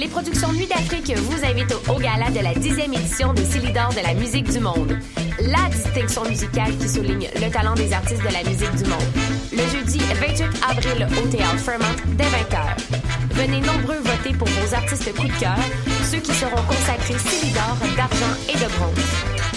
Les 0.00 0.08
productions 0.08 0.50
Nuit 0.54 0.66
d'Afrique 0.66 1.12
vous 1.14 1.44
invitent 1.44 1.74
au 1.86 1.98
gala 1.98 2.30
de 2.30 2.42
la 2.42 2.54
dixième 2.54 2.94
édition 2.94 3.34
des 3.34 3.44
Célidors 3.44 3.90
de 3.90 4.00
la 4.02 4.14
musique 4.14 4.50
du 4.50 4.58
monde. 4.58 4.98
La 5.40 5.68
distinction 5.68 6.24
musicale 6.24 6.74
qui 6.78 6.88
souligne 6.88 7.28
le 7.34 7.50
talent 7.50 7.74
des 7.74 7.92
artistes 7.92 8.22
de 8.22 8.32
la 8.32 8.42
musique 8.42 8.74
du 8.76 8.88
monde. 8.88 9.10
Le 9.52 9.58
jeudi 9.68 9.98
28 9.98 10.44
avril 10.70 11.06
au 11.22 11.28
Théâtre 11.28 11.58
Fremont 11.58 11.96
dès 12.16 12.24
20h. 12.24 12.80
Venez 13.32 13.60
nombreux 13.60 13.98
voter 13.98 14.32
pour 14.38 14.48
vos 14.48 14.74
artistes 14.74 15.14
coup 15.14 15.28
de 15.28 15.38
cœur, 15.38 15.58
ceux 16.10 16.20
qui 16.20 16.32
seront 16.32 16.62
consacrés 16.62 17.18
Célidors 17.18 17.76
d'argent 17.94 18.34
et 18.48 18.54
de 18.54 18.72
bronze. 18.78 19.04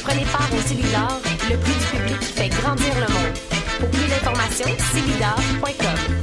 Prenez 0.04 0.26
part 0.26 0.50
au 0.52 0.68
Célidor, 0.68 1.22
le 1.50 1.56
prix 1.56 1.72
du 1.72 1.98
public 1.98 2.20
qui 2.20 2.34
fait 2.34 2.50
grandir 2.50 2.94
le 2.96 3.14
monde. 3.14 3.38
Pour 3.80 3.90
plus 3.92 4.10
d'informations, 4.10 4.76
célidor.com. 4.92 6.23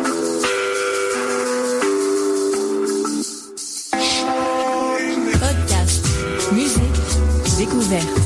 Découverte. 7.71 8.19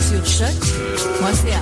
Sur 0.00 0.24
choc.ca. 0.26 1.60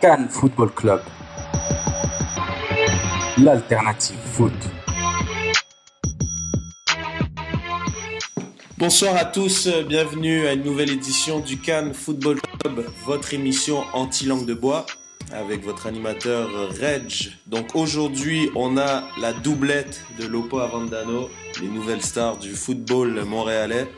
Cannes 0.00 0.28
Football 0.30 0.70
Club. 0.70 1.02
L'alternative 3.38 4.16
foot. 4.32 4.52
Bonsoir 8.78 9.16
à 9.16 9.24
tous, 9.24 9.68
bienvenue 9.88 10.46
à 10.46 10.52
une 10.52 10.62
nouvelle 10.62 10.90
édition 10.90 11.40
du 11.40 11.58
Cannes 11.58 11.92
Football 11.92 12.40
Club, 12.40 12.86
votre 13.04 13.34
émission 13.34 13.84
anti-langue 13.92 14.46
de 14.46 14.54
bois 14.54 14.86
avec 15.32 15.64
votre 15.64 15.86
animateur 15.86 16.48
Reg. 16.80 17.32
Donc 17.46 17.74
aujourd'hui, 17.74 18.50
on 18.54 18.76
a 18.78 19.04
la 19.20 19.32
doublette 19.32 20.04
de 20.18 20.26
Lopo 20.26 20.58
Avandano, 20.58 21.30
les 21.60 21.68
nouvelles 21.68 22.02
stars 22.02 22.36
du 22.36 22.54
football 22.54 23.24
montréalais. 23.24 23.88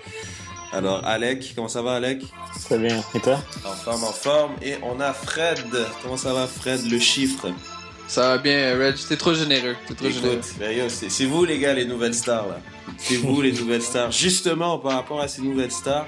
Alors 0.72 1.04
Alec, 1.04 1.52
comment 1.54 1.68
ça 1.68 1.82
va 1.82 1.94
Alec? 1.94 2.22
Très 2.64 2.78
bien, 2.78 3.02
et 3.14 3.20
toi? 3.20 3.38
En 3.64 3.72
forme, 3.72 4.04
en 4.04 4.12
forme. 4.12 4.52
Et 4.62 4.74
on 4.82 5.00
a 5.00 5.12
Fred. 5.12 5.58
Comment 6.02 6.16
ça 6.16 6.32
va 6.32 6.46
Fred, 6.46 6.88
le 6.90 6.98
chiffre? 6.98 7.48
Ça 8.06 8.28
va 8.28 8.38
bien, 8.38 8.76
Reg, 8.78 8.96
t'es 9.08 9.16
trop 9.16 9.34
généreux. 9.34 9.76
T'es 9.86 9.94
trop 9.94 10.10
généreux. 10.10 10.34
Écoute, 10.34 10.54
ben 10.58 10.76
yo, 10.76 10.88
c'est 10.88 11.10
c'est 11.10 11.26
vous 11.26 11.44
les 11.44 11.58
gars 11.58 11.74
les 11.74 11.84
nouvelles 11.84 12.14
stars 12.14 12.48
là. 12.48 12.60
C'est 12.98 13.16
vous 13.16 13.40
les 13.40 13.52
nouvelles 13.52 13.82
stars. 13.82 14.10
Justement 14.10 14.78
par 14.78 14.92
rapport 14.92 15.20
à 15.20 15.28
ces 15.28 15.42
nouvelles 15.42 15.70
stars, 15.70 16.06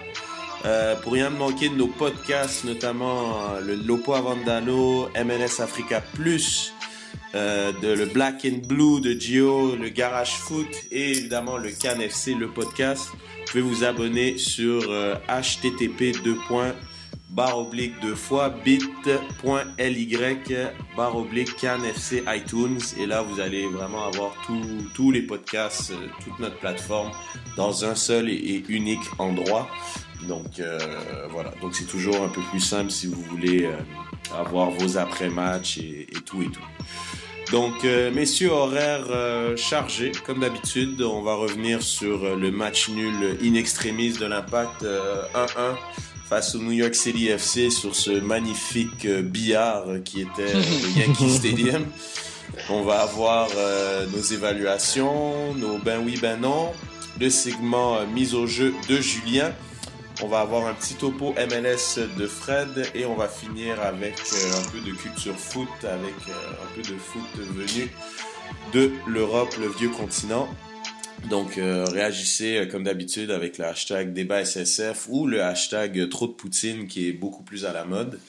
euh, 0.64 0.94
pour 0.96 1.12
rien 1.12 1.30
manquer 1.30 1.68
de 1.68 1.74
nos 1.74 1.88
podcasts, 1.88 2.64
notamment 2.64 3.54
euh, 3.54 3.60
le 3.60 3.74
Lopo 3.74 4.14
Avandano, 4.14 5.08
MLS 5.24 5.60
Africa 5.60 6.00
Plus, 6.00 6.72
euh, 7.34 7.72
le 7.82 8.04
Black 8.04 8.44
and 8.44 8.66
Blue 8.66 9.00
de 9.00 9.18
Gio, 9.18 9.74
le 9.74 9.88
Garage 9.88 10.36
Foot 10.36 10.68
et 10.90 11.12
évidemment 11.12 11.56
le 11.56 11.70
Can 11.70 11.98
FC, 12.00 12.34
le 12.34 12.48
podcast. 12.48 13.08
Vous 13.10 13.44
pouvez 13.50 13.62
vous 13.62 13.84
abonner 13.84 14.36
sur 14.36 14.82
euh, 14.90 15.14
http 15.28 16.14
barre 17.30 17.58
oblique 17.58 17.94
deux 18.02 18.14
fois 18.14 18.50
bit.ly 18.50 20.18
barre 20.94 21.16
oblique 21.16 21.56
Can 21.58 21.82
FC 21.82 22.22
iTunes 22.26 22.80
et 22.98 23.06
là 23.06 23.22
vous 23.22 23.40
allez 23.40 23.66
vraiment 23.66 24.04
avoir 24.06 24.34
tous 24.94 25.10
les 25.10 25.22
podcasts, 25.22 25.94
toute 26.22 26.38
notre 26.38 26.58
plateforme 26.58 27.10
dans 27.56 27.86
un 27.86 27.94
seul 27.94 28.28
et 28.28 28.62
unique 28.68 29.00
endroit. 29.18 29.70
Donc 30.28 30.60
euh, 30.60 30.78
voilà, 31.30 31.52
donc 31.60 31.74
c'est 31.74 31.86
toujours 31.86 32.22
un 32.22 32.28
peu 32.28 32.40
plus 32.50 32.60
simple 32.60 32.90
si 32.90 33.06
vous 33.06 33.22
voulez 33.22 33.64
euh, 33.64 33.76
avoir 34.38 34.70
vos 34.70 34.96
après-matchs 34.96 35.78
et, 35.78 36.06
et 36.10 36.20
tout 36.20 36.42
et 36.42 36.48
tout. 36.48 36.60
Donc, 37.52 37.84
euh, 37.84 38.10
messieurs, 38.10 38.50
horaire 38.50 39.04
euh, 39.10 39.58
chargé, 39.58 40.10
comme 40.24 40.40
d'habitude. 40.40 41.02
On 41.02 41.20
va 41.20 41.34
revenir 41.34 41.82
sur 41.82 42.34
le 42.34 42.50
match 42.50 42.88
nul 42.88 43.36
in 43.42 43.52
extremis 43.52 44.14
de 44.14 44.24
l'Impact 44.24 44.84
euh, 44.84 45.24
1-1 45.34 45.76
face 46.30 46.54
au 46.54 46.60
New 46.60 46.72
York 46.72 46.94
City 46.94 47.28
FC 47.28 47.68
sur 47.68 47.94
ce 47.94 48.10
magnifique 48.10 49.06
billard 49.06 49.84
qui 50.02 50.22
était 50.22 50.54
le 50.54 51.00
Yankee 51.00 51.28
Stadium. 51.28 51.84
On 52.70 52.84
va 52.84 53.00
avoir 53.00 53.48
nos 54.10 54.22
évaluations, 54.22 55.54
nos 55.54 55.76
ben 55.76 56.00
oui, 56.02 56.18
ben 56.20 56.40
non, 56.40 56.72
le 57.20 57.28
segment 57.28 58.06
mise 58.06 58.34
au 58.34 58.46
jeu 58.46 58.72
de 58.88 58.96
Julien. 58.96 59.52
On 60.24 60.28
va 60.28 60.38
avoir 60.38 60.68
un 60.68 60.74
petit 60.74 60.94
topo 60.94 61.34
MLS 61.34 61.98
de 62.16 62.28
Fred 62.28 62.86
et 62.94 63.04
on 63.06 63.16
va 63.16 63.26
finir 63.26 63.80
avec 63.82 64.14
euh, 64.14 64.52
un 64.56 64.70
peu 64.70 64.78
de 64.78 64.94
culture 64.94 65.34
foot, 65.34 65.68
avec 65.82 66.14
euh, 66.28 66.52
un 66.62 66.74
peu 66.76 66.82
de 66.82 66.96
foot 66.96 67.22
venu 67.36 67.90
de 68.72 68.92
l'Europe, 69.08 69.52
le 69.58 69.66
vieux 69.66 69.88
continent. 69.88 70.48
Donc 71.28 71.58
euh, 71.58 71.84
réagissez 71.86 72.68
comme 72.70 72.84
d'habitude 72.84 73.32
avec 73.32 73.58
le 73.58 73.64
hashtag 73.64 74.12
débat 74.12 74.44
SSF 74.44 75.08
ou 75.08 75.26
le 75.26 75.42
hashtag 75.42 76.08
trop 76.08 76.28
de 76.28 76.32
Poutine 76.32 76.86
qui 76.86 77.08
est 77.08 77.12
beaucoup 77.12 77.42
plus 77.42 77.64
à 77.64 77.72
la 77.72 77.84
mode. 77.84 78.20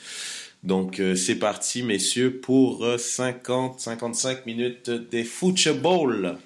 Donc 0.63 0.99
c'est 1.15 1.35
parti 1.35 1.83
messieurs 1.83 2.39
pour 2.39 2.83
50-55 2.85 4.45
minutes 4.47 4.89
des 4.89 5.23
football. 5.23 6.37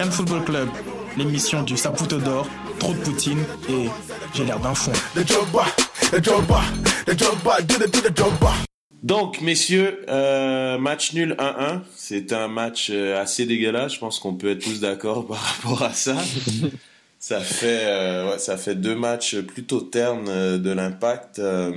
Cannes 0.00 0.12
Football 0.12 0.44
Club, 0.46 0.68
l'émission 1.18 1.62
du 1.62 1.76
Saputo 1.76 2.16
d'or, 2.16 2.48
trop 2.78 2.94
de 2.94 2.98
Poutine 3.00 3.44
et 3.68 3.84
j'ai 4.32 4.46
l'air 4.46 4.58
d'un 4.58 4.74
fond. 4.74 4.92
Donc, 9.02 9.42
messieurs, 9.42 10.06
euh, 10.08 10.78
match 10.78 11.12
nul 11.12 11.36
1-1. 11.38 11.82
C'est 11.94 12.32
un 12.32 12.48
match 12.48 12.88
euh, 12.90 13.20
assez 13.20 13.44
dégueulasse. 13.44 13.92
Je 13.92 13.98
pense 13.98 14.18
qu'on 14.20 14.32
peut 14.32 14.52
être 14.52 14.62
tous 14.64 14.80
d'accord 14.80 15.26
par 15.28 15.36
rapport 15.36 15.82
à 15.82 15.92
ça. 15.92 16.16
ça 17.18 17.40
fait, 17.42 17.82
euh, 17.84 18.30
ouais, 18.30 18.38
ça 18.38 18.56
fait 18.56 18.76
deux 18.76 18.94
matchs 18.94 19.36
plutôt 19.40 19.82
ternes 19.82 20.56
de 20.56 20.70
l'impact. 20.70 21.40
euh, 21.40 21.72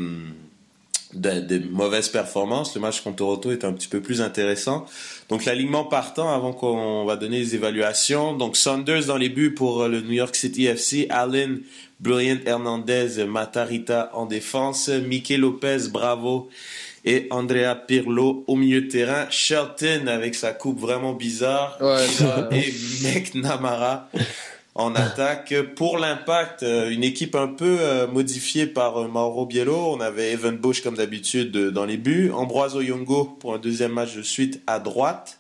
de- 1.13 1.42
des 1.42 1.59
mauvaises 1.59 2.09
performances. 2.09 2.74
Le 2.74 2.81
match 2.81 3.01
contre 3.01 3.18
Toronto 3.18 3.51
est 3.51 3.65
un 3.65 3.74
petit 3.74 3.88
peu 3.88 4.01
plus 4.01 4.21
intéressant. 4.21 4.86
Donc 5.29 5.45
l'alignement 5.45 5.85
partant 5.85 6.33
avant 6.33 6.53
qu'on 6.53 7.05
va 7.05 7.15
donner 7.15 7.39
les 7.39 7.55
évaluations. 7.55 8.35
Donc 8.35 8.57
Saunders 8.57 9.05
dans 9.05 9.17
les 9.17 9.29
buts 9.29 9.53
pour 9.53 9.83
euh, 9.83 9.87
le 9.87 10.01
New 10.01 10.13
York 10.13 10.35
City 10.35 10.65
FC, 10.65 11.07
Allen, 11.09 11.61
Brilliant 11.99 12.39
Hernandez, 12.45 13.25
Matarita 13.25 14.11
en 14.13 14.25
défense, 14.25 14.89
Mickey 14.89 15.37
Lopez, 15.37 15.89
Bravo 15.91 16.49
et 17.05 17.27
Andrea 17.31 17.75
Pirlo 17.75 18.43
au 18.47 18.55
milieu 18.55 18.81
de 18.81 18.87
terrain, 18.87 19.27
Shelton 19.29 20.07
avec 20.07 20.35
sa 20.35 20.53
coupe 20.53 20.79
vraiment 20.79 21.13
bizarre. 21.13 21.77
Ouais, 21.81 22.05
et 22.51 22.73
McNamara 23.03 24.09
en 24.75 24.95
attaque. 24.95 25.53
Pour 25.75 25.97
l'impact, 25.97 26.63
euh, 26.63 26.89
une 26.89 27.03
équipe 27.03 27.35
un 27.35 27.47
peu 27.47 27.77
euh, 27.79 28.07
modifiée 28.07 28.65
par 28.65 28.97
euh, 28.97 29.07
Mauro 29.07 29.45
Biello. 29.45 29.93
On 29.93 29.99
avait 29.99 30.31
Evan 30.31 30.57
Bush 30.57 30.81
comme 30.81 30.95
d'habitude 30.95 31.51
dans 31.51 31.85
les 31.85 31.97
buts. 31.97 32.31
Ambroise 32.33 32.75
Oyongo 32.75 33.25
pour 33.39 33.53
un 33.53 33.59
deuxième 33.59 33.91
match 33.91 34.15
de 34.15 34.23
suite 34.23 34.61
à 34.67 34.79
droite. 34.79 35.39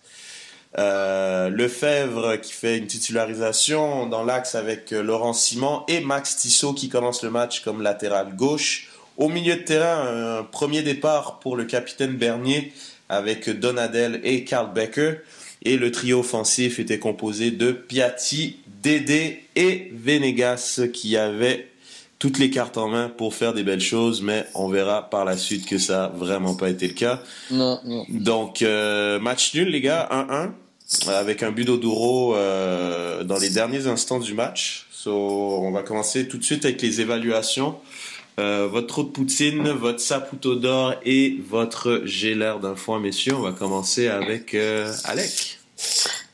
Euh, 0.77 1.49
Lefebvre 1.49 2.37
qui 2.41 2.51
fait 2.51 2.77
une 2.77 2.87
titularisation 2.87 4.07
dans 4.07 4.23
l'axe 4.23 4.55
avec 4.55 4.89
Laurent 4.89 5.33
Simon 5.33 5.83
et 5.87 5.99
Max 5.99 6.37
Tissot 6.37 6.73
qui 6.73 6.89
commence 6.89 7.21
le 7.23 7.29
match 7.29 7.61
comme 7.61 7.81
latéral 7.81 8.35
gauche. 8.35 8.89
Au 9.17 9.29
milieu 9.29 9.55
de 9.55 9.61
terrain, 9.61 10.39
un 10.39 10.43
premier 10.43 10.81
départ 10.81 11.39
pour 11.39 11.55
le 11.55 11.65
capitaine 11.65 12.13
Bernier 12.13 12.73
avec 13.07 13.47
Donadel 13.49 14.19
et 14.23 14.43
Karl 14.43 14.73
Becker. 14.73 15.17
Et 15.63 15.77
le 15.77 15.91
trio 15.91 16.19
offensif 16.19 16.79
était 16.79 16.99
composé 16.99 17.51
de 17.51 17.71
Piatti, 17.71 18.57
Dédé 18.81 19.45
et 19.55 19.91
Venegas 19.93 20.81
qui 20.93 21.15
avaient 21.15 21.69
toutes 22.19 22.39
les 22.39 22.49
cartes 22.49 22.77
en 22.77 22.87
main 22.87 23.09
pour 23.09 23.33
faire 23.33 23.53
des 23.53 23.63
belles 23.63 23.81
choses, 23.81 24.21
mais 24.21 24.45
on 24.55 24.69
verra 24.69 25.09
par 25.09 25.25
la 25.25 25.35
suite 25.35 25.65
que 25.65 25.77
ça 25.77 25.93
n'a 25.93 26.07
vraiment 26.07 26.55
pas 26.55 26.69
été 26.69 26.87
le 26.87 26.93
cas. 26.93 27.21
Non, 27.51 27.79
non. 27.83 28.05
Donc, 28.09 28.61
euh, 28.61 29.19
match 29.19 29.53
nul, 29.53 29.67
les 29.69 29.81
gars, 29.81 30.07
1-1, 30.09 30.51
avec 31.09 31.43
un 31.43 31.51
but 31.51 31.65
d'Oduro 31.65 32.35
euh, 32.35 33.23
dans 33.23 33.37
les 33.37 33.49
derniers 33.49 33.87
instants 33.87 34.19
du 34.19 34.33
match. 34.33 34.87
So, 34.91 35.11
on 35.11 35.71
va 35.71 35.83
commencer 35.83 36.27
tout 36.29 36.37
de 36.37 36.45
suite 36.45 36.63
avec 36.63 36.81
les 36.81 37.01
évaluations. 37.01 37.75
Euh, 38.39 38.67
votre 38.67 38.87
trou 38.87 39.03
de 39.03 39.09
poutine, 39.09 39.69
votre 39.69 39.99
saputo 39.99 40.55
d'or 40.55 40.95
et 41.05 41.37
votre 41.47 42.01
gélère 42.05 42.59
d'un 42.59 42.75
foin, 42.75 42.99
messieurs. 42.99 43.35
On 43.35 43.41
va 43.41 43.51
commencer 43.51 44.07
avec 44.07 44.55
euh, 44.55 44.91
Alec. 45.05 45.59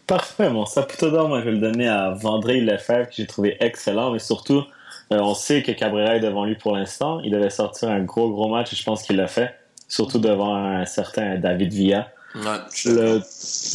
Parfait, 0.08 0.50
mon 0.50 0.66
saputo 0.66 1.12
d'or, 1.12 1.28
moi 1.28 1.42
je 1.42 1.46
vais 1.46 1.52
le 1.52 1.58
donner 1.58 1.88
à 1.88 2.12
Vendré 2.12 2.62
Lefebvre, 2.62 3.10
que 3.10 3.16
j'ai 3.16 3.28
trouvé 3.28 3.58
excellent, 3.60 4.12
mais 4.12 4.20
surtout, 4.20 4.64
euh, 5.12 5.20
on 5.20 5.34
sait 5.34 5.62
que 5.62 5.72
Cabrera 5.72 6.16
est 6.16 6.22
devant 6.22 6.46
lui 6.46 6.56
pour 6.56 6.76
l'instant. 6.76 7.20
Il 7.20 7.32
devait 7.32 7.50
sortir 7.50 7.90
un 7.90 8.00
gros, 8.00 8.30
gros 8.30 8.48
match 8.48 8.72
et 8.72 8.76
je 8.78 8.84
pense 8.84 9.04
qu'il 9.04 9.18
l'a 9.18 9.28
fait, 9.28 9.54
surtout 9.90 10.20
devant 10.20 10.56
un 10.56 10.86
certain 10.86 11.38
David 11.38 11.74
Villa. 11.74 12.12
Ouais. 12.34 12.42
Le 12.86 13.20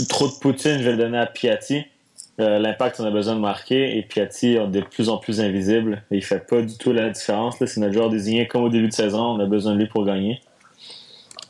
trop 0.09 0.29
de 0.29 0.35
Poutine, 0.35 0.79
je 0.79 0.85
vais 0.85 0.93
le 0.93 0.99
donner 0.99 1.19
à 1.19 1.27
Piatti. 1.27 1.85
Euh, 2.41 2.59
L'impact, 2.59 2.99
on 3.01 3.05
a 3.05 3.11
besoin 3.13 3.37
de 3.37 3.41
marquer 3.41 3.97
et 3.97 4.03
Piatti 4.03 4.55
est 4.57 4.67
de 4.67 4.81
plus 4.81 5.09
en 5.09 5.19
plus 5.19 5.41
invisible. 5.41 6.03
Et 6.11 6.17
il 6.17 6.25
fait 6.25 6.45
pas 6.47 6.63
du 6.63 6.77
tout 6.77 6.93
la 6.93 7.11
différence. 7.11 7.61
là. 7.61 7.67
C'est 7.67 7.81
notre 7.81 7.93
joueur 7.95 8.11
désigné 8.11 8.49
comme 8.49 8.65
au 8.65 8.69
début 8.69 8.89
de 8.89 8.93
saison. 8.93 9.23
On 9.23 9.41
a 9.41 9.47
besoin 9.47 9.75
de 9.75 9.79
lui 9.79 9.87
pour 9.87 10.05
gagner. 10.05 10.41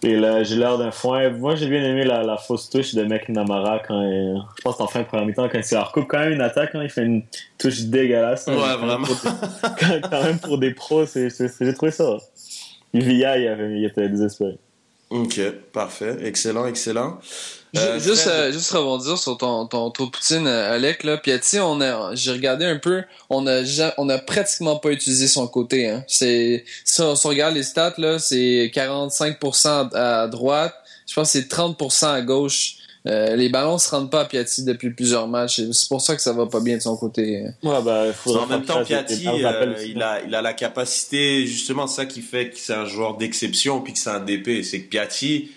Et 0.02 0.16
là, 0.16 0.42
j'ai 0.42 0.56
l'air 0.56 0.76
d'un 0.76 0.90
foin. 0.90 1.30
Moi, 1.30 1.54
j'ai 1.54 1.66
bien 1.66 1.82
aimé 1.82 2.04
la, 2.04 2.22
la 2.22 2.36
fausse 2.36 2.68
touche 2.68 2.94
de 2.94 3.02
McNamara 3.04 3.78
quand 3.78 4.02
il- 4.02 4.38
je 4.58 4.62
pense 4.62 4.78
en 4.78 4.86
fin 4.86 5.00
de 5.00 5.06
première 5.06 5.24
mi-temps 5.24 5.48
quand 5.48 5.58
il 5.58 5.76
recoupe 5.78 6.06
quand 6.06 6.18
même 6.18 6.32
une 6.32 6.42
attaque. 6.42 6.72
Quand 6.72 6.82
il 6.82 6.90
fait 6.90 7.04
une 7.04 7.22
touche 7.56 7.80
dégueulasse. 7.84 8.46
Ouais, 8.46 8.54
Quand 8.54 8.66
même 8.66 8.86
vraiment. 8.86 9.06
des- 9.06 10.00
quand, 10.10 10.22
même 10.22 10.38
pour 10.38 10.58
des 10.58 10.72
pros, 10.74 11.04
j'ai 11.06 11.28
trouvé 11.74 11.90
ça. 11.92 12.18
Villa, 12.92 13.38
il, 13.38 13.48
avait- 13.48 13.78
il 13.78 13.84
était 13.86 14.06
désespéré. 14.10 14.58
Ok, 15.10 15.40
parfait. 15.72 16.16
Excellent, 16.22 16.66
excellent. 16.66 17.18
Euh, 17.76 17.98
juste, 17.98 18.28
euh, 18.28 18.52
juste 18.52 18.70
rebondir 18.70 19.18
sur 19.18 19.36
ton, 19.36 19.66
ton 19.66 19.88
de 19.88 19.92
poutine, 19.92 20.46
euh, 20.46 20.74
Alec, 20.74 21.02
là. 21.02 21.16
Piatti, 21.16 21.58
on 21.58 21.80
a, 21.80 22.14
j'ai 22.14 22.30
regardé 22.30 22.64
un 22.64 22.78
peu, 22.78 23.02
on 23.30 23.46
a, 23.46 23.62
on 23.98 24.08
a 24.08 24.18
pratiquement 24.18 24.76
pas 24.76 24.90
utilisé 24.90 25.26
son 25.26 25.48
côté, 25.48 25.88
hein. 25.88 26.04
C'est, 26.06 26.64
si 26.84 27.00
on, 27.00 27.16
si 27.16 27.26
on 27.26 27.30
regarde 27.30 27.54
les 27.54 27.64
stats, 27.64 27.94
là, 27.98 28.18
c'est 28.18 28.70
45% 28.72 29.94
à 29.94 30.28
droite. 30.28 30.74
Je 31.06 31.14
pense 31.14 31.32
que 31.32 31.40
c'est 31.40 31.50
30% 31.50 32.06
à 32.06 32.22
gauche. 32.22 32.76
Euh, 33.06 33.36
les 33.36 33.50
ballons 33.50 33.76
se 33.76 33.90
rendent 33.90 34.10
pas 34.10 34.22
à 34.22 34.24
Piatti 34.24 34.64
depuis 34.64 34.90
plusieurs 34.90 35.28
matchs. 35.28 35.58
et 35.58 35.72
C'est 35.72 35.88
pour 35.88 36.00
ça 36.00 36.16
que 36.16 36.22
ça 36.22 36.32
va 36.32 36.46
pas 36.46 36.60
bien 36.60 36.76
de 36.78 36.82
son 36.82 36.96
côté. 36.96 37.44
Ouais, 37.62 37.82
bah, 37.82 38.04
en 38.26 38.46
même 38.46 38.64
temps, 38.64 38.82
Piatti, 38.82 39.28
euh, 39.28 39.74
il, 39.86 40.02
a, 40.02 40.22
il 40.22 40.34
a 40.34 40.40
la 40.40 40.52
capacité, 40.54 41.46
justement, 41.46 41.86
ça 41.86 42.06
qui 42.06 42.22
fait 42.22 42.50
que 42.50 42.58
c'est 42.58 42.72
un 42.72 42.86
joueur 42.86 43.16
d'exception 43.18 43.82
puis 43.82 43.92
que 43.92 43.98
c'est 43.98 44.10
un 44.10 44.20
DP. 44.20 44.62
C'est 44.62 44.82
que 44.82 44.88
Piatti, 44.88 45.50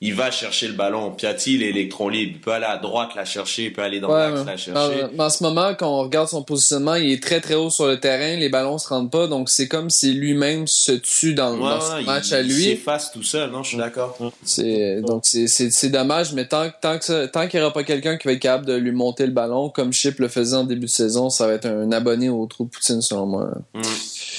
il 0.00 0.12
va 0.14 0.30
chercher 0.30 0.66
le 0.68 0.74
ballon. 0.74 1.12
Piatti, 1.12 1.54
il 1.54 1.62
est 1.62 1.68
électron 1.70 2.08
libre. 2.10 2.32
Il 2.34 2.40
peut 2.40 2.52
aller 2.52 2.66
à 2.66 2.76
droite 2.76 3.10
la 3.16 3.24
chercher, 3.24 3.64
il 3.66 3.72
peut 3.72 3.80
aller 3.82 4.00
dans 4.00 4.12
Ouais, 4.12 4.30
l'axe 4.30 4.44
la 4.44 4.56
chercher. 4.56 5.02
Mais 5.16 5.22
en 5.24 5.30
ce 5.30 5.42
moment, 5.42 5.72
quand 5.78 5.88
on 5.88 6.02
regarde 6.02 6.28
son 6.28 6.42
positionnement, 6.42 6.94
il 6.96 7.10
est 7.10 7.22
très 7.22 7.40
très 7.40 7.54
haut 7.54 7.70
sur 7.70 7.86
le 7.86 7.98
terrain, 7.98 8.36
les 8.38 8.50
ballons 8.50 8.76
se 8.76 8.86
rendent 8.88 9.10
pas, 9.10 9.28
donc 9.28 9.48
c'est 9.48 9.66
comme 9.68 9.88
si 9.88 10.12
lui-même 10.12 10.66
se 10.66 10.92
tue 10.92 11.32
dans, 11.32 11.54
Ouais, 11.54 11.60
dans 11.60 11.80
ce 11.80 12.00
il- 12.00 12.06
match 12.06 12.32
à 12.32 12.40
Il 12.42 12.48
lui. 12.48 12.64
s'efface 12.64 13.12
tout 13.12 13.22
seul, 13.22 13.50
non? 13.50 13.62
Je 13.62 13.68
suis 13.70 13.78
d'accord. 13.78 14.18
C'est 14.42 15.00
donc 15.00 15.22
c'est 15.24 15.46
c'est 15.46 15.70
c'est 15.70 15.88
dommage, 15.88 16.34
mais 16.34 16.46
tant 16.46 16.68
tant 16.82 16.98
que 16.98 17.04
ça- 17.04 17.28
tant 17.28 17.48
qu'il 17.48 17.60
y 17.60 17.62
aura 17.62 17.72
pas 17.72 17.84
quelqu'un 17.84 18.18
qui 18.18 18.26
va 18.28 18.34
être 18.34 18.40
capable 18.40 18.66
de 18.66 18.74
lui 18.74 18.92
monter 18.92 19.24
le 19.24 19.32
ballon 19.32 19.70
comme 19.70 19.92
Chip 19.92 20.18
le 20.18 20.28
faisait 20.28 20.56
en 20.56 20.64
début 20.64 20.86
de 20.86 20.90
saison, 20.90 21.30
ça 21.30 21.46
va 21.46 21.54
être 21.54 21.66
un 21.66 21.90
abonné 21.92 22.28
au 22.28 22.44
trou 22.46 22.64
de 22.64 22.68
Poutine 22.70 23.00
selon 23.00 23.24
moi. 23.26 23.50
Mm. 23.72 23.80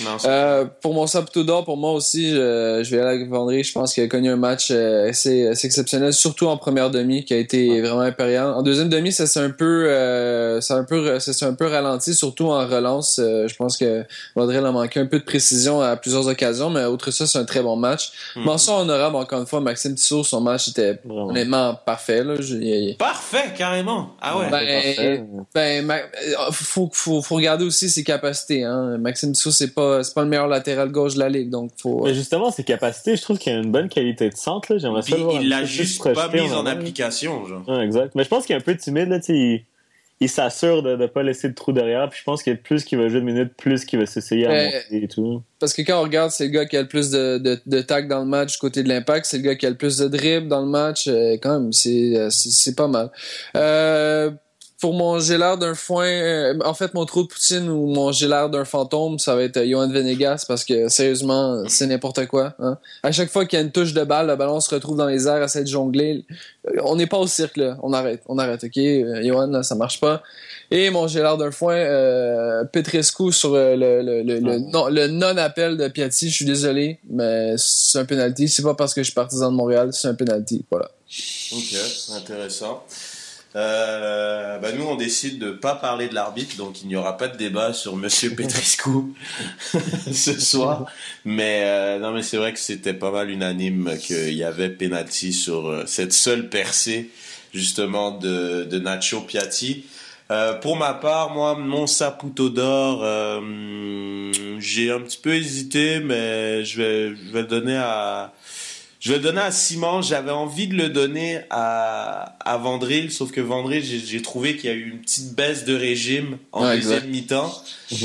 Non, 0.04 0.18
Euh, 0.26 0.66
pour 0.82 0.94
mon 0.94 1.08
saputo 1.08 1.44
d'or, 1.46 1.64
pour 1.64 1.78
moi 1.78 1.94
aussi, 1.94 2.30
je, 2.32 2.82
je 2.84 2.92
vais 2.92 3.00
aller 3.02 3.16
avec 3.16 3.30
Vendry. 3.30 3.64
Je 3.64 3.72
pense 3.72 3.94
qu'il 3.94 4.04
a 4.04 4.08
connu 4.08 4.30
un 4.30 4.36
match 4.36 4.68
euh, 4.72 5.10
assez, 5.10 5.48
assez 5.56 5.68
exceptionnel, 5.68 6.14
surtout 6.14 6.48
en 6.48 6.58
première 6.58 6.92
demi, 6.92 7.24
qui 7.26 7.34
a 7.34 7.38
été 7.38 7.82
vraiment 7.82 8.02
impérial. 8.02 8.48
En 8.54 8.62
deuxième 8.62 8.90
demi, 8.90 9.12
ça 9.12 9.26
s'est 9.28 9.40
un 9.40 9.50
peu, 9.50 9.88
euh, 9.90 10.62
ça 10.62 10.76
a 10.76 10.78
un 10.78 10.84
peu, 10.84 11.20
ça 11.20 11.34
s'est 11.34 11.46
un 11.46 11.54
peu 11.54 11.66
ralenti, 11.68 12.14
surtout 12.14 12.48
en 12.52 12.66
relance. 12.68 13.20
Euh, 13.20 13.48
je 13.48 13.56
pense 13.56 13.78
que 13.78 14.04
Vendry 14.36 14.58
a 14.58 14.72
manqué 14.72 15.00
un 15.00 15.06
peu 15.06 15.20
de 15.20 15.24
précision 15.24 15.82
à 15.82 15.96
plusieurs 15.98 16.28
occasions, 16.28 16.70
mais 16.70 16.86
outre 16.86 17.12
ça, 17.12 17.26
c'est 17.26 17.38
un 17.40 17.46
très 17.46 17.62
bon 17.62 17.76
match. 17.76 18.12
Mhm. 18.36 18.44
Mention 18.44 18.78
honorable 18.78 19.16
encore 19.16 19.40
une 19.40 19.46
fois, 19.48 19.60
Maxime 19.62 19.96
Tissot, 19.96 20.24
son 20.24 20.42
match 20.42 20.68
était 20.68 21.00
Vraiment. 21.06 21.28
honnêtement 21.30 21.76
parfait. 21.86 22.24
Là. 22.24 22.36
Je- 22.40 22.96
Parfait, 22.98 23.54
carrément. 23.58 24.10
Ah 24.22 24.38
ouais. 24.38 24.50
Ben, 24.50 24.52
parfait. 24.66 25.24
ben, 25.54 25.86
Ma- 25.86 25.96
euh, 25.96 26.52
faut, 26.52 26.90
faut, 26.94 27.22
faut 27.22 27.36
regarder 27.36 27.66
aussi 27.66 27.90
ses 27.90 28.04
capacités. 28.04 28.64
Hein. 28.64 28.98
Maxime 29.00 29.32
Tissot, 29.34 29.52
c'est 29.52 29.74
pas, 29.74 30.04
c'est 30.04 30.14
pas 30.14 30.24
le 30.24 30.28
meilleur 30.30 30.48
latéral 30.48 30.92
gauche 30.92 31.16
de 31.16 31.20
la 31.20 31.30
ligue, 31.30 31.50
donc 31.50 31.72
faut. 31.82 32.04
Mais 32.04 32.14
justement, 32.14 32.52
ses 32.52 32.64
capacités, 32.64 33.16
je 33.16 33.22
trouve 33.22 33.38
qu'il 33.38 33.54
a 33.54 33.58
une 33.58 33.72
bonne 33.72 33.90
qualité 33.90 34.30
de 34.30 34.36
centre. 34.36 34.72
Là. 34.74 34.80
J'aimerais 34.80 35.02
ça 35.02 35.16
le 35.16 35.24
voir 35.24 35.35
il 35.42 35.50
l'a 35.50 35.64
juste 35.66 36.04
pas 36.14 36.30
mise 36.30 36.54
en 36.54 36.66
application, 36.66 37.46
genre. 37.46 37.68
Ouais, 37.68 37.84
exact. 37.84 38.16
Mais 38.16 38.24
je 38.24 38.30
pense 38.30 38.46
qu'il 38.46 38.56
est 38.56 38.60
un 38.60 38.62
peu 38.62 38.76
timide. 38.76 39.10
Là, 39.10 39.20
il 39.30 39.64
il 40.22 40.30
s'assure 40.30 40.82
de 40.82 40.96
ne 40.96 41.08
pas 41.08 41.24
laisser 41.24 41.50
de 41.50 41.54
trou 41.56 41.74
derrière. 41.74 42.10
Puis 42.10 42.20
je 42.20 42.24
pense 42.24 42.42
que 42.42 42.52
plus 42.52 42.86
qu'il 42.86 42.98
va 42.98 43.10
jouer 43.10 43.20
de 43.20 43.26
minutes, 43.26 43.52
plus 43.58 43.84
qu'il 43.84 44.00
va 44.00 44.06
s'essayer 44.06 44.48
à 44.48 44.52
Euh, 44.52 44.66
monter 44.66 45.04
et 45.04 45.08
tout. 45.10 45.42
Parce 45.60 45.74
que 45.74 45.82
quand 45.82 46.00
on 46.00 46.04
regarde, 46.04 46.32
c'est 46.32 46.46
le 46.46 46.52
gars 46.52 46.66
qui 46.66 46.78
a 46.78 46.82
le 46.82 46.88
plus 46.88 47.12
de, 47.12 47.38
de, 47.38 47.60
de 47.66 47.82
tac 47.82 48.08
dans 48.08 48.20
le 48.20 48.26
match 48.26 48.54
du 48.54 48.58
côté 48.58 48.82
de 48.82 48.88
l'impact. 48.88 49.26
C'est 49.26 49.38
le 49.38 49.44
gars 49.44 49.56
qui 49.56 49.66
a 49.66 49.70
le 49.70 49.76
plus 49.76 49.98
de 49.98 50.08
dribble 50.08 50.48
dans 50.48 50.62
le 50.62 50.70
match. 50.70 51.08
Euh, 51.08 51.34
quand 51.42 51.60
même, 51.60 51.74
c'est, 51.74 52.16
euh, 52.16 52.30
c'est, 52.30 52.50
c'est 52.50 52.76
pas 52.76 52.88
mal. 52.88 53.12
Euh, 53.58 54.32
pour 54.80 54.94
mon 54.94 55.20
gélard 55.20 55.58
d'un 55.58 55.74
foin, 55.74 56.06
euh, 56.06 56.60
en 56.66 56.74
fait, 56.74 56.94
mon 56.94 57.06
trou 57.06 57.24
de 57.24 57.28
poutine 57.28 57.70
ou 57.70 57.86
mon 57.88 58.12
gélard 58.12 58.50
d'un 58.50 58.66
fantôme, 58.66 59.20
ça 59.20 59.36
va 59.36 59.44
être 59.44 59.58
euh, 59.58 59.66
Johan 59.66 59.90
Venegas 59.90 60.46
parce 60.48 60.66
que 60.66 60.90
sérieusement, 60.90 61.64
c'est 61.70 61.88
n'importe 61.88 62.26
quoi. 62.26 62.54
Hein. 62.60 62.78
À 63.02 63.12
chaque 63.12 63.30
fois 63.30 63.46
qu'il 63.46 63.58
y 63.58 63.62
a 63.62 63.66
une 63.66 63.72
touche 63.72 63.94
de 63.94 64.04
balle, 64.04 64.28
le 64.28 64.36
ballon 64.36 64.60
se 64.60 64.74
retrouve 64.74 64.98
dans 64.98 65.08
les 65.08 65.28
airs, 65.28 65.42
essaie 65.42 65.64
de 65.64 65.70
jongler. 65.70 66.26
Euh, 66.68 66.82
On 66.84 66.98
n'est 66.98 67.08
pas 67.08 67.18
au 67.18 67.28
cirque, 67.28 67.58
là. 67.58 67.78
On 67.84 67.94
arrête. 67.94 68.22
On 68.28 68.38
arrête, 68.38 68.64
OK? 68.66 68.78
Euh, 68.78 69.24
Johan, 69.24 69.48
là, 69.48 69.64
ça 69.64 69.76
marche 69.76 70.00
pas. 70.00 70.22
Et 70.72 70.90
mon 70.90 71.06
d'un 71.06 71.52
foin, 71.52 71.76
euh, 71.76 72.64
Petrescu 72.66 73.32
sur 73.32 73.54
le, 73.54 73.76
le, 73.76 74.02
le, 74.02 74.40
le, 74.40 74.60
non, 74.60 74.88
le 74.88 75.08
non-appel 75.08 75.78
de 75.78 75.88
Piatti. 75.88 76.30
Je 76.30 76.36
suis 76.36 76.46
désolé, 76.46 77.00
mais 77.10 77.54
c'est 77.58 78.00
un 78.00 78.06
penalty. 78.06 78.50
C'est 78.50 78.64
pas 78.64 78.74
parce 78.74 78.94
que 78.94 79.02
je 79.02 79.06
suis 79.06 79.14
partisan 79.14 79.52
de 79.52 79.56
Montréal, 79.56 79.90
c'est 79.94 80.08
un 80.08 80.16
penalty. 80.16 80.66
Voilà. 80.70 80.90
Ok, 81.54 81.76
intéressant. 82.18 82.84
Euh, 83.56 84.60
bah 84.60 84.74
nous, 84.74 84.84
on 84.84 84.96
décide 84.96 85.40
de 85.40 85.52
pas 85.52 85.76
parler 85.76 86.10
de 86.10 86.14
l'arbitre, 86.14 86.58
donc 86.58 86.82
il 86.82 86.90
n'y 86.90 86.96
aura 86.98 87.16
pas 87.16 87.30
de 87.30 87.38
débat 87.38 87.72
sur 87.72 87.96
Monsieur 87.96 88.30
Petrescu 88.36 88.90
ce 90.12 90.40
soir. 90.40 90.86
Mais 91.24 91.62
euh, 91.64 92.00
non, 92.00 92.12
mais 92.12 92.22
c'est 92.22 92.38
vrai 92.38 92.52
que 92.52 92.60
c'était 92.60 92.94
pas 92.94 93.12
mal 93.12 93.30
unanime 93.30 93.98
qu'il 93.98 94.34
y 94.34 94.44
avait 94.44 94.70
penalty 94.70 95.32
sur 95.32 95.68
euh, 95.68 95.84
cette 95.86 96.12
seule 96.12 96.50
percée 96.50 97.10
justement 97.54 98.12
de, 98.12 98.66
de 98.66 98.80
Nacho 98.80 99.22
Piatti. 99.22 99.86
Euh, 100.32 100.54
pour 100.56 100.76
ma 100.76 100.94
part, 100.94 101.30
moi, 101.30 101.56
mon 101.56 101.88
Saputo 101.88 102.50
d'or, 102.50 103.06
j'ai 104.60 104.92
un 104.92 105.00
petit 105.00 105.20
peu 105.22 105.36
hésité, 105.36 106.00
mais 106.00 106.66
je 106.66 106.82
vais, 106.82 107.16
je 107.16 107.32
vais 107.32 107.42
le 107.42 107.48
donner 107.48 107.78
à, 107.78 108.34
je 109.06 109.12
vais 109.12 109.18
le 109.18 109.24
donner 109.24 109.42
à 109.42 109.52
Simon. 109.52 110.02
J'avais 110.02 110.32
envie 110.32 110.68
de 110.68 110.74
le 110.76 110.90
donner 110.90 111.42
à, 111.52 112.36
à 112.40 112.58
Vandril, 112.58 113.12
sauf 113.12 113.32
que 113.32 113.40
Vandril, 113.40 113.84
j'ai 113.84 114.22
trouvé 114.24 114.56
qu'il 114.58 114.70
y 114.70 114.74
a 114.74 114.76
eu 114.76 114.90
une 114.90 115.00
petite 115.00 115.36
baisse 115.36 115.64
de 115.64 115.76
régime 115.76 116.38
en 116.52 116.64
Ouais, 116.66 116.78
deuxième 116.78 117.08
mi-temps, 117.10 117.54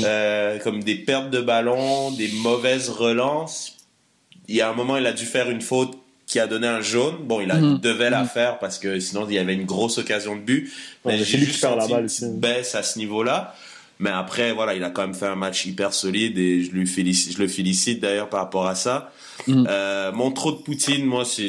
euh, 0.03 0.59
comme 0.59 0.83
des 0.83 0.95
pertes 0.95 1.31
de 1.31 1.41
ballon, 1.41 2.11
des 2.11 2.27
mauvaises 2.43 2.89
relances. 2.89 3.77
Il 4.47 4.55
y 4.55 4.61
a 4.61 4.69
un 4.69 4.73
moment, 4.73 4.97
il 4.97 5.07
a 5.07 5.13
dû 5.13 5.25
faire 5.25 5.49
une 5.49 5.61
faute 5.61 5.97
qui 6.27 6.39
a 6.39 6.45
donné 6.47 6.67
un 6.67 6.81
jaune. 6.81 7.15
Bon, 7.23 7.41
il, 7.41 7.49
a, 7.51 7.55
Mhm. 7.55 7.73
il 7.75 7.81
devait 7.81 8.09
la 8.11 8.23
faire 8.25 8.59
parce 8.59 8.77
que 8.79 8.99
sinon 8.99 9.25
il 9.27 9.33
y 9.33 9.39
avait 9.39 9.53
une 9.55 9.65
grosse 9.65 9.97
occasion 9.97 10.35
de 10.35 10.41
but. 10.41 10.71
Mais 11.03 11.13
mais 11.13 11.17
j'ai 11.17 11.25
c'est 11.25 11.37
lui 11.37 11.45
juste 11.47 11.55
qui 11.57 11.61
perd 11.61 11.75
la 11.77 11.81
senti 11.81 11.93
balle 11.93 12.01
une 12.03 12.07
petite 12.07 12.39
baisse 12.39 12.75
à 12.75 12.83
ce 12.83 12.99
niveau-là. 12.99 13.55
Mais 14.01 14.09
après, 14.09 14.51
voilà, 14.51 14.73
il 14.73 14.83
a 14.83 14.89
quand 14.89 15.03
même 15.03 15.13
fait 15.13 15.27
un 15.27 15.35
match 15.35 15.65
hyper 15.67 15.93
solide 15.93 16.37
et 16.39 16.63
je 16.63 16.71
lui 16.71 16.87
félicite, 16.87 17.33
je 17.37 17.39
le 17.41 17.47
félicite 17.47 17.99
d'ailleurs 18.01 18.29
par 18.29 18.39
rapport 18.41 18.65
à 18.67 18.73
ça. 18.73 19.11
Mhm. 19.47 19.67
Euh, 19.69 20.11
mon 20.11 20.31
trop 20.31 20.51
de 20.51 20.57
Poutine, 20.57 21.05
moi, 21.05 21.23
c'est, 21.23 21.47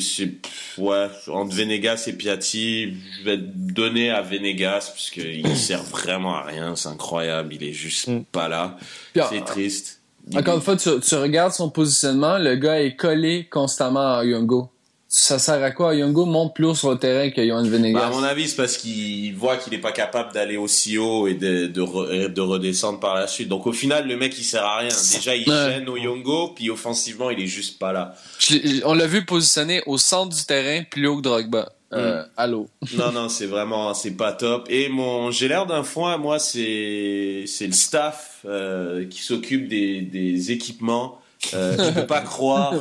ouais, 0.77 1.07
entre 1.29 1.55
Venegas 1.55 2.05
et 2.09 2.13
Piatti, 2.13 2.93
je 3.19 3.25
vais 3.25 3.39
donner 3.39 4.11
à 4.11 4.21
Venegas 4.21 4.93
parce 4.95 5.09
qu'il 5.11 5.57
sert 5.57 5.83
vraiment 5.83 6.35
à 6.37 6.43
rien, 6.43 6.77
c'est 6.77 6.89
incroyable, 6.91 7.55
il 7.55 7.65
est 7.65 7.73
juste 7.73 8.09
Mhm. 8.09 8.25
pas 8.27 8.49
là. 8.49 8.77
C'est 9.15 9.45
triste. 9.47 10.01
Encore 10.35 10.55
une 10.57 10.63
fois, 10.63 10.77
tu, 10.77 10.91
tu 11.01 11.15
regardes 11.17 11.53
son 11.53 11.71
positionnement, 11.71 12.37
le 12.39 12.55
gars 12.57 12.81
est 12.83 12.97
collé 12.97 13.49
constamment 13.51 14.19
à 14.19 14.25
Yungo. 14.25 14.69
Ça 15.15 15.39
sert 15.39 15.63
à 15.63 15.71
quoi? 15.73 15.95
Yongo 15.95 16.25
monte 16.25 16.55
plus 16.55 16.65
haut 16.65 16.75
sur 16.75 16.91
le 16.91 16.97
terrain 16.97 17.29
que 17.31 17.43
Yohan 17.43 17.65
Venegas. 17.65 18.01
Bah, 18.01 18.07
à 18.07 18.11
mon 18.11 18.23
avis, 18.23 18.49
c'est 18.49 18.57
parce 18.57 18.79
qu'il 18.79 19.35
voit 19.37 19.59
qu'il 19.59 19.75
est 19.75 19.79
pas 19.79 19.93
capable 19.93 20.33
d'aller 20.33 20.57
aussi 20.57 20.97
haut 20.97 21.27
et 21.27 21.35
de, 21.35 21.67
de, 21.67 21.83
re- 21.83 22.33
de 22.33 22.41
redescendre 22.41 22.99
par 22.99 23.15
la 23.15 23.27
suite. 23.27 23.49
Donc 23.51 23.67
au 23.67 23.75
final, 23.75 24.09
le 24.09 24.17
mec, 24.17 24.33
il 24.39 24.43
sert 24.43 24.65
à 24.65 24.79
rien. 24.79 24.89
Déjà, 24.89 25.37
il 25.37 25.47
Ouais. 25.47 25.71
gêne 25.75 25.89
au 25.91 25.99
Yongo, 25.99 26.55
puis 26.57 26.71
offensivement, 26.71 27.29
il 27.29 27.41
est 27.43 27.47
juste 27.47 27.79
pas 27.79 27.93
là. 27.93 28.15
Je 28.39 28.85
on 28.87 28.95
l'a 28.95 29.07
vu 29.07 29.27
positionné 29.27 29.83
au 29.85 29.99
centre 29.99 30.35
du 30.35 30.45
terrain, 30.47 30.83
plus 30.91 31.07
haut 31.07 31.19
que 31.19 31.23
Drogba. 31.23 31.71
Euh, 31.93 32.25
Allô. 32.39 32.69
Non, 32.97 33.13
non, 33.13 33.29
c'est 33.29 33.45
vraiment, 33.45 33.93
c'est 33.93 34.13
pas 34.17 34.33
top. 34.33 34.67
Et 34.71 34.89
mon, 34.89 35.31
j'ai 35.31 35.47
l'air 35.47 35.67
d'un 35.67 35.83
foin, 35.83 36.17
moi, 36.17 36.39
c'est, 36.39 37.45
c'est 37.47 37.67
le 37.67 37.75
staff 37.75 38.39
euh, 38.47 39.05
qui 39.07 39.21
s'occupe 39.21 39.69
des, 39.69 40.01
des 40.01 40.53
équipements. 40.53 41.19
Euh, 41.53 41.77
je 41.77 41.91
peux 42.01 42.07
pas 42.07 42.21
croire 42.23 42.73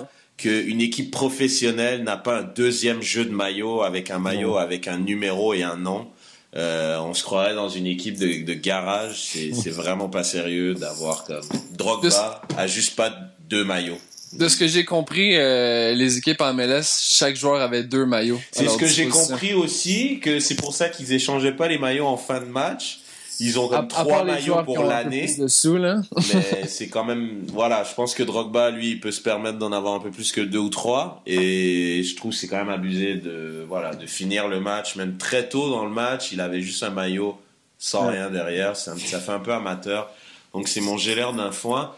qu'une 0.42 0.82
équipe 0.82 1.12
professionnelle 1.12 2.04
n'a 2.04 2.18
pas 2.18 2.40
un 2.40 2.44
deuxième 2.44 3.02
jeu 3.02 3.26
de 3.26 3.32
maillot 3.32 3.82
avec 3.84 4.10
un 4.12 4.20
maillot 4.20 4.58
avec 4.58 4.88
un 4.88 4.98
numéro 4.98 5.54
et 5.54 5.64
un 5.64 5.78
nom. 5.78 6.08
Euh, 6.56 7.00
on 7.00 7.14
se 7.14 7.24
croirait 7.24 7.56
dans 7.56 7.70
une 7.70 7.88
équipe 7.88 8.18
de, 8.18 8.44
de 8.46 8.54
garage. 8.54 9.22
C'est, 9.32 9.54
c'est 9.54 9.70
vraiment 9.70 10.10
pas 10.10 10.24
sérieux 10.24 10.74
d'avoir 10.74 11.24
comme 11.24 11.42
Drogba 11.78 12.42
a 12.58 12.68
juste 12.68 12.96
pas 12.96 13.14
deux 13.50 13.64
maillots. 13.64 14.00
De 14.34 14.48
ce 14.48 14.56
que 14.56 14.68
j'ai 14.68 14.86
compris, 14.86 15.36
euh, 15.36 15.94
les 15.94 16.18
équipes 16.18 16.40
en 16.40 16.54
MLS, 16.54 16.84
chaque 17.02 17.36
joueur 17.36 17.60
avait 17.62 17.84
deux 17.84 18.06
maillots. 18.06 18.40
C'est 18.52 18.68
ce 18.68 18.78
que 18.78 18.88
j'ai 18.88 19.08
compris 19.08 19.54
aussi, 19.54 20.20
que 20.22 20.40
c'est 20.40 20.56
pour 20.56 20.74
ça 20.74 20.88
qu'ils 20.88 21.12
échangeaient 21.12 21.56
pas 21.56 21.68
les 21.68 21.78
maillots 21.78 22.08
en 22.08 22.18
fin 22.18 22.40
de 22.40 22.46
match. 22.46 23.01
Ils 23.42 23.60
ont 23.60 23.68
comme 23.68 23.88
trois 23.88 24.24
maillots 24.24 24.64
pour 24.64 24.78
ont 24.78 24.82
un 24.82 24.84
peu 24.84 24.90
l'année, 24.90 25.26
plus 25.26 25.38
de 25.40 25.48
sous, 25.48 25.78
là. 25.78 26.02
mais 26.34 26.68
c'est 26.68 26.88
quand 26.90 27.04
même, 27.04 27.44
voilà, 27.52 27.84
je 27.84 27.94
pense 27.96 28.14
que 28.14 28.24
Drogba, 28.24 28.70
lui, 28.70 28.92
il 28.92 29.00
peut 29.00 29.12
se 29.12 29.22
permettre 29.22 29.58
d'en 29.58 29.72
avoir 29.72 29.96
un 29.96 30.00
peu 30.00 30.12
plus 30.12 30.32
que 30.32 30.42
deux 30.42 30.60
ou 30.60 30.70
trois, 30.70 31.22
et 31.26 32.04
je 32.04 32.16
trouve 32.16 32.32
que 32.32 32.38
c'est 32.38 32.48
quand 32.48 32.58
même 32.58 32.70
abusé 32.70 33.16
de, 33.16 33.66
voilà, 33.68 33.96
de 33.96 34.06
finir 34.06 34.48
le 34.48 34.60
match, 34.60 34.96
même 34.96 35.18
très 35.18 35.50
tôt 35.50 35.70
dans 35.70 35.84
le 35.86 35.92
match, 35.92 36.32
il 36.32 36.40
avait 36.42 36.62
juste 36.62 36.84
un 36.84 36.90
maillot 36.92 37.38
sans 37.80 38.06
Ouais. 38.08 38.14
rien 38.14 38.30
derrière, 38.30 38.72
un- 38.72 38.76
ça 38.76 38.96
fait 39.20 39.32
un 39.32 39.40
peu 39.40 39.52
amateur, 39.54 40.10
donc 40.54 40.68
c'est 40.68 40.82
mon 40.82 40.98
gélère 40.98 41.34
d'un 41.34 41.52
foin. 41.52 41.94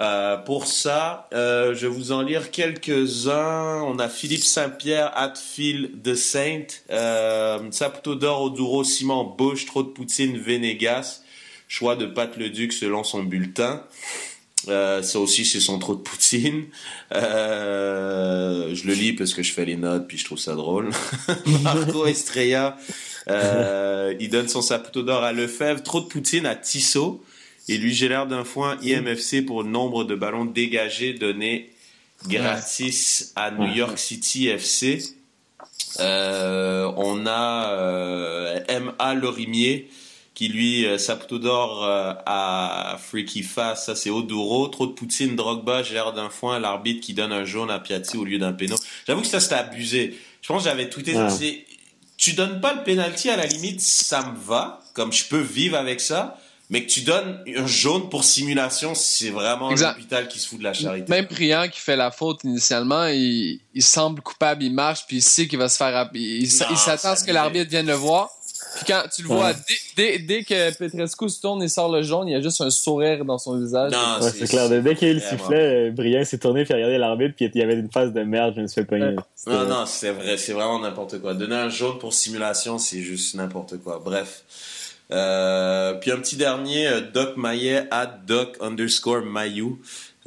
Euh, 0.00 0.36
pour 0.38 0.66
ça, 0.66 1.28
euh, 1.34 1.74
je 1.74 1.86
vais 1.86 1.92
vous 1.92 2.12
en 2.12 2.22
lire 2.22 2.50
quelques-uns. 2.50 3.82
On 3.82 3.98
a 3.98 4.08
Philippe 4.08 4.42
Saint-Pierre, 4.42 5.12
Atfield 5.16 6.00
de 6.00 6.14
Saint, 6.14 6.64
euh, 6.90 7.58
Saputo 7.70 8.14
d'Or, 8.14 8.42
Oduro, 8.42 8.84
Simon 8.84 9.24
Bush, 9.24 9.66
Trop 9.66 9.82
de 9.82 9.88
Poutine, 9.88 10.38
Venegas. 10.38 11.22
Choix 11.68 11.96
de 11.96 12.06
Pat 12.06 12.36
Leduc 12.36 12.72
selon 12.72 13.02
son 13.02 13.22
bulletin. 13.22 13.82
Ça 14.66 15.18
aussi, 15.18 15.44
c'est 15.46 15.58
son 15.58 15.78
trop 15.78 15.94
de 15.94 16.02
poutine. 16.02 16.66
Je 17.10 18.86
le 18.86 18.92
lis 18.92 19.14
parce 19.14 19.32
que 19.32 19.42
je 19.42 19.52
fais 19.52 19.64
les 19.64 19.76
notes, 19.76 20.06
puis 20.06 20.18
je 20.18 20.26
trouve 20.26 20.38
ça 20.38 20.54
drôle. 20.54 20.90
Marco 21.62 22.04
Estrella, 22.04 22.76
il 23.26 24.28
donne 24.30 24.48
son 24.48 24.60
saputo 24.60 25.02
d'or 25.02 25.24
à 25.24 25.32
Lefebvre. 25.32 25.82
Trop 25.82 26.00
de 26.02 26.06
poutine 26.08 26.44
à 26.44 26.56
Tissot. 26.56 27.24
Et 27.68 27.78
lui, 27.78 27.94
j'ai 27.94 28.08
l'air 28.08 28.26
d'un 28.26 28.44
foin 28.44 28.76
IMFC 28.82 29.44
pour 29.46 29.62
le 29.62 29.68
nombre 29.68 30.04
de 30.04 30.14
ballons 30.14 30.44
dégagés 30.44 31.12
donnés 31.14 31.70
gratis 32.28 33.32
à 33.36 33.50
New 33.50 33.72
York 33.72 33.98
City 33.98 34.48
FC. 34.48 35.02
Euh, 36.00 36.90
on 36.96 37.26
a 37.26 37.70
euh, 37.72 38.60
M.A. 38.68 39.14
Lorimier 39.14 39.90
qui 40.34 40.48
lui 40.48 40.86
euh, 40.86 40.96
Saputo 40.96 41.38
d'or 41.38 41.84
euh, 41.84 42.14
à 42.24 42.96
Freaky 42.98 43.42
Fast, 43.42 43.84
ça 43.86 43.94
c'est 43.94 44.08
Oduro, 44.08 44.66
trop 44.68 44.86
de 44.86 44.92
poutine, 44.92 45.36
Drogba, 45.36 45.82
j'ai 45.82 45.92
l'air 45.94 46.14
d'un 46.14 46.30
foin, 46.30 46.58
l'arbitre 46.58 47.04
qui 47.04 47.12
donne 47.12 47.32
un 47.32 47.44
jaune 47.44 47.70
à 47.70 47.78
Piatti 47.78 48.16
au 48.16 48.24
lieu 48.24 48.38
d'un 48.38 48.54
péno. 48.54 48.74
J'avoue 49.06 49.20
que 49.20 49.26
ça 49.26 49.40
c'était 49.40 49.56
abusé. 49.56 50.18
Je 50.40 50.48
pense 50.48 50.64
que 50.64 50.70
j'avais 50.70 50.88
tweeté 50.88 51.12
ça, 51.12 51.26
Ouais. 51.26 51.64
tu 52.16 52.32
donnes 52.32 52.62
pas 52.62 52.72
le 52.72 52.82
penalty 52.82 53.28
à 53.28 53.36
la 53.36 53.44
limite, 53.44 53.82
ça 53.82 54.22
me 54.32 54.36
va, 54.38 54.80
comme 54.94 55.12
je 55.12 55.24
peux 55.26 55.40
vivre 55.40 55.76
avec 55.76 56.00
ça, 56.00 56.38
mais 56.72 56.84
que 56.86 56.90
tu 56.90 57.02
donnes 57.02 57.38
un 57.54 57.66
jaune 57.66 58.08
pour 58.08 58.24
simulation, 58.24 58.94
c'est 58.94 59.28
vraiment 59.28 59.70
l'hôpital 59.70 60.26
qui 60.26 60.38
se 60.40 60.48
fout 60.48 60.58
de 60.58 60.64
la 60.64 60.72
charité. 60.72 61.04
Même 61.10 61.26
Priant 61.26 61.68
qui 61.68 61.78
fait 61.78 61.96
la 61.96 62.10
faute 62.10 62.42
initialement, 62.44 63.06
il, 63.08 63.60
il 63.74 63.82
semble 63.82 64.22
coupable, 64.22 64.64
il 64.64 64.72
marche, 64.72 65.04
puis 65.06 65.18
il 65.18 65.22
sait 65.22 65.46
qu'il 65.46 65.58
va 65.58 65.68
se 65.68 65.76
faire. 65.76 66.08
Il, 66.14 66.42
il 66.44 66.50
s'attend 66.50 67.10
à 67.10 67.16
ce 67.16 67.24
que 67.24 67.30
l'arbitre 67.30 67.68
vienne 67.70 67.86
le 67.86 67.92
voir. 67.92 68.30
Puis 68.76 68.84
quand 68.86 69.02
tu 69.14 69.20
le 69.22 69.28
vois, 69.28 69.48
Ouais. 69.48 69.54
dès, 69.96 70.18
dès, 70.18 70.18
dès 70.20 70.44
que 70.44 70.74
Petrescu 70.78 71.28
se 71.28 71.40
tourne 71.42 71.62
et 71.62 71.68
sort 71.68 71.92
le 71.92 72.00
jaune, 72.02 72.26
il 72.28 72.32
y 72.32 72.34
a 72.34 72.40
juste 72.40 72.62
un 72.62 72.70
sourire 72.70 73.22
dans 73.22 73.36
son 73.36 73.58
visage. 73.60 73.92
Non, 73.92 74.24
Ouais, 74.24 74.30
c'est 74.30 74.48
clair. 74.48 74.70
Dès 74.70 74.94
qu'il 74.94 75.08
y 75.08 75.10
a 75.10 75.14
eu 75.14 75.16
le 75.16 75.20
vraiment- 75.20 75.38
sifflet, 75.42 75.88
euh, 75.88 75.90
Brian 75.90 76.24
s'est 76.24 76.38
tourné 76.38 76.64
puis 76.64 76.72
a 76.72 76.76
regardé 76.76 76.96
l'arbitre 76.96 77.34
puis 77.36 77.50
il 77.54 77.60
y 77.60 77.62
avait 77.62 77.74
une 77.74 77.90
phase 77.90 78.14
de 78.14 78.22
merde, 78.22 78.54
je 78.56 78.62
me 78.62 78.66
suis 78.68 78.76
fait 78.80 78.86
pogner. 78.86 79.14
Non, 79.46 79.66
non, 79.66 79.84
c'est 79.84 80.12
vrai, 80.12 80.38
c'est 80.38 80.54
vraiment 80.54 80.78
n'importe 80.78 81.20
quoi. 81.20 81.34
Donner 81.34 81.56
un 81.56 81.68
jaune 81.68 81.98
pour 81.98 82.14
simulation, 82.14 82.78
c'est 82.78 83.00
juste 83.02 83.34
n'importe 83.34 83.76
quoi. 83.82 84.00
Bref. 84.02 84.42
Euh, 85.12 85.94
puis 85.94 86.10
un 86.10 86.18
petit 86.18 86.36
dernier, 86.36 86.88
euh, 86.88 87.00
Doc 87.00 87.36
Maillet, 87.36 87.86
at 87.90 88.20
Doc 88.26 88.56
underscore 88.60 89.22
Mayou. 89.22 89.78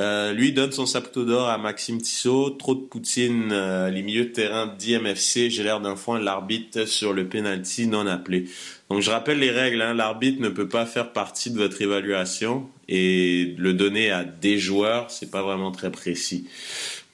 Euh, 0.01 0.33
lui 0.33 0.51
donne 0.51 0.73
son 0.73 0.85
saputo 0.85 1.23
d'or 1.23 1.47
à 1.47 1.57
Maxime 1.57 2.01
Tissot. 2.01 2.51
Trop 2.51 2.75
de 2.75 2.81
poutine, 2.81 3.49
euh, 3.51 3.89
les 3.89 4.03
milieux 4.03 4.25
de 4.25 4.29
terrain 4.31 4.67
d'IMFC. 4.67 5.49
J'ai 5.49 5.63
l'air 5.63 5.79
d'un 5.79 5.95
foin 5.95 6.19
l'arbitre 6.19 6.85
sur 6.85 7.13
le 7.13 7.27
penalty 7.27 7.87
non 7.87 8.05
appelé. 8.05 8.45
Donc 8.89 9.01
je 9.01 9.09
rappelle 9.09 9.39
les 9.39 9.51
règles. 9.51 9.81
Hein. 9.81 9.93
L'arbitre 9.93 10.41
ne 10.41 10.49
peut 10.49 10.67
pas 10.67 10.85
faire 10.85 11.13
partie 11.13 11.49
de 11.49 11.57
votre 11.57 11.81
évaluation 11.81 12.69
et 12.87 13.55
le 13.57 13.73
donner 13.73 14.11
à 14.11 14.23
des 14.23 14.59
joueurs, 14.59 15.09
c'est 15.09 15.31
pas 15.31 15.41
vraiment 15.41 15.71
très 15.71 15.91
précis. 15.91 16.47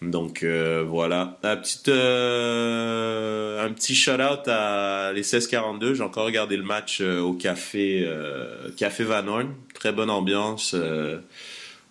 Donc 0.01 0.41
euh, 0.41 0.83
voilà, 0.87 1.37
un 1.43 1.57
petit 1.57 1.79
euh, 1.87 3.63
un 3.63 3.71
petit 3.71 3.93
shout 3.93 4.13
out 4.13 4.47
à 4.47 5.11
les 5.13 5.21
1642. 5.21 5.93
J'ai 5.93 6.01
encore 6.01 6.25
regardé 6.25 6.57
le 6.57 6.63
match 6.63 7.01
euh, 7.01 7.19
au 7.21 7.33
café 7.33 8.09
café 8.77 9.03
Van 9.03 9.27
Horn. 9.27 9.53
Très 9.75 9.91
bonne 9.91 10.09
ambiance. 10.09 10.75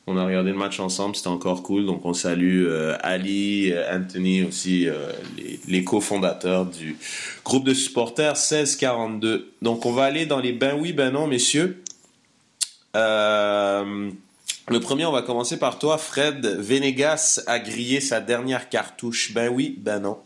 on 0.09 0.17
a 0.17 0.25
regardé 0.25 0.51
le 0.51 0.57
match 0.57 0.81
ensemble, 0.81 1.15
c'était 1.15 1.29
encore 1.29 1.63
cool. 1.63 1.87
Donc 1.87 2.05
on 2.05 2.13
salue 2.13 2.67
Ali, 3.01 3.73
Anthony 3.93 4.43
aussi, 4.43 4.89
les, 5.37 5.61
les 5.69 5.85
cofondateurs 5.85 6.67
du 6.67 6.97
groupe 7.45 7.65
de 7.65 7.75
supporters 7.75 8.33
1642. 8.33 9.53
Donc 9.63 9.87
on 9.87 9.93
va 9.93 10.05
aller 10.05 10.27
dans 10.27 10.41
les 10.41 10.53
ben 10.53 10.77
oui 10.81 10.93
ben 10.93 11.13
non 11.13 11.29
messieurs. 11.29 11.81
Euh, 12.97 14.11
le 14.71 14.79
premier, 14.79 15.05
on 15.05 15.11
va 15.11 15.23
commencer 15.23 15.59
par 15.59 15.81
toi, 15.81 15.99
Fred. 15.99 16.47
Venegas 16.47 17.43
a 17.49 17.59
grillé 17.59 18.01
sa 18.01 18.21
dernière 18.21 18.69
cartouche. 18.69 19.33
Ben 19.33 19.49
oui, 19.49 19.75
ben 19.77 19.99
non. 19.99 20.19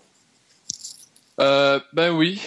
Euh, 1.41 1.81
ben 1.95 2.11
oui, 2.11 2.43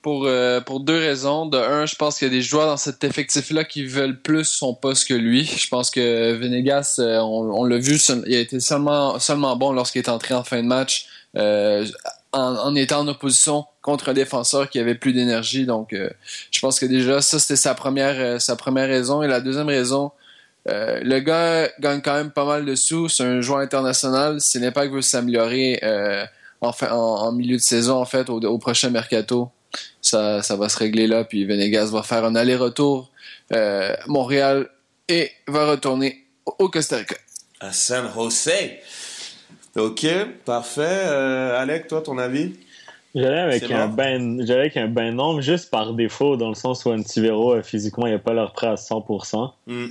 pour, 0.00 0.24
euh, 0.24 0.62
pour 0.62 0.80
deux 0.80 0.96
raisons. 0.96 1.44
De 1.44 1.58
un, 1.58 1.84
je 1.84 1.94
pense 1.94 2.18
qu'il 2.18 2.28
y 2.28 2.30
a 2.30 2.34
des 2.34 2.40
joueurs 2.40 2.66
dans 2.66 2.78
cet 2.78 3.04
effectif-là 3.04 3.64
qui 3.64 3.84
veulent 3.84 4.18
plus 4.18 4.46
son 4.46 4.72
poste 4.72 5.06
que 5.06 5.12
lui. 5.12 5.44
Je 5.44 5.68
pense 5.68 5.90
que 5.90 6.32
Venegas, 6.32 6.96
euh, 6.98 7.18
on, 7.18 7.64
l'a 7.64 7.76
vu, 7.76 7.98
il 8.26 8.34
a 8.34 8.40
été 8.40 8.58
seulement, 8.58 9.18
seulement 9.18 9.54
bon 9.54 9.72
lorsqu'il 9.72 10.00
est 10.00 10.08
entré 10.08 10.32
en 10.32 10.44
fin 10.44 10.62
de 10.62 10.66
match, 10.66 11.06
en, 12.32 12.74
étant 12.76 13.00
en 13.00 13.08
opposition 13.08 13.66
contre 13.82 14.08
un 14.08 14.14
défenseur 14.14 14.70
qui 14.70 14.78
avait 14.78 14.94
plus 14.94 15.12
d'énergie. 15.12 15.66
Donc, 15.66 15.94
je 16.50 16.60
pense 16.60 16.80
que 16.80 16.86
déjà, 16.86 17.20
ça, 17.20 17.38
c'était 17.38 17.56
sa 17.56 17.74
première, 17.74 18.40
sa 18.40 18.56
première 18.56 18.88
raison. 18.88 19.22
Et 19.22 19.28
la 19.28 19.42
deuxième 19.42 19.68
raison, 19.68 20.12
euh, 20.68 21.00
le 21.02 21.18
gars 21.20 21.68
gagne 21.80 22.00
quand 22.00 22.14
même 22.14 22.30
pas 22.30 22.44
mal 22.44 22.64
de 22.64 22.74
sous. 22.74 23.08
C'est 23.08 23.24
un 23.24 23.40
joueur 23.40 23.58
international. 23.60 24.40
Si 24.40 24.58
l'impact 24.58 24.92
veut 24.92 25.02
s'améliorer 25.02 25.80
euh, 25.82 26.24
en, 26.60 26.72
fin- 26.72 26.92
en, 26.92 26.96
en 27.26 27.32
milieu 27.32 27.56
de 27.56 27.62
saison, 27.62 27.96
en 27.96 28.04
fait, 28.04 28.30
au, 28.30 28.40
au 28.40 28.58
prochain 28.58 28.90
mercato, 28.90 29.50
ça, 30.00 30.42
ça 30.42 30.56
va 30.56 30.68
se 30.68 30.78
régler 30.78 31.06
là. 31.06 31.24
Puis 31.24 31.44
Venegas 31.44 31.86
va 31.86 32.02
faire 32.02 32.24
un 32.24 32.34
aller-retour 32.36 33.10
euh, 33.52 33.92
à 33.94 34.06
Montréal 34.06 34.68
et 35.08 35.30
va 35.48 35.66
retourner 35.70 36.24
au, 36.58 36.68
Costa 36.68 36.96
Rica. 36.96 37.16
À 37.60 37.72
San 37.72 38.08
Jose. 38.14 38.50
Ok, 39.76 40.06
parfait. 40.44 40.82
Euh, 40.84 41.58
Alec, 41.60 41.88
toi, 41.88 42.02
ton 42.02 42.18
avis? 42.18 42.54
J'allais 43.14 43.40
avec 43.40 43.64
C'est 43.66 43.72
un 43.74 43.86
mort. 43.86 43.96
ben, 43.96 44.44
j'allais 44.46 44.60
avec 44.60 44.76
un 44.76 44.88
ben 44.88 45.14
non, 45.14 45.40
juste 45.40 45.70
par 45.70 45.92
défaut, 45.94 46.36
dans 46.36 46.48
le 46.48 46.54
sens 46.54 46.84
où 46.84 46.90
Antivero, 46.92 47.62
physiquement, 47.62 48.06
il 48.06 48.12
n'a 48.12 48.18
pas 48.18 48.32
l'air 48.32 48.52
prêt 48.52 48.68
à 48.68 48.74
100%. 48.76 49.52
Hmm. 49.66 49.86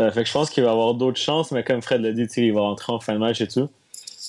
Euh, 0.00 0.10
fait 0.10 0.22
que 0.22 0.28
je 0.28 0.32
pense 0.32 0.50
qu'il 0.50 0.64
va 0.64 0.70
avoir 0.72 0.94
d'autres 0.94 1.20
chances, 1.20 1.50
mais 1.52 1.62
comme 1.62 1.82
Fred 1.82 2.00
l'a 2.00 2.12
dit, 2.12 2.26
il 2.36 2.52
va 2.52 2.62
rentrer 2.62 2.92
en 2.92 3.00
fin 3.00 3.12
de 3.12 3.18
match 3.18 3.40
et 3.40 3.48
tout. 3.48 3.68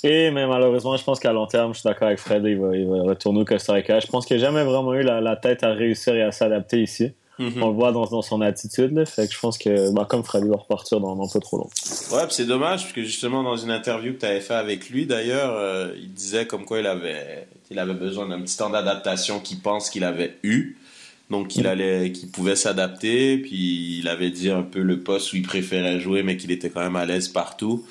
Et 0.04 0.32
mais 0.32 0.48
malheureusement, 0.48 0.98
je 0.98 1.04
pense 1.04 1.20
qu'à 1.20 1.32
long 1.32 1.46
terme, 1.46 1.74
je 1.74 1.80
suis 1.80 1.88
d'accord 1.88 2.08
avec 2.08 2.20
Fred, 2.20 2.44
il 2.46 2.58
va, 2.60 2.76
il 2.76 2.88
va 2.88 3.04
retourner 3.04 3.42
au 3.42 3.46
Costa 3.46 3.74
Rica. 3.74 4.00
Je 4.00 4.08
pense 4.08 4.26
qu'il 4.26 4.38
n'a 4.38 4.44
jamais 4.44 4.64
vraiment 4.64 4.94
eu 4.94 5.04
la, 5.04 5.22
la 5.22 5.36
tête 5.36 5.64
à 5.64 5.74
réussir 5.74 6.16
et 6.16 6.24
à 6.24 6.32
s'adapter 6.32 6.82
ici. 6.82 7.12
Mhm. 7.38 7.64
On 7.64 7.68
le 7.68 7.74
voit 7.74 7.92
dans, 7.92 8.06
dans 8.06 8.22
son 8.22 8.42
attitude. 8.42 8.94
Là. 8.94 9.06
Fait 9.06 9.28
que 9.28 9.34
je 9.34 9.40
pense 9.40 9.58
que, 9.58 9.92
bah, 9.94 10.06
comme 10.10 10.24
Fred, 10.24 10.44
il 10.44 10.50
va 10.50 10.58
repartir 10.58 11.00
dans, 11.00 11.16
dans 11.16 11.28
pas 11.28 11.40
trop 11.40 11.58
long. 11.58 11.70
Ouais, 12.12 12.24
c'est 12.30 12.46
dommage, 12.46 12.82
parce 12.82 12.94
que 12.94 13.04
justement, 13.04 13.44
dans 13.44 13.58
une 13.58 13.72
interview 13.72 14.14
que 14.14 14.20
tu 14.20 14.26
avais 14.26 14.42
fait 14.42 14.56
avec 14.56 14.90
lui, 14.90 15.06
d'ailleurs, 15.06 15.54
euh, 15.56 15.94
il 15.98 16.12
disait 16.14 16.46
comme 16.46 16.66
quoi 16.66 16.80
il 16.80 16.88
avait, 16.88 17.48
il 17.70 17.80
avait 17.80 17.94
besoin 17.94 18.28
d'un 18.28 18.42
petit 18.42 18.58
temps 18.58 18.70
d'adaptation 18.70 19.40
qu'il 19.40 19.60
pense 19.60 19.90
qu'il 19.90 20.04
avait 20.04 20.36
eu. 20.44 20.78
Donc, 21.32 21.48
qu'il 21.48 21.66
allait, 21.66 22.12
qu'il 22.12 22.30
pouvait 22.30 22.58
s'adapter, 22.58 23.38
puis 23.38 24.00
il 24.00 24.08
avait 24.10 24.30
dit 24.30 24.50
un 24.50 24.64
peu 24.64 24.82
le 24.82 25.00
poste 25.00 25.32
où 25.32 25.38
il 25.38 25.44
préférait 25.44 26.00
jouer, 26.00 26.24
mais 26.24 26.36
qu'il 26.36 26.52
était 26.52 26.70
quand 26.70 26.82
même 26.82 26.98
à 26.98 27.06
l'aise 27.06 27.30
partout. 27.30 27.86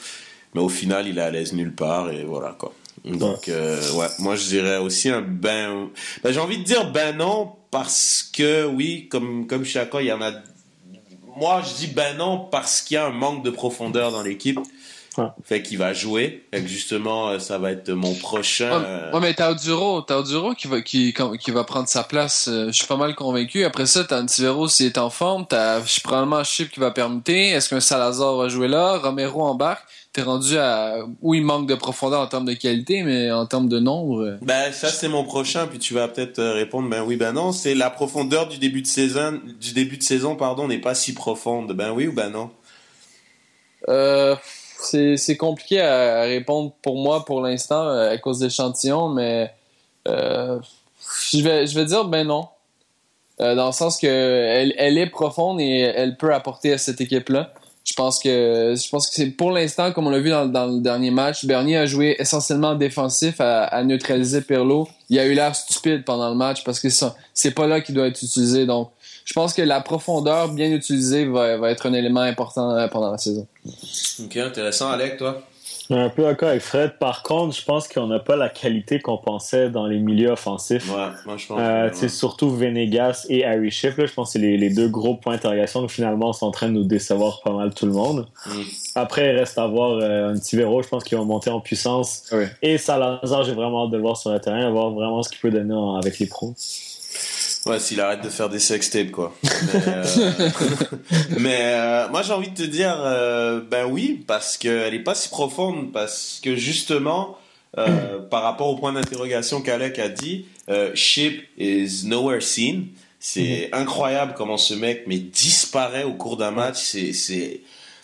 Mais 0.54 0.60
au 0.60 0.68
final, 0.68 1.08
il 1.08 1.16
est 1.16 1.22
à 1.22 1.30
l'aise 1.30 1.54
nulle 1.54 1.74
part, 1.74 2.10
et 2.10 2.22
voilà, 2.24 2.54
quoi. 2.58 2.74
Donc, 3.04 3.48
euh, 3.48 3.80
ouais, 3.94 4.08
moi 4.18 4.36
je 4.36 4.46
dirais 4.46 4.76
aussi 4.76 5.08
un 5.08 5.22
ben. 5.22 5.88
ben 6.22 6.32
j'ai 6.32 6.40
envie 6.40 6.58
de 6.58 6.64
dire 6.64 6.92
ben 6.92 7.16
non 7.16 7.52
parce 7.70 8.28
que 8.30 8.66
oui, 8.66 9.08
comme 9.10 9.46
comme 9.46 9.64
Chaka, 9.64 10.02
il 10.02 10.08
y 10.08 10.12
en 10.12 10.20
a. 10.20 10.32
Moi, 11.36 11.62
je 11.66 11.74
dis 11.76 11.86
ben 11.86 12.18
non 12.18 12.38
parce 12.38 12.82
qu'il 12.82 12.96
y 12.96 12.98
a 12.98 13.06
un 13.06 13.10
manque 13.10 13.42
de 13.42 13.50
profondeur 13.50 14.12
dans 14.12 14.22
l'équipe. 14.22 14.58
Fait 15.44 15.62
qu'il 15.62 15.78
va 15.78 15.92
jouer. 15.92 16.44
Fait 16.52 16.60
que 16.62 16.68
justement, 16.68 17.28
euh, 17.30 17.38
ça 17.38 17.58
va 17.58 17.72
être 17.72 17.90
mon 17.90 18.14
prochain. 18.14 18.70
Ouais, 18.80 18.84
euh, 18.86 19.12
ouais, 19.12 19.20
mais 19.20 19.34
t'as 19.34 19.50
Oduro, 19.52 20.02
t'as 20.02 20.18
Oduro 20.18 20.54
qui 20.54 20.66
va, 20.68 20.80
qui, 20.80 21.14
qui 21.40 21.50
va 21.50 21.64
prendre 21.64 21.88
sa 21.88 22.02
place. 22.04 22.48
Euh, 22.48 22.66
Je 22.68 22.72
suis 22.72 22.86
pas 22.86 22.96
mal 22.96 23.14
convaincu. 23.14 23.64
Après 23.64 23.86
ça, 23.86 24.04
t'as 24.04 24.20
Antivero 24.22 24.68
s'il 24.68 24.86
est 24.86 24.98
en 24.98 25.10
forme. 25.10 25.46
T'as 25.48 25.84
je- 25.84 26.00
probablement 26.00 26.42
Chip 26.44 26.70
qui 26.70 26.80
va 26.80 26.90
permuter. 26.90 27.48
Est-ce 27.50 27.68
qu'un 27.68 27.80
Salazar 27.80 28.36
va 28.36 28.48
jouer 28.48 28.68
là? 28.68 28.98
Romero 28.98 29.42
embarque. 29.42 29.84
T'es 30.12 30.22
rendu 30.22 30.58
à 30.58 30.96
où 31.22 31.34
il 31.34 31.42
manque 31.44 31.68
de 31.68 31.76
profondeur 31.76 32.20
en 32.20 32.26
termes 32.26 32.44
de 32.44 32.54
qualité, 32.54 33.04
mais 33.04 33.30
en 33.30 33.46
termes 33.46 33.68
de 33.68 33.78
nombre. 33.78 34.38
Ben 34.42 34.72
ça 34.72 34.88
c'est 34.88 35.06
mon 35.06 35.22
prochain, 35.22 35.68
puis 35.68 35.78
tu 35.78 35.94
vas 35.94 36.08
peut-être 36.08 36.42
répondre 36.42 36.90
ben 36.90 37.04
oui 37.04 37.14
ben 37.14 37.30
non. 37.32 37.52
C'est 37.52 37.76
la 37.76 37.90
profondeur 37.90 38.48
du 38.48 38.58
début 38.58 38.82
de 38.82 38.88
saison, 38.88 39.40
du 39.60 39.72
début 39.72 39.98
de 39.98 40.02
saison 40.02 40.34
pardon 40.34 40.66
n'est 40.66 40.80
pas 40.80 40.96
si 40.96 41.14
profonde. 41.14 41.74
Ben 41.74 41.92
oui 41.92 42.08
ou 42.08 42.12
ben 42.12 42.28
non? 42.28 42.50
Euh, 43.88 44.34
c'est 44.82 45.36
compliqué 45.36 45.80
à, 45.80 46.22
répondre 46.22 46.72
pour 46.82 46.96
moi 46.96 47.24
pour 47.24 47.40
l'instant 47.40 47.88
euh, 47.88 48.12
à 48.12 48.18
cause 48.18 48.38
d'échantillons, 48.38 49.08
mais 49.08 49.52
euh, 50.08 50.58
je 51.32 51.42
vais 51.42 51.66
je 51.66 51.74
vais 51.74 51.84
dire 51.84 52.04
ben 52.04 52.26
non. 52.26 52.48
Euh, 53.40 53.54
dans 53.54 53.66
le 53.66 53.72
sens 53.72 53.98
que 53.98 54.06
elle, 54.06 54.74
elle 54.76 54.98
est 54.98 55.06
profonde 55.06 55.60
et 55.60 55.80
elle 55.80 56.16
peut 56.16 56.34
apporter 56.34 56.72
à 56.72 56.78
cette 56.78 57.00
équipe-là. 57.00 57.54
Je 57.84 57.94
pense 57.94 58.18
que 58.18 58.74
je 58.76 58.88
pense 58.90 59.08
que 59.08 59.14
c'est 59.14 59.30
pour 59.30 59.50
l'instant, 59.50 59.92
comme 59.92 60.06
on 60.06 60.10
l'a 60.10 60.20
vu 60.20 60.28
dans, 60.28 60.44
dans 60.46 60.66
le 60.66 60.80
dernier 60.80 61.10
match, 61.10 61.46
Bernier 61.46 61.78
a 61.78 61.86
joué 61.86 62.16
essentiellement 62.18 62.74
défensif 62.74 63.40
à, 63.40 63.64
à 63.64 63.82
neutraliser 63.82 64.42
Pirlo. 64.42 64.88
Il 65.08 65.18
a 65.18 65.24
eu 65.24 65.32
l'air 65.32 65.56
stupide 65.56 66.04
pendant 66.04 66.28
le 66.28 66.36
match 66.36 66.62
parce 66.64 66.78
que 66.78 66.88
c'est 67.32 67.50
pas 67.52 67.66
là 67.66 67.80
qu'il 67.80 67.94
doit 67.94 68.06
être 68.06 68.22
utilisé. 68.22 68.66
Donc, 68.66 68.90
je 69.24 69.32
pense 69.32 69.52
que 69.54 69.62
la 69.62 69.80
profondeur 69.80 70.48
bien 70.52 70.70
utilisée 70.72 71.24
va, 71.26 71.56
va 71.56 71.70
être 71.70 71.86
un 71.86 71.92
élément 71.92 72.20
important 72.20 72.70
euh, 72.72 72.88
pendant 72.88 73.10
la 73.12 73.18
saison. 73.18 73.46
Ok 74.24 74.36
intéressant 74.36 74.90
Alec 74.90 75.16
toi? 75.16 75.42
Un 75.92 76.08
peu 76.08 76.22
d'accord 76.22 76.50
avec 76.50 76.62
Fred. 76.62 76.98
Par 77.00 77.24
contre, 77.24 77.56
je 77.56 77.64
pense 77.64 77.88
qu'on 77.88 78.06
n'a 78.06 78.20
pas 78.20 78.36
la 78.36 78.48
qualité 78.48 79.00
qu'on 79.00 79.18
pensait 79.18 79.70
dans 79.70 79.86
les 79.88 79.98
milieux 79.98 80.30
offensifs. 80.30 80.88
Ouais 80.88 81.08
moi 81.26 81.36
je 81.36 81.46
pense. 81.48 81.58
Euh, 81.58 81.84
ouais. 81.86 81.90
tu 81.90 81.96
sais, 81.96 82.08
Surtout 82.08 82.48
Venegas 82.54 83.26
et 83.28 83.44
Harry 83.44 83.72
Schiff, 83.72 83.96
là, 83.98 84.06
je 84.06 84.12
pense 84.12 84.28
que 84.28 84.32
c'est 84.34 84.38
les, 84.38 84.56
les 84.56 84.70
deux 84.70 84.86
gros 84.88 85.16
points 85.16 85.32
d'interrogation. 85.34 85.80
Donc, 85.80 85.90
Finalement, 85.90 86.30
en 86.40 86.50
train 86.52 86.68
de 86.68 86.74
nous 86.74 86.84
décevoir 86.84 87.40
pas 87.42 87.50
mal 87.50 87.74
tout 87.74 87.86
le 87.86 87.92
monde. 87.92 88.28
Mm. 88.46 88.50
Après, 88.94 89.32
il 89.34 89.36
reste 89.36 89.58
à 89.58 89.66
voir 89.66 89.98
euh, 90.00 90.30
un 90.32 90.38
petit 90.38 90.54
Véro, 90.54 90.80
je 90.80 90.86
pense 90.88 91.02
qu'ils 91.02 91.18
vont 91.18 91.24
monter 91.24 91.50
en 91.50 91.58
puissance. 91.60 92.22
Oui. 92.30 92.44
Et 92.62 92.78
Salazar, 92.78 93.42
j'ai 93.42 93.54
vraiment 93.54 93.86
hâte 93.86 93.90
de 93.90 93.96
le 93.96 94.02
voir 94.02 94.16
sur 94.16 94.30
le 94.30 94.38
terrain, 94.38 94.70
voir 94.70 94.90
vraiment 94.90 95.24
ce 95.24 95.28
qu'il 95.28 95.40
peut 95.40 95.50
donner 95.50 95.74
en- 95.74 95.96
avec 95.96 96.20
les 96.20 96.26
pros. 96.26 96.54
Ouais, 97.66 97.78
s'il 97.78 98.00
arrête 98.00 98.22
de 98.22 98.30
faire 98.30 98.48
des 98.48 98.58
sextapes, 98.58 99.10
quoi. 99.10 99.36
Mais, 99.44 99.82
euh, 99.86 100.04
mais, 101.38 101.58
euh, 101.60 102.08
moi, 102.08 102.22
j'ai 102.22 102.32
envie 102.32 102.50
de 102.50 102.54
te 102.54 102.62
dire, 102.62 102.96
euh, 103.04 103.60
ben 103.60 103.84
oui, 103.84 104.24
parce 104.26 104.56
qu'elle 104.56 104.94
est 104.94 105.02
pas 105.02 105.14
si 105.14 105.28
profonde, 105.28 105.92
parce 105.92 106.40
que 106.42 106.56
justement, 106.56 107.36
euh, 107.78 108.18
par 108.30 108.42
rapport 108.42 108.68
au 108.68 108.76
point 108.76 108.92
d'interrogation 108.92 109.60
qu'Alec 109.60 109.98
a 109.98 110.08
dit, 110.08 110.46
euh, 110.70 110.90
Ship 110.94 111.42
is 111.58 112.06
nowhere 112.06 112.42
seen. 112.42 112.88
C'est 113.22 113.68
incroyable 113.72 114.32
comment 114.34 114.56
ce 114.56 114.72
mec 114.72 115.04
mais 115.06 115.18
disparaît 115.18 116.04
au 116.04 116.14
cours 116.14 116.38
d'un 116.38 116.52
match. 116.52 116.78
C'est, 116.78 117.12
c'est, 117.12 117.60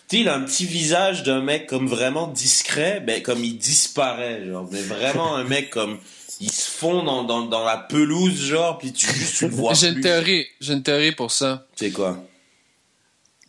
tu 0.07 0.17
sais, 0.17 0.21
il 0.21 0.29
a 0.29 0.35
un 0.35 0.41
petit 0.41 0.65
visage 0.65 1.23
d'un 1.23 1.41
mec 1.41 1.65
comme 1.65 1.87
vraiment 1.87 2.27
discret, 2.27 3.01
ben 3.05 3.23
comme 3.23 3.43
il 3.43 3.57
disparaît, 3.57 4.45
genre, 4.45 4.69
mais 4.71 4.81
vraiment 4.81 5.35
un 5.35 5.43
mec 5.43 5.71
comme 5.71 5.97
il 6.39 6.51
se 6.51 6.69
fond 6.69 7.03
dans, 7.03 7.23
dans, 7.23 7.43
dans 7.45 7.63
la 7.65 7.77
pelouse, 7.77 8.39
genre, 8.45 8.77
puis 8.77 8.93
tu 8.93 9.07
juste 9.07 9.37
tu 9.37 9.47
le 9.47 9.55
vois 9.55 9.73
J'ai 9.73 9.89
une 9.89 10.01
théorie, 10.01 10.45
j'ai 10.61 10.73
une 10.73 10.83
théorie 10.83 11.11
pour 11.13 11.31
ça. 11.31 11.65
C'est 11.75 11.91
quoi? 11.91 12.23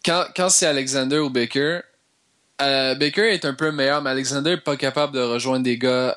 Quand, 0.04 0.25
quand 0.35 0.49
c'est 0.49 0.66
Alexander 0.66 1.18
ou 1.18 1.29
Baker, 1.31 1.81
euh, 2.62 2.94
Baker 2.94 3.33
est 3.33 3.44
un 3.44 3.55
peu 3.55 3.70
meilleur, 3.72 4.01
mais 4.03 4.11
Alexander 4.11 4.53
est 4.53 4.57
pas 4.59 4.77
capable 4.77 5.14
de 5.14 5.20
rejoindre 5.20 5.64
des 5.64 5.77
gars 5.79 6.16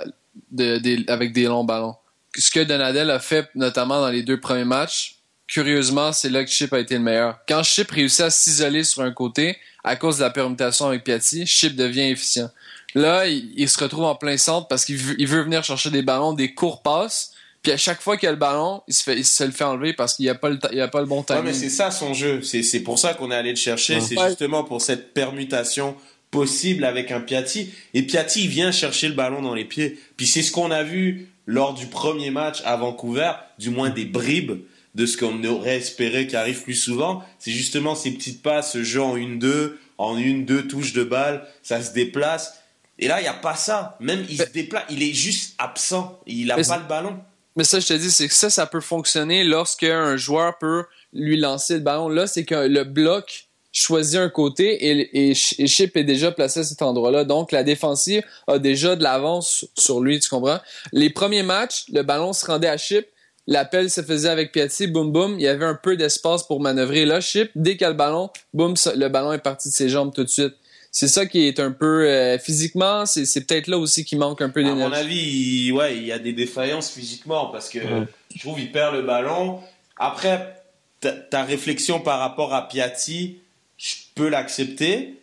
de, 0.51 0.77
des- 0.77 1.03
avec 1.07 1.34
des 1.34 1.43
longs 1.43 1.63
ballons. 1.63 1.95
Ce 2.38 2.49
que 2.49 2.62
Donadel 2.62 3.10
a 3.12 3.19
fait, 3.19 3.49
notamment 3.55 3.99
dans 3.99 4.10
les 4.10 4.23
deux 4.23 4.39
premiers 4.39 4.63
matchs, 4.63 5.17
curieusement, 5.47 6.13
c'est 6.13 6.29
là 6.29 6.45
que 6.45 6.49
Chip 6.49 6.71
a 6.73 6.79
été 6.79 6.93
le 6.95 7.01
meilleur. 7.01 7.39
Quand 7.47 7.62
Chip 7.63 7.91
réussit 7.91 8.21
à 8.21 8.29
s'isoler 8.29 8.84
sur 8.86 9.01
un 9.01 9.12
côté, 9.12 9.57
à 9.84 9.95
cause 9.97 10.17
de 10.17 10.23
la 10.23 10.29
permutation 10.29 10.88
avec 10.88 11.03
Piatti, 11.03 11.45
Chip 11.45 11.75
devient 11.75 12.10
efficient. 12.12 12.49
Là, 12.95 13.27
il, 13.27 13.51
il 13.56 13.69
se 13.69 13.80
retrouve 13.80 14.04
en 14.04 14.15
plein 14.15 14.38
centre 14.38 14.67
parce 14.67 14.86
qu'il 14.86 14.97
veut, 14.97 15.15
il 15.19 15.27
veut 15.27 15.41
venir 15.43 15.63
chercher 15.63 15.89
des 15.89 16.01
ballons, 16.01 16.34
des 16.34 16.54
courts 16.54 16.82
passes. 16.82 17.32
Puis 17.63 17.71
à 17.71 17.77
chaque 17.77 18.01
fois 18.01 18.17
qu'il 18.17 18.27
a 18.27 18.32
le 18.32 18.38
ballon, 18.38 18.82
il 18.88 18.93
se, 18.93 19.04
fait, 19.04 19.17
il 19.17 19.23
se 19.25 19.43
le 19.43 19.51
fait 19.51 19.63
enlever 19.63 19.93
parce 19.93 20.15
qu'il 20.15 20.25
n'y 20.25 20.30
a, 20.30 20.36
pas 20.36 20.49
le 20.49 20.58
ta- 20.60 20.69
il 20.73 20.82
a 20.82 20.88
pas 20.88 20.99
le 20.99 21.06
bon 21.06 21.19
Ouais, 21.19 21.25
timing. 21.25 21.43
mais 21.43 21.54
c'est 21.54 21.69
ça 21.69 21.91
son 21.91 22.13
jeu. 22.13 22.41
C'est, 22.41 22.63
c'est 22.63 22.80
pour 22.80 22.97
ça 22.97 23.13
qu'on 23.13 23.30
est 23.32 23.36
allé 23.36 23.51
le 23.51 23.56
chercher. 23.56 23.95
Ouais. 23.95 24.01
C'est 24.01 24.17
Ouais. 24.17 24.30
justement 24.30 24.63
pour 24.63 24.82
cette 24.82 25.13
permutation 25.13 25.95
possible 26.32 26.86
avec 26.86 27.12
un 27.12 27.21
Piatti. 27.21 27.71
Et 27.93 28.01
Piatti, 28.04 28.45
il 28.45 28.49
vient 28.49 28.71
chercher 28.71 29.10
le 29.10 29.13
ballon 29.13 29.41
dans 29.41 29.54
les 29.54 29.65
pieds. 29.65 29.99
Puis 30.17 30.25
c'est 30.27 30.41
ce 30.41 30.51
qu'on 30.51 30.71
a 30.71 30.82
vu 30.84 31.27
lors 31.45 31.73
du 31.73 31.86
premier 31.88 32.32
match 32.32 32.62
à 32.65 32.77
Vancouver, 32.77 33.32
du 33.60 33.69
moins 33.69 33.89
des 33.89 34.06
bribes 34.06 34.62
de 34.95 35.06
ce 35.06 35.17
qu'on 35.17 35.43
aurait 35.43 35.77
espéré 35.77 36.27
qui 36.27 36.36
arrive 36.36 36.63
plus 36.63 36.75
souvent. 36.75 37.23
C'est 37.39 37.51
justement 37.51 37.95
ces 37.95 38.12
petites 38.12 38.41
passes, 38.41 38.71
ce 38.73 38.84
jeu 38.84 39.01
en 39.01 39.15
une-deux, 39.15 39.80
en 39.97 40.17
une-deux 40.17 40.67
touches 40.67 40.93
de 40.93 41.04
balle, 41.04 41.45
ça 41.63 41.82
se 41.84 41.93
déplace. 41.93 42.56
Et 43.01 43.07
là, 43.07 43.19
il 43.19 43.23
n'y 43.23 43.29
a 43.29 43.33
pas 43.33 43.55
ça. 43.55 43.97
Même, 43.99 44.25
il 44.29 44.37
se 44.37 44.49
déplace, 44.51 44.83
il 44.89 45.01
est 45.01 45.13
juste 45.13 45.55
absent. 45.57 46.19
Il 46.27 46.47
n'a 46.47 46.55
pas 46.55 46.77
le 46.77 46.87
ballon. 46.87 47.19
Mais 47.55 47.63
ça, 47.65 47.79
je 47.79 47.87
te 47.87 47.93
dis, 47.93 48.11
c'est 48.11 48.27
que 48.27 48.33
ça, 48.33 48.49
ça 48.49 48.65
peut 48.67 48.79
fonctionner 48.79 49.43
lorsque 49.43 49.83
un 49.83 50.15
joueur 50.15 50.57
peut 50.59 50.85
lui 51.11 51.35
lancer 51.35 51.73
le 51.73 51.79
ballon. 51.81 52.07
Là, 52.07 52.27
c'est 52.27 52.45
que 52.45 52.55
le 52.55 52.83
bloc 52.83 53.47
choisit 53.73 54.19
un 54.19 54.29
côté 54.29 54.85
et, 54.85 55.29
et, 55.29 55.31
et 55.31 55.67
Chip 55.67 55.97
est 55.97 56.03
déjà 56.03 56.31
placé 56.31 56.59
à 56.59 56.63
cet 56.63 56.81
endroit-là. 56.81 57.23
Donc, 57.23 57.51
la 57.51 57.63
défensive 57.63 58.23
a 58.47 58.59
déjà 58.59 58.95
de 58.95 59.03
l'avance 59.03 59.65
sur 59.77 59.99
lui, 59.99 60.19
tu 60.19 60.29
comprends? 60.29 60.59
Les 60.93 61.09
premiers 61.09 61.43
matchs, 61.43 61.85
le 61.91 62.03
ballon 62.03 62.33
se 62.33 62.45
rendait 62.45 62.69
à 62.69 62.77
Chip. 62.77 63.07
L'appel 63.47 63.89
se 63.89 64.01
faisait 64.01 64.29
avec 64.29 64.51
Piatti, 64.51 64.87
boum 64.87 65.11
boum. 65.11 65.39
Il 65.39 65.41
y 65.41 65.47
avait 65.47 65.65
un 65.65 65.75
peu 65.75 65.97
d'espace 65.97 66.43
pour 66.43 66.61
manœuvrer. 66.61 67.05
Là, 67.05 67.19
Chip, 67.19 67.49
dès 67.55 67.75
qu'il 67.75 67.87
a 67.87 67.89
le 67.89 67.95
ballon, 67.95 68.29
boum, 68.53 68.75
le 68.95 69.07
ballon 69.07 69.33
est 69.33 69.39
parti 69.39 69.69
de 69.69 69.73
ses 69.73 69.89
jambes 69.89 70.13
tout 70.13 70.23
de 70.23 70.29
suite. 70.29 70.53
C'est 70.93 71.08
ça 71.08 71.25
qui 71.25 71.47
est 71.47 71.60
un 71.62 71.71
peu 71.71 72.06
euh, 72.10 72.38
physiquement, 72.38 73.06
c'est 73.06 73.25
c'est 73.25 73.41
peut-être 73.41 73.67
là 73.67 73.77
aussi 73.77 74.04
qu'il 74.04 74.17
manque 74.19 74.41
un 74.41 74.49
peu 74.49 74.60
À 74.60 74.63
mon 74.63 74.73
d'énergie. 74.75 74.99
avis, 74.99 75.65
il, 75.67 75.71
ouais, 75.71 75.95
il 75.97 76.06
y 76.06 76.12
a 76.12 76.19
des 76.19 76.34
défaillances 76.34 76.91
physiquement 76.91 77.47
parce 77.47 77.69
que 77.69 77.80
Ouais. 77.80 78.08
je 78.36 78.39
trouve 78.39 78.60
il 78.60 78.71
perd 78.71 78.95
le 78.95 79.01
ballon. 79.01 79.62
Après, 79.95 80.62
ta, 80.99 81.13
ta 81.13 81.43
réflexion 81.43 82.01
par 82.01 82.19
rapport 82.19 82.54
à 82.54 82.67
Piatti, 82.67 83.38
je 83.77 83.93
peux 84.15 84.27
l'accepter. 84.27 85.17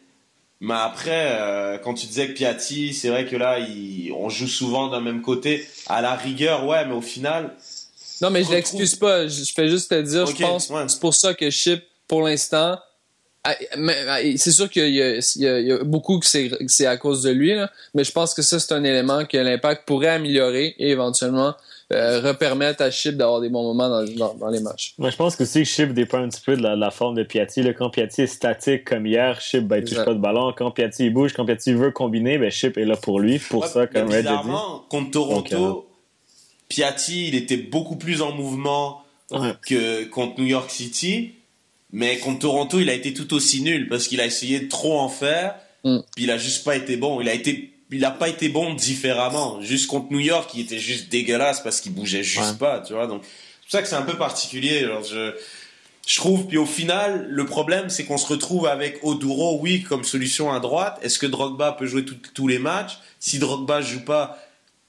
Mais 0.60 0.74
après, 0.74 1.36
euh, 1.38 1.78
quand 1.78 1.94
tu 1.94 2.06
disais 2.06 2.28
que 2.28 2.32
Piatti, 2.32 2.92
c'est 2.94 3.10
vrai 3.10 3.26
que 3.26 3.36
là, 3.36 3.58
il- 3.60 4.10
on 4.12 4.28
joue 4.28 4.48
souvent 4.48 4.88
d'un 4.88 5.00
même 5.00 5.20
côté. 5.22 5.68
À 5.86 6.00
la 6.02 6.16
rigueur, 6.16 6.66
ouais, 6.66 6.84
mais 6.86 6.94
au 6.94 7.00
final, 7.02 7.54
Non, 8.22 8.30
mais 8.30 8.40
je 8.40 8.46
retrouve- 8.46 8.54
l'excuse 8.56 8.96
pas. 8.96 9.28
Je, 9.28 9.44
je 9.44 9.52
fais 9.52 9.68
juste 9.68 9.90
te 9.90 10.00
dire, 10.00 10.22
Ok, 10.24 10.34
je 10.36 10.42
pense, 10.42 10.70
ouais. 10.70 10.84
c'est 10.88 10.98
pour 10.98 11.14
ça 11.14 11.34
que 11.34 11.48
Chip, 11.50 11.84
pour 12.08 12.22
l'instant, 12.22 12.76
c'est 14.36 14.50
sûr 14.50 14.68
qu'il 14.68 14.88
y 14.90 15.02
a, 15.02 15.16
y 15.18 15.68
y 15.68 15.78
beaucoup 15.84 16.18
que 16.18 16.26
c'est, 16.26 16.86
à 16.86 16.96
cause 16.96 17.22
de 17.22 17.30
lui, 17.30 17.54
là, 17.54 17.70
mais 17.94 18.04
je 18.04 18.12
pense 18.12 18.34
que 18.34 18.42
ça, 18.42 18.58
c'est 18.58 18.72
un 18.74 18.84
élément 18.84 19.24
que 19.24 19.36
l'impact 19.38 19.86
pourrait 19.86 20.08
améliorer 20.08 20.74
et 20.78 20.90
éventuellement 20.90 21.54
euh, 21.92 22.20
repermettre 22.20 22.82
à 22.82 22.90
Chip 22.90 23.16
d'avoir 23.16 23.40
des 23.40 23.48
bons 23.48 23.62
moments 23.62 23.88
dans, 23.88 24.04
dans, 24.04 24.34
dans 24.34 24.48
les 24.50 24.60
matchs. 24.60 24.94
Mais 24.98 25.10
je 25.10 25.16
pense 25.16 25.36
que 25.36 25.44
aussi 25.44 25.60
que 25.60 25.64
Chip 25.64 25.94
dépend 25.94 26.18
un 26.18 26.28
petit 26.28 26.42
peu 26.44 26.54
de 26.56 26.62
la, 26.62 26.74
de 26.74 26.80
la 26.80 26.90
forme 26.90 27.14
de 27.16 27.22
Piatti. 27.22 27.62
Là, 27.62 27.72
quand 27.72 27.88
Piatti 27.88 28.22
est 28.22 28.26
statique 28.26 28.84
comme 28.84 29.06
hier, 29.06 29.40
Chip 29.40 29.64
ben, 29.66 29.78
il 29.78 29.84
touche 29.84 30.04
pas 30.04 30.12
de 30.12 30.18
ballon. 30.18 30.52
Quand 30.54 30.70
Piatti 30.70 31.06
il 31.06 31.14
bouge, 31.14 31.32
quand 31.32 31.46
Piatti 31.46 31.72
veut 31.72 31.90
combiner, 31.90 32.36
ben, 32.36 32.50
Chip 32.50 32.76
est 32.76 32.84
là 32.84 32.96
pour 32.96 33.20
lui. 33.20 33.38
Pour 33.38 33.62
Ouais, 33.62 33.68
ça, 33.68 33.86
comme 33.86 34.10
Red 34.10 34.26
a 34.26 34.42
dit. 34.42 34.48
contre 34.90 35.10
Toronto, 35.12 35.56
Donc, 35.56 35.84
Piatti, 36.68 37.28
il 37.28 37.34
était 37.34 37.56
beaucoup 37.56 37.96
plus 37.96 38.20
en 38.20 38.32
mouvement 38.32 39.02
Ouais. 39.30 39.52
que 39.66 40.04
contre 40.06 40.40
New 40.40 40.46
York 40.46 40.70
City. 40.70 41.34
Mais 41.92 42.18
contre 42.18 42.40
Toronto, 42.40 42.80
il 42.80 42.90
a 42.90 42.94
été 42.94 43.14
tout 43.14 43.32
aussi 43.34 43.62
nul 43.62 43.88
parce 43.88 44.08
qu'il 44.08 44.20
a 44.20 44.26
essayé 44.26 44.60
de 44.60 44.68
trop 44.68 44.98
en 44.98 45.08
faire. 45.08 45.54
Mm. 45.84 45.98
Puis 46.14 46.24
il 46.24 46.30
a 46.30 46.38
juste 46.38 46.64
pas 46.64 46.76
été 46.76 46.96
bon. 46.96 47.20
Il 47.20 47.28
a 47.28 47.34
été, 47.34 47.72
il 47.90 48.04
a 48.04 48.10
pas 48.10 48.28
été 48.28 48.48
bon 48.48 48.74
différemment. 48.74 49.60
Juste 49.62 49.86
contre 49.86 50.12
New 50.12 50.20
York, 50.20 50.50
il 50.54 50.60
était 50.60 50.78
juste 50.78 51.08
dégueulasse 51.08 51.60
parce 51.60 51.80
qu'il 51.80 51.92
bougeait 51.94 52.22
juste 52.22 52.52
Ouais. 52.52 52.58
pas, 52.58 52.80
tu 52.80 52.92
vois. 52.92 53.06
Donc 53.06 53.22
c'est 53.24 53.62
pour 53.62 53.70
ça 53.72 53.82
que 53.82 53.88
c'est 53.88 53.94
un 53.96 54.02
peu 54.02 54.16
particulier. 54.18 54.80
Genre, 54.84 55.02
je, 55.02 55.32
je 56.06 56.16
trouve. 56.16 56.46
Puis 56.46 56.58
au 56.58 56.66
final, 56.66 57.26
le 57.30 57.46
problème, 57.46 57.88
c'est 57.88 58.04
qu'on 58.04 58.18
se 58.18 58.26
retrouve 58.26 58.66
avec 58.66 58.98
Oduro, 59.02 59.58
oui, 59.62 59.82
comme 59.82 60.04
solution 60.04 60.52
à 60.52 60.60
droite. 60.60 60.98
Est-ce 61.02 61.18
que 61.18 61.26
Drogba 61.26 61.72
peut 61.72 61.86
jouer 61.86 62.04
tout- 62.04 62.16
tous 62.34 62.48
les 62.48 62.58
matchs? 62.58 62.98
Si 63.20 63.38
Drogba 63.38 63.80
joue 63.80 64.00
pas, 64.04 64.38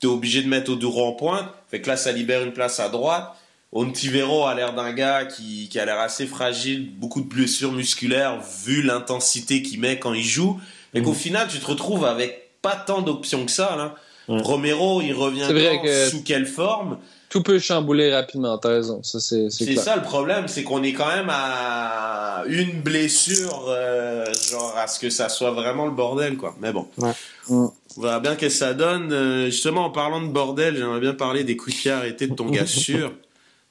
t'es 0.02 0.08
obligé 0.08 0.42
de 0.42 0.48
mettre 0.50 0.72
Oduro 0.72 1.06
en 1.06 1.14
pointe. 1.14 1.48
Fait 1.72 1.80
que 1.82 1.88
là, 1.88 1.96
ça 1.98 2.12
libère 2.12 2.44
une 2.44 2.54
place 2.54 2.80
à 2.82 2.90
droite. 2.90 3.34
Ontivero 3.71 4.45
a 4.45 4.55
l'air 4.55 4.73
d'un 4.73 4.91
gars 4.93 5.25
qui, 5.25 5.69
qui 5.69 5.79
a 5.79 5.86
l'air 5.86 5.99
assez 5.99 6.25
fragile, 6.25 6.89
beaucoup 6.97 7.21
de 7.21 7.27
blessures 7.27 7.71
musculaires 7.71 8.39
vu 8.65 8.82
l'intensité 8.82 9.62
qu'il 9.62 9.79
met 9.79 9.99
quand 9.99 10.13
il 10.13 10.23
joue. 10.23 10.60
Et 10.95 11.03
qu'au 11.03 11.13
final, 11.13 11.47
tu 11.47 11.60
te 11.60 11.67
retrouves 11.67 12.03
avec 12.05 12.49
pas 12.63 12.75
tant 12.75 13.01
d'options 13.01 13.45
que 13.45 13.51
ça. 13.51 13.75
Là. 13.77 13.95
Romero, 14.27 15.01
il 15.01 15.13
revient 15.13 15.43
vrai 15.51 15.79
que- 15.84 16.10
sous 16.10 16.23
quelle 16.23 16.45
forme? 16.47 16.97
Tout 17.29 17.43
peut 17.43 17.60
chambouler 17.60 18.12
rapidement, 18.12 18.58
t'as 18.58 18.69
raison. 18.69 19.03
Ça, 19.03 19.19
c'est, 19.19 19.51
ça 19.51 19.95
le 19.95 20.01
problème, 20.01 20.47
c'est 20.47 20.63
qu'on 20.63 20.82
est 20.82 20.93
quand 20.93 21.08
même 21.08 21.29
à 21.29 22.43
une 22.47 22.82
blessure, 22.82 23.65
euh, 23.69 24.25
genre 24.49 24.73
à 24.75 24.88
ce 24.88 24.99
que 24.99 25.12
ça 25.12 25.29
soit 25.29 25.51
vraiment 25.51 25.86
le 25.86 25.91
bordel, 25.91 26.38
quoi. 26.38 26.55
Mais 26.60 26.71
bon, 26.73 26.88
Ouais. 26.97 27.12
Mm. 27.49 27.67
on 27.97 28.01
verra 28.01 28.19
bien 28.19 28.36
qu'est-ce 28.36 28.55
que 28.55 28.65
ça 28.65 28.73
donne. 28.73 29.12
Euh, 29.13 29.45
justement, 29.45 29.86
en 29.86 29.89
parlant 29.91 30.21
de 30.23 30.27
bordel, 30.27 30.75
j'aimerais 30.75 30.99
bien 31.01 31.13
parler 31.13 31.43
des 31.43 31.55
coups 31.55 31.75
de 31.75 31.82
pied 31.82 31.91
arrêtés 31.91 32.25
de 32.25 32.34
ton 32.34 32.49
gars 32.49 32.65
sûr. 32.65 33.13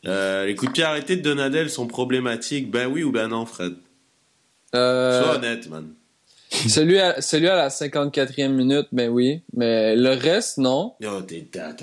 Euh, 0.06 0.46
les 0.46 0.54
coups 0.54 0.70
de 0.70 0.74
pied 0.74 0.84
arrêtés 0.84 1.16
de 1.16 1.22
Donadel 1.22 1.70
sont 1.70 1.86
problématiques. 1.86 2.70
Ben 2.70 2.86
oui 2.86 3.02
ou 3.02 3.10
ben 3.10 3.28
non, 3.28 3.46
Fred? 3.46 3.74
Euh, 4.74 5.22
Sois 5.22 5.36
honnête, 5.36 5.68
man. 5.68 5.94
celui, 6.50 6.98
à, 6.98 7.20
celui 7.20 7.48
à 7.48 7.56
la 7.56 7.68
54e 7.68 8.48
minute, 8.48 8.86
ben 8.92 9.10
oui. 9.10 9.42
Mais 9.54 9.96
le 9.96 10.10
reste, 10.10 10.58
non. 10.58 10.94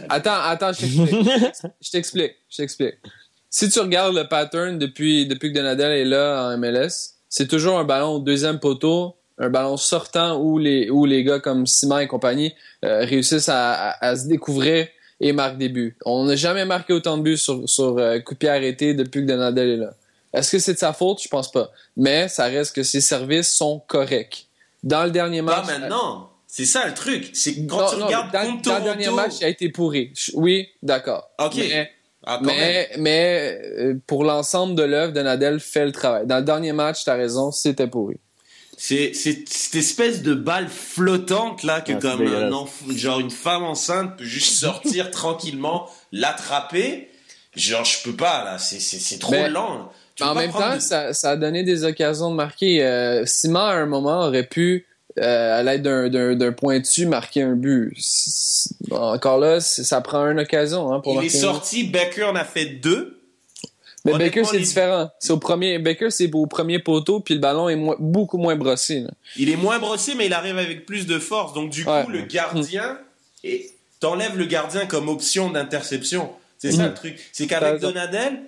Attends, 0.10 0.42
attends, 0.42 0.74
je 0.74 0.80
t'explique. 0.80 1.72
je 1.82 1.92
t'explique, 1.92 2.32
je 2.50 2.58
t'explique. 2.58 2.96
Si 3.50 3.70
tu 3.70 3.80
regardes 3.80 4.16
le 4.16 4.28
pattern 4.28 4.78
depuis, 4.80 5.28
depuis 5.28 5.52
que 5.52 5.58
Donadel 5.58 5.92
est 5.92 6.06
là 6.06 6.50
en 6.50 6.58
MLS, 6.58 7.16
c'est 7.30 7.48
toujours 7.48 7.78
un 7.78 7.84
ballon 7.84 8.16
au 8.16 8.20
deuxième 8.20 8.60
poteau, 8.60 9.16
un 9.38 9.50
ballon 9.50 9.78
sortant 9.78 10.42
où 10.42 10.58
les, 10.58 10.90
où 10.90 11.06
les 11.06 11.24
gars 11.24 11.40
comme 11.40 11.68
Simon 11.68 12.00
et 12.00 12.08
compagnie 12.08 12.54
euh, 12.84 13.06
réussissent 13.06 13.50
à, 13.50 13.74
à, 13.74 14.06
à 14.06 14.16
se 14.16 14.28
découvrir 14.28 14.88
et 15.20 15.32
marquent 15.34 15.58
des 15.58 15.70
buts. 15.70 15.98
On 16.06 16.26
n'a 16.26 16.36
jamais 16.36 16.66
marqué 16.66 16.94
autant 16.94 17.18
de 17.18 17.24
buts 17.24 17.38
sur, 17.38 17.68
sur 17.70 17.98
euh, 17.98 18.20
coup 18.20 18.34
de 18.34 18.40
pied 18.40 18.50
arrêté 18.50 18.94
depuis 18.94 19.22
que 19.22 19.28
Donadel 19.28 19.70
est 19.70 19.78
là. 19.78 19.94
Est-ce 20.34 20.52
que 20.52 20.60
c'est 20.60 20.74
de 20.74 20.80
sa 20.80 20.92
faute? 20.94 21.22
Je 21.24 21.30
pense 21.30 21.52
pas. 21.52 21.72
Mais 21.96 22.28
ça 22.28 22.46
reste 22.46 22.76
que 22.76 22.84
ses 22.84 23.02
services 23.02 23.54
sont 23.54 23.82
corrects. 23.88 24.48
Dans 24.84 25.04
le 25.06 25.12
dernier 25.12 25.42
Pas 25.42 25.62
match... 25.62 25.68
maintenant. 25.80 26.30
C'est 26.48 26.66
ça 26.66 26.88
le 26.88 26.94
truc. 26.94 27.32
C'est 27.34 27.66
quand 27.66 27.78
Non, 27.82 27.90
tu 27.90 27.98
non, 28.00 28.06
regardes 28.06 28.32
dans, 28.32 28.46
contre 28.46 28.62
dans 28.70 28.78
le 28.78 28.84
dernier 28.84 29.10
match, 29.10 29.34
il 29.42 29.46
a 29.46 29.50
été 29.50 29.70
pourri. 29.70 30.14
Oui, 30.36 30.68
d'accord. 30.84 31.30
Ok. 31.40 31.56
Mais, 31.56 31.92
Ah, 32.26 32.40
mais, 32.42 32.90
mais, 32.98 33.62
euh, 33.78 33.94
pour 34.08 34.24
l'ensemble 34.24 34.76
de 34.76 34.84
l'œuvre, 34.84 35.14
Donadel 35.14 35.60
fait 35.60 35.86
le 35.86 35.92
travail. 35.92 36.26
Dans 36.26 36.38
le 36.38 36.44
dernier 36.44 36.72
match, 36.72 37.04
t'as 37.04 37.16
raison, 37.16 37.52
c'était 37.52 37.88
pourri. 37.88 38.18
C'est 38.78 39.14
cette 39.14 39.76
espèce 39.76 40.22
de 40.22 40.34
balle 40.34 40.68
flottante 40.68 41.64
là 41.64 41.82
que 41.82 41.94
c'est 41.94 42.00
comme 42.00 42.28
un 42.28 42.52
enfant, 42.52 42.86
genre 42.96 43.20
une 43.20 43.32
femme 43.32 43.64
enceinte 43.64 44.18
peut 44.18 44.24
juste 44.26 44.54
sortir 44.60 45.12
tranquillement, 45.12 45.90
l'attraper. 46.12 47.10
Genre 47.56 47.86
je 47.86 48.04
peux 48.04 48.16
pas 48.16 48.44
là, 48.44 48.58
c'est 48.58 48.80
c'est 48.80 49.00
c'est 49.00 49.18
trop 49.20 49.32
Mais- 49.32 49.50
lent. 49.50 49.90
Tu 50.16 50.24
Mais 50.24 50.30
peux 50.30 50.32
en 50.32 50.36
même 50.36 50.52
temps, 50.54 50.80
ça, 50.80 51.14
ça 51.14 51.32
a 51.32 51.36
donné 51.36 51.64
des 51.64 51.84
occasions 51.84 52.32
de 52.32 52.36
marquer. 52.36 52.82
Euh, 52.86 53.26
Simon, 53.26 53.60
à 53.60 53.74
un 53.74 53.86
moment, 53.86 54.22
aurait 54.28 54.48
pu, 54.48 54.86
euh, 55.20 55.60
à 55.60 55.62
l'aide 55.62 55.82
d'un- 55.82 56.08
d'un 56.08 56.36
d'un 56.36 56.52
pointu, 56.54 57.06
marquer 57.06 57.42
un 57.42 57.56
but. 57.56 57.94
Encore 58.92 59.40
là, 59.40 59.60
ça 59.60 60.00
prend 60.02 60.26
une 60.30 60.40
occasion 60.40 60.94
hein, 60.94 61.00
pour 61.02 61.22
il 61.22 61.26
est 61.26 61.30
sorti, 61.30 61.84
Becker 61.84 62.24
en 62.24 62.36
a 62.36 62.46
fait 62.46 62.66
deux. 62.66 63.15
Mais 64.14 64.18
Baker, 64.26 64.44
c'est 64.46 64.58
les- 64.58 64.64
différent. 64.64 65.10
C'est 65.20 65.32
au 65.34 65.38
premier, 65.38 65.80
Baker, 65.80 66.10
c'est 66.12 66.32
au 66.34 66.46
premier 66.46 66.80
poteau, 66.80 67.20
puis 67.20 67.34
le 67.34 67.40
ballon 67.40 67.68
est 67.70 67.78
beaucoup 68.00 68.38
moins 68.38 68.56
brossé. 68.56 69.02
là. 69.02 69.10
Il 69.38 69.50
est 69.50 69.56
moins 69.58 69.80
brossé 69.80 70.14
mais 70.16 70.28
il 70.28 70.34
arrive 70.34 70.58
avec 70.58 70.86
plus 70.86 71.06
de 71.08 71.18
force. 71.20 71.54
Donc 71.54 71.70
du 71.72 71.84
coup 71.86 71.92
le 72.10 72.22
gardien 72.22 73.00
et 73.44 73.70
t'enlèves 74.00 74.38
le 74.38 74.46
gardien 74.46 74.86
comme 74.86 75.10
option 75.10 75.50
d'interception. 75.50 76.30
C'est 76.58 76.72
ça 76.72 76.84
Mhm. 76.84 76.90
le 76.90 76.94
truc. 76.94 77.30
C'est 77.34 77.48
qu'avec. 77.48 77.82
Donadel, 77.82 78.40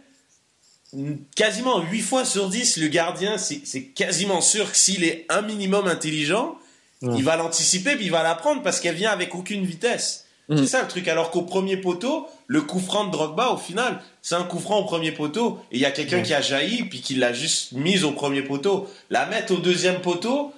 quasiment 1.35 1.81
8 1.81 2.01
fois 2.01 2.23
sur 2.25 2.49
10, 2.49 2.77
le 2.77 2.87
gardien, 2.87 3.37
c'est 3.37 3.61
c'est 3.65 3.83
quasiment 3.83 4.41
sûr 4.41 4.71
que 4.71 4.77
s'il 4.77 5.03
est 5.03 5.25
un 5.29 5.41
minimum 5.41 5.87
intelligent, 5.87 6.55
Ouais. 7.01 7.13
il 7.17 7.23
va 7.23 7.35
l'anticiper 7.35 7.95
puis 7.95 8.05
il 8.05 8.11
va 8.11 8.23
la 8.23 8.33
prendre 8.35 8.63
parce 8.63 8.79
qu'elle 8.79 8.95
vient 8.95 9.11
avec 9.11 9.35
aucune 9.35 9.65
vitesse. 9.65 10.25
Mhm. 10.49 10.59
C'est 10.59 10.67
ça 10.67 10.81
le 10.81 10.87
truc. 10.87 11.07
Alors 11.07 11.31
qu'au 11.31 11.41
premier 11.41 11.77
poteau, 11.77 12.27
le 12.47 12.61
coup 12.61 12.79
franc 12.79 13.05
de 13.05 13.11
Drogba, 13.11 13.49
au 13.49 13.57
final, 13.57 14.01
c'est 14.21 14.35
un 14.35 14.43
coup 14.43 14.59
franc 14.59 14.79
au 14.79 14.85
premier 14.85 15.11
poteau 15.11 15.59
et 15.71 15.75
il 15.75 15.81
y 15.81 15.85
a 15.85 15.91
quelqu'un 15.91 16.21
qui 16.21 16.33
a 16.33 16.41
jailli 16.41 16.83
puis 16.83 17.01
qui 17.01 17.15
l'a 17.15 17.33
juste 17.33 17.73
mise 17.73 18.03
au 18.03 18.11
premier 18.11 18.41
poteau. 18.41 18.87
La 19.09 19.25
mettre 19.25 19.53
au 19.53 19.57
deuxième 19.57 20.01
poteau, 20.01 20.53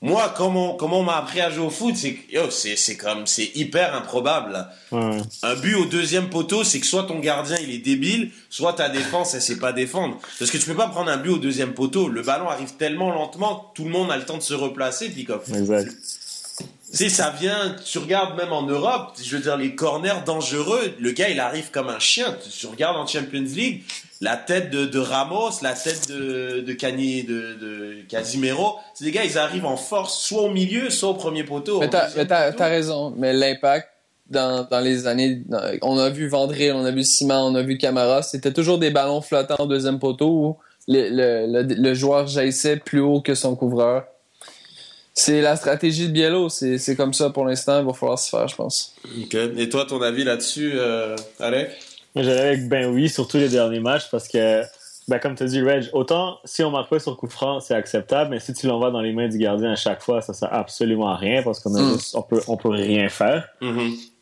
moi, 0.00 0.34
comment, 0.36 0.74
comment 0.74 1.00
on 1.00 1.02
m'a 1.02 1.16
appris 1.16 1.40
à 1.40 1.50
jouer 1.50 1.64
au 1.64 1.70
foot, 1.70 1.96
c'est 1.96 2.18
c'est, 2.76 2.96
comme, 2.96 3.26
c'est 3.26 3.50
hyper 3.54 3.94
improbable. 3.94 4.66
Ouais. 4.92 5.16
Un 5.42 5.54
but 5.54 5.76
au 5.76 5.86
deuxième 5.86 6.28
poteau, 6.28 6.62
c'est 6.62 6.78
que 6.78 6.86
soit 6.86 7.04
ton 7.04 7.20
gardien 7.20 7.56
il 7.62 7.70
est 7.70 7.78
débile, 7.78 8.30
soit 8.50 8.74
ta 8.74 8.90
défense 8.90 9.34
elle 9.34 9.40
sait 9.40 9.58
pas 9.58 9.72
défendre. 9.72 10.18
Parce 10.38 10.50
que 10.50 10.58
tu 10.58 10.66
peux 10.66 10.74
pas 10.74 10.88
prendre 10.88 11.10
un 11.10 11.16
but 11.16 11.30
au 11.30 11.38
deuxième 11.38 11.72
poteau. 11.72 12.08
Le 12.08 12.20
ballon 12.20 12.50
arrive 12.50 12.74
tellement 12.74 13.12
lentement 13.12 13.56
que 13.56 13.76
tout 13.76 13.84
le 13.84 13.90
monde 13.90 14.10
a 14.10 14.18
le 14.18 14.26
temps 14.26 14.36
de 14.36 14.42
se 14.42 14.52
replacer. 14.52 15.08
Puis 15.08 15.24
comme, 15.24 15.40
sais, 16.96 17.08
ça 17.08 17.30
vient, 17.30 17.76
tu 17.84 17.98
regardes 17.98 18.36
même 18.36 18.52
en 18.52 18.62
Europe, 18.62 19.16
je 19.22 19.36
veux 19.36 19.42
dire, 19.42 19.56
les 19.56 19.74
corners 19.74 20.22
dangereux, 20.24 20.94
le 20.98 21.10
gars 21.12 21.28
il 21.28 21.40
arrive 21.40 21.70
comme 21.70 21.88
un 21.88 21.98
chien. 21.98 22.36
Tu, 22.58 22.66
regardes 22.66 22.96
en 22.96 23.06
Champions 23.06 23.40
League, 23.42 23.82
la 24.20 24.36
tête 24.36 24.70
de, 24.70 24.84
de 24.84 24.98
Ramos, 24.98 25.50
la 25.62 25.72
tête 25.72 26.08
de, 26.08 26.60
de, 26.60 26.72
Cani, 26.72 27.24
de, 27.24 27.54
de 27.60 27.96
Casimiro, 28.08 28.76
c'est 28.94 29.04
des 29.04 29.10
gars, 29.12 29.24
ils 29.24 29.38
arrivent 29.38 29.66
en 29.66 29.76
force, 29.76 30.18
soit 30.20 30.42
au 30.42 30.50
milieu, 30.50 30.90
soit 30.90 31.10
au 31.10 31.14
premier 31.14 31.44
poteau. 31.44 31.80
Mais 31.80 31.88
t'as, 31.88 32.68
raison. 32.68 33.12
Mais 33.16 33.32
l'impact 33.32 33.88
dans, 34.30 34.66
dans 34.70 34.80
les 34.80 35.06
années, 35.06 35.42
dans- 35.46 35.62
on 35.82 35.98
a 35.98 36.10
vu 36.10 36.28
Vandril, 36.28 36.72
on 36.72 36.84
a 36.84 36.90
vu 36.90 37.02
Simon, 37.02 37.50
on 37.50 37.54
a 37.54 37.62
vu 37.62 37.76
Camara, 37.76 38.22
c'était 38.22 38.52
toujours 38.52 38.78
des 38.78 38.90
ballons 38.90 39.20
flottants 39.20 39.56
au 39.58 39.66
deuxième 39.66 39.98
poteau 39.98 40.28
où 40.28 40.56
le, 40.88 41.08
le, 41.08 41.62
le, 41.62 41.74
le 41.74 41.94
joueur 41.94 42.26
jaillissait 42.26 42.76
plus 42.76 43.00
haut 43.00 43.20
que 43.20 43.34
son 43.34 43.56
couvreur. 43.56 44.04
C'est 45.16 45.40
la 45.40 45.54
stratégie 45.54 46.08
de 46.08 46.12
Biello, 46.12 46.48
c'est, 46.48 46.76
c'est 46.76 46.96
comme 46.96 47.14
ça 47.14 47.30
pour 47.30 47.44
l'instant, 47.44 47.78
il 47.80 47.86
va 47.86 47.92
falloir 47.92 48.18
se 48.18 48.28
faire, 48.28 48.48
je 48.48 48.56
pense. 48.56 48.94
Ok. 49.22 49.34
Et 49.56 49.68
toi, 49.68 49.84
ton 49.86 50.02
avis 50.02 50.24
là-dessus, 50.24 50.72
euh, 50.74 51.14
Alec? 51.38 51.70
Moi, 52.16 52.24
j'allais 52.24 52.40
avec 52.40 52.68
ben 52.68 52.92
oui, 52.92 53.08
surtout 53.08 53.36
les 53.38 53.48
derniers 53.48 53.78
matchs, 53.80 54.10
parce 54.10 54.26
que, 54.26 54.62
ben, 55.06 55.18
comme 55.20 55.36
tu 55.36 55.44
as 55.44 55.46
dit, 55.46 55.62
Reg, 55.62 55.88
autant 55.92 56.38
si 56.44 56.64
on 56.64 56.70
marque 56.72 56.90
pas 56.90 56.98
sur 56.98 57.16
coup 57.16 57.28
franc, 57.28 57.60
c'est 57.60 57.74
acceptable, 57.74 58.30
mais 58.30 58.40
si 58.40 58.52
tu 58.54 58.66
l'envoies 58.66 58.90
dans 58.90 59.00
les 59.00 59.12
mains 59.12 59.28
du 59.28 59.38
gardien 59.38 59.72
à 59.72 59.76
chaque 59.76 60.02
fois, 60.02 60.20
ça 60.20 60.32
sert 60.32 60.52
absolument 60.52 61.08
à 61.08 61.16
rien, 61.16 61.42
parce 61.44 61.60
qu'on 61.60 61.74
a 61.76 61.80
Mm. 61.82 61.92
juste- 61.94 62.16
on 62.16 62.22
peut, 62.22 62.40
on 62.48 62.56
peut 62.56 62.70
rien 62.70 63.08
faire. 63.08 63.48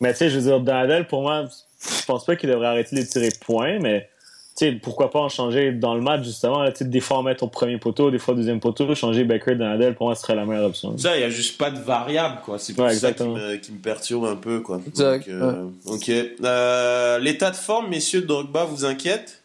Mais 0.01 0.13
tu 0.13 0.19
sais, 0.19 0.29
je 0.31 0.37
veux 0.39 0.43
dire, 0.43 0.61
Donadel, 0.61 1.07
pour 1.07 1.23
moi, 1.23 1.45
je 1.81 2.05
pense 2.05 2.27
pas 2.27 2.37
qu'il 2.37 2.51
devrait 2.51 2.67
arrêter 2.69 2.97
de 2.97 3.03
tirer 3.03 3.31
point, 3.45 3.79
mais 3.79 4.09
sais, 4.55 4.73
pourquoi 4.73 5.11
pas 5.11 5.21
en 5.21 5.29
changer 5.29 5.73
dans 5.73 5.95
le 5.95 6.01
match, 6.01 6.25
justement. 6.25 6.63
Là, 6.63 6.73
des 6.81 7.01
fois, 7.01 7.19
en 7.19 7.23
mettre 7.23 7.43
au 7.45 7.49
premier 7.49 7.79
poteau, 7.79 8.11
des 8.11 8.19
fois 8.19 8.35
au 8.35 8.37
deuxième 8.37 8.61
poteau, 8.61 8.95
changer 8.95 9.25
Baker, 9.25 9.55
Donadel, 9.55 9.95
pour 9.95 10.07
moi, 10.07 10.15
ce 10.15 10.23
serait 10.23 10.35
la 10.35 10.45
meilleure 10.45 10.67
option. 10.67 10.97
Ça, 10.99 11.17
il 11.17 11.21
n'y 11.21 11.25
a 11.25 11.31
juste 11.31 11.59
pas 11.59 11.71
de 11.71 11.79
variable, 11.81 12.41
quoi. 12.45 12.59
C'est 12.59 12.75
pour 12.75 12.85
Ouais, 12.85 12.95
ça 12.95 13.13
qui 13.13 13.23
me, 13.25 13.57
qui 13.57 13.73
me 13.73 13.79
perturbe 13.79 14.25
un 14.25 14.37
peu, 14.37 14.61
quoi. 14.61 14.81
Exact, 14.87 15.29
Donc, 15.29 15.43
euh, 15.43 15.65
Ok. 15.87 16.11
Euh, 16.45 17.19
L'état 17.19 17.51
de 17.51 17.57
forme, 17.57 17.89
messieurs 17.89 18.23
de 18.23 18.27
Drogba, 18.27 18.65
vous 18.65 18.85
inquiète? 18.85 19.43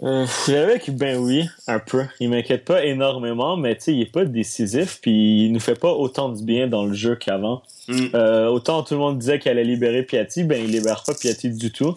Euh, 0.00 0.26
avec 0.48 0.90
ben 0.96 1.18
oui, 1.18 1.44
un 1.66 1.80
peu. 1.80 2.04
Il 2.20 2.30
m'inquiète 2.30 2.64
pas 2.64 2.84
énormément, 2.84 3.56
mais 3.56 3.74
tu 3.74 3.82
sais, 3.84 3.94
il 3.94 4.02
est 4.02 4.12
pas 4.12 4.24
décisif, 4.24 5.00
puis 5.02 5.46
il 5.46 5.52
nous 5.52 5.58
fait 5.58 5.74
pas 5.78 5.90
autant 5.90 6.28
du 6.28 6.44
bien 6.44 6.68
dans 6.68 6.86
le 6.86 6.94
jeu 6.94 7.16
qu'avant. 7.16 7.62
Mm. 7.88 8.06
Euh, 8.14 8.46
autant 8.46 8.84
tout 8.84 8.94
le 8.94 9.00
monde 9.00 9.18
disait 9.18 9.40
qu'il 9.40 9.50
allait 9.50 9.64
libérer 9.64 10.04
Piatti, 10.04 10.44
ben 10.44 10.62
il 10.62 10.70
libère 10.70 11.02
pas 11.04 11.14
Piatti 11.14 11.50
du 11.50 11.72
tout. 11.72 11.96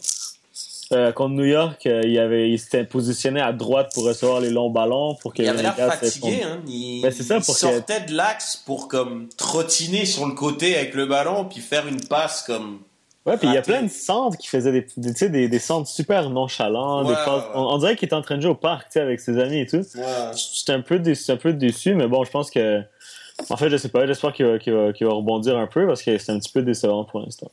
Euh, 0.94 1.12
contre 1.14 1.36
New 1.36 1.46
York, 1.46 1.86
euh, 1.86 2.02
il 2.06 2.20
avait, 2.20 2.50
il 2.52 2.60
s'était 2.60 2.84
positionné 2.84 3.40
à 3.40 3.54
droite 3.54 3.92
pour 3.94 4.04
recevoir 4.04 4.42
les 4.42 4.50
longs 4.50 4.70
ballons, 4.70 5.16
pour 5.22 5.34
que 5.34 5.42
Il 5.42 5.48
avait 5.48 5.62
l'air 5.64 5.76
fatigué, 5.76 6.42
hein. 6.44 6.60
Il, 6.68 7.02
Ben, 7.02 7.12
c'est 7.12 7.24
ça, 7.24 7.38
il 7.38 7.44
pour 7.46 7.54
que- 7.54 7.60
sortait 7.62 8.02
de 8.02 8.14
l'axe 8.14 8.58
pour 8.58 8.88
comme 8.90 9.30
trottiner 9.38 10.06
sur 10.06 10.26
le 10.26 10.34
côté 10.34 10.76
avec 10.76 10.94
le 10.94 11.06
ballon, 11.06 11.46
puis 11.46 11.62
faire 11.62 11.88
une 11.88 12.02
passe 12.02 12.44
comme. 12.44 12.80
Ouais, 13.26 13.38
puis 13.38 13.48
il 13.48 13.54
y 13.54 13.58
a 13.58 13.62
plein 13.62 13.84
de 13.84 13.88
centres 13.90 14.36
qui 14.38 14.48
faisaient 14.48 14.72
des, 14.72 14.88
des, 14.98 15.30
des, 15.30 15.48
des 15.48 15.60
centres 15.60 15.88
super 15.88 16.30
nonchalants. 16.32 17.04
des 17.04 17.10
Ouais, 17.12 17.16
passes- 17.16 17.28
ouais, 17.28 17.34
ouais. 17.50 17.52
On, 17.54 17.74
on 17.74 17.78
dirait 17.78 17.96
qu'il 17.96 18.08
était 18.08 18.16
en 18.16 18.22
train 18.24 18.36
de 18.38 18.42
jouer 18.42 18.52
au 18.52 18.56
parc, 18.56 18.98
avec 18.98 19.20
ses 19.20 19.38
amis 19.40 19.60
et 19.60 19.68
tout. 19.68 19.84
J'étais 20.58 20.74
un 20.74 20.82
peu 20.82 20.98
déçu, 21.00 21.32
un 21.32 21.38
peu 21.38 21.54
déçu, 21.54 21.94
mais 21.96 22.08
bon, 22.08 22.24
je 22.26 22.32
pense 22.32 22.50
que. 22.52 22.82
En 23.50 23.58
fait, 23.58 23.70
je 23.70 23.78
sais 23.78 23.90
pas, 23.90 24.06
j'espère 24.08 24.34
qu'il 24.34 24.46
va, 24.46 24.60
qu'il 24.60 24.74
va, 24.74 24.92
qu'il 24.92 25.08
va 25.08 25.14
rebondir 25.14 25.58
un 25.58 25.68
peu 25.68 25.88
parce 25.88 26.02
que 26.04 26.18
c'est 26.18 26.32
un 26.32 26.38
petit 26.40 26.52
peu 26.52 26.62
décevant 26.64 27.06
pour 27.06 27.22
l'instant. 27.22 27.50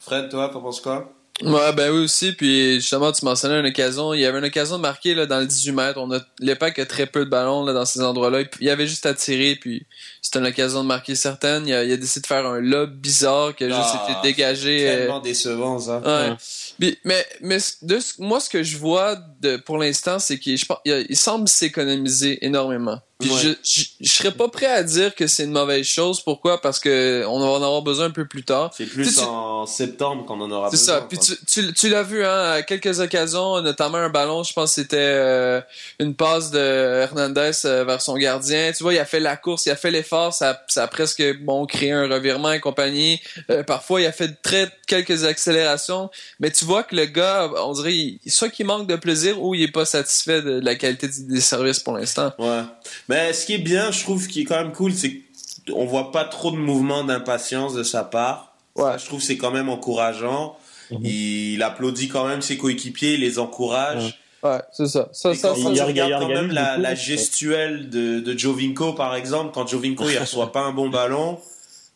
Fred, 0.00 0.28
toi, 0.28 0.48
t'en 0.50 0.60
penses 0.60 0.80
quoi? 0.80 1.10
Ouais, 1.42 1.72
ben 1.74 1.92
oui 1.92 1.98
aussi. 2.04 2.32
Puis 2.32 2.76
justement, 2.76 3.12
tu 3.12 3.22
mentionnais 3.24 3.60
une 3.60 3.66
occasion. 3.66 4.14
Il 4.14 4.20
y 4.20 4.24
avait 4.24 4.38
une 4.38 4.46
occasion 4.46 4.76
de 4.78 4.82
marquer 4.82 5.14
là, 5.14 5.26
dans 5.26 5.38
le 5.38 5.46
18 5.46 5.72
mètres. 5.72 5.98
On 6.00 6.10
a 6.12 6.18
l'EPAC 6.40 6.78
a 6.78 6.86
très 6.86 7.06
peu 7.06 7.26
de 7.26 7.30
ballons 7.30 7.62
là, 7.64 7.74
dans 7.74 7.84
ces 7.84 8.00
endroits-là. 8.00 8.44
Il 8.60 8.66
y 8.66 8.70
avait 8.70 8.86
juste 8.86 9.04
à 9.04 9.12
tirer, 9.12 9.54
puis 9.60 9.86
c'était 10.22 10.38
une 10.38 10.46
occasion 10.46 10.82
de 10.82 10.88
marquer 10.88 11.14
certaines. 11.14 11.66
Il 11.68 11.74
a, 11.74 11.84
il 11.84 11.92
a 11.92 11.96
décidé 11.98 12.22
de 12.22 12.26
faire 12.26 12.46
un 12.46 12.58
lob 12.60 12.94
bizarre 12.96 13.54
qui 13.54 13.64
a 13.64 13.68
juste 13.68 13.80
Ah, 13.82 14.06
été 14.18 14.28
dégagé. 14.32 14.88
euh, 14.88 14.96
Tellement 15.00 15.20
décevant, 15.20 15.78
ça. 15.78 15.98
Ouais. 15.98 16.30
Ouais. 16.30 16.36
Puis- 16.78 16.98
mais 17.04 17.26
mais 17.42 17.58
ce- 17.58 17.84
de 17.84 17.98
ce- 18.00 18.14
moi, 18.22 18.40
ce 18.40 18.48
que 18.48 18.62
je 18.62 18.78
vois 18.78 19.16
de, 19.42 19.56
pour 19.58 19.76
l'instant, 19.76 20.18
c'est 20.18 20.38
qu'il 20.38 20.56
je 20.56 20.64
pense- 20.64 20.78
il, 20.86 20.92
a- 20.92 21.00
il 21.00 21.16
semble 21.16 21.48
s'économiser 21.48 22.44
énormément. 22.46 22.98
Puis 23.18 23.30
Ouais. 23.30 23.40
je, 23.40 23.48
je, 23.64 23.84
je 24.02 24.10
serais 24.12 24.30
pas 24.30 24.48
prêt 24.48 24.66
à 24.66 24.82
dire 24.82 25.14
que 25.14 25.26
c'est 25.26 25.44
une 25.44 25.52
mauvaise 25.52 25.86
chose. 25.86 26.20
Pourquoi? 26.20 26.60
Parce 26.60 26.78
que 26.78 27.24
on 27.26 27.40
va 27.40 27.46
en 27.46 27.56
avoir 27.62 27.80
besoin 27.80 28.06
un 28.06 28.10
peu 28.10 28.26
plus 28.26 28.44
tard. 28.44 28.70
C'est 28.76 28.84
plus 28.84 29.04
Tu 29.06 29.10
sais, 29.14 29.20
tu- 29.22 29.26
en 29.26 29.64
septembre 29.64 30.26
qu'on 30.26 30.38
en 30.42 30.50
aura 30.50 30.68
C'est 30.70 30.76
besoin. 30.76 30.94
ça. 30.96 31.06
Puis 31.08 31.18
tu, 31.18 31.32
tu, 31.46 31.72
tu 31.72 31.88
l'as 31.88 32.02
vu, 32.02 32.22
hein, 32.24 32.50
à 32.50 32.62
quelques 32.62 33.00
occasions, 33.00 33.62
notamment 33.62 33.96
un 33.96 34.10
ballon, 34.10 34.42
je 34.44 34.52
pense 34.52 34.74
que 34.74 34.82
c'était 34.82 34.96
euh, 34.98 35.60
une 35.98 36.14
passe 36.14 36.50
de 36.50 36.58
Hernandez 36.58 37.52
euh, 37.64 37.84
vers 37.84 38.02
son 38.02 38.16
gardien. 38.16 38.70
Tu 38.76 38.82
vois, 38.82 38.92
il 38.92 38.98
a 38.98 39.06
fait 39.06 39.20
la 39.20 39.36
course, 39.38 39.64
il 39.64 39.70
a 39.70 39.76
fait 39.76 39.90
l'effort, 39.90 40.34
ça, 40.34 40.62
ça 40.68 40.82
a 40.82 40.86
presque 40.86 41.22
bon 41.42 41.64
créé 41.64 41.92
un 41.92 42.06
revirement 42.08 42.52
et 42.52 42.60
compagnie. 42.60 43.18
Euh, 43.50 43.62
parfois, 43.62 44.02
il 44.02 44.06
a 44.06 44.12
fait 44.12 44.42
très 44.42 44.70
quelques 44.86 45.24
accélérations, 45.24 46.10
mais 46.38 46.50
tu 46.50 46.66
vois 46.66 46.82
que 46.82 46.94
le 46.94 47.06
gars, 47.06 47.50
on 47.64 47.72
dirait, 47.72 47.94
il- 47.94 48.20
soit 48.30 48.50
qu'il 48.50 48.66
manque 48.66 48.86
de 48.86 48.96
plaisir 48.96 49.42
ou 49.42 49.54
il 49.54 49.62
est 49.62 49.72
pas 49.72 49.86
satisfait 49.86 50.42
de, 50.42 50.60
la 50.60 50.74
qualité 50.74 51.08
des 51.08 51.40
services 51.40 51.78
pour 51.80 51.94
l'instant. 51.96 52.32
Ouais. 52.38 52.60
Mais 53.08 53.32
ce 53.32 53.46
qui 53.46 53.54
est 53.54 53.58
bien, 53.58 53.90
je 53.90 54.02
trouve, 54.02 54.26
qui 54.26 54.42
est 54.42 54.44
quand 54.44 54.56
même 54.56 54.72
cool, 54.72 54.92
c'est 54.92 55.20
qu'on 55.68 55.86
voit 55.86 56.12
pas 56.12 56.24
trop 56.24 56.50
de 56.50 56.56
mouvements 56.56 57.04
d'impatience 57.04 57.74
de 57.74 57.82
sa 57.82 58.04
part. 58.04 58.56
Ouais. 58.74 58.84
Ça, 58.84 58.98
je 58.98 59.06
trouve 59.06 59.20
que 59.20 59.26
c'est 59.26 59.36
quand 59.36 59.50
même 59.50 59.68
encourageant. 59.68 60.56
Mhm. 60.90 61.04
Il 61.04 61.62
applaudit 61.62 62.08
quand 62.08 62.26
même 62.26 62.42
ses 62.42 62.56
coéquipiers, 62.56 63.14
il 63.14 63.20
les 63.20 63.38
encourage. 63.38 64.20
Ouais, 64.42 64.60
c'est 64.72 64.86
ça. 64.86 65.08
Ça, 65.12 65.34
ça, 65.34 65.48
quand, 65.48 65.72
il 65.72 65.76
il 65.76 66.16
quand 66.18 66.28
même 66.28 66.50
la, 66.50 66.78
ouais. 66.78 66.96
gestuelle 66.96 67.90
de, 67.90 68.20
de 68.20 68.38
Jovinko, 68.38 68.92
par 68.92 69.14
exemple, 69.14 69.50
quand 69.52 69.66
Jovinko 69.66 70.08
il 70.08 70.18
reçoit 70.20 70.52
pas 70.52 70.60
un 70.60 70.72
bon 70.72 70.88
ballon, 70.88 71.38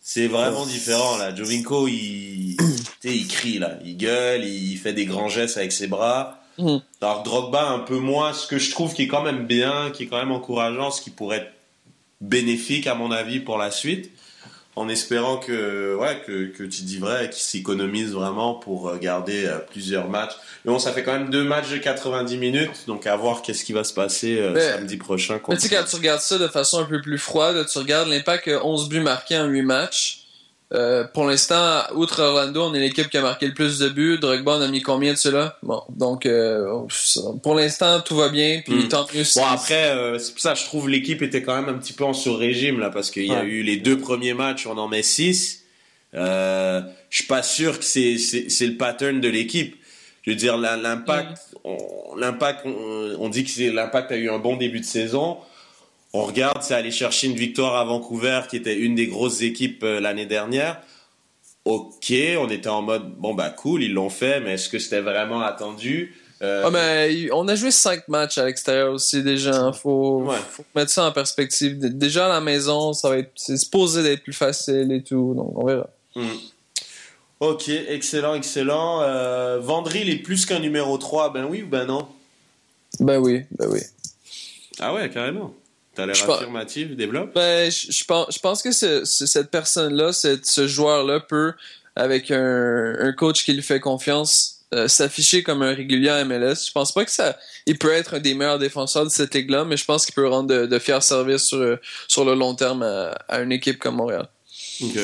c'est 0.01 0.27
vraiment 0.27 0.66
différent 0.66 1.18
là. 1.18 1.35
Jovinko 1.35 1.87
il, 1.87 2.57
tu 2.59 2.64
sais, 3.09 3.16
il 3.16 3.29
crie 3.29 3.59
là, 3.59 3.79
il 3.85 3.96
gueule, 3.96 4.44
il 4.44 4.77
fait 4.77 4.92
des 4.92 5.05
grands 5.05 5.29
gestes 5.29 5.59
avec 5.59 5.70
ses 5.70 5.87
bras. 5.87 6.39
Mhm. 6.58 6.80
Alors 7.00 7.22
Drogba 7.22 7.68
un 7.68 7.78
peu 7.80 7.96
moins, 7.98 8.32
ce 8.32 8.46
que 8.46 8.58
je 8.58 8.70
trouve 8.70 8.92
qui 8.94 9.02
est 9.02 9.08
quand 9.08 9.22
même 9.22 9.46
bien, 9.46 9.90
qui 9.92 10.04
est 10.04 10.06
quand 10.06 10.18
même 10.18 10.32
encourageant, 10.32 10.90
ce 10.90 11.00
qui 11.00 11.10
pourrait 11.10 11.38
être 11.38 11.52
bénéfique 12.20 12.86
à 12.86 12.94
mon 12.94 13.10
avis 13.10 13.40
pour 13.40 13.56
la 13.56 13.70
suite, 13.70 14.10
en 14.76 14.88
espérant 14.88 15.38
que 15.38 15.96
ouais 15.96 16.22
que, 16.26 16.46
que 16.46 16.62
tu 16.64 16.82
dis 16.82 16.98
vrai, 16.98 17.30
qu'il 17.30 17.42
s'économise 17.42 18.12
vraiment 18.12 18.54
pour 18.54 18.96
garder 18.98 19.46
euh, 19.46 19.58
plusieurs 19.58 20.08
matchs. 20.08 20.32
Mais 20.64 20.72
bon, 20.72 20.78
ça 20.78 20.92
fait 20.92 21.02
quand 21.02 21.12
même 21.12 21.30
deux 21.30 21.44
matchs 21.44 21.70
de 21.70 21.78
90 21.78 22.36
minutes, 22.36 22.86
donc 22.86 23.06
à 23.06 23.16
voir 23.16 23.40
qu'est-ce 23.42 23.64
qui 23.64 23.72
va 23.72 23.84
se 23.84 23.94
passer 23.94 24.38
euh, 24.38 24.52
Mais- 24.54 24.72
samedi 24.72 24.96
prochain. 24.98 25.40
Mais 25.48 25.56
tu 25.56 25.62
sais, 25.68 25.74
quand 25.74 25.84
tu 25.88 25.96
regardes 25.96 26.20
ça 26.20 26.38
de 26.38 26.48
façon 26.48 26.80
un 26.80 26.84
peu 26.84 27.00
plus 27.00 27.18
froide, 27.18 27.66
tu 27.70 27.78
regardes 27.78 28.08
l'impact 28.08 28.48
euh, 28.48 28.60
11 28.62 28.88
buts 28.88 29.00
marqués 29.00 29.38
en 29.38 29.46
8 29.46 29.62
matchs. 29.62 30.19
Euh, 30.72 31.02
pour 31.02 31.24
l'instant, 31.26 31.83
outre 31.96 32.22
Orlando, 32.22 32.62
on 32.62 32.74
est 32.74 32.78
l'équipe 32.78 33.09
qui 33.11 33.16
a 33.16 33.22
marqué 33.22 33.46
le 33.48 33.54
plus 33.54 33.78
de 33.80 33.88
buts. 33.88 34.18
Drogba 34.20 34.52
en 34.52 34.61
a 34.61 34.68
mis 34.68 34.83
combien 34.83 35.12
de 35.12 35.18
cela? 35.18 35.59
Bon, 35.64 35.83
donc 35.88 36.26
euh, 36.26 36.83
pour 37.42 37.56
l'instant, 37.56 38.00
tout 38.00 38.14
va 38.16 38.28
bien. 38.28 38.62
Puis 38.64 38.85
Mm. 38.85 38.88
tant 38.88 39.06
mieux 39.12 39.24
si- 39.24 39.38
Bon 39.40 39.46
après, 39.46 39.90
euh, 39.90 40.18
c'est 40.20 40.30
pour 40.33 40.40
ça 40.40 40.54
je 40.54 40.64
trouve 40.64 40.88
l'équipe 40.88 41.22
était 41.22 41.42
quand 41.42 41.56
même 41.61 41.74
un 41.74 41.78
petit 41.78 41.92
peu 41.92 42.04
en 42.04 42.12
sur-régime 42.12 42.78
là 42.78 42.90
parce 42.90 43.11
qu'il 43.11 43.26
y 43.26 43.35
a 43.35 43.42
eu 43.42 43.62
les 43.62 43.78
deux 43.78 43.98
premiers 43.98 44.35
matchs, 44.35 44.66
on 44.66 44.78
en 44.78 44.87
met 44.87 45.02
six. 45.02 45.64
Je 46.12 46.83
suis 47.11 47.26
pas 47.26 47.42
sûr 47.42 47.78
que 47.78 47.85
c'est 47.85 48.16
le 48.66 48.76
pattern 48.76 49.20
de 49.20 49.28
l'équipe. 49.28 49.76
Je 50.22 50.30
veux 50.30 50.37
dire 50.37 50.56
l'impact, 50.59 51.38
on- 51.64 52.14
l'impact, 52.16 52.61
on, 52.66 53.16
on 53.18 53.28
dit 53.28 53.44
que 53.44 53.70
l'impact 53.74 54.12
a 54.12 54.16
eu 54.16 54.30
un 54.30 54.38
bon 54.38 54.56
début 54.56 54.80
de 54.80 54.85
saison. 54.85 55.38
On 56.12 56.25
regarde, 56.25 56.62
c'est 56.62 56.75
aller 56.75 56.90
chercher 56.90 57.29
une 57.29 57.37
victoire 57.37 57.77
à 57.77 57.85
Vancouver 57.85 58.42
qui 58.49 58.57
était 58.57 58.77
une 58.77 58.94
des 58.96 59.07
grosses 59.07 59.42
équipes 59.42 59.85
euh, 59.85 60.01
l'année 60.01 60.27
dernière. 60.27 60.81
Ok, 61.64 62.12
on 62.38 62.49
était 62.49 62.68
en 62.68 62.83
mode 62.83 63.14
bon 63.16 63.35
bah 63.35 63.51
cool, 63.51 63.83
ils 63.83 63.92
l'ont 63.92 64.09
fait, 64.11 64.40
mais 64.40 64.55
est-ce 64.55 64.68
que 64.68 64.79
c'était 64.79 65.03
vraiment 65.03 65.40
attendu? 65.42 66.16
Euh, 66.42 66.62
Ah, 66.66 66.70
mais 66.70 67.29
on 67.33 67.46
a 67.49 67.55
joué 67.55 67.70
5 67.70 68.09
matchs 68.09 68.38
à 68.38 68.46
l'extérieur 68.46 68.92
aussi 68.94 69.23
déjà. 69.23 69.55
hein. 69.55 69.73
Faut, 69.73 70.23
Ouais. 70.23 70.38
faut 70.51 70.64
mettre 70.75 70.90
ça 70.90 71.05
en 71.05 71.12
perspective. 71.12 71.79
Déjà 71.79 72.27
à 72.27 72.29
la 72.31 72.40
maison, 72.40 72.92
ça 72.94 73.11
va 73.11 73.18
être 73.18 73.31
c'est 73.37 73.59
supposé 73.59 74.03
d'être 74.03 74.23
plus 74.25 74.33
facile 74.33 74.90
et 74.90 75.03
tout. 75.03 75.35
Donc 75.37 75.53
on 75.59 75.66
verra. 75.66 75.87
Hmm. 76.16 76.27
Ok, 77.40 77.68
excellent, 77.68 78.35
excellent. 78.35 79.03
Euh, 79.03 79.59
Vandril 79.61 80.09
est 80.11 80.16
plus 80.16 80.44
qu'un 80.46 80.59
numéro 80.61 80.96
3, 80.99 81.33
ben 81.33 81.44
oui 81.44 81.62
ou 81.62 81.66
ben 81.68 81.85
non? 81.85 82.09
Ben 82.99 83.18
oui, 83.18 83.42
ben 83.59 83.68
oui. 83.70 83.81
Ah 84.79 84.92
ouais, 84.94 85.09
carrément. 85.11 85.55
T'as 86.00 86.06
l'air 86.06 86.14
Je 86.14 86.24
pense- 86.24 86.36
affirmatif, 86.38 86.96
développe. 86.96 87.34
Ben, 87.34 87.70
je, 87.70 87.90
je 87.92 88.04
pense, 88.04 88.34
je 88.34 88.38
pense 88.38 88.62
que 88.62 88.72
ce- 88.72 89.04
ce- 89.04 89.26
cette 89.26 89.50
personne-là, 89.50 90.12
ce 90.12 90.66
joueur-là 90.66 91.20
peut, 91.20 91.52
avec 91.96 92.30
un, 92.30 92.96
un 92.98 93.12
coach 93.12 93.44
qui 93.44 93.52
lui 93.52 93.62
fait 93.62 93.80
confiance, 93.80 94.56
euh, 94.72 94.86
s'afficher 94.88 95.42
comme 95.42 95.62
un 95.62 95.74
régulier 95.74 96.10
en 96.10 96.24
MLS. 96.24 96.66
Je 96.68 96.72
pense 96.72 96.92
pas 96.92 97.04
que 97.04 97.10
ça, 97.10 97.36
il 97.66 97.76
peut 97.76 97.92
être 97.92 98.14
un 98.14 98.20
des 98.20 98.34
meilleurs 98.34 98.58
défenseurs 98.60 99.04
de 99.04 99.10
cette 99.10 99.34
ligue-là, 99.34 99.64
mais 99.64 99.76
je 99.76 99.84
pense 99.84 100.06
qu'il 100.06 100.14
peut 100.14 100.28
rendre 100.28 100.48
de, 100.48 100.66
de 100.66 100.78
fiers 100.78 101.00
services 101.00 101.42
sur, 101.48 101.76
sur 102.08 102.24
le 102.24 102.34
long 102.34 102.54
terme 102.54 102.82
à, 102.84 103.10
à 103.28 103.40
une 103.40 103.50
équipe 103.52 103.78
comme 103.78 103.96
Montréal. 103.96 104.28
Ok. 104.82 104.96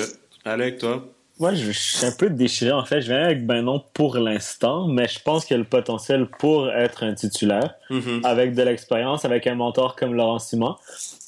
Alec, 0.44 0.78
toi? 0.78 1.04
Moi, 1.38 1.52
je, 1.54 1.70
suis 1.70 2.06
un 2.06 2.12
peu 2.12 2.30
déchiré. 2.30 2.72
En 2.72 2.84
fait, 2.86 3.02
je 3.02 3.08
viens 3.08 3.24
avec 3.24 3.44
ben 3.44 3.60
non 3.62 3.82
pour 3.92 4.16
l'instant, 4.16 4.88
mais 4.88 5.06
je 5.06 5.20
pense 5.20 5.44
qu'il 5.44 5.54
a 5.54 5.58
le 5.58 5.64
potentiel 5.64 6.26
pour 6.26 6.70
être 6.70 7.02
un 7.04 7.14
titulaire, 7.14 7.74
Mhm. 7.90 8.22
avec 8.24 8.54
de 8.54 8.62
l'expérience, 8.62 9.24
avec 9.26 9.46
un 9.46 9.54
mentor 9.54 9.96
comme 9.96 10.14
Laurent 10.14 10.38
Simon. 10.38 10.76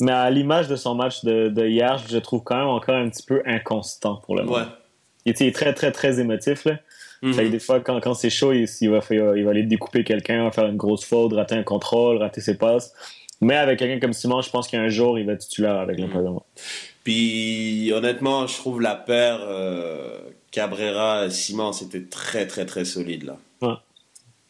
Mais 0.01 0.13
à 0.13 0.31
l'image 0.31 0.67
de 0.69 0.77
son 0.77 0.95
match 0.95 1.25
de, 1.25 1.49
de 1.49 1.67
hier, 1.67 1.99
je 2.09 2.15
le 2.15 2.23
trouve 2.23 2.43
quand 2.43 2.57
même 2.57 2.69
encore 2.69 2.95
un 2.95 3.09
petit 3.11 3.23
peu 3.23 3.43
inconstant 3.45 4.17
pour 4.25 4.35
le 4.37 4.45
moment. 4.45 4.57
Ouais. 4.59 4.65
Il 5.27 5.33
était 5.33 5.53
très, 5.53 5.75
très, 5.75 5.93
très 5.93 6.19
émotif. 6.21 6.65
Là. 6.65 6.79
Mhm. 7.21 7.35
Fait 7.35 7.45
que 7.45 7.49
des 7.51 7.59
fois, 7.59 7.81
quand, 7.81 8.01
quand 8.01 8.15
c'est 8.15 8.31
chaud, 8.31 8.53
il, 8.55 8.67
il 8.81 8.91
va, 8.91 9.01
il 9.11 9.45
va 9.45 9.51
aller 9.51 9.65
découper 9.65 10.05
quelqu'un, 10.05 10.51
faire 10.53 10.67
une 10.69 10.77
grosse 10.79 11.05
faute, 11.05 11.35
rater 11.35 11.57
un 11.57 11.65
contrôle, 11.65 12.17
rater 12.17 12.41
ses 12.41 12.57
passes. 12.57 12.95
Mais 13.41 13.57
avec 13.57 13.79
quelqu'un 13.79 14.01
comme 14.01 14.13
Simon, 14.15 14.41
je 14.41 14.51
pense 14.51 14.67
qu'un 14.69 14.89
jour, 14.89 15.19
il 15.19 15.27
va 15.27 15.35
être 15.35 15.41
titulaire 15.41 15.77
avec 15.77 15.97
de 15.97 16.07
Montréal. 16.07 16.33
Puis 17.09 17.91
honnêtement, 17.95 18.47
je 18.47 18.55
trouve 18.57 18.83
la 18.83 18.95
paire 18.95 19.39
euh, 19.43 20.19
Cabrera-Simon, 20.51 21.73
c'était 21.73 22.03
très 22.05 22.47
très 22.47 22.67
très 22.67 22.85
solide 22.85 23.25
là. 23.25 23.39
Ouais. 23.63 23.75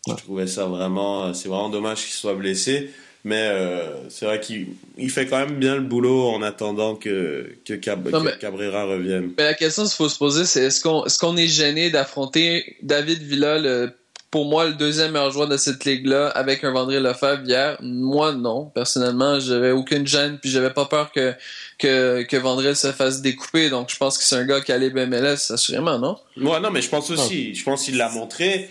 Je 0.08 0.14
trouvais 0.14 0.48
ça 0.48 0.64
vraiment, 0.66 1.32
c'est 1.34 1.48
vraiment 1.48 1.68
dommage 1.68 1.98
qu'il 2.02 2.14
soit 2.14 2.34
blessé. 2.34 2.90
Mais 3.24 3.46
euh, 3.48 4.08
c'est 4.08 4.26
vrai 4.26 4.40
qu'il 4.40 4.68
il 4.96 5.10
fait 5.10 5.26
quand 5.26 5.38
même 5.38 5.56
bien 5.58 5.74
le 5.76 5.82
boulot 5.82 6.28
en 6.30 6.42
attendant 6.42 6.94
que, 6.96 7.52
que, 7.64 7.74
Cab- 7.74 8.08
Non, 8.10 8.20
que 8.20 8.24
mais- 8.24 8.38
Cabrera 8.40 8.84
revienne. 8.86 9.32
Mais 9.36 9.44
la 9.44 9.54
question 9.54 9.84
qu'il 9.84 9.92
faut 9.92 10.08
se 10.08 10.18
poser, 10.18 10.44
c'est 10.44 10.64
est-ce 10.64 10.80
qu'on 10.82 11.04
est, 11.04 11.18
qu'on 11.18 11.36
est 11.36 11.46
gêné 11.48 11.90
d'affronter 11.90 12.76
David 12.82 13.22
Villa, 13.22 13.58
le, 13.58 13.92
pour 14.30 14.44
moi, 14.44 14.66
le 14.66 14.74
deuxième 14.74 15.12
meilleur 15.12 15.30
joueur 15.30 15.48
de 15.48 15.56
cette 15.56 15.84
ligue-là, 15.84 16.28
avec 16.28 16.62
un 16.64 16.70
Vendré 16.70 17.00
Lefebvre 17.00 17.42
hier? 17.46 17.78
Moi, 17.80 18.32
non. 18.32 18.66
Personnellement, 18.74 19.40
j'avais 19.40 19.70
aucune 19.70 20.06
gêne, 20.06 20.38
puis 20.38 20.50
j'avais 20.50 20.70
pas 20.70 20.84
peur 20.84 21.12
que, 21.12 21.34
que, 21.78 22.22
que 22.24 22.36
Vandrel 22.36 22.76
se 22.76 22.92
fasse 22.92 23.22
découper. 23.22 23.70
Donc, 23.70 23.90
je 23.90 23.96
pense 23.96 24.18
que 24.18 24.24
c'est 24.24 24.36
un 24.36 24.44
gars 24.44 24.60
qui 24.60 24.72
allait 24.72 24.90
MLS, 24.90 25.50
assurément, 25.50 25.98
non? 25.98 26.18
Ouais, 26.36 26.60
non, 26.60 26.70
mais 26.70 26.82
je 26.82 26.88
pense 26.90 27.10
aussi. 27.10 27.54
Je 27.54 27.64
pense 27.64 27.84
qu'il 27.84 27.96
l'a 27.96 28.10
montré. 28.10 28.68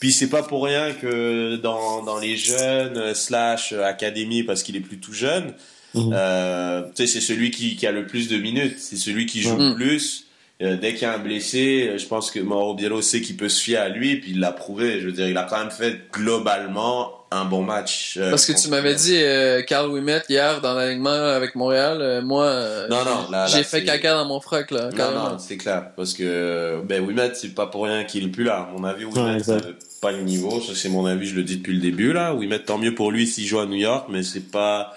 Puis 0.00 0.12
c'est 0.12 0.28
pas 0.28 0.42
pour 0.42 0.64
rien 0.64 0.92
que 0.94 1.56
dans, 1.56 2.02
dans 2.02 2.18
les 2.18 2.36
jeunes 2.36 2.96
euh, 2.96 3.14
slash 3.14 3.72
euh, 3.72 3.84
académie, 3.84 4.42
parce 4.42 4.62
qu'il 4.62 4.76
est 4.76 4.80
plus 4.80 4.98
tout 4.98 5.12
jeune, 5.12 5.54
Mhm. 5.92 6.12
euh, 6.14 6.82
tu 6.94 7.04
sais, 7.04 7.06
c'est 7.08 7.20
celui 7.20 7.50
qui, 7.50 7.74
qui 7.76 7.84
a 7.86 7.90
le 7.90 8.06
plus 8.06 8.28
de 8.28 8.36
minutes. 8.36 8.76
C'est 8.78 8.96
celui 8.96 9.26
qui 9.26 9.40
joue 9.42 9.56
Mhm. 9.56 9.70
le 9.70 9.74
plus. 9.74 10.26
Euh, 10.62 10.76
dès 10.76 10.92
qu'il 10.92 11.02
y 11.02 11.04
a 11.06 11.14
un 11.14 11.18
blessé, 11.18 11.88
euh, 11.88 11.98
je 11.98 12.06
pense 12.06 12.30
que 12.30 12.38
Mauro 12.38 12.74
Biello 12.74 13.00
sait 13.00 13.20
qu'il 13.22 13.36
peut 13.36 13.48
se 13.48 13.62
fier 13.62 13.78
à 13.78 13.88
lui, 13.88 14.16
puis 14.16 14.32
il 14.32 14.40
l'a 14.40 14.52
prouvé. 14.52 15.00
Je 15.00 15.06
veux 15.06 15.12
dire, 15.12 15.26
il 15.28 15.36
a 15.38 15.44
quand 15.44 15.58
même 15.58 15.70
fait 15.70 16.00
globalement 16.12 17.12
un 17.30 17.44
bon 17.44 17.62
match. 17.62 18.16
euh, 18.20 18.30
Parce 18.30 18.44
que 18.44 18.52
tu 18.60 18.68
m'avais 18.68 18.94
dit, 18.94 19.16
euh, 19.22 19.62
Carl 19.62 19.88
Wimet, 19.90 20.20
hier, 20.28 20.60
dans 20.60 20.74
l'alignement 20.74 21.10
avec 21.10 21.54
Montréal, 21.54 21.98
euh, 22.02 22.20
moi, 22.22 22.44
euh, 22.44 22.88
Non, 22.88 23.04
non, 23.04 23.30
là, 23.30 23.38
là, 23.42 23.46
j'ai 23.46 23.62
fait 23.62 23.78
c'est- 23.80 23.84
caca 23.84 24.14
dans 24.14 24.24
mon 24.26 24.40
froc, 24.40 24.70
là, 24.72 24.90
Non, 24.90 24.96
carrément. 24.96 25.28
non, 25.30 25.38
c'est 25.38 25.56
clair. 25.56 25.92
Parce 25.96 26.12
que, 26.12 26.80
ben, 26.84 27.02
Wimet, 27.06 27.30
c'est 27.34 27.54
pas 27.54 27.66
pour 27.66 27.84
rien 27.84 28.04
qu'il 28.04 28.24
est 28.24 28.28
plus 28.28 28.44
là. 28.44 28.68
À 28.68 28.76
mon 28.76 28.84
avis, 28.84 29.04
Wimet, 29.04 29.20
Ouais, 29.20 29.36
n'avait 29.46 29.74
pas 30.02 30.12
le 30.12 30.22
niveau. 30.22 30.60
Ça, 30.60 30.72
c'est 30.74 30.88
mon 30.88 31.06
avis, 31.06 31.26
je 31.28 31.36
le 31.36 31.42
dis 31.44 31.56
depuis 31.58 31.74
le 31.74 31.80
début, 31.80 32.12
là. 32.12 32.34
Wimet, 32.34 32.58
tant 32.58 32.78
mieux 32.78 32.94
pour 32.94 33.12
lui 33.12 33.26
s'il 33.26 33.46
joue 33.46 33.60
à 33.60 33.66
New 33.66 33.76
York, 33.76 34.08
mais 34.10 34.22
c'est 34.24 34.50
pas. 34.50 34.92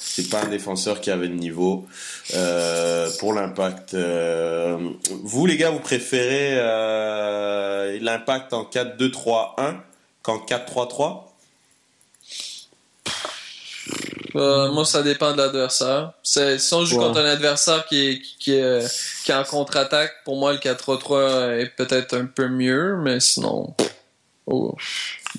C'est 0.00 0.28
pas 0.28 0.42
un 0.42 0.48
défenseur 0.48 1.00
qui 1.00 1.10
avait 1.10 1.26
le 1.28 1.34
niveau, 1.34 1.86
euh, 2.34 3.10
pour 3.18 3.32
l'impact. 3.34 3.94
Euh, 3.94 4.76
vous, 5.22 5.46
les 5.46 5.56
gars, 5.56 5.70
vous 5.70 5.80
préférez, 5.80 6.50
euh, 6.58 7.98
l'impact 8.00 8.52
en 8.52 8.64
4-2-3-1 8.64 9.76
qu'en 10.22 10.38
4-3-3? 10.38 11.28
Euh, 14.34 14.70
moi, 14.72 14.84
ça 14.86 15.02
dépend 15.02 15.32
de 15.32 15.36
l'adversaire. 15.36 16.12
C'est- 16.22 16.58
Si 16.58 16.72
on 16.72 16.84
joue 16.86 16.98
Ouais. 16.98 17.04
contre 17.06 17.20
un 17.20 17.26
adversaire 17.26 17.84
qui 17.86 18.08
est, 18.08 18.20
qui, 18.20 18.36
qui 18.38 18.52
est, 18.54 18.86
qui 19.24 19.30
est 19.30 19.34
en 19.34 19.44
contre-attaque, 19.44 20.12
pour 20.24 20.36
moi, 20.36 20.52
le 20.52 20.58
4-3-3 20.58 21.58
est 21.60 21.66
peut-être 21.76 22.14
un 22.16 22.24
peu 22.26 22.48
mieux, 22.48 22.96
mais 22.96 23.20
sinon... 23.20 23.74
Oh. 24.46 24.74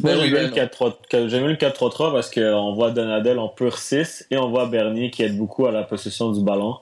Moi, 0.01 0.13
Ben 0.13 0.19
j'aime 0.21 0.29
bien 0.31 0.41
ben 0.43 0.49
le 0.49 0.55
4-3 0.55 0.97
que- 1.09 1.27
j'aime 1.27 1.41
bien 1.41 1.49
le 1.49 1.55
4-3-3 1.57 2.11
parce 2.13 2.31
qu'on 2.31 2.73
voit 2.73 2.91
Donadel 2.91 3.37
en 3.37 3.49
pur 3.49 3.77
6 3.77 4.25
et 4.31 4.37
on 4.37 4.49
voit 4.49 4.65
Bernier 4.67 5.11
qui 5.11 5.23
aide 5.23 5.37
beaucoup 5.37 5.65
à 5.67 5.71
la 5.71 5.83
possession 5.83 6.31
du 6.31 6.41
ballon. 6.41 6.77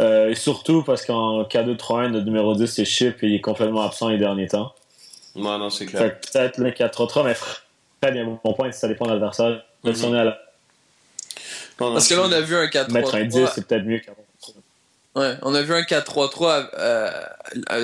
Euh, 0.00 0.30
et 0.30 0.34
surtout 0.34 0.82
parce 0.82 1.04
qu'en 1.04 1.42
K2-3-1, 1.42 2.08
notre 2.12 2.24
numéro 2.26 2.54
10, 2.54 2.66
c'est 2.68 2.84
Chip 2.86 3.22
et 3.22 3.26
il 3.26 3.34
est 3.34 3.40
complètement 3.40 3.82
absent 3.82 4.08
les 4.08 4.18
derniers 4.18 4.48
temps. 4.48 4.72
Non, 5.36 5.58
non, 5.58 5.68
c'est 5.68 5.86
clair. 5.86 6.18
Peut-être 6.20 6.58
le 6.58 6.70
4-3-3, 6.70 7.24
mais 7.24 7.34
très 8.00 8.12
bien, 8.12 8.38
bon 8.42 8.52
point, 8.54 8.72
ça 8.72 8.88
dépend 8.88 9.06
de 9.06 9.10
l'adversaire. 9.10 9.62
Mhm. 9.84 10.14
La- 10.14 10.38
Parce 11.76 12.08
que 12.08 12.14
là, 12.14 12.22
on 12.24 12.32
a 12.32 12.40
vu 12.40 12.56
un 12.56 12.66
4-3-3. 12.68 12.92
Mettre 12.92 13.14
un 13.16 13.24
10, 13.24 13.46
c'est 13.54 13.66
peut-être 13.66 13.84
mieux 13.84 13.98
qu'un 13.98 14.12
Ouais, 15.16 15.34
on 15.42 15.54
a 15.56 15.62
vu 15.62 15.74
un 15.74 15.82
4-3-3 15.82 16.70
euh, 16.78 17.10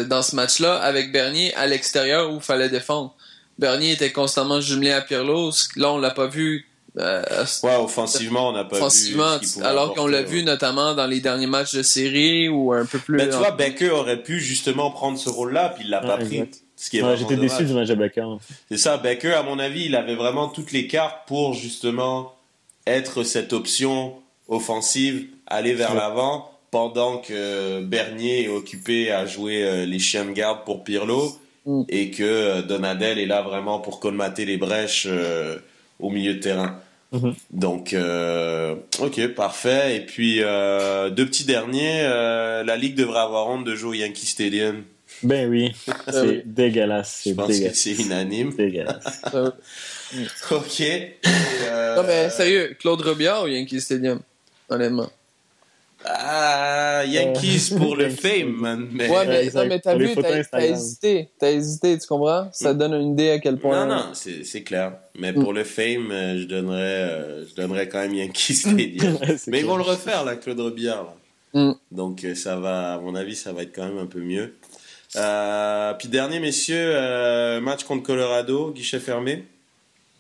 dans 0.05 0.23
ce 0.23 0.37
match-là 0.37 0.77
avec 0.77 1.11
Bernier 1.11 1.53
à 1.55 1.67
l'extérieur 1.67 2.31
où 2.31 2.37
il 2.37 2.41
fallait 2.41 2.69
défendre. 2.69 3.16
Bernier 3.59 3.93
était 3.93 4.13
constamment 4.13 4.61
jumelé 4.61 4.93
à 4.93 5.01
Pirlo. 5.01 5.51
Là, 5.77 5.93
on 5.93 5.99
l'a 5.99 6.11
pas 6.11 6.27
vu. 6.27 6.67
Euh, 6.99 7.23
ouais, 7.63 7.77
offensivement, 7.77 8.49
on 8.49 8.53
n'a 8.53 8.65
pas 8.65 8.77
offensivement, 8.77 9.39
vu. 9.39 9.63
alors 9.63 9.95
qu'on 9.95 10.07
l'a 10.07 10.23
vu 10.23 10.43
notamment 10.43 10.95
dans 10.95 11.07
les 11.07 11.21
derniers 11.21 11.47
matchs 11.47 11.75
de 11.75 11.83
série 11.83 12.49
ou 12.49 12.73
un 12.73 12.87
peu 12.87 12.99
plus. 12.99 13.17
Mais 13.17 13.29
tu 13.29 13.37
vois, 13.37 13.51
Becker 13.51 13.91
aurait 13.91 14.23
pu 14.23 14.41
justement 14.41 14.91
prendre 14.91 15.19
ce 15.19 15.29
rôle-là, 15.29 15.71
puis 15.71 15.85
il 15.85 15.91
l'a 15.91 16.01
pas 16.01 16.17
pris. 16.17 16.45
Ce 16.75 16.91
qui 16.91 16.99
est 16.99 17.17
J'étais 17.17 17.37
déçu 17.37 17.65
du 17.65 17.73
match 17.73 17.89
de 17.89 17.95
Becker. 17.95 18.27
C'est 18.71 18.79
ça, 18.79 18.97
Becker, 18.97 19.35
à 19.35 19.43
mon 19.43 19.59
avis, 19.59 19.87
il 19.87 19.97
avait 19.97 20.15
vraiment 20.15 20.49
toutes 20.49 20.73
les 20.73 20.87
cartes 20.87 21.27
pour 21.27 21.55
justement 21.55 22.35
être 22.87 23.25
cette 23.25 23.53
option 23.53 24.15
offensive, 24.49 25.27
aller 25.47 25.75
vers 25.75 25.95
l'avant, 25.95 26.51
pendant 26.71 27.19
que 27.19 27.83
Bernier 27.83 28.45
est 28.45 28.49
occupé 28.49 29.11
à 29.11 29.27
jouer 29.27 29.65
euh, 29.65 29.87
les 29.87 29.99
chiens 29.99 30.25
de 30.25 30.33
garde 30.33 30.65
pour 30.65 30.85
Pirlo 30.85 31.37
mm. 31.67 31.83
et 31.89 32.11
que 32.11 32.23
euh, 32.23 32.63
Donadel 32.63 33.19
est 33.19 33.27
là 33.27 33.43
vraiment 33.43 33.81
pour 33.81 34.01
colmater 34.01 34.45
les 34.45 34.57
brèches 34.57 35.07
euh, 35.09 35.59
au 36.01 36.11
milieu 36.11 36.35
de 36.35 36.41
terrain. 36.41 36.81
Mm-hmm. 37.13 37.35
Donc, 37.53 37.97
ok, 39.01 39.35
parfait. 39.35 39.97
Et 39.97 40.01
puis, 40.01 40.39
deux 40.39 41.27
petits 41.27 41.45
derniers. 41.45 42.03
la 42.03 42.77
Ligue 42.77 42.97
devrait 42.97 43.21
avoir 43.21 43.49
honte 43.49 43.65
de 43.65 43.75
jouer 43.75 43.91
au 43.91 44.01
Yankee 44.01 44.27
Stadium. 44.27 44.83
Ben 45.23 45.49
oui, 45.49 45.73
c'est 46.11 46.43
dégueulasse. 46.45 47.23
Je 47.27 47.33
pense 47.33 47.59
que 47.59 47.73
c'est 47.73 47.93
unanime. 47.93 48.55
Dégueulasse. 48.55 49.23
ok. 50.51 50.83
Non 51.97 52.03
mais 52.07 52.29
sérieux, 52.29 52.77
Claude 52.79 53.01
Robillard 53.03 53.45
au 53.45 53.47
Yankee 53.47 53.81
Stadium, 53.81 54.21
honnêtement. 54.69 55.11
Ah, 56.05 57.03
Yankees 57.07 57.75
pour 57.77 57.97
le 57.97 58.11
fame, 58.11 58.53
man. 58.53 58.89
Mais... 58.93 59.09
Ouais, 59.09 59.27
mais, 59.27 59.51
non, 59.51 59.67
mais 59.67 59.81
t'as 59.81 59.97
vu, 59.97 60.15
t'as 60.15 60.61
hésité. 60.61 61.31
T'as 61.39 61.51
hésité, 61.51 61.99
tu 61.99 62.07
comprends? 62.07 62.49
Ça 62.53 62.75
donne 62.75 62.95
une 62.95 63.13
idée 63.13 63.31
à 63.31 63.39
quel 63.39 63.59
point. 63.59 63.87
Non, 63.87 63.97
non, 63.97 64.05
c'est 64.13 64.63
clair. 64.63 64.93
Mais 65.19 65.33
pour 65.33 65.53
le 65.53 65.65
fame, 65.65 66.11
euh, 66.11 66.39
je 66.41 66.45
donnerais, 66.45 66.81
euh, 66.81 67.47
je 67.47 67.55
donnerais 67.55 67.89
quand 67.89 68.01
même 68.01 68.15
Yankees 68.15 68.55
Stadium. 68.55 69.19
mais 69.47 69.61
ils 69.61 69.67
vont 69.67 69.77
le 69.77 69.83
refaire, 69.83 70.25
là, 70.25 70.37
Claude 70.37 70.61
Robillard. 70.61 71.15
Mm. 71.55 71.73
Donc, 71.91 72.25
euh, 72.25 72.35
ça 72.35 72.57
va, 72.57 72.95
à 72.95 72.99
mon 72.99 73.15
avis, 73.15 73.35
ça 73.35 73.53
va 73.53 73.63
être 73.63 73.75
quand 73.75 73.87
même 73.87 73.99
un 73.99 74.07
peu 74.07 74.21
mieux. 74.21 74.55
Euh, 75.17 75.95
puis 75.95 76.09
dernier, 76.09 76.41
messieurs, 76.41 76.93
match 77.61 77.85
contre 77.85 78.03
Colorado, 78.03 78.73
guichet 78.73 79.01
fermé. 79.01 79.45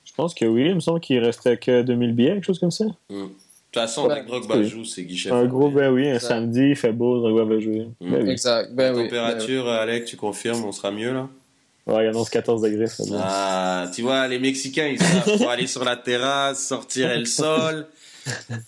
Je 0.05 0.13
pense 0.15 0.33
que 0.33 0.47
oui, 0.47 0.67
il 0.69 0.75
me 0.75 0.81
semble 0.81 1.01
qu'il 1.01 1.19
restait 1.19 1.59
que 1.59 1.83
2000 1.83 2.15
billets, 2.15 2.33
quelque 2.35 2.47
chose 2.47 2.59
comme 2.59 2.71
ça. 2.71 2.87
Mm 3.77 3.81
toute 3.81 3.89
façon, 3.89 4.09
ouais, 4.09 4.25
Drogba 4.25 4.63
joue, 4.63 4.85
c'est 4.85 5.03
guichet. 5.03 5.31
Un 5.31 5.45
gros, 5.45 5.71
ben 5.71 5.91
oui, 5.93 6.09
un 6.09 6.19
samedi, 6.19 6.71
il 6.71 6.77
fait 6.77 6.93
beau, 6.93 7.21
Drogba 7.21 7.45
va 7.45 7.61
jouer. 7.61 7.89
Mm. 8.01 8.13
Ben 8.13 8.29
exact, 8.29 8.73
ben 8.73 8.97
La 8.97 9.03
température, 9.03 9.65
ben 9.65 9.73
Alec, 9.73 10.05
tu 10.07 10.17
confirmes, 10.17 10.65
on 10.65 10.73
sera 10.73 10.91
mieux 10.91 11.13
là? 11.13 11.29
Ouais, 11.87 12.05
il 12.05 12.09
annonce 12.09 12.31
14 12.31 12.63
degrés. 12.63 12.87
Ah, 13.15 13.89
tu 13.95 14.03
vois, 14.03 14.27
les 14.27 14.41
Mexicains, 14.41 14.89
ils 14.89 14.99
savent 14.99 15.37
pour 15.39 15.51
aller 15.51 15.67
sur 15.67 15.85
la 15.85 15.97
terrasse, 15.97 16.67
sortir 16.67 17.11
el 17.11 17.27
sol, 17.27 17.87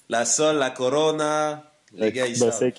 la 0.09 0.25
sol, 0.25 0.57
la 0.57 0.71
corona. 0.71 1.65
Les 1.97 2.13
gars, 2.13 2.27
ils 2.27 2.37
savent. 2.37 2.73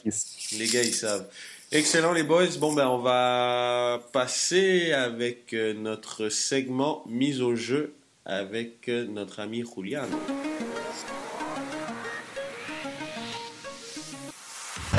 Les 0.57 0.67
gars, 0.67 0.83
ils 0.83 0.93
savent. 0.93 1.25
Excellent 1.71 2.13
les 2.13 2.23
boys. 2.23 2.57
Bon 2.59 2.73
ben 2.73 2.87
on 2.87 2.97
va 2.97 4.01
passer 4.11 4.91
avec 4.91 5.53
euh, 5.53 5.75
notre 5.75 6.29
segment 6.29 7.03
mise 7.07 7.43
au 7.43 7.55
jeu 7.55 7.93
avec 8.25 8.89
euh, 8.89 9.05
notre 9.05 9.39
ami 9.39 9.63
Julian. 9.63 10.07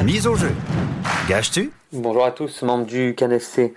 Mise 0.04 0.26
au 0.26 0.34
jeu. 0.34 0.50
Gâches-tu 1.28 1.72
Bonjour 1.92 2.24
à 2.24 2.30
tous, 2.30 2.62
membres 2.62 2.86
du 2.86 3.14
CanFC. 3.14 3.74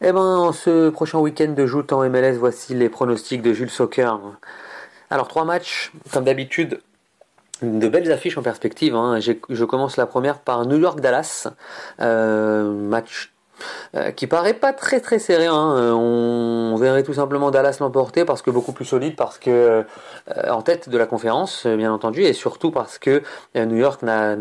Eh 0.00 0.12
ben, 0.12 0.52
ce 0.52 0.90
prochain 0.90 1.18
week-end 1.18 1.52
de 1.56 1.66
joute 1.66 1.92
en 1.92 2.08
MLS, 2.08 2.34
voici 2.38 2.72
les 2.72 2.88
pronostics 2.88 3.42
de 3.42 3.52
Jules 3.52 3.70
Soccer. 3.70 4.20
Alors, 5.10 5.26
trois 5.26 5.44
matchs, 5.44 5.90
comme 6.12 6.24
d'habitude, 6.24 6.80
de 7.62 7.88
belles 7.88 8.12
affiches 8.12 8.38
en 8.38 8.42
perspective. 8.42 8.94
Hein. 8.94 9.18
Je 9.18 9.64
commence 9.64 9.96
la 9.96 10.06
première 10.06 10.38
par 10.38 10.66
New 10.66 10.78
York-Dallas. 10.78 11.48
Euh, 12.00 12.70
match 12.70 13.32
euh, 13.94 14.10
qui 14.10 14.26
paraît 14.26 14.54
pas 14.54 14.72
très 14.72 15.00
très 15.00 15.18
serré. 15.18 15.46
Hein. 15.46 15.74
Euh, 15.76 15.92
on 15.92 16.76
verrait 16.76 17.02
tout 17.02 17.14
simplement 17.14 17.50
Dallas 17.50 17.78
l'emporter 17.80 18.24
parce 18.24 18.42
que 18.42 18.50
beaucoup 18.50 18.72
plus 18.72 18.84
solide, 18.84 19.16
parce 19.16 19.38
que 19.38 19.50
euh, 19.50 20.50
en 20.50 20.62
tête 20.62 20.88
de 20.88 20.98
la 20.98 21.06
conférence, 21.06 21.66
bien 21.66 21.92
entendu, 21.92 22.22
et 22.22 22.32
surtout 22.32 22.70
parce 22.70 22.98
que 22.98 23.22
New 23.54 23.76
York 23.76 24.02
n'a 24.02 24.36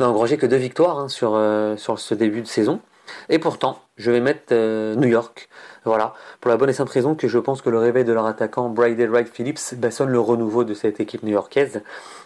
engrangé 0.00 0.36
que 0.36 0.46
deux 0.46 0.56
victoires 0.56 0.98
hein, 0.98 1.08
sur, 1.08 1.40
sur 1.76 1.98
ce 1.98 2.14
début 2.14 2.42
de 2.42 2.46
saison. 2.46 2.80
Et 3.28 3.38
pourtant, 3.38 3.78
je 3.96 4.10
vais 4.10 4.20
mettre 4.20 4.54
New 4.54 5.08
York. 5.08 5.48
Voilà, 5.84 6.14
pour 6.40 6.48
la 6.48 6.56
bonne 6.56 6.70
et 6.70 6.72
simple 6.72 6.92
raison 6.92 7.16
que 7.16 7.26
je 7.26 7.38
pense 7.38 7.60
que 7.60 7.68
le 7.68 7.78
réveil 7.78 8.04
de 8.04 8.12
leur 8.12 8.26
attaquant 8.26 8.68
Brady 8.68 9.04
Wright 9.06 9.28
Phillips 9.28 9.74
bah, 9.74 9.90
sonne 9.90 10.10
le 10.10 10.20
renouveau 10.20 10.62
de 10.62 10.74
cette 10.74 11.00
équipe 11.00 11.24
new-yorkaise. 11.24 11.82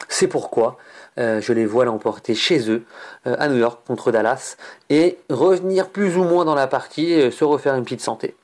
C'est 0.09 0.29
pourquoi 0.29 0.77
euh, 1.19 1.41
je 1.41 1.53
les 1.53 1.67
vois 1.67 1.85
l'emporter 1.85 2.35
chez 2.35 2.71
eux, 2.71 2.85
euh, 3.27 3.37
à 3.39 3.49
New 3.49 3.57
York, 3.57 3.81
contre 3.87 4.13
Dallas, 4.13 4.57
et 4.91 5.19
revenir 5.31 5.89
plus 5.89 6.17
ou 6.17 6.25
moins 6.25 6.45
dans 6.45 6.55
la 6.55 6.67
partie, 6.67 7.15
euh, 7.15 7.31
se 7.31 7.45
refaire 7.45 7.75
une 7.75 7.85
petite 7.85 8.03
santé. 8.03 8.35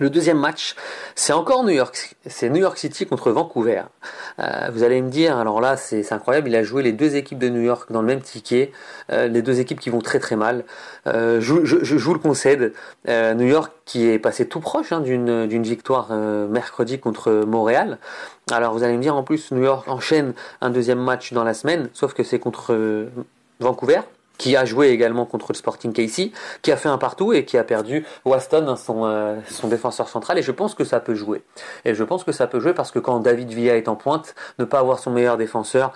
Le 0.00 0.10
deuxième 0.10 0.38
match, 0.38 0.74
c'est 1.14 1.32
encore 1.32 1.62
New 1.62 1.70
York, 1.70 2.16
c'est 2.26 2.48
New 2.50 2.60
York 2.60 2.76
City 2.78 3.06
contre 3.06 3.30
Vancouver. 3.30 3.82
vous 4.72 4.82
allez 4.82 5.00
me 5.00 5.08
dire, 5.08 5.38
alors 5.38 5.60
là 5.60 5.76
c'est 5.76 6.12
incroyable, 6.12 6.48
il 6.48 6.56
a 6.56 6.62
joué 6.62 6.82
les 6.82 6.92
deux 6.92 7.14
équipes 7.14 7.38
de 7.38 7.48
New 7.48 7.62
York 7.62 7.92
dans 7.92 8.00
le 8.00 8.08
même 8.08 8.20
ticket, 8.20 8.72
les 9.10 9.42
deux 9.42 9.60
équipes 9.60 9.78
qui 9.78 9.90
vont 9.90 10.00
très 10.00 10.18
très 10.18 10.36
mal. 10.36 10.64
je, 11.06 11.40
je, 11.64 11.94
vous 11.96 12.12
le 12.12 12.18
concède, 12.18 12.72
New 13.06 13.46
York 13.46 13.72
qui 13.84 14.08
est 14.08 14.18
passé 14.18 14.48
tout 14.48 14.60
proche 14.60 14.90
hein, 14.90 15.00
d'une 15.00 15.62
victoire 15.62 16.12
mercredi 16.12 16.98
contre 16.98 17.44
Montréal, 17.46 17.98
alors 18.52 18.74
vous 18.74 18.82
allez 18.82 18.96
me 18.96 19.02
dire 19.02 19.16
en 19.16 19.22
plus 19.22 19.52
New 19.52 19.62
York 19.62 19.88
enchaîne 19.88 20.34
un 20.60 20.70
deuxième 20.70 20.98
match 20.98 21.32
dans 21.32 21.44
la 21.44 21.54
semaine, 21.54 21.88
sauf 21.94 22.12
que 22.12 22.22
c'est 22.22 22.38
contre 22.38 22.74
euh, 22.74 23.08
Vancouver 23.60 24.00
qui 24.38 24.56
a 24.56 24.64
joué 24.64 24.88
également 24.88 25.26
contre 25.26 25.52
le 25.52 25.56
Sporting 25.56 25.92
Casey, 25.92 26.32
qui 26.62 26.72
a 26.72 26.76
fait 26.76 26.88
un 26.88 26.98
partout 26.98 27.32
et 27.32 27.44
qui 27.44 27.56
a 27.56 27.64
perdu 27.64 28.04
Waston, 28.24 28.68
hein, 28.68 28.76
euh, 28.88 29.36
son 29.48 29.68
défenseur 29.68 30.08
central. 30.08 30.38
Et 30.38 30.42
je 30.42 30.52
pense 30.52 30.74
que 30.74 30.84
ça 30.84 31.00
peut 31.00 31.14
jouer. 31.14 31.42
Et 31.84 31.94
je 31.94 32.04
pense 32.04 32.24
que 32.24 32.32
ça 32.32 32.46
peut 32.46 32.60
jouer 32.60 32.74
parce 32.74 32.90
que 32.90 32.98
quand 32.98 33.20
David 33.20 33.50
Villa 33.50 33.76
est 33.76 33.88
en 33.88 33.96
pointe, 33.96 34.34
ne 34.58 34.64
pas 34.64 34.80
avoir 34.80 34.98
son 34.98 35.10
meilleur 35.10 35.36
défenseur 35.36 35.92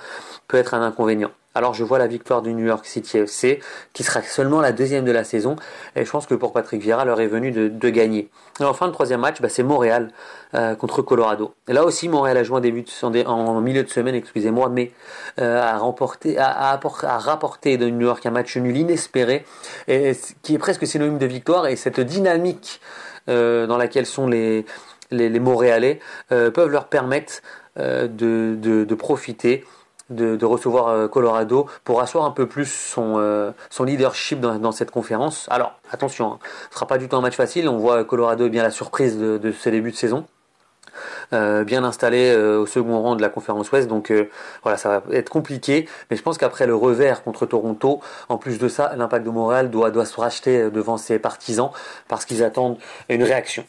peut 0.47 0.57
être 0.57 0.75
un 0.75 0.83
inconvénient. 0.83 1.31
Alors 1.55 1.75
je 1.75 1.83
vois 1.83 1.99
la 1.99 2.07
victoire 2.07 2.43
du 2.43 2.53
New 2.53 2.67
York 2.67 2.85
City 2.85 3.19
FC, 3.19 3.61
qui 3.95 4.05
sera 4.05 4.23
seulement 4.23 4.61
la 4.61 4.71
deuxième 4.71 5.05
de 5.05 5.11
la 5.11 5.25
saison, 5.25 5.57
et 5.97 6.05
je 6.05 6.11
pense 6.11 6.27
que 6.27 6.35
pour 6.35 6.53
Patrick 6.53 6.81
Vieira, 6.81 7.05
l'heure 7.05 7.21
est 7.21 7.27
venue 7.27 7.51
de, 7.51 7.89
gagner. 7.89 8.29
Et 8.61 8.65
enfin, 8.65 8.87
le 8.87 8.93
troisième 8.93 9.21
match, 9.21 9.41
bah, 9.41 9.49
c'est 9.49 9.63
Montréal 9.63 10.13
euh, 10.55 10.75
contre 10.75 11.01
Colorado. 11.01 11.55
Et 11.67 11.73
là 11.73 11.85
aussi, 11.85 12.09
Montréal 12.09 12.37
a 12.37 12.43
joué 12.45 12.59
en, 12.59 12.61
début 12.61 12.85
en, 13.27 13.61
milieu 13.61 13.83
de 13.83 13.89
semaine, 13.89 14.15
excusez-moi, 14.15 14.69
mais 14.69 14.93
euh, 15.41 15.61
a, 15.61 15.79
rapporté 15.79 17.77
de 17.77 17.89
New 17.89 18.07
York 18.07 18.25
un 18.27 18.31
match 18.31 18.57
nul 18.59 18.77
inespéré, 18.77 19.45
qui 19.87 20.55
est 20.55 20.59
presque 20.59 20.87
synonyme 20.87 21.19
de 21.19 21.27
victoire, 21.27 21.67
et 21.67 21.77
cette 21.77 21.99
dynamique 22.01 22.81
euh, 23.31 23.67
dans 23.67 23.79
laquelle 23.79 24.07
sont 24.07 24.29
les, 24.29 24.67
Montréalais 25.11 26.01
peuvent 26.29 26.69
leur 26.71 26.89
permettre 26.89 27.41
de 27.77 28.95
profiter 28.95 29.65
de, 30.11 30.45
recevoir 30.45 30.89
euh, 30.89 31.09
Colorado 31.09 31.67
pour 31.85 32.01
asseoir 32.01 32.25
un 32.25 32.31
peu 32.31 32.47
plus 32.47 32.71
son, 32.71 33.15
euh, 33.19 33.53
leadership 33.81 34.41
dans, 34.41 34.73
cette 34.73 34.91
conférence. 34.91 35.47
Alors 35.51 35.75
attention, 35.91 36.33
hein, 36.33 36.39
ce 36.43 36.69
ne 36.71 36.75
sera 36.75 36.87
pas 36.87 36.99
du 36.99 37.09
tout 37.09 37.17
un 37.17 37.21
match 37.21 37.37
facile. 37.37 37.69
On 37.69 37.79
voit 37.79 38.05
Colorado 38.05 38.49
bien 38.49 38.63
la 38.63 38.71
surprise 38.71 39.19
de, 39.19 39.39
de 39.39 39.53
ce 39.53 39.69
début 39.69 39.91
de 39.91 39.97
saison. 39.97 40.27
Euh, 41.33 41.63
bien 41.63 41.85
installé 41.85 42.35
au 42.35 42.67
second 42.67 43.01
rang 43.01 43.15
de 43.15 43.23
la 43.23 43.29
conférence 43.29 43.71
Ouest. 43.71 43.87
Donc 43.87 44.13
voilà, 44.63 44.79
ça 44.79 45.01
va 45.01 45.15
être 45.15 45.31
compliqué. 45.31 45.89
Mais 46.11 46.17
je 46.17 46.23
pense 46.23 46.39
qu'après 46.39 46.67
le 46.67 46.75
revers 46.75 47.23
contre 47.23 47.47
Toronto, 47.47 48.01
en 48.29 48.39
plus 48.39 48.59
de 48.59 48.69
ça, 48.69 48.95
l'impact 48.97 49.25
de 49.25 49.31
Montréal 49.31 49.71
doit, 49.71 49.91
doit 49.91 50.07
se 50.07 50.21
racheter 50.21 50.71
devant 50.71 50.97
ses 50.97 51.19
partisans 51.19 51.71
parce 52.09 52.25
qu'ils 52.25 52.43
attendent 52.43 52.79
une 53.09 53.23
réaction. 53.23 53.65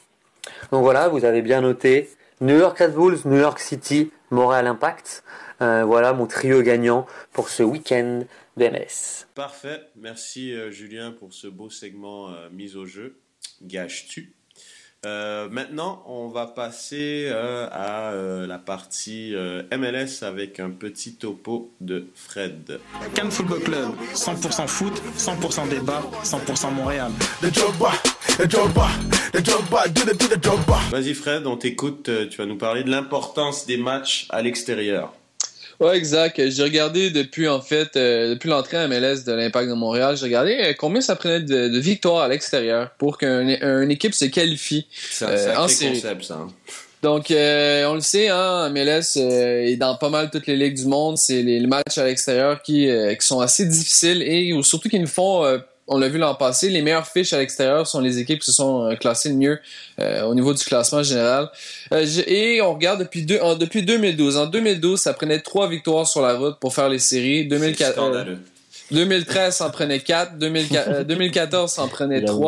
Donc 0.71 0.84
voilà, 0.84 1.10
vous 1.10 1.25
avez 1.25 1.41
bien 1.41 1.62
noté 1.62 2.10
New 2.41 2.58
York 2.58 2.78
Red 2.80 2.93
Bulls, 2.93 3.19
New 3.25 3.39
York 3.39 3.60
City, 3.60 4.12
Montréal 4.32 4.68
Impact. 4.68 5.24
Euh, 5.62 5.84
voilà 5.84 6.13
mon 6.13 6.26
trio 6.26 6.62
gagnant 6.62 7.06
pour 7.34 7.50
ce 7.50 7.63
week-end 7.63 8.22
d'MS. 8.58 9.28
Parfait. 9.36 9.82
Merci 9.96 10.54
euh, 10.54 10.72
Julien 10.72 11.12
pour 11.12 11.34
ce 11.34 11.48
beau 11.48 11.69
segment 11.69 12.30
euh, 12.30 12.50
mise 12.52 12.75
au 12.77 12.86
jeu. 12.86 13.17
Gâches-tu 13.62 14.34
maintenant, 15.02 16.04
on 16.08 16.27
va 16.27 16.46
passer 16.46 17.30
à 17.32 18.12
la 18.13 18.60
partie 18.60 19.34
MLS 19.71 20.23
avec 20.23 20.60
un 20.60 20.71
petit 20.71 21.15
topo 21.15 21.71
de 21.80 22.10
Fred. 22.15 22.82
Cannes 23.15 23.32
Football 23.32 23.62
Club, 23.62 23.92
100% 24.13 24.67
foot, 24.67 25.02
100% 25.17 25.69
débat, 25.69 26.04
100% 26.25 26.73
Montréal. 26.73 27.13
Vas-y 30.92 31.13
Fred, 31.13 31.46
on 31.46 31.58
t'écoute. 31.58 32.10
Tu 32.29 32.37
vas 32.37 32.46
nous 32.46 32.58
parler 32.58 32.83
de 32.83 32.90
l'importance 32.90 33.65
des 33.65 33.77
matchs 33.77 34.27
à 34.29 34.42
l'extérieur. 34.42 35.13
Ouais, 35.79 35.98
exact. 35.98 36.50
J'ai 36.50 36.63
regardé 36.63 37.10
depuis 37.10 37.48
en 37.48 37.62
fait 37.62 37.96
euh, 37.96 38.31
depuis 38.31 38.50
l'entrée 38.50 38.77
à 38.77 38.87
MLS 38.87 39.23
de 39.25 39.31
l'Impact 39.31 39.69
de 39.69 39.73
Montréal, 39.75 40.17
j'ai 40.17 40.25
regardé 40.25 40.58
euh, 40.60 40.73
combien 40.77 41.00
ça 41.00 41.15
prenait 41.15 41.40
de, 41.40 41.69
de 41.69 41.79
victoires 41.79 42.23
à 42.23 42.27
l'extérieur 42.27 42.90
pour 42.98 43.17
qu'une 43.17 43.87
équipe 43.90 44.13
se 44.13 44.25
qualifie 44.25 44.87
C'est 44.92 45.23
un 45.25 45.29
euh, 45.29 45.56
en 45.56 45.67
sacré 45.69 45.73
série. 45.73 46.02
concept, 46.02 46.23
ça. 46.23 46.33
hein. 46.35 46.48
Donc, 47.02 47.31
euh, 47.31 47.85
on 47.85 47.94
le 47.94 48.02
sait, 48.02 48.27
hein, 48.27 48.69
MLS 48.71 49.15
euh, 49.15 49.63
est 49.67 49.77
dans 49.77 49.96
pas 49.96 50.10
mal 50.10 50.29
toutes 50.29 50.48
les 50.48 50.58
ligues 50.58 50.75
du 50.75 50.85
monde. 50.85 51.17
C'est 51.17 51.44
les, 51.44 51.62
les 51.62 51.67
matchs 51.67 51.98
à 51.98 52.04
l'extérieur 52.04 52.62
qui, 52.62 52.90
euh, 52.90 53.15
qui 53.15 53.25
sont 53.25 53.40
assez 53.40 53.65
difficiles 53.65 54.21
et 54.21 54.52
ou 54.52 54.63
surtout 54.63 54.90
qui 54.90 55.00
nous 55.00 55.08
font, 55.08 55.46
euh, 55.46 55.60
on 55.90 55.98
l'a 55.98 56.08
vu 56.08 56.17
l'an 56.17 56.35
passé, 56.35 56.69
les 56.69 56.81
meilleures 56.81 57.08
fiches 57.08 57.33
à 57.33 57.40
l'extérieur 57.40 57.85
sont 57.87 58.00
les 58.00 58.19
équipes 58.19 58.40
qui 58.40 58.46
se 58.46 58.52
sont 58.54 58.83
euh, 58.85 58.96
classées 58.96 59.29
le 59.29 59.35
mieux 59.35 59.60
euh, 60.00 60.23
au 60.23 60.33
niveau 60.35 60.54
du 60.54 60.63
classement 60.63 61.04
général. 61.04 61.50
Euh, 61.92 62.06
j'ai- 62.06 62.56
et 62.56 62.62
on 62.62 62.73
regarde 62.73 63.00
depuis, 63.00 63.23
deux, 63.23 63.40
en- 63.42 63.56
depuis 63.56 63.83
2012. 63.83 64.37
En 64.37 64.46
2012, 64.46 65.00
ça 65.02 65.13
prenait 65.13 65.40
trois 65.42 65.67
victoires 65.67 66.08
sur 66.08 66.21
la 66.21 66.35
route 66.35 66.58
pour 66.60 66.73
faire 66.73 66.90
les 66.90 67.00
séries. 67.00 67.48
2004, 67.48 67.90
euh, 67.90 67.92
Scandaleux. 67.94 68.37
2013 68.92 69.56
s'en 69.58 69.69
prenait 69.69 70.00
4, 70.00 70.37
2014 70.37 71.71
s'en 71.71 71.87
prenait 71.87 72.21
J'avoue. 72.21 72.40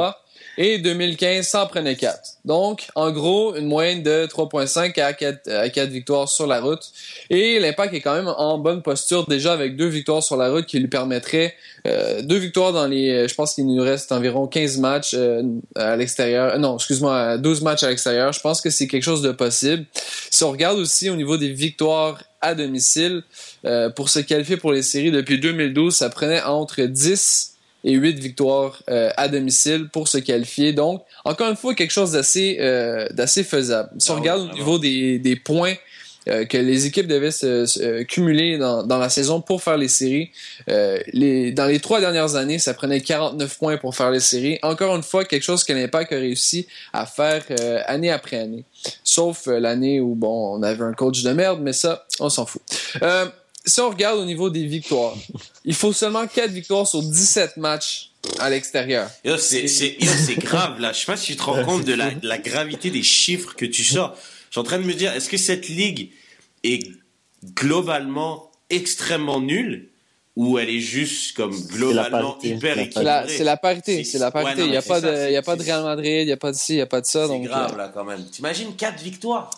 3 0.57 0.65
et 0.65 0.77
2015 0.79 1.47
s'en 1.47 1.67
prenait 1.67 1.95
4. 1.95 2.19
Donc, 2.45 2.87
en 2.95 3.11
gros, 3.11 3.55
une 3.55 3.67
moyenne 3.67 4.03
de 4.03 4.25
3.5 4.25 4.99
à 5.01 5.13
4, 5.13 5.49
à 5.49 5.69
4 5.69 5.89
victoires 5.89 6.29
sur 6.29 6.47
la 6.47 6.59
route. 6.59 6.91
Et 7.29 7.59
l'Impact 7.59 7.93
est 7.93 8.01
quand 8.01 8.15
même 8.15 8.27
en 8.27 8.57
bonne 8.57 8.81
posture 8.81 9.27
déjà 9.27 9.53
avec 9.53 9.75
deux 9.75 9.87
victoires 9.87 10.23
sur 10.23 10.37
la 10.37 10.49
route 10.49 10.65
qui 10.65 10.79
lui 10.79 10.87
permettraient 10.87 11.55
euh, 11.87 12.21
deux 12.21 12.37
victoires 12.37 12.73
dans 12.73 12.87
les... 12.87 13.27
Je 13.27 13.35
pense 13.35 13.55
qu'il 13.55 13.67
nous 13.67 13.81
reste 13.81 14.11
environ 14.11 14.47
15 14.47 14.77
matchs 14.77 15.13
euh, 15.13 15.43
à 15.75 15.95
l'extérieur. 15.95 16.53
Euh, 16.53 16.57
Non, 16.57 16.75
excuse-moi, 16.75 17.37
12 17.37 17.61
matchs 17.61 17.83
à 17.83 17.89
l'extérieur. 17.89 18.33
Je 18.33 18.39
pense 18.39 18.61
que 18.61 18.69
c'est 18.69 18.87
quelque 18.87 19.03
chose 19.03 19.21
de 19.21 19.31
possible. 19.31 19.85
Si 20.29 20.43
on 20.43 20.51
regarde 20.51 20.79
aussi 20.79 21.09
au 21.09 21.15
niveau 21.15 21.37
des 21.37 21.49
victoires 21.49 22.21
à 22.41 22.55
domicile, 22.55 23.23
euh, 23.65 23.89
pour 23.89 24.09
se 24.09 24.19
qualifier 24.19 24.57
pour 24.57 24.71
les 24.71 24.81
séries 24.81 25.11
depuis 25.11 25.39
2012, 25.39 25.95
ça 25.95 26.09
prenait 26.09 26.41
entre 26.41 26.81
10 26.81 27.50
et 27.83 27.93
8 27.93 28.19
victoires 28.19 28.81
euh, 28.89 29.09
à 29.17 29.27
domicile 29.27 29.87
pour 29.91 30.07
se 30.07 30.17
qualifier. 30.17 30.73
Donc, 30.73 31.03
encore 31.25 31.49
une 31.49 31.55
fois, 31.55 31.73
quelque 31.75 31.91
chose 31.91 32.11
d'assez 32.11 32.57
euh, 32.59 33.07
d'assez 33.11 33.43
faisable. 33.43 33.89
Si 33.97 34.09
on 34.11 34.13
Ah 34.13 34.15
oui, 34.17 34.21
regarde 34.21 34.49
au 34.51 34.53
niveau 34.53 34.77
des, 34.79 35.17
des 35.19 35.35
points 35.35 35.73
euh, 36.27 36.45
que 36.45 36.57
les 36.57 36.85
équipes 36.85 37.07
devaient 37.07 37.31
se, 37.31 37.65
se- 37.65 38.03
cumuler 38.03 38.59
dans, 38.59 38.83
dans 38.83 38.99
la 38.99 39.09
saison 39.09 39.41
pour 39.41 39.63
faire 39.63 39.77
les 39.77 39.87
séries, 39.87 40.29
les, 41.13 41.51
dans 41.51 41.65
les 41.65 41.79
trois 41.79 41.99
dernières 41.99 42.35
années, 42.35 42.59
ça 42.59 42.75
prenait 42.75 43.01
49 43.01 43.57
points 43.57 43.77
pour 43.77 43.95
faire 43.95 44.11
les 44.11 44.19
séries. 44.19 44.59
Encore 44.61 44.95
une 44.95 45.01
fois, 45.01 45.25
quelque 45.25 45.41
chose 45.41 45.63
que 45.63 45.73
l'Impact 45.73 46.13
a 46.13 46.17
réussi 46.17 46.67
à 46.93 47.07
faire 47.07 47.43
année 47.87 48.11
après 48.11 48.37
année. 48.37 48.63
Sauf 49.03 49.47
l'année 49.47 49.99
où, 49.99 50.13
bon, 50.13 50.57
on 50.59 50.61
avait 50.63 50.83
un 50.83 50.93
coach 50.93 51.23
de 51.23 51.31
merde, 51.31 51.59
mais 51.61 51.73
ça, 51.73 52.05
on 52.19 52.29
s'en 52.29 52.45
fout. 52.45 52.61
Euh, 53.01 53.25
si 53.65 53.79
on 53.81 53.89
regarde 53.89 54.19
au 54.19 54.25
niveau 54.25 54.49
des 54.49 54.65
victoires, 54.65 55.15
il 55.65 55.75
faut 55.75 55.93
seulement 55.93 56.25
4 56.27 56.49
victoires 56.51 56.87
sur 56.87 57.01
17 57.03 57.57
matchs 57.57 58.11
à 58.39 58.49
l'extérieur. 58.49 59.09
Yo, 59.23 59.37
c'est, 59.37 59.65
grave, 60.37 60.79
là. 60.79 60.93
Je 60.93 60.99
sais 60.99 61.05
pas 61.05 61.17
si 61.17 61.27
tu 61.31 61.35
te 61.35 61.43
rends 61.43 61.63
compte 61.63 61.85
de 61.85 61.93
la, 61.93 62.11
de 62.11 62.27
la 62.27 62.37
gravité 62.37 62.89
des 62.91 63.03
chiffres 63.03 63.55
que 63.55 63.65
tu 63.65 63.83
sors. 63.83 64.15
Je 64.49 64.53
suis 64.55 64.59
en 64.59 64.63
train 64.63 64.79
de 64.79 64.83
me 64.83 64.93
dire, 64.93 65.11
est-ce 65.13 65.29
que 65.29 65.37
cette 65.37 65.67
ligue 65.69 66.11
est 66.63 66.87
globalement 67.55 68.51
extrêmement 68.69 69.39
nulle 69.41 69.87
ou 70.35 70.57
elle 70.59 70.69
est 70.69 70.79
juste 70.79 71.35
comme 71.35 71.51
globalement 71.67 72.37
hyper 72.41 72.79
équilibrée? 72.79 73.25
c'est 73.27 73.43
la 73.43 73.57
parité, 73.57 74.03
C'est- 74.03 74.17
la 74.17 74.31
parité. 74.31 74.63
Il 74.63 74.71
n'y 74.71 74.77
a, 74.77 74.81
pas 74.81 75.01
de- 75.01 75.07
de 75.07 75.63
Real 75.63 75.83
Madrid, 75.83 76.21
il 76.21 76.25
n'y 76.25 76.31
a 76.31 76.37
pas 76.37 76.51
d'ici, 76.51 76.73
il 76.73 76.75
n'y 76.77 76.81
a 76.81 76.85
pas 76.87 77.01
de 77.01 77.05
ça. 77.05 77.23
C'est 77.23 77.27
donc, 77.33 77.43
grave, 77.43 77.73
euh, 77.73 77.77
là, 77.77 77.91
quand 77.93 78.03
même. 78.05 78.23
T'imagines 78.25 78.75
4 78.75 79.01
victoires? 79.01 79.49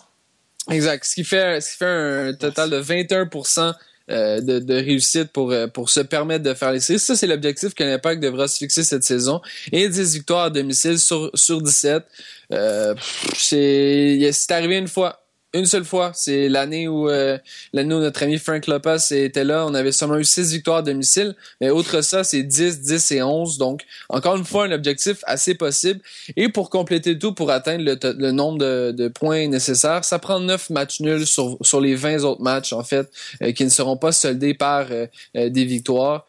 Exact. 0.70 1.04
Ce 1.04 1.14
qui 1.14 1.24
fait, 1.24 1.60
ce 1.60 1.72
qui 1.72 1.76
fait 1.78 1.84
un 1.86 2.34
total 2.34 2.70
de 2.70 2.80
21% 2.80 3.74
euh, 4.10 4.42
de, 4.42 4.58
de 4.58 4.74
réussite 4.74 5.32
pour, 5.32 5.50
euh, 5.50 5.66
pour 5.66 5.88
se 5.88 6.00
permettre 6.00 6.44
de 6.44 6.52
faire 6.52 6.72
les 6.72 6.80
séries. 6.80 6.98
Ça, 6.98 7.16
c'est 7.16 7.26
l'objectif 7.26 7.72
que 7.72 7.82
l'Impact 7.82 8.22
devra 8.22 8.48
se 8.48 8.58
fixer 8.58 8.84
cette 8.84 9.02
saison. 9.02 9.40
Et 9.72 9.88
10 9.88 10.14
victoires 10.16 10.44
à 10.44 10.50
domicile 10.50 10.98
sur, 10.98 11.30
sur 11.32 11.62
17. 11.62 12.04
Euh, 12.52 12.94
c'est, 13.34 14.30
c'est 14.32 14.52
arrivé 14.52 14.76
une 14.76 14.88
fois. 14.88 15.23
Une 15.54 15.66
seule 15.66 15.84
fois. 15.84 16.10
C'est 16.14 16.48
l'année 16.48 16.88
où, 16.88 17.08
euh, 17.08 17.38
l'année 17.72 17.94
où 17.94 18.00
notre 18.00 18.24
ami 18.24 18.38
Frank 18.38 18.66
Lopez 18.66 18.96
était 19.12 19.44
là. 19.44 19.64
On 19.66 19.72
avait 19.72 19.92
seulement 19.92 20.18
eu 20.18 20.24
6 20.24 20.52
victoires 20.52 20.78
à 20.78 20.82
domicile. 20.82 21.36
Mais 21.60 21.70
outre 21.70 22.00
ça, 22.00 22.24
c'est 22.24 22.42
10, 22.42 22.80
10 22.80 23.12
et 23.12 23.22
11. 23.22 23.56
Donc, 23.56 23.82
encore 24.08 24.34
une 24.36 24.44
fois, 24.44 24.64
un 24.64 24.72
objectif 24.72 25.18
assez 25.22 25.54
possible. 25.54 26.00
Et 26.36 26.48
pour 26.48 26.70
compléter 26.70 27.12
le 27.12 27.18
tout, 27.20 27.32
pour 27.34 27.52
atteindre 27.52 27.84
le, 27.84 28.30
nombre 28.32 28.58
de, 28.58 29.08
points 29.08 29.46
nécessaires, 29.46 30.04
ça 30.04 30.18
prend 30.18 30.40
9 30.40 30.70
matchs 30.70 31.00
nuls 31.00 31.26
sur, 31.26 31.56
sur 31.60 31.80
les 31.80 31.94
20 31.94 32.24
autres 32.24 32.42
matchs, 32.42 32.72
en 32.72 32.82
fait, 32.82 33.08
euh, 33.40 33.52
qui 33.52 33.64
ne 33.64 33.70
seront 33.70 33.96
pas 33.96 34.10
soldés 34.10 34.54
par 34.54 34.88
euh, 34.90 35.06
euh, 35.36 35.50
des 35.50 35.64
victoires. 35.64 36.26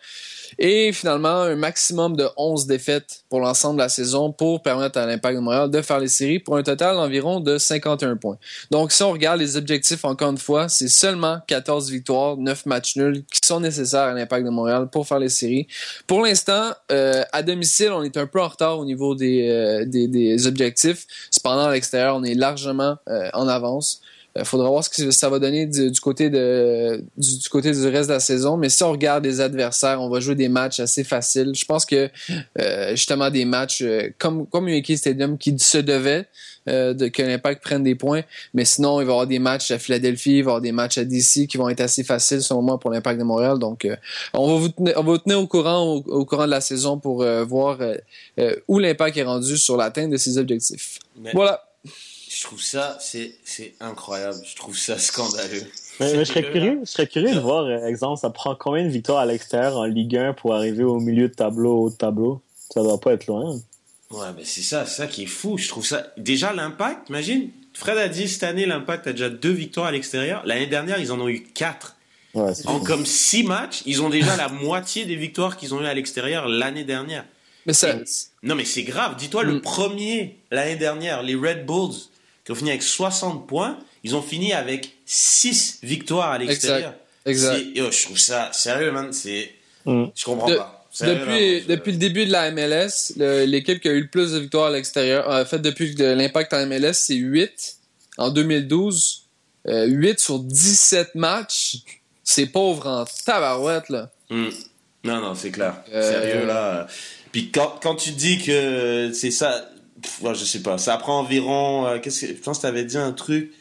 Et 0.59 0.91
finalement, 0.91 1.41
un 1.41 1.55
maximum 1.55 2.15
de 2.15 2.27
11 2.37 2.67
défaites 2.67 3.23
pour 3.29 3.39
l'ensemble 3.39 3.77
de 3.77 3.83
la 3.83 3.89
saison 3.89 4.31
pour 4.31 4.61
permettre 4.61 4.99
à 4.99 5.05
l'Impact 5.05 5.35
de 5.35 5.41
Montréal 5.41 5.69
de 5.69 5.81
faire 5.81 5.99
les 5.99 6.07
séries 6.07 6.39
pour 6.39 6.57
un 6.57 6.63
total 6.63 6.95
d'environ 6.95 7.39
de 7.39 7.57
51 7.57 8.17
points. 8.17 8.37
Donc, 8.71 8.91
si 8.91 9.03
on 9.03 9.11
regarde 9.11 9.39
les 9.39 9.57
objectifs, 9.57 10.05
encore 10.05 10.31
une 10.31 10.37
fois, 10.37 10.69
c'est 10.69 10.87
seulement 10.87 11.39
14 11.47 11.91
victoires, 11.91 12.37
9 12.37 12.65
matchs 12.65 12.95
nuls 12.95 13.23
qui 13.31 13.39
sont 13.45 13.59
nécessaires 13.59 14.01
à 14.01 14.13
l'Impact 14.13 14.45
de 14.45 14.51
Montréal 14.51 14.89
pour 14.91 15.07
faire 15.07 15.19
les 15.19 15.29
séries. 15.29 15.67
Pour 16.07 16.23
l'instant, 16.23 16.71
euh, 16.91 17.23
à 17.31 17.43
domicile, 17.43 17.91
on 17.91 18.03
est 18.03 18.17
un 18.17 18.27
peu 18.27 18.41
en 18.41 18.47
retard 18.47 18.79
au 18.79 18.85
niveau 18.85 19.15
des, 19.15 19.47
euh, 19.49 19.85
des, 19.85 20.07
des 20.07 20.47
objectifs. 20.47 21.05
Cependant, 21.31 21.65
à 21.65 21.73
l'extérieur, 21.73 22.15
on 22.15 22.23
est 22.23 22.33
largement 22.33 22.97
euh, 23.09 23.29
en 23.33 23.47
avance. 23.47 24.01
Il 24.37 24.45
faudra 24.45 24.69
voir 24.69 24.83
ce 24.83 24.89
que 24.89 25.11
ça 25.11 25.29
va 25.29 25.39
donner 25.39 25.65
du, 25.65 25.91
du 25.91 25.99
côté 25.99 26.29
de 26.29 27.03
du, 27.17 27.37
du 27.39 27.49
côté 27.49 27.71
du 27.71 27.87
reste 27.87 28.09
de 28.09 28.13
la 28.13 28.19
saison. 28.19 28.57
Mais 28.57 28.69
si 28.69 28.83
on 28.83 28.91
regarde 28.91 29.25
les 29.25 29.41
adversaires, 29.41 30.01
on 30.01 30.09
va 30.09 30.19
jouer 30.19 30.35
des 30.35 30.49
matchs 30.49 30.79
assez 30.79 31.03
faciles. 31.03 31.51
Je 31.55 31.65
pense 31.65 31.85
que 31.85 32.09
euh, 32.59 32.91
justement 32.91 33.29
des 33.29 33.45
matchs 33.45 33.81
euh, 33.81 34.09
comme 34.17 34.47
comme 34.47 34.67
Yankee 34.69 34.97
Stadium 34.97 35.37
qui 35.37 35.57
se 35.57 35.77
devait 35.77 36.27
euh, 36.67 36.93
de, 36.93 37.09
que 37.09 37.21
l'Impact 37.21 37.63
prenne 37.63 37.83
des 37.83 37.93
points. 37.93 38.23
Mais 38.53 38.65
sinon, 38.65 38.99
il 38.99 39.05
va 39.05 39.11
y 39.11 39.13
avoir 39.13 39.27
des 39.27 39.39
matchs 39.39 39.69
à 39.71 39.77
Philadelphie, 39.77 40.37
il 40.37 40.43
va 40.43 40.49
y 40.49 40.51
avoir 40.51 40.61
des 40.61 40.71
matchs 40.71 40.97
à 40.97 41.05
DC 41.05 41.47
qui 41.47 41.57
vont 41.57 41.69
être 41.69 41.81
assez 41.81 42.03
faciles 42.03 42.41
selon 42.41 42.63
moi 42.63 42.79
pour 42.79 42.89
l'Impact 42.89 43.19
de 43.19 43.23
Montréal. 43.23 43.59
Donc, 43.59 43.85
euh, 43.85 43.95
on 44.33 44.47
va 44.47 44.59
vous 44.59 44.69
tenir, 44.69 44.93
on 44.97 45.03
va 45.03 45.11
vous 45.11 45.17
tenir 45.19 45.39
au 45.39 45.47
courant 45.47 45.83
au, 45.83 45.97
au 45.97 46.25
courant 46.25 46.45
de 46.45 46.51
la 46.51 46.61
saison 46.61 46.97
pour 46.97 47.21
euh, 47.21 47.43
voir 47.43 47.77
euh, 47.81 47.95
euh, 48.39 48.55
où 48.67 48.79
l'Impact 48.79 49.15
est 49.17 49.23
rendu 49.23 49.57
sur 49.57 49.77
l'atteinte 49.77 50.09
de 50.09 50.17
ses 50.17 50.39
objectifs. 50.39 50.99
Mais 51.19 51.31
Voilà. 51.33 51.63
Je 52.45 52.49
trouve 52.51 52.61
ça, 52.61 52.95
c'est, 53.01 53.31
c'est 53.43 53.73
incroyable. 53.79 54.37
Je 54.45 54.55
trouve 54.55 54.77
ça 54.77 54.99
scandaleux. 54.99 55.63
Mais, 55.99 56.13
mais 56.13 56.19
je 56.19 56.23
serais 56.25 56.43
curieux, 56.43 56.79
je 56.83 56.91
serais 56.91 57.07
curieux 57.07 57.33
de 57.33 57.39
voir, 57.39 57.63
euh, 57.65 57.87
exemple, 57.87 58.19
ça 58.19 58.29
prend 58.29 58.53
combien 58.55 58.83
de 58.83 58.89
victoires 58.89 59.17
à 59.17 59.25
l'extérieur 59.25 59.77
en 59.77 59.85
Ligue 59.85 60.15
1 60.15 60.33
pour 60.33 60.53
arriver 60.53 60.83
au 60.83 60.99
milieu 60.99 61.27
de 61.27 61.33
tableau, 61.33 61.73
au 61.73 61.83
haut 61.85 61.89
de 61.89 61.95
tableau? 61.95 62.41
Ça 62.69 62.83
doit 62.83 62.99
pas 62.99 63.13
être 63.13 63.25
loin. 63.25 63.59
Ouais, 64.11 64.27
mais 64.37 64.43
c'est 64.43 64.61
ça, 64.61 64.85
c'est 64.85 64.97
ça 64.97 65.07
qui 65.07 65.23
est 65.23 65.27
fou. 65.27 65.57
Je 65.57 65.67
trouve 65.67 65.83
ça. 65.87 66.05
Déjà, 66.17 66.53
l'impact, 66.53 67.09
imagine. 67.09 67.49
Fred 67.73 67.97
a 67.97 68.07
dit 68.09 68.27
cette 68.27 68.43
année, 68.43 68.67
l'impact 68.67 69.07
a 69.07 69.11
déjà 69.13 69.29
deux 69.31 69.51
victoires 69.51 69.87
à 69.87 69.91
l'extérieur. 69.91 70.43
L'année 70.45 70.67
dernière, 70.67 70.99
ils 70.99 71.11
en 71.11 71.19
ont 71.19 71.27
eu 71.27 71.41
quatre. 71.41 71.95
Ouais, 72.35 72.51
En 72.65 72.77
fou. 72.79 72.85
comme 72.85 73.07
six 73.07 73.41
matchs, 73.43 73.81
ils 73.87 74.03
ont 74.03 74.09
déjà 74.09 74.35
la 74.35 74.49
moitié 74.49 75.05
des 75.05 75.15
victoires 75.15 75.57
qu'ils 75.57 75.73
ont 75.73 75.81
eu 75.81 75.85
à 75.87 75.93
l'extérieur 75.95 76.47
l'année 76.47 76.83
dernière. 76.83 77.25
Mais 77.65 77.73
ça, 77.73 77.95
Non, 78.43 78.53
mais 78.53 78.65
c'est 78.65 78.83
grave. 78.83 79.15
Dis-toi, 79.17 79.41
le 79.41 79.55
Mm. 79.55 79.61
premier, 79.61 80.37
l'année 80.51 80.75
dernière, 80.75 81.23
les 81.23 81.33
Red 81.33 81.65
Bulls, 81.65 81.95
qui 82.45 82.51
ont 82.51 82.55
fini 82.55 82.69
avec 82.69 82.83
60 82.83 83.47
points, 83.47 83.77
ils 84.03 84.15
ont 84.15 84.21
fini 84.21 84.53
avec 84.53 84.91
6 85.05 85.79
victoires 85.83 86.31
à 86.31 86.37
l'extérieur. 86.37 86.93
exact. 87.25 87.65
Yo, 87.75 87.91
je 87.91 88.03
trouve 88.03 88.17
ça 88.19 88.51
sérieux, 88.53 88.91
man. 88.91 89.11
C'est, 89.11 89.51
Mm. 89.85 90.05
je 90.15 90.23
comprends 90.25 90.47
De- 90.49 90.55
pas. 90.55 90.87
Sérieux, 90.91 91.15
Depuis, 91.15 91.59
vraiment, 91.59 91.65
depuis 91.69 91.91
le 91.91 91.97
début 91.97 92.25
de 92.25 92.31
la 92.31 92.51
MLS, 92.51 93.13
l'équipe 93.45 93.79
qui 93.81 93.87
a 93.89 93.91
eu 93.91 94.01
le 94.01 94.07
plus 94.07 94.31
de 94.31 94.39
victoires 94.39 94.67
à 94.67 94.71
l'extérieur, 94.71 95.27
en 95.29 95.43
fait, 95.45 95.59
depuis 95.59 95.93
l'impact 95.95 96.53
en 96.53 96.65
MLS, 96.65 96.93
c'est 96.93 97.15
8 97.15 97.75
en 98.17 98.29
2012. 98.31 99.23
Euh, 99.67 99.85
8 99.87 100.19
sur 100.19 100.39
17 100.39 101.15
matchs. 101.15 101.77
C'est 102.23 102.45
pauvre 102.45 102.87
en 102.87 103.05
tabarouette, 103.25 103.89
là. 103.89 104.09
Hmm. 104.29 104.49
Non, 105.03 105.19
non, 105.21 105.35
c'est 105.35 105.51
clair. 105.51 105.83
Euh, 105.93 106.11
Sérieux, 106.11 106.45
là. 106.47 106.87
Puis 107.31 107.51
quand, 107.51 107.79
quand 107.83 107.95
tu 107.95 108.11
dis 108.11 108.41
que 108.41 109.11
c'est 109.13 109.31
ça, 109.31 109.69
pff, 110.05 110.33
je 110.33 110.45
sais 110.45 110.61
pas, 110.61 110.77
ça 110.77 110.97
prend 110.97 111.19
environ, 111.19 111.87
euh, 111.87 111.99
qu'est-ce 111.99 112.21
que, 112.21 112.27
je 112.27 112.33
pense 112.33 112.57
que 112.57 112.63
t'avais 112.63 112.85
dit 112.85 112.97
un 112.97 113.11
truc, 113.11 113.51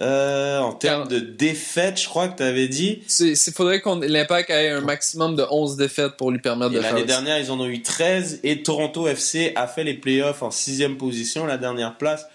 euh, 0.00 0.58
en 0.60 0.72
termes 0.72 1.08
de 1.08 1.18
défaites, 1.18 2.00
je 2.00 2.08
crois 2.08 2.28
que 2.28 2.38
t'avais 2.38 2.68
dit. 2.68 3.02
Il 3.20 3.36
faudrait 3.54 3.80
qu'on 3.80 3.96
l'impact 3.96 4.48
ait 4.48 4.70
un 4.70 4.80
maximum 4.80 5.36
de 5.36 5.44
11 5.50 5.76
défaites 5.76 6.16
pour 6.16 6.30
lui 6.30 6.38
permettre 6.38 6.72
Et 6.72 6.76
de 6.76 6.80
faire 6.80 6.94
l'année 6.94 7.06
dernière, 7.06 7.38
ils 7.38 7.50
en 7.50 7.60
ont 7.60 7.66
eu 7.66 7.82
13 7.82 8.40
et 8.42 8.62
Toronto 8.62 9.06
FC 9.06 9.52
a 9.56 9.66
fait 9.66 9.84
les 9.84 9.94
playoffs 9.94 10.42
en 10.42 10.50
sixième 10.50 10.96
position, 10.96 11.44
la 11.44 11.58
dernière 11.58 11.98
place, 11.98 12.26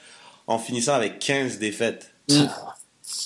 en 0.46 0.60
finissant 0.60 0.94
avec 0.94 1.18
15 1.18 1.58
défaites. 1.58 2.12
Mm. 2.30 2.44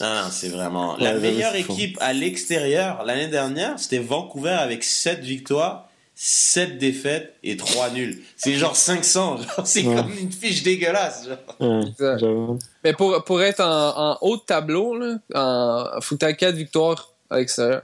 Ah, 0.01 0.29
c'est 0.31 0.49
vraiment 0.49 0.95
la 0.97 1.15
Ouais, 1.15 1.19
meilleure 1.19 1.55
équipe 1.55 1.97
à 1.99 2.13
l'extérieur 2.13 3.03
l'année 3.03 3.27
dernière, 3.27 3.77
c'était 3.77 3.99
Vancouver 3.99 4.51
avec 4.51 4.85
7 4.85 5.19
victoires, 5.19 5.88
7 6.22 6.78
défaites 6.78 7.34
et 7.43 7.55
3 7.55 7.91
nuls. 7.91 8.22
C'est 8.36 8.55
genre 8.55 8.76
500, 8.76 9.38
genre, 9.55 9.65
c'est 9.65 9.86
Ouais. 9.86 9.95
comme 9.95 10.11
une 10.11 10.34
fiche 10.34 10.63
dégueulasse. 10.63 11.26
genre. 11.30 11.55
Ouais. 11.61 12.57
Mais 12.84 12.91
pour, 12.91 13.24
pour 13.24 13.41
être 13.41 13.61
en, 13.61 14.11
en 14.11 14.17
haut 14.20 14.36
de 14.36 14.41
tableau, 14.41 14.97
là, 14.97 15.15
en, 15.34 16.01
faut 16.01 16.17
que 16.17 16.26
tu 16.26 16.36
4 16.36 16.55
victoires 16.55 17.13
à 17.30 17.38
l'extérieur. 17.38 17.84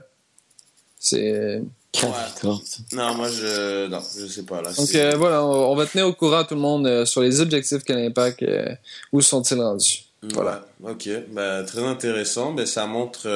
C'est. 0.98 1.62
Non, 2.92 3.14
moi, 3.14 3.28
je. 3.30 3.86
Non, 3.86 4.00
je 4.00 4.26
sais 4.26 4.42
pas. 4.42 4.60
Là, 4.60 4.70
Donc 4.70 4.94
euh, 4.94 5.14
voilà, 5.16 5.42
on, 5.42 5.74
va 5.74 5.86
tenir 5.86 6.06
au 6.06 6.12
courant 6.12 6.44
tout 6.44 6.56
le 6.56 6.60
monde 6.60 6.86
euh, 6.86 7.06
sur 7.06 7.22
les 7.22 7.40
objectifs 7.40 7.84
que 7.84 7.94
l'Impact, 7.94 8.42
euh, 8.42 8.66
où 9.12 9.22
sont-ils 9.22 9.58
rendus. 9.58 10.04
Voilà. 10.34 10.66
ok, 10.82 11.08
bah, 11.30 11.62
très 11.62 11.82
intéressant. 11.82 12.52
Ben, 12.52 12.66
ça 12.66 12.84
montre. 12.84 13.26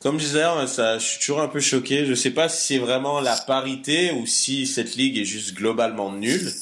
Comme 0.00 0.18
je 0.18 0.26
disais, 0.26 0.42
hein, 0.42 0.66
ça, 0.66 0.98
je 0.98 1.06
suis 1.06 1.18
toujours 1.18 1.40
un 1.40 1.48
peu 1.48 1.60
choqué. 1.60 2.06
Je 2.06 2.14
sais 2.14 2.30
pas 2.30 2.48
si 2.48 2.66
c'est 2.66 2.78
vraiment 2.78 3.20
la 3.20 3.36
parité 3.36 4.12
ou 4.12 4.26
si 4.26 4.66
cette 4.66 4.96
ligue 4.96 5.18
est 5.18 5.24
juste 5.24 5.54
globalement 5.54 6.12
nulle. 6.12 6.52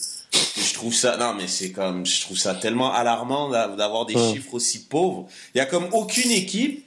Je 0.57 0.74
trouve 0.74 0.95
ça, 0.95 1.16
non 1.16 1.35
mais 1.35 1.47
c'est 1.47 1.70
comme, 1.70 2.05
je 2.05 2.22
trouve 2.22 2.37
ça 2.37 2.55
tellement 2.55 2.93
alarmant 2.93 3.51
d'avoir 3.51 4.07
des 4.07 4.14
chiffres 4.14 4.55
aussi 4.55 4.85
pauvres. 4.85 5.28
Il 5.55 5.59
y 5.59 5.61
a 5.61 5.66
comme 5.66 5.89
aucune 5.93 6.30
équipe 6.30 6.85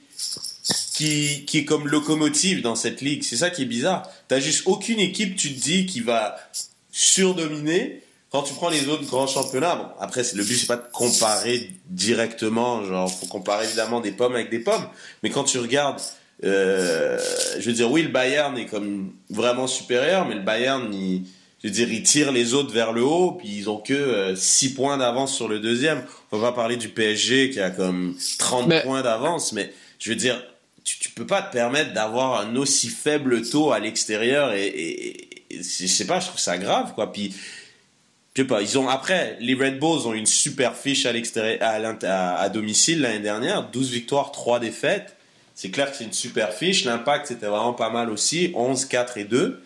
qui, 0.94 1.44
qui 1.46 1.58
est 1.58 1.64
comme 1.64 1.86
locomotive 1.88 2.60
dans 2.60 2.74
cette 2.74 3.00
ligue. 3.00 3.22
C'est 3.22 3.36
ça 3.36 3.50
qui 3.50 3.62
est 3.62 3.66
bizarre. 3.66 4.08
T'as 4.26 4.40
juste 4.40 4.62
aucune 4.66 5.00
équipe, 5.00 5.36
tu 5.36 5.54
te 5.54 5.60
dis, 5.60 5.86
qui 5.86 6.00
va 6.00 6.36
surdominer. 6.90 8.02
Quand 8.30 8.42
tu 8.42 8.52
prends 8.52 8.68
les 8.68 8.88
autres 8.88 9.06
grands 9.06 9.26
championnats, 9.26 9.76
bon, 9.76 9.86
après, 10.00 10.22
le 10.34 10.44
but, 10.44 10.56
c'est 10.56 10.66
pas 10.66 10.76
de 10.76 10.84
comparer 10.92 11.70
directement, 11.86 12.84
genre, 12.84 13.10
faut 13.10 13.26
comparer 13.26 13.64
évidemment 13.64 14.00
des 14.00 14.12
pommes 14.12 14.34
avec 14.34 14.50
des 14.50 14.58
pommes. 14.58 14.86
Mais 15.22 15.30
quand 15.30 15.44
tu 15.44 15.58
regardes, 15.58 16.00
euh, 16.44 17.18
je 17.58 17.66
veux 17.66 17.72
dire, 17.72 17.90
oui, 17.90 18.02
le 18.02 18.08
Bayern 18.08 18.56
est 18.56 18.66
comme 18.66 19.12
vraiment 19.28 19.66
supérieur, 19.66 20.26
mais 20.26 20.34
le 20.34 20.42
Bayern, 20.42 20.92
il, 20.92 21.24
je 21.62 21.68
veux 21.68 21.74
dire, 21.74 21.92
il 21.92 22.02
tire 22.04 22.30
les 22.30 22.54
autres 22.54 22.72
vers 22.72 22.92
le 22.92 23.02
haut, 23.02 23.32
puis 23.32 23.48
ils 23.48 23.68
ont 23.68 23.78
que 23.78 24.34
6 24.36 24.66
euh, 24.72 24.74
points 24.76 24.98
d'avance 24.98 25.34
sur 25.34 25.48
le 25.48 25.58
deuxième. 25.58 26.04
On 26.30 26.38
va 26.38 26.52
parler 26.52 26.76
du 26.76 26.88
PSG 26.88 27.50
qui 27.50 27.60
a 27.60 27.70
comme 27.70 28.16
30 28.38 28.82
points 28.82 29.02
d'avance, 29.02 29.52
mais 29.52 29.72
je 29.98 30.10
veux 30.10 30.16
dire, 30.16 30.40
tu, 30.84 30.98
tu 31.00 31.10
peux 31.10 31.26
pas 31.26 31.42
te 31.42 31.52
permettre 31.52 31.92
d'avoir 31.92 32.40
un 32.40 32.54
aussi 32.56 32.88
faible 32.88 33.42
taux 33.42 33.72
à 33.72 33.80
l'extérieur 33.80 34.52
et, 34.52 34.66
et, 34.66 35.28
je 35.50 35.86
sais 35.86 36.06
pas, 36.06 36.20
je 36.20 36.26
trouve 36.26 36.40
ça 36.40 36.56
grave 36.58 36.94
quoi. 36.94 37.12
Puis 37.12 37.34
je 38.34 38.42
sais 38.42 38.46
pas, 38.46 38.62
ils 38.62 38.78
ont 38.78 38.88
après 38.88 39.36
les 39.40 39.54
Red 39.54 39.80
Bulls 39.80 40.06
ont 40.06 40.14
une 40.14 40.26
super 40.26 40.76
fiche 40.76 41.06
à 41.06 41.12
l'extérieur 41.12 41.58
à, 41.60 42.40
à, 42.40 42.48
domicile 42.48 43.00
l'année 43.00 43.18
dernière, 43.18 43.68
12 43.70 43.90
victoires, 43.90 44.30
3 44.30 44.60
défaites. 44.60 45.17
C'est 45.60 45.70
clair 45.70 45.90
que 45.90 45.96
c'est 45.96 46.04
une 46.04 46.12
super 46.12 46.52
fiche. 46.52 46.84
L'impact 46.84 47.26
c'était 47.26 47.46
vraiment 47.46 47.72
pas 47.72 47.90
mal 47.90 48.10
aussi, 48.10 48.52
11 48.54 48.84
4 48.84 49.18
et 49.18 49.24
2. 49.24 49.60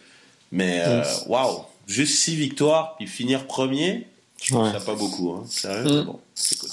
Mais 0.51 0.83
euh, 0.87 1.05
waouh, 1.27 1.67
juste 1.87 2.15
6 2.21 2.35
victoires 2.35 2.97
puis 2.97 3.07
finir 3.07 3.47
premier, 3.47 4.07
je 4.43 4.55
trouve 4.55 4.73
ça 4.73 4.81
pas 4.81 4.95
beaucoup 4.95 5.33
hein. 5.33 5.45
Sérieux, 5.51 6.01
mm. 6.01 6.05
bon, 6.05 6.19
écoute. 6.51 6.71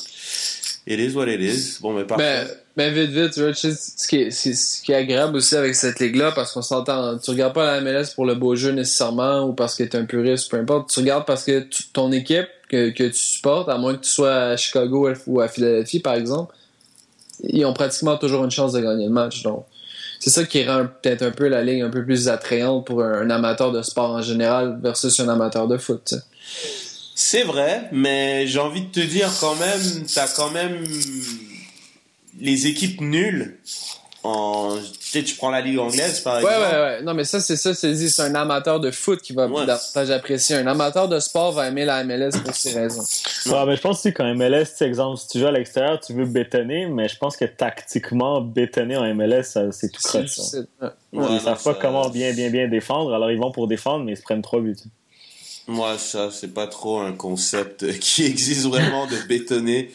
Et 0.87 0.95
les 0.95 1.13
what 1.17 1.27
it 1.27 1.41
is. 1.41 1.79
Bon, 1.81 1.91
mais 1.91 2.05
parfait. 2.05 2.47
Ben, 2.77 2.93
vite, 2.93 3.09
vite, 3.11 3.33
tu 3.33 3.41
vois, 3.41 3.53
ce 3.53 4.07
qui, 4.07 4.21
est, 4.21 4.31
ce 4.31 4.81
qui 4.81 4.93
est 4.93 4.95
agréable 4.95 5.35
aussi 5.35 5.57
avec 5.57 5.75
cette 5.75 5.99
ligue-là, 5.99 6.31
parce 6.31 6.53
qu'on 6.53 6.61
s'entend, 6.61 7.17
tu 7.17 7.31
regardes 7.31 7.53
pas 7.53 7.65
la 7.65 7.81
MLS 7.81 8.13
pour 8.15 8.25
le 8.25 8.35
beau 8.35 8.55
jeu 8.55 8.71
nécessairement, 8.71 9.41
ou 9.41 9.51
parce 9.51 9.75
que 9.75 9.83
t'es 9.83 9.97
un 9.97 10.05
puriste, 10.05 10.49
peu 10.49 10.55
importe. 10.55 10.89
Tu 10.89 11.01
regardes 11.01 11.25
parce 11.25 11.43
que 11.43 11.67
ton 11.91 12.13
équipe 12.13 12.47
que, 12.69 12.91
que 12.91 13.03
tu 13.03 13.13
supportes, 13.19 13.67
à 13.67 13.77
moins 13.77 13.95
que 13.95 14.05
tu 14.05 14.09
sois 14.11 14.33
à 14.33 14.55
Chicago 14.55 15.11
ou 15.27 15.41
à 15.41 15.49
Philadelphie, 15.49 15.99
par 15.99 16.13
exemple, 16.13 16.55
ils 17.43 17.65
ont 17.65 17.73
pratiquement 17.73 18.17
toujours 18.17 18.43
une 18.43 18.51
chance 18.51 18.73
de 18.73 18.81
gagner 18.81 19.05
le 19.05 19.11
match. 19.11 19.43
C'est 20.19 20.29
ça 20.29 20.43
qui 20.43 20.65
rend 20.65 20.87
peut-être 21.01 21.21
un 21.21 21.31
peu 21.31 21.47
la 21.47 21.63
ligue 21.63 21.81
un 21.81 21.89
peu 21.89 22.03
plus 22.03 22.27
attrayante 22.27 22.85
pour 22.85 23.03
un, 23.03 23.29
amateur 23.29 23.71
de 23.71 23.81
sport 23.81 24.11
en 24.11 24.21
général 24.21 24.79
versus 24.81 25.19
un 25.19 25.29
amateur 25.29 25.67
de 25.67 25.77
foot. 25.77 26.13
C'est 27.15 27.43
vrai, 27.43 27.89
mais 27.91 28.47
j'ai 28.47 28.59
envie 28.59 28.81
de 28.81 28.91
te 28.91 28.99
dire 28.99 29.29
quand 29.39 29.55
même, 29.55 30.05
t'as 30.13 30.27
quand 30.27 30.51
même 30.51 30.83
les 32.39 32.67
équipes 32.67 33.01
nulles 33.01 33.57
en 34.23 34.75
tu 34.77 35.09
sais 35.09 35.23
tu 35.23 35.35
prends 35.35 35.49
la 35.49 35.61
ligue 35.61 35.79
anglaise 35.79 36.19
par 36.19 36.39
exemple 36.39 36.53
ouais 36.53 36.61
ouais 36.61 36.81
ouais. 36.81 37.01
Non 37.03 37.13
mais 37.13 37.23
ça 37.23 37.39
c'est 37.39 37.55
ça 37.55 37.73
c'est 37.73 37.95
c'est 37.95 38.21
un 38.21 38.35
amateur 38.35 38.79
de 38.79 38.91
foot 38.91 39.21
qui 39.21 39.33
va 39.33 39.47
davantage 39.47 40.11
apprécier 40.11 40.57
un 40.57 40.67
amateur 40.67 41.07
de 41.07 41.19
sport 41.19 41.53
va 41.53 41.67
aimer 41.67 41.85
la 41.85 42.03
MLS 42.03 42.31
pour 42.43 42.53
ces 42.53 42.73
raisons. 42.73 43.03
Ouais 43.45 43.65
mais 43.65 43.77
je 43.77 43.81
pense 43.81 43.99
aussi 43.99 44.13
qu'en 44.13 44.35
MLS 44.35 44.65
tu 44.77 44.83
exemple 44.83 45.17
si 45.17 45.27
tu 45.29 45.39
joues 45.39 45.47
à 45.47 45.51
l'extérieur 45.51 45.99
tu 45.99 46.13
veux 46.13 46.25
bétonner 46.25 46.85
mais 46.87 47.07
je 47.07 47.17
pense 47.17 47.37
que 47.37 47.45
tactiquement 47.45 48.41
bétonner 48.41 48.97
en 48.97 49.13
MLS 49.15 49.57
c'est 49.71 49.89
tout 49.89 50.01
croche 50.03 50.27
ça. 50.27 50.57
ils 51.13 51.39
savent 51.39 51.63
pas 51.63 51.75
comment 51.75 52.09
bien 52.09 52.33
bien 52.33 52.49
bien 52.49 52.67
défendre 52.67 53.13
alors 53.13 53.31
ils 53.31 53.39
vont 53.39 53.51
pour 53.51 53.67
défendre 53.67 54.03
mais 54.03 54.13
ils 54.13 54.17
se 54.17 54.23
prennent 54.23 54.41
trois 54.41 54.59
buts. 54.59 54.75
Moi 55.67 55.97
ça 55.97 56.29
c'est 56.31 56.53
pas 56.53 56.67
trop 56.67 56.99
un 56.99 57.13
concept 57.13 57.99
qui 57.99 58.25
existe 58.25 58.65
vraiment 58.65 59.07
de 59.07 59.15
bétonner 59.27 59.91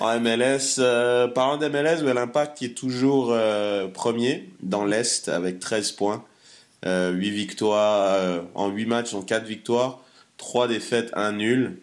en 0.00 0.20
MLS, 0.20 0.76
euh, 0.78 1.28
parlant 1.28 1.56
d'MLS, 1.56 2.02
l'Impact 2.04 2.62
est 2.62 2.76
toujours 2.76 3.30
euh, 3.32 3.88
premier 3.88 4.48
dans 4.62 4.84
l'Est 4.84 5.28
avec 5.28 5.58
13 5.58 5.92
points. 5.92 6.24
Euh, 6.86 7.10
8 7.10 7.30
victoires 7.30 8.14
euh, 8.14 8.40
en 8.54 8.68
8 8.68 8.86
matchs, 8.86 9.14
en 9.14 9.22
4 9.22 9.44
victoires, 9.44 10.00
3 10.36 10.68
défaites, 10.68 11.10
1 11.14 11.32
nul. 11.32 11.78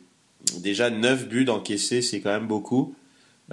Déjà 0.58 0.90
9 0.90 1.28
buts 1.28 1.50
encaissés, 1.50 2.02
c'est 2.02 2.22
quand 2.22 2.32
même 2.32 2.48
beaucoup. 2.48 2.96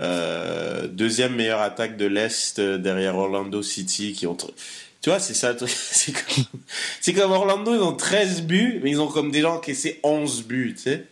Euh, 0.01 0.87
deuxième 0.87 1.35
meilleure 1.35 1.61
attaque 1.61 1.97
de 1.97 2.07
l'Est 2.07 2.61
derrière 2.61 3.17
Orlando 3.17 3.63
City 3.63 4.13
qui 4.13 4.27
ont... 4.27 4.37
Tu 4.37 5.11
vois, 5.11 5.19
c'est 5.19 5.35
ça, 5.35 5.55
c'est 5.67 6.13
comme... 6.13 7.15
comme 7.15 7.33
Orlando, 7.33 7.75
ils 7.75 7.83
ont 7.83 7.95
13 7.97 8.43
buts, 8.43 8.81
mais 8.83 8.91
ils 8.91 9.01
ont 9.01 9.09
comme 9.09 9.33
déjà 9.33 9.51
encaissé 9.51 9.99
11 10.05 10.45
buts, 10.45 10.75
tu 10.77 10.83
sais 10.83 11.07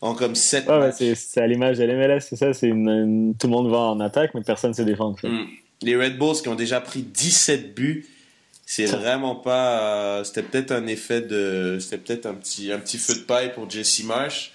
comme 0.00 0.34
7 0.34 0.68
ouais, 0.68 1.14
c'est 1.14 1.40
à 1.40 1.46
l'image 1.46 1.78
de 1.78 1.84
l'MLS, 1.84 2.26
c'est 2.28 2.36
ça. 2.36 2.52
C'est 2.52 2.68
tout 2.68 2.74
le 2.74 3.48
monde 3.48 3.70
va 3.70 3.78
en 3.78 4.00
attaque, 4.00 4.34
mais 4.34 4.42
personne 4.42 4.70
ne 4.70 4.76
se 4.76 4.82
défend. 4.82 5.16
Les 5.82 5.96
Red 5.96 6.18
Bulls 6.18 6.36
qui 6.42 6.48
ont 6.48 6.54
déjà 6.54 6.80
pris 6.80 7.02
17 7.02 7.74
buts, 7.74 8.06
c'est 8.66 8.86
vraiment 8.86 9.34
pas. 9.34 10.18
Euh, 10.18 10.24
c'était 10.24 10.42
peut-être 10.42 10.72
un 10.72 10.86
effet 10.86 11.20
de. 11.20 11.78
C'était 11.80 11.98
peut-être 11.98 12.26
un 12.26 12.34
petit, 12.34 12.72
un 12.72 12.78
petit 12.78 12.98
feu 12.98 13.14
de 13.14 13.20
paille 13.20 13.52
pour 13.52 13.68
Jesse 13.68 14.04
Marsh. 14.04 14.52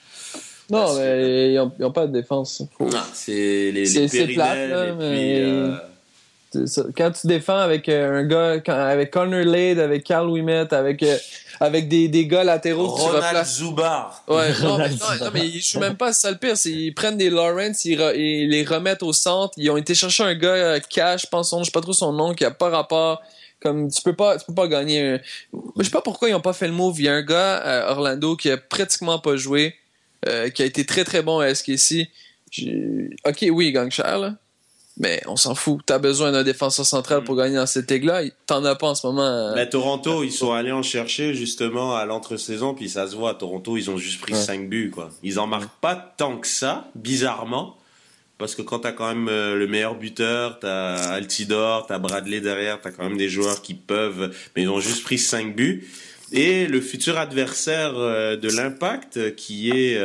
Non, 0.69 0.95
mais 0.97 1.53
ils 1.53 1.69
n'ont 1.79 1.91
pas 1.91 2.05
de 2.05 2.13
défense. 2.13 2.63
Non, 2.79 2.89
c'est 3.13 3.71
les, 3.71 3.85
les 3.85 4.33
plate, 4.33 4.69
là, 4.69 4.93
mais... 4.93 5.41
Euh, 5.41 5.75
quand 6.95 7.11
tu 7.11 7.27
défends 7.27 7.57
avec 7.57 7.89
euh, 7.89 8.19
un 8.19 8.25
gars, 8.25 8.61
avec 8.67 9.11
Connor 9.11 9.45
Lade, 9.45 9.79
avec 9.79 10.03
Carl 10.03 10.29
Wimet, 10.29 10.73
avec 10.73 11.03
avec 11.59 11.87
des, 11.87 12.07
des 12.07 12.25
gars 12.25 12.43
latéraux 12.43 12.95
que 12.95 13.01
tu 13.01 13.07
replaces. 13.07 13.57
Zubar. 13.57 14.23
Ouais, 14.27 14.51
non, 14.61 14.77
mais, 14.77 14.89
non, 14.89 15.31
mais 15.33 15.49
je 15.49 15.59
suis 15.59 15.79
même 15.79 15.97
pas 15.97 16.13
ça 16.13 16.31
le 16.31 16.37
pire. 16.37 16.57
C'est, 16.57 16.71
ils 16.71 16.93
prennent 16.93 17.17
des 17.17 17.29
Lawrence, 17.29 17.85
ils, 17.85 17.99
ils, 18.15 18.49
les 18.49 18.63
remettent 18.63 19.03
au 19.03 19.13
centre. 19.13 19.53
Ils 19.57 19.69
ont 19.69 19.77
été 19.77 19.93
chercher 19.93 20.23
un 20.23 20.35
gars 20.35 20.49
euh, 20.49 20.79
cash, 20.79 21.23
je 21.23 21.27
pense, 21.27 21.53
je 21.57 21.63
sais 21.65 21.71
pas 21.71 21.81
trop 21.81 21.93
son 21.93 22.13
nom, 22.13 22.33
qui 22.33 22.45
a 22.45 22.51
pas 22.51 22.69
rapport. 22.69 23.21
Comme 23.61 23.91
tu 23.91 24.01
peux 24.01 24.15
pas, 24.15 24.37
tu 24.37 24.45
peux 24.45 24.53
pas 24.53 24.67
gagner. 24.67 25.01
Un... 25.01 25.19
Je 25.77 25.83
sais 25.83 25.89
pas 25.89 26.01
pourquoi 26.01 26.29
ils 26.29 26.33
ont 26.33 26.41
pas 26.41 26.53
fait 26.53 26.67
le 26.67 26.73
move. 26.73 26.99
Il 26.99 27.05
y 27.05 27.09
a 27.09 27.13
un 27.13 27.21
gars 27.21 27.57
à 27.57 27.91
Orlando 27.91 28.37
qui 28.37 28.49
a 28.49 28.57
pratiquement 28.57 29.19
pas 29.19 29.35
joué, 29.35 29.75
euh, 30.27 30.49
qui 30.49 30.61
a 30.61 30.65
été 30.65 30.85
très 30.85 31.03
très 31.03 31.21
bon 31.21 31.39
à 31.39 31.53
SKC. 31.53 32.07
Ok, 33.25 33.45
oui, 33.51 33.67
il 33.67 33.71
gagne 33.73 33.91
cher 33.91 34.17
là. 34.17 34.35
Mais 34.99 35.21
on 35.27 35.37
s'en 35.37 35.55
fout. 35.55 35.79
T'as 35.85 35.97
besoin 35.97 36.33
d'un 36.33 36.43
défenseur 36.43 36.85
central 36.85 37.23
pour 37.23 37.35
mm. 37.35 37.37
gagner 37.37 37.55
dans 37.55 37.65
cette 37.65 37.89
ligue-là. 37.89 38.23
T'en 38.45 38.63
as 38.65 38.75
pas 38.75 38.87
en 38.87 38.95
ce 38.95 39.07
moment. 39.07 39.25
Euh, 39.25 39.53
mais 39.55 39.67
Toronto, 39.67 40.23
ils 40.23 40.31
sont 40.31 40.51
allés 40.51 40.73
en 40.73 40.83
chercher 40.83 41.33
justement 41.33 41.95
à 41.95 42.05
l'entre-saison, 42.05 42.73
puis 42.73 42.89
ça 42.89 43.07
se 43.07 43.15
voit. 43.15 43.31
À 43.31 43.33
Toronto, 43.33 43.77
ils 43.77 43.89
ont 43.89 43.97
juste 43.97 44.19
pris 44.19 44.35
5 44.35 44.67
buts, 44.67 44.91
quoi. 44.93 45.09
Ils 45.23 45.39
en 45.39 45.47
marquent 45.47 45.79
pas 45.79 45.95
tant 45.95 46.37
que 46.37 46.47
ça, 46.47 46.89
bizarrement. 46.95 47.77
Parce 48.37 48.55
que 48.55 48.61
quand 48.61 48.79
t'as 48.79 48.91
quand 48.91 49.07
même 49.07 49.27
euh, 49.29 49.55
le 49.55 49.67
meilleur 49.67 49.95
buteur, 49.95 50.59
t'as 50.59 50.95
Altidor, 51.11 51.87
t'as 51.87 51.97
Bradley 51.97 52.39
derrière, 52.39 52.79
t'as 52.79 52.91
quand 52.91 53.03
même 53.03 53.17
des 53.17 53.27
joueurs 53.27 53.61
qui 53.61 53.73
peuvent, 53.73 54.33
mais 54.55 54.63
ils 54.63 54.69
ont 54.69 54.79
juste 54.79 55.03
pris 55.03 55.17
5 55.17 55.55
buts. 55.55 55.89
Et 56.31 56.67
le 56.67 56.79
futur 56.79 57.17
adversaire 57.17 57.93
euh, 57.97 58.37
de 58.37 58.49
l'Impact, 58.49 59.35
qui 59.35 59.71
est 59.71 59.99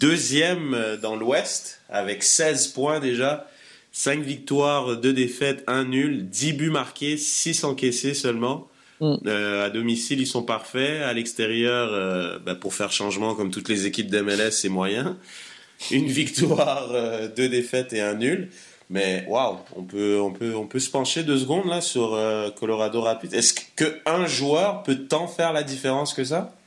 deuxième 0.00 0.76
dans 1.02 1.14
l'Ouest, 1.14 1.80
avec 1.88 2.22
16 2.22 2.68
points 2.68 3.00
déjà, 3.00 3.48
5 3.92 4.20
victoires, 4.20 4.96
2 4.96 5.12
défaites, 5.12 5.64
1 5.66 5.84
nul, 5.84 6.28
10 6.28 6.52
buts 6.52 6.70
marqués, 6.70 7.16
6 7.16 7.64
encaissés 7.64 8.14
seulement. 8.14 8.68
Mm. 9.00 9.14
Euh, 9.26 9.66
à 9.66 9.70
domicile, 9.70 10.20
ils 10.20 10.26
sont 10.26 10.42
parfaits. 10.42 11.02
À 11.02 11.12
l'extérieur, 11.12 11.90
euh, 11.92 12.38
bah, 12.38 12.54
pour 12.54 12.74
faire 12.74 12.92
changement, 12.92 13.34
comme 13.34 13.50
toutes 13.50 13.68
les 13.68 13.86
équipes 13.86 14.10
d'MLS, 14.10 14.50
c'est 14.50 14.68
moyen. 14.68 15.16
Une 15.90 16.06
victoire, 16.08 16.90
euh, 16.92 17.28
deux 17.28 17.48
défaites 17.48 17.92
et 17.92 18.00
un 18.00 18.14
nul. 18.14 18.50
Mais 18.90 19.26
waouh, 19.28 19.58
on 19.76 19.82
peut, 19.82 20.18
on 20.18 20.32
peut, 20.32 20.54
on 20.56 20.66
peut 20.66 20.78
se 20.78 20.88
pencher 20.88 21.22
deux 21.22 21.36
secondes 21.36 21.66
là 21.66 21.82
sur 21.82 22.18
Colorado 22.58 23.02
Rapids. 23.02 23.34
Est-ce 23.34 23.52
que 23.76 23.98
un 24.06 24.26
joueur 24.26 24.82
peut 24.82 24.96
tant 24.96 25.28
faire 25.28 25.52
la 25.52 25.62
différence 25.62 26.14
que 26.14 26.24
ça? 26.24 26.57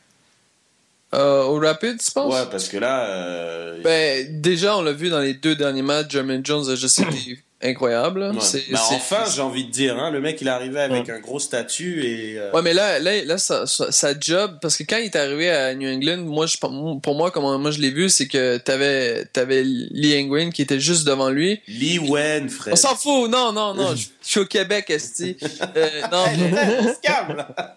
Euh, 1.14 1.44
au 1.44 1.60
Rapid, 1.60 2.02
tu 2.02 2.12
penses? 2.12 2.34
Ouais, 2.34 2.50
parce 2.50 2.70
que 2.70 2.78
là. 2.78 3.06
Euh... 3.06 3.82
Ben, 3.84 4.42
déjà, 4.42 4.78
on 4.78 4.82
l'a 4.82 4.94
vu 4.94 5.10
dans 5.10 5.20
les 5.20 5.34
deux 5.34 5.56
derniers 5.56 5.82
matchs, 5.82 6.12
Jermaine 6.12 6.46
Jones 6.46 6.70
a 6.70 6.76
juste 6.76 7.00
été 7.00 7.44
incroyable. 7.64 8.32
Ouais. 8.34 8.38
C'est, 8.42 8.64
Bah, 8.72 8.80
c'est- 8.90 8.96
enfin, 8.96 9.24
j'ai 9.34 9.42
envie 9.42 9.66
de 9.66 9.72
dire, 9.72 9.98
hein, 10.00 10.12
le 10.12 10.20
mec 10.22 10.40
il 10.42 10.48
est 10.48 10.52
arrivé 10.52 10.80
avec 10.80 11.10
un 11.10 11.20
gros 11.20 11.40
statut 11.40 12.04
et. 12.06 12.38
euh, 12.38 12.52
Ouais, 12.52 12.62
mais 12.62 12.74
là, 12.74 13.00
là, 13.00 13.24
là 13.24 13.38
sa, 13.38 13.66
sa- 13.68 13.92
sa 13.92 14.20
job, 14.20 14.58
parce 14.62 14.78
que 14.78 14.84
quand 14.84 14.98
il 14.98 15.06
est 15.06 15.16
arrivé 15.16 15.50
à 15.50 15.74
New 15.76 15.90
England, 15.90 16.18
moi, 16.26 16.46
je, 16.46 16.58
pour 16.58 16.72
moi, 17.16 17.32
comment 17.32 17.58
moi 17.60 17.72
je 17.72 17.80
l'ai 17.80 17.92
vu, 17.92 18.10
c'est 18.10 18.28
que 18.28 18.58
t'avais, 18.58 19.26
t'avais 19.26 19.64
Lee 19.64 20.18
Engwin 20.24 20.50
qui 20.52 20.62
était 20.62 20.80
juste 20.80 21.06
devant 21.06 21.30
lui. 21.30 21.62
Lee 21.68 22.00
Wen, 22.00 22.50
frère. 22.50 22.74
On 22.74 22.78
s'en 22.78 22.96
fout, 22.96 23.30
non, 23.30 23.52
non, 23.52 23.74
non, 23.74 23.96
je 23.96 24.08
je 24.24 24.30
suis 24.30 24.40
au 24.40 24.46
Québec, 24.46 24.90
Esti. 24.90 25.36
Euh, 25.76 25.90
non, 26.12 26.26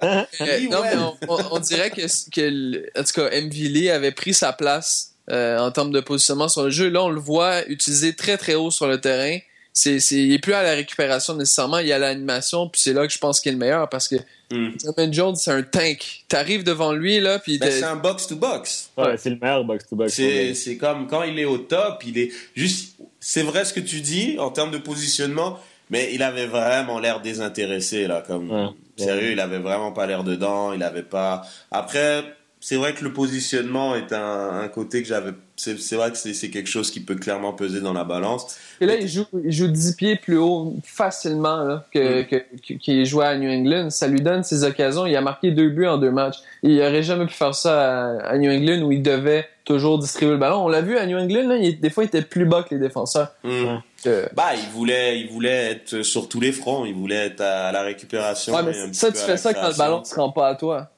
euh, 0.03 0.25
Lee 0.59 0.69
non, 0.69 0.81
mais 0.83 0.91
Wen. 0.95 0.99
on, 0.99 1.15
on- 1.29 1.49
on 1.53 1.59
dirait 1.59 1.91
que, 1.91 2.03
que, 2.31 2.99
en 2.99 3.05
tout 3.05 3.13
cas, 3.15 3.31
MV 3.31 3.69
Lee 3.69 3.91
avait 3.91 4.13
pris 4.13 4.35
sa 4.35 4.53
place 4.53 5.11
euh, 5.31 5.59
en 5.59 5.71
termes 5.71 5.91
de 5.93 6.01
positionnement 6.01 6.49
sur 6.49 6.65
le 6.65 6.71
jeu. 6.71 6.89
Là, 6.91 7.03
on 7.03 7.09
le 7.09 7.21
voit 7.21 7.67
utiliser 7.69 8.15
très 8.15 8.37
très 8.37 8.55
haut 8.55 8.71
sur 8.71 8.87
le 8.87 9.01
terrain. 9.01 9.39
C'est, 9.77 9.99
c'est, 9.99 10.15
il 10.15 10.33
est 10.33 10.39
plus 10.39 10.53
à 10.55 10.63
la 10.63 10.71
récupération 10.75 11.35
nécessairement, 11.35 11.79
il 11.79 11.89
est 11.89 11.93
à 11.93 11.99
l'animation, 11.99 12.69
puis 12.69 12.81
c'est 12.81 12.93
là 12.93 13.05
que 13.09 13.13
je 13.13 13.19
pense 13.19 13.41
qu'il 13.41 13.51
est 13.51 13.55
le 13.55 13.59
meilleur 13.59 13.89
parce 13.89 14.07
que. 14.07 14.15
Jermaine 14.51 15.13
Jones, 15.13 15.35
c'est 15.35 15.51
un 15.51 15.63
tank. 15.65 16.25
T'arrives 16.29 16.63
devant 16.63 16.93
lui, 16.93 17.19
là, 17.19 17.41
puis 17.41 17.59
Ben, 17.59 17.73
c'est 17.73 17.83
un 17.83 17.97
box-to-box. 17.97 18.91
Ouais, 18.97 19.17
c'est 19.19 19.31
le 19.31 19.39
meilleur 19.43 19.65
box-to-box. 19.65 20.13
C'est, 20.15 20.55
c'est 20.55 20.77
comme 20.77 21.09
quand 21.09 21.25
il 21.25 21.37
est 21.41 21.45
au 21.45 21.59
top, 21.59 22.05
il 22.07 22.17
est 22.19 22.31
juste. 22.55 22.95
C'est 23.19 23.43
vrai 23.43 23.65
ce 23.65 23.73
que 23.73 23.81
tu 23.81 24.01
dis 24.01 24.37
en 24.39 24.51
termes 24.51 24.71
de 24.71 24.79
positionnement, 24.79 25.59
mais 25.91 26.11
il 26.15 26.23
avait 26.23 26.47
vraiment 26.47 27.01
l'air 27.01 27.21
désintéressé 27.21 28.07
là. 28.07 28.23
Comme 28.25 28.51
Ouais. 28.53 28.69
sérieux, 28.97 29.33
il 29.33 29.41
avait 29.41 29.59
vraiment 29.59 29.91
pas 29.91 30.07
l'air 30.07 30.23
dedans. 30.23 30.73
Il 30.73 30.85
avait 30.85 31.03
pas. 31.03 31.43
Après, 31.73 32.23
c'est 32.67 32.77
vrai 32.77 32.95
que 32.95 33.05
le 33.05 33.13
positionnement 33.13 33.95
est 33.95 34.11
un, 34.15 34.61
un 34.63 34.69
côté 34.69 35.03
que 35.03 35.09
j'avais. 35.09 35.33
C'est, 35.55 35.79
c'est 35.79 35.97
vrai 35.97 36.11
que 36.11 36.17
c'est, 36.17 36.33
c'est 36.33 36.49
quelque 36.49 36.71
chose 36.71 36.91
qui 36.91 37.01
peut 37.01 37.15
clairement 37.15 37.53
peser 37.53 37.83
dans 37.83 37.93
la 37.93 38.05
balance. 38.05 38.57
Et 38.81 38.87
là, 38.87 38.95
il 38.97 39.07
joue, 39.07 39.27
il 39.45 39.53
joue 39.53 39.69
10 39.69 39.97
pieds 39.97 40.17
plus 40.17 40.39
haut 40.39 40.75
facilement 40.83 41.63
là, 41.63 41.85
que, 41.93 42.23
Mm. 42.23 42.79
qu'il 42.79 43.05
jouait 43.05 43.27
à 43.27 43.37
New 43.37 43.51
England. 43.51 43.91
Ça 43.91 44.07
lui 44.09 44.23
donne 44.23 44.43
ses 44.45 44.65
occasions. 44.65 45.05
Il 45.05 45.15
a 45.15 45.21
marqué 45.21 45.51
deux 45.51 45.69
buts 45.69 45.87
en 45.87 45.99
deux 45.99 46.11
matchs. 46.11 46.37
Il 46.63 46.81
aurait 46.81 47.03
jamais 47.03 47.27
pu 47.27 47.35
faire 47.35 47.55
ça 47.55 48.15
à, 48.17 48.29
à 48.31 48.39
New 48.39 48.51
England 48.51 48.81
où 48.87 48.93
il 48.93 49.03
devait 49.03 49.47
toujours 49.67 49.99
distribuer 49.99 50.33
le 50.33 50.39
ballon. 50.39 50.65
On 50.65 50.69
l'a 50.69 50.81
vu 50.81 50.97
à 50.97 51.05
New 51.05 51.19
England, 51.19 51.47
là, 51.49 51.57
il- 51.59 51.79
des 51.79 51.91
fois, 51.91 52.05
il 52.05 52.07
était 52.07 52.23
plus 52.23 52.47
bas 52.47 52.63
que 52.63 52.75
les 52.75 52.81
défenseurs. 52.81 53.29
Euh, 53.45 54.27
Bah, 54.35 54.53
il 54.55 54.71
voulait, 54.73 55.21
il 55.21 55.29
voulait 55.31 55.73
être 55.73 56.03
sur 56.03 56.31
tous 56.31 56.41
les 56.41 56.53
fronts. 56.53 56.87
Il 56.87 56.95
voulait 56.95 57.27
être 57.27 57.43
à 57.43 57.73
la 57.73 57.83
récupération. 57.83 58.55
ouais, 58.55 58.63
mais 58.63 58.93
ça, 58.95 59.13
tu 59.13 59.19
fais 59.19 59.37
ça 59.37 59.53
quand 59.53 59.69
le 59.69 59.77
ballon 59.77 60.01
ne 60.01 60.05
se 60.05 60.15
rend 60.15 60.31
pas 60.33 60.49
à 60.49 60.55
toi. 60.55 60.91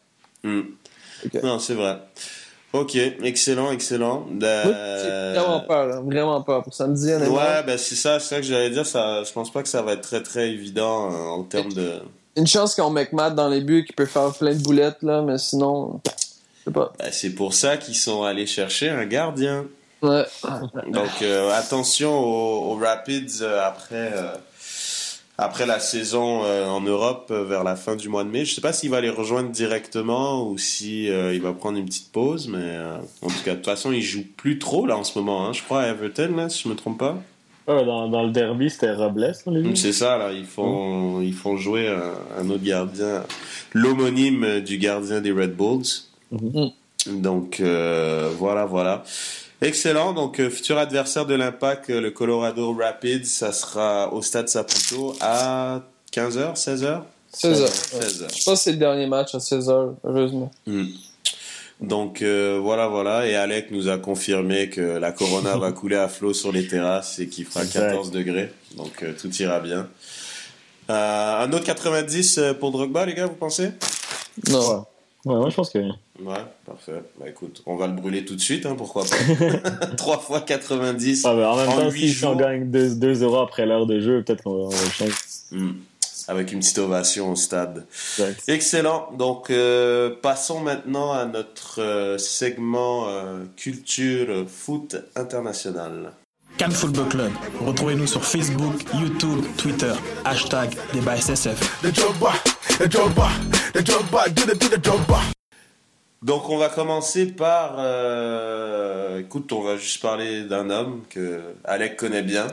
Hmm. 0.45 0.61
Non, 1.43 1.59
c'est 1.59 1.75
vrai. 1.75 1.99
Ok, 2.73 2.97
excellent, 2.97 3.71
excellent. 3.71 4.27
Euh, 4.43 5.33
vraiment 5.35 5.61
peur, 5.61 5.87
là, 5.87 6.01
vraiment 6.01 6.43
peur 6.43 6.63
pour 6.63 6.75
samedi. 6.75 7.13
Ouais, 7.15 7.63
ben 7.67 7.79
c'est 7.79 7.95
ça, 7.95 8.19
c'est 8.19 8.35
ça 8.35 8.37
que 8.37 8.47
j'allais 8.47 8.71
dire. 8.71 8.85
Ça, 8.85 9.23
je 9.23 9.33
pense 9.33 9.51
pas 9.51 9.63
que 9.63 9.69
ça 9.69 9.83
va 9.83 9.93
être 9.93 10.03
très 10.03 10.23
très 10.23 10.51
évident 10.51 11.11
euh, 11.11 11.29
en 11.29 11.43
termes 11.45 11.73
de. 11.73 12.03
Une 12.37 12.47
chance 12.47 12.75
qu'on 12.75 12.91
mette 12.91 13.13
Matt 13.15 13.35
dans 13.35 13.49
les 13.49 13.63
buts 13.63 13.85
qui 13.87 13.95
peut 13.95 14.05
faire 14.05 14.33
plein 14.33 14.53
de 14.53 14.63
boulettes, 14.63 15.03
là, 15.03 15.23
mais 15.23 15.39
sinon, 15.39 16.01
je 16.07 16.65
sais 16.65 16.71
pas. 16.71 16.93
Ben, 16.99 17.09
c'est 17.11 17.31
pour 17.31 17.55
ça 17.55 17.79
qu'ils 17.79 17.97
sont 17.97 18.25
allés 18.25 18.47
chercher 18.47 18.91
un 18.91 19.07
gardien. 19.07 19.67
Ouais. 20.03 20.27
Donc 20.93 21.23
euh, 21.23 21.51
attention 21.53 22.13
aux, 22.13 22.73
aux 22.73 22.77
Rapids 22.77 23.39
euh, 23.41 23.67
après 23.67 24.13
après 25.39 25.67
la 25.67 25.79
saison 25.81 26.45
euh, 26.45 26.67
en 26.67 26.81
Europe 26.81 27.29
euh, 27.31 27.45
vers 27.45 27.63
la 27.65 27.77
fin 27.77 27.97
du 27.97 28.09
mois 28.09 28.25
de 28.25 28.31
mai. 28.31 28.45
Je 28.45 28.55
sais 28.55 28.61
pas 28.61 28.73
s'il 28.73 28.91
va 28.91 29.01
les 29.01 29.11
rejoindre 29.11 29.51
directement 29.51 30.49
ou 30.49 30.57
si 30.59 31.11
euh, 31.11 31.35
il 31.35 31.43
va 31.43 31.53
prendre 31.53 31.79
une 31.79 31.85
petite 31.87 32.11
pause, 32.11 32.49
mais 32.49 32.79
en 33.23 33.29
tout 33.29 33.43
cas 33.45 33.53
de 33.53 33.57
toute 33.57 33.67
façon 33.67 33.93
il 33.93 34.03
joue 34.03 34.25
plus 34.37 34.59
trop 34.59 34.87
là 34.87 34.97
en 34.97 35.05
ce 35.05 35.19
moment. 35.19 35.47
Hein, 35.47 35.53
je 35.53 35.63
crois 35.63 35.83
à 35.83 35.89
Everton 35.89 36.35
là, 36.37 36.49
si 36.49 36.63
je 36.65 36.69
me 36.69 36.75
trompe 36.75 36.99
pas. 36.99 37.19
Ouais, 37.69 37.85
dans, 37.85 38.09
dans 38.09 38.23
le 38.23 38.31
derby, 38.31 38.71
c'était 38.71 38.93
Robles, 38.93 39.35
vu. 39.49 39.75
C'est 39.75 39.93
ça, 39.93 40.17
là, 40.17 40.31
ils 40.31 40.45
font, 40.45 41.21
ils 41.21 41.35
font 41.35 41.57
jouer 41.57 41.89
un, 41.89 42.13
un 42.41 42.49
autre 42.49 42.63
gardien, 42.63 43.25
l'homonyme 43.73 44.61
du 44.61 44.79
gardien 44.79 45.21
des 45.21 45.33
Red 45.33 45.57
Bulls. 45.57 45.83
Mhm. 46.31 46.71
Donc, 47.23 47.61
voilà, 47.61 48.67
voilà. 48.67 49.03
Excellent. 49.63 50.13
Donc, 50.13 50.41
euh, 50.41 50.51
futur 50.51 50.79
adversaire 50.79 51.27
de 51.27 51.35
l'Impact, 51.35 51.91
euh, 51.91 52.01
le 52.01 52.11
Colorado 52.11 52.75
Rapids, 52.75 53.25
ça 53.25 53.53
sera 53.53 54.13
au 54.13 54.23
stade 54.23 54.49
Saputo 54.49 55.15
à 55.21 55.83
15h, 56.13 56.55
16h 56.55 56.57
16 56.57 56.85
heures? 56.85 57.05
16 57.33 58.23
heures. 58.23 58.29
Je 58.35 58.45
pense 58.45 58.59
que 58.59 58.65
c'est 58.65 58.73
le 58.73 58.79
dernier 58.79 59.07
match 59.07 59.35
à 59.35 59.41
16 59.41 59.69
heures, 59.69 59.95
heureusement. 60.05 60.51
Hmm. 60.67 60.87
Donc 61.81 62.23
euh, 62.23 62.59
voilà, 62.63 62.89
voilà. 62.89 63.27
Et 63.27 63.35
Alec 63.35 63.71
nous 63.71 63.89
a 63.89 63.99
confirmé 63.99 64.71
que 64.71 64.81
la 64.81 65.13
Corona 65.13 65.57
va 65.59 65.73
couler 65.73 65.97
à 65.97 66.09
flot 66.09 66.33
sur 66.33 66.53
les 66.53 66.67
terrasses 66.67 67.19
et 67.19 67.29
qu'il 67.29 67.45
fera 67.45 67.65
Exact. 67.65 67.89
14 67.89 68.11
degrés. 68.11 68.53
Donc 68.77 69.03
euh, 69.03 69.13
tout 69.21 69.31
ira 69.37 69.61
bien. 69.61 69.89
Euh, 70.89 71.43
un 71.43 71.53
autre 71.53 71.65
90 71.65 72.39
euh, 72.39 72.55
pour 72.55 72.71
Drogba, 72.71 73.05
les 73.07 73.15
gars, 73.15 73.27
vous 73.27 73.35
pensez? 73.35 73.73
Non. 74.49 74.87
Ouais, 75.27 75.35
moi, 75.35 75.51
je 75.51 75.57
pense 75.57 75.71
que. 75.71 75.79
Ouais, 75.79 76.45
parfait. 76.65 77.03
Bah 77.19 77.27
écoute, 77.29 77.61
on 77.67 77.75
va 77.75 77.89
le 77.89 77.95
brûler 77.95 78.25
tout 78.25 78.37
de 78.37 78.41
suite, 78.41 78.65
hein, 78.65 78.77
pourquoi 78.79 79.05
pas. 79.05 79.87
3 79.97 80.19
fois 80.19 80.41
90 80.41 81.25
Ah, 81.27 81.35
mais 81.35 81.45
en 81.45 81.57
même 81.57 81.69
en 81.69 81.77
temps, 81.79 81.91
8 81.91 82.09
si, 82.09 82.25
on 82.25 82.29
jours. 82.31 82.37
gagne 82.37 82.71
2 82.71 83.23
euros 83.25 83.41
après 83.41 83.67
l'heure 83.67 83.87
de 83.87 84.01
jeu, 84.01 84.23
peut-être 84.23 84.45
qu'on 84.45 84.55
va, 84.55 84.65
on 84.67 84.69
va 84.69 84.85
le 84.85 84.91
changer. 84.91 85.13
Hmm. 85.51 85.73
Avec 86.29 86.53
une 86.53 86.61
petite 86.61 86.79
ovation 86.79 87.33
au 87.33 87.37
stade. 87.37 87.87
Exact. 88.19 88.43
Excellent. 88.49 89.09
Donc, 89.19 89.51
euh, 89.51 90.15
passons 90.23 90.61
maintenant 90.61 91.13
à 91.13 91.25
notre 91.25 91.81
euh, 91.83 92.19
segment 92.19 93.09
euh, 93.09 93.45
culture 93.57 94.45
foot 94.49 94.97
international. 95.17 96.13
Cannes 96.57 96.71
Football 96.73 97.09
Club. 97.09 97.33
Retrouvez-nous 97.65 98.07
sur 98.07 98.25
Facebook, 98.25 98.75
YouTube, 98.95 99.45
Twitter. 99.59 99.93
Hashtag 100.25 100.77
débat 100.93 101.17
SSF. 101.17 101.83
Donc, 106.23 106.49
on 106.49 106.59
va 106.59 106.69
commencer 106.69 107.27
par. 107.27 107.77
euh, 107.79 109.21
écoute, 109.21 109.53
on 109.53 109.63
va 109.63 109.77
juste 109.77 110.03
parler 110.03 110.43
d'un 110.45 110.71
homme 110.71 111.03
que 111.09 111.41
Alec 111.65 111.97
connaît 111.97 112.23
bien, 112.23 112.49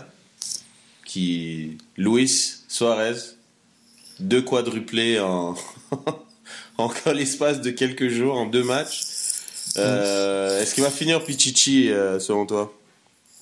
qui 1.05 1.78
Luis 1.97 2.63
Suarez, 2.67 3.15
deux 4.19 4.41
quadruplés 4.41 5.19
en 5.19 5.55
en 6.78 6.91
l'espace 7.13 7.61
de 7.61 7.71
quelques 7.71 8.09
jours, 8.09 8.36
en 8.38 8.45
deux 8.45 8.63
matchs. 8.63 9.01
Euh, 9.78 10.61
Est-ce 10.61 10.76
qu'il 10.76 10.84
va 10.84 10.91
finir 10.91 11.24
Pichichi 11.24 11.91
euh, 11.91 12.19
selon 12.19 12.45
toi? 12.45 12.74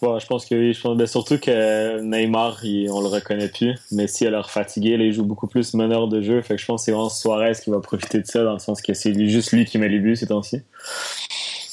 Je 0.03 0.25
pense 0.25 0.45
que 0.45 0.55
oui. 0.55 0.73
Je 0.73 0.81
pense, 0.81 0.97
ben, 0.97 1.05
surtout 1.05 1.37
que 1.37 2.01
Neymar, 2.01 2.63
il- 2.65 2.89
on 2.89 3.01
le 3.01 3.07
reconnaît 3.07 3.49
plus. 3.49 3.75
Messi 3.91 4.25
a 4.25 4.31
l'air 4.31 4.49
fatigué. 4.49 4.97
Là, 4.97 5.03
il 5.03 5.13
joue 5.13 5.23
beaucoup 5.23 5.47
plus 5.47 5.73
meneur 5.75 6.07
de 6.07 6.21
jeu. 6.21 6.41
Fait 6.41 6.55
que 6.55 6.61
je 6.61 6.65
pense 6.65 6.81
que 6.81 6.85
c'est 6.85 6.91
vraiment 6.91 7.09
Suarez 7.09 7.53
qui 7.63 7.69
va 7.69 7.79
profiter 7.79 8.19
de 8.19 8.25
ça, 8.25 8.43
dans 8.43 8.53
le 8.53 8.59
sens 8.59 8.81
que 8.81 8.93
c'est 8.95 9.13
juste 9.29 9.51
lui 9.51 9.65
qui 9.65 9.77
met 9.77 9.89
les 9.89 9.99
buts 9.99 10.15
ces 10.15 10.27
temps-ci. 10.27 10.61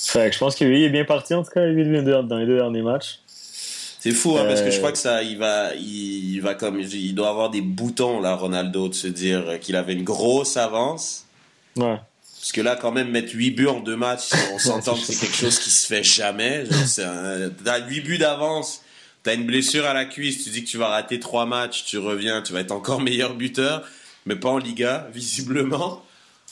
Fait 0.06 0.28
que 0.28 0.34
je 0.34 0.38
pense 0.38 0.54
que 0.56 0.64
oui, 0.64 0.80
il 0.80 0.84
est 0.84 0.90
bien 0.90 1.04
parti, 1.04 1.32
en 1.34 1.42
tout 1.42 1.50
cas, 1.50 1.60
dans 1.62 2.36
les 2.38 2.46
deux 2.46 2.56
derniers 2.56 2.82
matchs. 2.82 3.20
C'est 4.00 4.12
fou, 4.12 4.36
hein, 4.38 4.44
parce 4.46 4.60
que 4.62 4.70
je 4.70 4.76
Euh, 4.76 4.78
crois 4.78 4.92
que 4.92 4.98
ça, 4.98 5.22
il 5.22 5.36
va, 5.38 5.74
il, 5.74 6.34
il 6.34 6.40
va 6.40 6.54
comme, 6.54 6.78
il 6.80 7.14
doit 7.14 7.30
avoir 7.30 7.50
des 7.50 7.60
boutons 7.62 8.20
là, 8.20 8.36
Ronaldo, 8.36 8.88
de 8.88 8.94
se 8.94 9.08
dire 9.08 9.58
qu'il 9.60 9.74
avait 9.74 9.92
une 9.94 10.04
grosse 10.04 10.56
avance. 10.56 11.24
Ouais. 11.76 11.96
Parce 12.39 12.53
que 12.53 12.61
là, 12.61 12.76
quand 12.76 12.93
même, 12.93 13.11
mettre 13.11 13.34
8 13.34 13.51
buts 13.51 13.66
en 13.66 13.80
deux 13.80 13.97
matchs, 13.97 14.30
on 14.53 14.59
s'entend 14.59 14.95
que 14.95 15.01
c'est 15.05 15.16
quelque 15.16 15.36
chose 15.36 15.59
qui 15.59 15.70
se 15.70 15.86
fait 15.86 16.05
jamais. 16.05 16.64
T'as 17.64 17.78
8 17.86 18.01
buts 18.03 18.18
d'avance, 18.18 18.82
t'as 19.22 19.34
une 19.34 19.47
blessure 19.47 19.84
à 19.86 19.95
la 19.95 20.05
cuisse, 20.05 20.45
tu 20.45 20.51
dis 20.51 20.64
que 20.64 20.68
tu 20.70 20.78
vas 20.78 20.89
rater 20.89 21.18
3 21.18 21.47
matchs, 21.47 21.84
tu 21.84 21.99
reviens, 21.99 22.43
tu 22.43 22.53
vas 22.53 22.61
être 22.61 22.72
encore 22.72 23.01
meilleur 23.03 23.34
buteur, 23.34 23.82
mais 24.26 24.36
pas 24.36 24.51
en 24.51 24.59
Liga, 24.59 25.09
visiblement. 25.14 26.03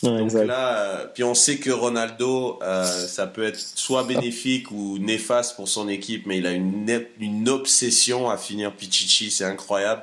Ouais, 0.02 0.10
Donc 0.10 0.24
exact. 0.24 0.44
là, 0.44 0.78
euh, 0.78 1.06
puis 1.06 1.24
on 1.24 1.34
sait 1.34 1.56
que 1.56 1.70
Ronaldo, 1.70 2.58
euh, 2.62 2.84
ça 2.84 3.26
peut 3.26 3.44
être 3.44 3.58
soit 3.58 4.04
bénéfique 4.04 4.70
ou 4.70 4.98
néfaste 4.98 5.56
pour 5.56 5.68
son 5.68 5.88
équipe, 5.88 6.26
mais 6.26 6.38
il 6.38 6.46
a 6.46 6.50
une, 6.50 7.48
obsession 7.48 8.28
à 8.28 8.36
finir 8.36 8.72
Pichichi, 8.72 9.30
c'est 9.30 9.44
incroyable. 9.44 10.02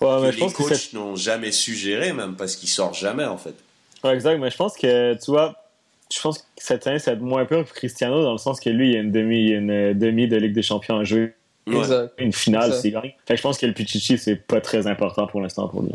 Ouais, 0.00 0.08
que 0.08 0.22
mais 0.22 0.32
je 0.32 0.36
les 0.36 0.42
pense 0.44 0.52
coachs 0.54 0.92
n'ont 0.94 1.16
jamais 1.16 1.52
su 1.52 1.74
gérer, 1.74 2.14
même 2.14 2.36
parce 2.36 2.56
qu'il 2.56 2.70
sort 2.70 2.94
jamais 2.94 3.26
en 3.26 3.36
fait. 3.36 3.54
Ouais, 4.04 4.14
exact, 4.14 4.38
mais 4.38 4.50
je 4.50 4.56
pense 4.56 4.76
que, 4.76 5.14
tu 5.14 5.30
vois, 5.30 5.54
je 6.14 6.20
pense 6.20 6.38
que 6.38 6.44
cette 6.56 6.86
année, 6.86 6.98
ça 6.98 7.10
va 7.12 7.16
être 7.16 7.22
moins 7.22 7.44
peur 7.44 7.64
pour 7.64 7.74
Cristiano, 7.74 8.22
dans 8.22 8.32
le 8.32 8.38
sens 8.38 8.60
que 8.60 8.70
lui, 8.70 8.88
il 8.90 8.94
y 8.94 8.96
a 8.96 9.00
une 9.00 9.12
demi, 9.12 9.48
une 9.50 9.70
euh, 9.70 9.94
demi 9.94 10.28
de 10.28 10.36
Ligue 10.36 10.54
des 10.54 10.62
Champions 10.62 10.98
à 10.98 11.04
jouer. 11.04 11.34
Exact. 11.66 12.12
Une 12.18 12.32
finale, 12.32 12.72
c'est 12.72 12.90
gagne. 12.90 13.12
Fait 13.26 13.34
que 13.34 13.36
je 13.36 13.42
pense 13.42 13.58
que 13.58 13.66
le 13.66 13.74
Pichichi, 13.74 14.16
c'est 14.16 14.36
pas 14.36 14.60
très 14.60 14.86
important 14.86 15.26
pour 15.26 15.40
l'instant 15.42 15.68
pour 15.68 15.82
lui. 15.82 15.90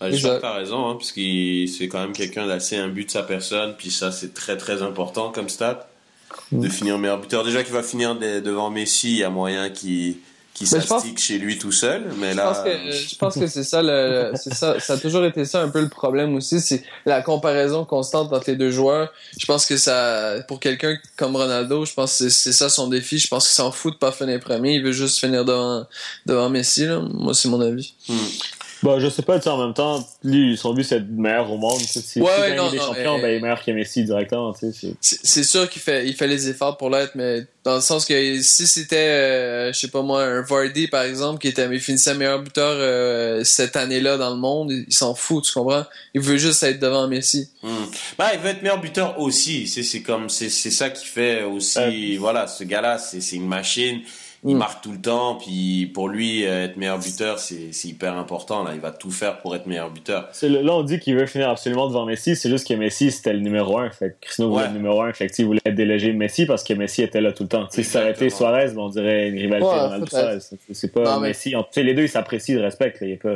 Ouais, 0.00 0.12
je 0.12 0.18
crois 0.22 0.36
que 0.36 0.40
t'as 0.42 0.54
raison, 0.54 0.88
hein, 0.88 0.94
parce 0.94 1.10
qu'il 1.12 1.68
c'est 1.68 1.88
quand 1.88 2.00
même 2.00 2.12
quelqu'un 2.12 2.46
d'assez 2.46 2.76
imbu 2.76 3.04
de 3.04 3.10
sa 3.10 3.22
personne, 3.24 3.74
puis 3.76 3.90
ça 3.90 4.12
c'est 4.12 4.34
très 4.34 4.56
très 4.56 4.82
important 4.82 5.30
comme 5.32 5.48
stat, 5.48 5.88
Mm. 6.50 6.60
de 6.62 6.68
finir 6.68 6.98
meilleur 6.98 7.20
buteur. 7.20 7.44
Déjà 7.44 7.62
qu'il 7.62 7.72
va 7.72 7.82
finir 7.84 8.16
de- 8.16 8.40
devant 8.40 8.68
Messi, 8.68 9.12
il 9.12 9.18
y 9.18 9.24
a 9.24 9.30
moyen 9.30 9.70
qu'il 9.70 10.16
qui 10.54 10.64
Ben, 10.70 10.80
je 10.80 10.86
pense- 10.86 11.02
s'astique 11.02 11.18
chez 11.18 11.38
lui 11.38 11.58
tout 11.58 11.72
seul. 11.72 12.04
Mais 12.18 12.30
Je 12.32 12.36
là, 12.36 12.44
pense 12.46 12.58
que, 12.64 12.90
je 12.92 13.16
pense 13.16 13.34
que 13.34 13.46
c'est 13.48 13.64
ça, 13.64 13.82
le, 13.82 14.30
c'est 14.42 14.54
ça, 14.54 14.78
ça 14.80 14.92
a 14.94 14.96
toujours 14.98 15.24
été 15.24 15.44
ça 15.44 15.60
un 15.60 15.68
peu 15.68 15.80
le 15.80 15.88
problème 15.88 16.34
aussi, 16.36 16.60
c'est 16.60 16.84
la 17.04 17.20
comparaison 17.22 17.84
constante 17.84 18.32
entre 18.32 18.48
les 18.50 18.56
deux 18.56 18.70
joueurs. 18.70 19.12
Je 19.36 19.44
pense 19.46 19.66
que 19.66 19.76
ça, 19.76 20.36
pour 20.46 20.60
quelqu'un 20.60 20.96
comme 21.16 21.34
Ronaldo, 21.36 21.84
je 21.84 21.92
pense 21.92 22.12
que 22.12 22.16
c'est, 22.16 22.30
c'est 22.30 22.52
ça 22.52 22.68
son 22.68 22.86
défi. 22.88 23.18
Je 23.18 23.26
pense 23.28 23.46
qu'il 23.46 23.54
s'en 23.56 23.72
fout 23.72 23.94
de 23.94 23.98
pas 23.98 24.12
finir 24.12 24.38
premier. 24.40 24.74
Il 24.76 24.82
veut 24.84 24.92
juste 24.92 25.18
finir 25.18 25.44
devant, 25.44 25.84
devant 26.24 26.48
Messi, 26.48 26.86
là. 26.86 27.00
Moi, 27.12 27.34
c'est 27.34 27.48
mon 27.48 27.60
avis. 27.60 27.92
Bah, 28.84 28.96
je 29.00 29.08
sais 29.08 29.22
pas, 29.22 29.38
tu 29.38 29.44
sais, 29.44 29.48
en 29.50 29.56
même 29.64 29.72
temps, 29.72 30.06
lui, 30.22 30.58
son 30.58 30.74
but, 30.74 30.84
c'est 30.84 31.00
d'être 31.00 31.10
meilleur 31.10 31.50
au 31.50 31.56
monde. 31.56 31.78
tu 31.80 31.86
sais. 31.86 32.00
Si 32.00 32.20
Ouais, 32.20 32.28
si 32.34 32.40
ouais, 32.42 32.54
non, 32.54 32.70
des 32.70 32.76
non, 32.76 32.84
champions, 32.84 33.18
ben, 33.18 33.28
il 33.30 33.36
est 33.36 33.40
meilleur 33.40 33.64
que 33.64 33.70
Messi 33.70 34.04
directement, 34.04 34.52
tu 34.52 34.70
sais. 34.72 34.92
c'est- 35.00 35.42
sûr 35.42 35.68
qu'il 35.70 35.80
fait, 35.80 36.06
il 36.06 36.14
fait 36.14 36.26
les 36.26 36.48
efforts 36.50 36.76
pour 36.76 36.90
l'être, 36.90 37.12
mais 37.14 37.46
dans 37.64 37.76
le 37.76 37.80
sens 37.80 38.04
que 38.04 38.42
si 38.42 38.66
c'était, 38.66 38.96
euh, 38.96 39.72
je 39.72 39.78
sais 39.78 39.88
pas 39.88 40.02
moi, 40.02 40.22
un 40.22 40.42
Vardy, 40.42 40.86
par 40.88 41.02
exemple, 41.04 41.40
qui 41.40 41.48
était, 41.48 41.66
il 41.72 41.80
finissait 41.80 42.14
meilleur 42.14 42.42
buteur, 42.42 42.74
euh, 42.76 43.42
cette 43.42 43.76
année-là 43.76 44.18
dans 44.18 44.30
le 44.30 44.36
monde, 44.36 44.70
il 44.70 44.92
s'en 44.92 45.14
fout, 45.14 45.44
tu 45.44 45.52
comprends? 45.54 45.84
Il 46.12 46.20
veut 46.20 46.36
juste 46.36 46.62
être 46.62 46.78
devant 46.78 47.08
Messi. 47.08 47.48
Bah, 48.18 48.32
il 48.34 48.40
veut 48.40 48.50
être 48.50 48.60
meilleur 48.62 48.80
buteur 48.82 49.18
aussi. 49.18 49.66
C'est, 49.66 49.82
c'est 49.82 50.02
comme, 50.02 50.28
c'est, 50.28 50.50
c'est 50.50 50.70
ça 50.70 50.90
qui 50.90 51.06
fait 51.06 51.42
aussi, 51.44 52.16
voilà, 52.18 52.46
ce 52.46 52.64
gars-là, 52.64 52.98
c'est, 52.98 53.22
c'est 53.22 53.36
une 53.36 53.48
machine. 53.48 54.00
Il 54.46 54.54
Mm. 54.56 54.58
marque 54.58 54.82
tout 54.84 54.92
le 54.92 55.00
temps, 55.00 55.36
puis 55.36 55.86
pour 55.94 56.08
lui, 56.08 56.44
euh, 56.44 56.64
être 56.66 56.76
meilleur 56.76 56.98
buteur, 56.98 57.38
c'est, 57.38 57.72
c'est 57.72 57.88
hyper 57.88 58.14
important, 58.18 58.62
là. 58.62 58.72
Il 58.74 58.80
va 58.80 58.90
tout 58.90 59.10
faire 59.10 59.40
pour 59.40 59.56
être 59.56 59.66
meilleur 59.66 59.90
buteur. 59.90 60.28
Le- 60.42 60.60
là, 60.60 60.74
on 60.74 60.82
dit 60.82 60.98
qu'il 60.98 61.16
veut 61.16 61.24
finir 61.24 61.48
absolument 61.48 61.86
devant 61.88 62.04
Messi. 62.04 62.36
C'est 62.36 62.50
juste 62.50 62.68
que 62.68 62.74
Messi, 62.74 63.10
c'était 63.10 63.32
le 63.32 63.38
numéro 63.40 63.78
1. 63.78 63.88
Fait 63.90 64.10
que 64.10 64.14
Cristiano 64.26 64.50
voulait 64.50 64.64
Ouais. 64.64 64.68
le 64.70 64.74
numéro 64.76 65.00
1. 65.00 65.12
Fait 65.14 65.28
que, 65.28 65.32
il 65.38 65.46
voulait 65.46 65.60
déléger 65.72 66.12
Messi 66.12 66.44
parce 66.44 66.62
que 66.62 66.74
Messi 66.74 67.02
était 67.02 67.22
là 67.22 67.32
tout 67.32 67.44
le 67.44 67.48
temps. 67.48 67.66
Si 67.70 67.82
ça 67.84 68.00
aurait 68.02 68.10
été. 68.12 68.28
Suarez, 68.28 68.66
ben, 68.74 68.78
on 68.80 68.88
dirait 68.90 69.28
une 69.30 69.38
rivalité 69.38 69.66
Ouais. 69.66 70.38
C'est- 70.72 70.92
pas 70.92 71.04
Non, 71.04 71.20
mais- 71.20 71.28
Messi. 71.28 71.56
En- 71.56 71.62
Tu 71.62 71.68
sais, 71.72 71.82
les 71.82 71.94
deux, 71.94 72.02
ils 72.02 72.08
s'apprécient, 72.10 72.56
ils 72.56 72.60
respectent. 72.62 73.00
là. 73.00 73.06
Il, 73.06 73.12
est 73.12 73.16
pas... 73.16 73.30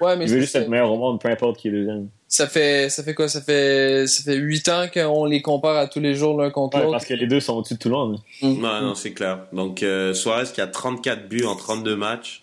Ouais, 0.00 0.16
mais 0.16 0.24
il 0.24 0.30
veut 0.30 0.36
c'est- 0.36 0.40
juste 0.42 0.56
être 0.56 0.68
meilleur 0.68 0.90
au 0.90 0.96
monde, 0.98 1.20
peu 1.20 1.28
importe 1.28 1.58
qui 1.58 1.68
est 1.68 1.70
deuxième. 1.70 2.08
Ça 2.28 2.48
fait, 2.48 2.88
ça 2.90 3.04
fait 3.04 3.14
quoi? 3.14 3.28
Ça 3.28 3.40
fait, 3.40 4.06
ça 4.08 4.22
fait 4.24 4.34
8 4.34 4.68
ans 4.68 4.86
qu'on 4.92 5.24
les 5.24 5.40
compare 5.40 5.76
à 5.76 5.86
tous 5.86 6.00
les 6.00 6.14
jours 6.14 6.36
l'un 6.40 6.50
contre 6.50 6.76
Ouais, 6.76 6.82
l'autre. 6.82 6.94
parce 6.96 7.06
que 7.06 7.14
les 7.14 7.26
deux 7.28 7.38
sont 7.40 7.54
au-dessus 7.54 7.74
de 7.74 7.78
tout 7.78 7.88
le 7.88 7.94
monde. 7.94 8.18
Mm. 8.42 8.60
Non, 8.60 8.80
non, 8.80 8.94
c'est 8.96 9.12
clair. 9.12 9.40
Donc, 9.52 9.82
euh, 9.84 10.12
Suarez 10.14 10.46
qui 10.52 10.60
a 10.60 10.66
34 10.66 11.28
buts 11.28 11.44
en 11.44 11.54
32 11.54 11.94
matchs, 11.96 12.42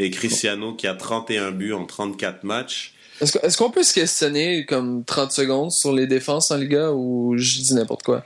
et 0.00 0.10
Cristiano 0.10 0.74
qui 0.74 0.86
a 0.88 0.94
31 0.94 1.52
buts 1.52 1.72
en 1.72 1.84
34 1.86 2.42
matchs. 2.44 2.94
Est-ce 3.20 3.56
qu'on 3.58 3.70
peut 3.70 3.82
se 3.82 3.94
questionner 3.94 4.64
comme 4.64 5.04
30 5.04 5.32
secondes 5.32 5.70
sur 5.72 5.92
les 5.92 6.06
défenses 6.06 6.50
en 6.52 6.56
Liga 6.56 6.90
ou 6.92 7.34
je 7.36 7.60
dis 7.60 7.74
n'importe 7.74 8.02
quoi? 8.04 8.24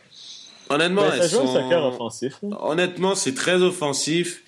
Honnêtement, 0.70 1.02
Ben, 1.02 1.10
ça 1.18 1.24
elles 1.24 1.30
joue 1.30 1.38
au 1.40 1.46
sont- 1.46 1.54
soccer 1.62 1.84
offensif. 1.84 2.34
là. 2.42 2.56
Honnêtement, 2.62 3.14
c'est 3.14 3.34
très 3.34 3.56
offensif, 3.62 4.42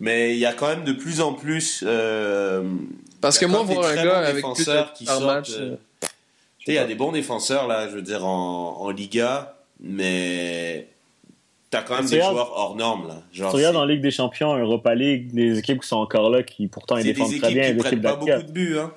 mais 0.00 0.32
il 0.32 0.38
y 0.38 0.46
a 0.46 0.52
quand 0.52 0.68
même 0.68 0.84
de 0.84 0.92
plus 0.92 1.20
en 1.20 1.32
plus. 1.34 1.82
euh, 1.86 2.62
Parce 3.20 3.38
que 3.38 3.46
moi, 3.46 3.62
voir 3.62 3.86
un 3.86 3.94
gars 4.04 4.18
avec 4.18 4.44
plus 4.44 4.52
de 4.52 4.56
défenseurs 4.58 4.92
qui 4.92 5.04
par 5.04 5.14
sortent, 5.18 5.26
match, 5.26 5.50
euh, 5.52 5.60
euh, 5.72 5.76
tu 6.58 6.66
sais, 6.66 6.72
il 6.72 6.74
y 6.74 6.78
a 6.78 6.84
des 6.86 6.94
bons 6.94 7.12
défenseurs 7.12 7.66
là, 7.66 7.88
je 7.88 7.94
veux 7.96 8.02
dire 8.02 8.24
en, 8.26 8.80
en 8.80 8.90
Liga, 8.90 9.56
mais 9.80 10.88
t'as 11.70 11.82
quand 11.82 11.96
même 11.96 12.06
des 12.06 12.20
joueurs 12.32 12.52
hors 12.56 12.76
normes 12.76 13.08
là. 13.08 13.22
Genre, 13.32 13.50
Tu 13.50 13.56
regardes 13.56 13.76
en 13.76 13.84
Ligue 13.84 14.00
des 14.00 14.10
Champions, 14.10 14.56
Europa 14.56 14.94
League, 14.94 15.32
des 15.32 15.58
équipes 15.58 15.80
qui 15.82 15.88
sont 15.88 15.96
encore 15.96 16.30
là, 16.30 16.42
qui 16.42 16.66
pourtant 16.68 16.96
ils 16.96 17.04
défendent 17.04 17.28
très 17.38 17.52
bien, 17.54 17.62
qui 17.72 17.74
prennent 17.78 18.00
pas 18.00 18.16
beaucoup 18.16 18.46
de 18.46 18.52
buts. 18.52 18.78
Hein. 18.78 18.92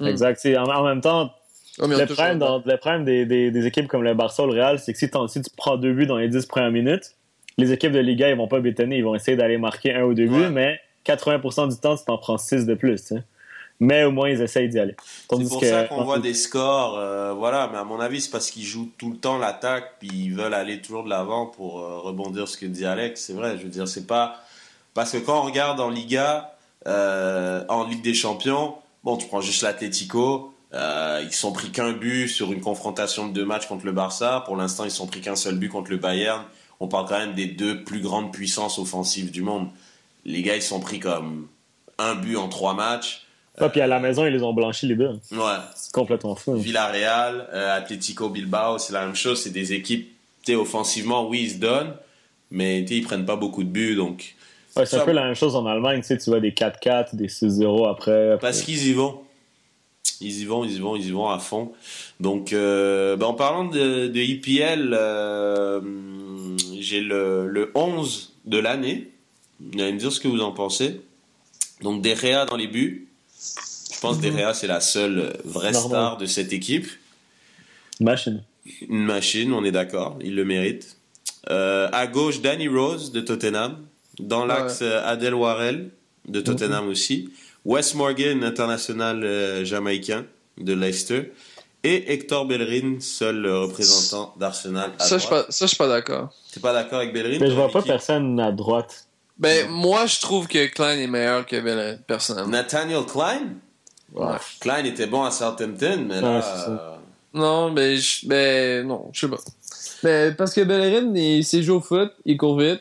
Mm. 0.00 0.06
Exact. 0.08 0.38
C'est- 0.40 0.56
En, 0.56 0.64
en 0.64 0.84
même 0.84 1.00
temps, 1.00 1.32
oh, 1.80 1.86
le 1.86 2.06
problème, 2.06 2.36
au- 2.36 2.38
dans- 2.40 2.62
le 2.64 2.76
problème 2.78 3.04
des, 3.04 3.26
des- 3.26 3.50
des 3.50 3.66
équipes 3.66 3.86
comme 3.88 4.02
le 4.02 4.14
Barça 4.14 4.44
ou 4.44 4.46
le 4.46 4.52
Real, 4.54 4.78
c'est 4.78 4.92
que 4.92 4.98
si, 4.98 5.06
si 5.28 5.42
tu 5.42 5.50
prends 5.56 5.76
deux 5.76 5.92
buts 5.92 6.06
dans 6.06 6.16
les 6.16 6.28
10 6.28 6.46
premières 6.46 6.70
minutes, 6.70 7.14
les 7.58 7.72
équipes 7.72 7.92
de 7.92 7.98
Liga, 8.00 8.28
ils 8.30 8.36
vont 8.36 8.48
pas 8.48 8.60
bétonner, 8.60 8.96
ils 8.98 9.04
vont 9.04 9.14
essayer 9.14 9.36
d'aller 9.36 9.58
marquer 9.58 9.94
un 9.94 10.04
ou 10.04 10.14
deux 10.14 10.26
buts, 10.26 10.34
Ouais. 10.44 10.50
mais 10.50 10.80
80% 11.04 11.68
du 11.68 11.76
temps, 11.78 11.96
tu 11.96 12.04
t'en 12.04 12.18
prends 12.18 12.38
6 12.38 12.66
de 12.66 12.74
plus. 12.74 13.12
Mais 13.80 14.04
au 14.04 14.12
moins, 14.12 14.28
ils 14.30 14.40
essayent 14.40 14.68
d'y 14.68 14.78
aller. 14.78 14.94
C'est 15.28 15.48
pour 15.48 15.60
que- 15.60 15.66
ça 15.68 15.84
qu'on 15.84 16.04
voit 16.04 16.20
des 16.20 16.32
scores, 16.34 16.96
euh, 16.96 17.32
voilà. 17.32 17.68
Mais 17.72 17.78
à 17.78 17.84
mon 17.84 17.98
avis, 17.98 18.20
c'est 18.20 18.30
parce 18.30 18.50
qu'ils 18.50 18.62
jouent 18.62 18.90
tout 18.98 19.10
le 19.10 19.16
temps 19.16 19.36
l'attaque, 19.36 19.94
puis 19.98 20.08
ils 20.12 20.34
veulent 20.34 20.54
aller 20.54 20.80
toujours 20.80 21.02
de 21.04 21.10
l'avant 21.10 21.46
pour 21.46 21.80
euh, 21.80 21.98
rebondir 21.98 22.46
ce 22.48 22.56
que 22.56 22.66
dit 22.66 22.86
Alex. 22.86 23.20
C'est 23.20 23.32
vrai, 23.32 23.56
je 23.58 23.64
veux 23.64 23.68
dire, 23.68 23.88
c'est 23.88 24.06
pas 24.06 24.36
parce 24.94 25.10
que 25.10 25.18
quand 25.18 25.40
on 25.40 25.42
regarde 25.42 25.80
en 25.80 25.90
Liga, 25.90 26.54
euh, 26.86 27.64
en 27.68 27.84
Ligue 27.84 28.02
des 28.02 28.14
Champions, 28.14 28.74
bon, 29.02 29.16
tu 29.16 29.26
prends 29.26 29.40
juste 29.40 29.62
l'Atlético. 29.62 30.50
euh, 30.72 31.20
ils 31.22 31.32
sont 31.32 31.52
pris 31.52 31.70
qu'un 31.70 31.92
but 31.92 32.26
sur 32.26 32.52
une 32.52 32.60
confrontation 32.60 33.28
de 33.28 33.32
deux 33.32 33.44
matchs 33.44 33.66
contre 33.66 33.86
le 33.86 33.92
Barça. 33.92 34.42
Pour 34.44 34.56
l'instant, 34.56 34.82
ils 34.84 34.90
sont 34.90 35.06
pris 35.06 35.20
qu'un 35.20 35.36
seul 35.36 35.54
but 35.56 35.68
contre 35.68 35.90
le 35.92 35.98
Bayern. 35.98 36.42
On 36.80 36.88
parle 36.88 37.06
quand 37.08 37.18
même 37.18 37.34
des 37.34 37.46
deux 37.46 37.84
plus 37.84 38.00
grandes 38.00 38.32
puissances 38.32 38.78
offensives 38.78 39.30
du 39.30 39.42
monde. 39.42 39.68
Les 40.24 40.42
gars, 40.42 40.56
ils 40.56 40.62
sont 40.62 40.80
pris 40.80 40.98
comme 41.00 41.46
un 41.98 42.14
but 42.14 42.36
en 42.36 42.48
trois 42.48 42.74
matchs. 42.74 43.26
Ouais, 43.60 43.68
puis 43.68 43.80
à 43.80 43.86
la 43.86 44.00
maison, 44.00 44.26
ils 44.26 44.32
les 44.32 44.42
ont 44.42 44.52
blanchis 44.52 44.86
les 44.86 44.96
deux. 44.96 45.10
Ouais, 45.30 45.58
C'est 45.76 45.92
complètement 45.92 46.34
fou. 46.34 46.54
Villarreal, 46.56 47.48
euh, 47.52 47.76
Atlético 47.76 48.28
Bilbao, 48.28 48.78
c'est 48.78 48.92
la 48.92 49.06
même 49.06 49.14
chose. 49.14 49.40
C'est 49.40 49.50
des 49.50 49.72
équipes, 49.72 50.10
tu 50.44 50.54
offensivement, 50.56 51.28
oui, 51.28 51.42
ils 51.44 51.50
se 51.52 51.58
donnent, 51.58 51.94
mais 52.50 52.84
tu 52.84 52.94
ils 52.94 53.02
prennent 53.04 53.26
pas 53.26 53.36
beaucoup 53.36 53.62
de 53.62 53.68
buts. 53.68 53.94
Donc, 53.94 54.34
Ouais, 54.76 54.86
c'est 54.86 54.96
un 54.96 55.04
peu 55.04 55.12
la 55.12 55.24
même 55.24 55.36
chose 55.36 55.54
en 55.54 55.66
Allemagne. 55.66 56.00
Tu 56.00 56.08
sais, 56.08 56.18
tu 56.18 56.30
vois 56.30 56.40
des 56.40 56.50
4-4, 56.50 57.14
des 57.14 57.28
6-0 57.28 57.88
après. 57.88 58.32
après. 58.32 58.38
parce 58.40 58.62
qu'ils 58.62 58.88
y 58.88 58.92
vont. 58.92 59.20
Ils 60.20 60.40
y 60.40 60.44
vont, 60.44 60.64
ils 60.64 60.72
y 60.72 60.78
vont, 60.80 60.96
ils 60.96 61.06
y 61.06 61.10
vont 61.12 61.28
à 61.28 61.38
fond. 61.38 61.72
Donc, 62.18 62.52
euh, 62.52 63.14
ben, 63.16 63.26
en 63.26 63.34
parlant 63.34 63.66
de, 63.66 64.08
de 64.08 64.20
IPL, 64.20 64.90
euh, 64.98 65.80
j'ai 66.84 67.00
le, 67.00 67.48
le 67.48 67.70
11 67.74 68.32
de 68.44 68.58
l'année. 68.58 69.10
Vous 69.60 69.80
allez 69.80 69.92
me 69.92 69.98
dire 69.98 70.12
ce 70.12 70.20
que 70.20 70.28
vous 70.28 70.40
en 70.40 70.52
pensez. 70.52 71.00
Donc, 71.82 72.02
Derrea 72.02 72.44
dans 72.46 72.56
les 72.56 72.66
buts. 72.68 73.08
Je 73.92 74.00
pense 74.00 74.18
que 74.18 74.22
Derrea, 74.22 74.52
c'est 74.54 74.66
la 74.66 74.80
seule 74.80 75.36
vraie 75.44 75.72
Normal. 75.72 75.90
star 75.90 76.16
de 76.18 76.26
cette 76.26 76.52
équipe. 76.52 76.86
Machine. 78.00 78.42
Une 78.88 79.04
machine, 79.04 79.52
on 79.52 79.64
est 79.64 79.72
d'accord, 79.72 80.18
il 80.22 80.34
le 80.34 80.44
mérite. 80.44 80.96
Euh, 81.50 81.88
à 81.92 82.06
gauche, 82.06 82.40
Danny 82.40 82.68
Rose 82.68 83.12
de 83.12 83.20
Tottenham. 83.20 83.78
Dans 84.18 84.46
l'axe, 84.46 84.80
euh, 84.82 85.02
Adel 85.04 85.34
Warrell 85.34 85.90
de 86.28 86.40
Tottenham 86.40 86.88
aussi. 86.88 87.30
Wes 87.64 87.94
Morgan, 87.94 88.44
international 88.44 89.24
euh, 89.24 89.64
jamaïcain 89.64 90.24
de 90.58 90.72
Leicester. 90.72 91.32
Et 91.86 92.12
Hector 92.14 92.46
Bellerin, 92.46 92.96
seul 93.00 93.46
représentant 93.46 94.34
d'Arsenal 94.38 94.92
à 94.98 95.04
Ça, 95.04 95.18
je 95.18 95.28
pas, 95.28 95.44
ça, 95.50 95.66
je 95.66 95.68
suis 95.68 95.76
pas 95.76 95.86
d'accord. 95.88 96.30
T'es 96.52 96.58
pas 96.60 96.72
d'accord 96.72 96.98
avec 97.00 97.12
Bellerin 97.12 97.38
Mais 97.40 97.50
je 97.50 97.54
vois 97.54 97.68
pas 97.70 97.82
personne 97.82 98.40
à 98.40 98.50
droite. 98.52 99.06
Ben, 99.38 99.68
moi, 99.68 100.06
je 100.06 100.18
trouve 100.20 100.46
que 100.48 100.66
Klein 100.66 100.98
est 100.98 101.06
meilleur 101.06 101.44
que 101.44 101.60
Bellerin, 101.60 101.96
personnellement. 102.06 102.50
Nathaniel 102.50 103.04
Klein? 103.04 103.42
Ouais. 104.14 104.36
Klein 104.60 104.84
était 104.84 105.06
bon 105.06 105.24
à 105.24 105.30
Southampton, 105.30 106.06
mais 106.08 106.20
là... 106.20 106.36
Ouais, 106.36 106.40
c'est 106.42 106.64
ça. 106.64 106.70
euh, 106.70 106.96
Non, 107.34 107.70
mais, 107.72 107.96
je- 107.98 108.26
ben, 108.28 108.86
non, 108.86 109.10
je 109.12 109.20
sais 109.20 109.28
pas. 109.28 109.38
Mais, 110.04 110.32
parce 110.32 110.54
que 110.54 110.60
Bellerin, 110.62 111.12
il 111.14 111.44
sait 111.44 111.62
jouer 111.62 111.76
au 111.76 111.80
foot, 111.80 112.12
il 112.24 112.36
court 112.36 112.58
vite. 112.58 112.80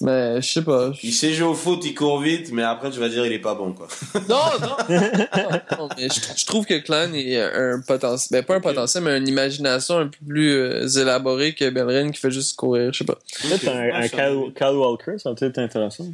Mais, 0.00 0.40
je 0.42 0.48
sais 0.52 0.62
pas. 0.62 0.90
il 1.02 1.12
sait 1.12 1.32
jouer 1.32 1.48
au 1.48 1.54
foot, 1.54 1.80
il 1.84 1.94
court 1.94 2.20
vite, 2.20 2.52
mais 2.52 2.62
après 2.62 2.90
tu 2.90 3.00
vas 3.00 3.08
dire 3.08 3.24
il 3.26 3.32
est 3.32 3.38
pas 3.40 3.54
bon, 3.54 3.72
quoi. 3.72 3.88
Non, 4.28 4.36
non, 4.60 4.76
non, 4.88 5.50
non, 5.78 5.88
mais 5.96 6.08
je, 6.08 6.20
je 6.36 6.46
trouve 6.46 6.66
que 6.66 6.78
Klein 6.78 7.12
est 7.14 7.40
un 7.40 7.80
potentiel, 7.80 8.40
ben, 8.40 8.46
pas 8.46 8.56
un 8.56 8.60
potentiel, 8.60 9.02
mais 9.04 9.16
une 9.18 9.26
imagination 9.26 9.98
un 9.98 10.06
peu 10.08 10.18
plus 10.26 10.52
euh, 10.52 10.86
élaborée 10.88 11.54
que 11.54 11.68
Bellerin 11.70 12.10
qui 12.12 12.20
fait 12.20 12.30
juste 12.30 12.56
courir, 12.56 12.92
je 12.92 12.98
sais 12.98 13.04
pas. 13.04 13.18
Peut-être 13.42 13.68
un, 13.68 13.94
un 14.02 14.08
Kyle, 14.08 14.52
Kyle 14.56 14.76
Walker, 14.76 15.18
ça 15.18 15.30
peut-être 15.34 15.58
être 15.58 15.58
intéressant. 15.58 16.06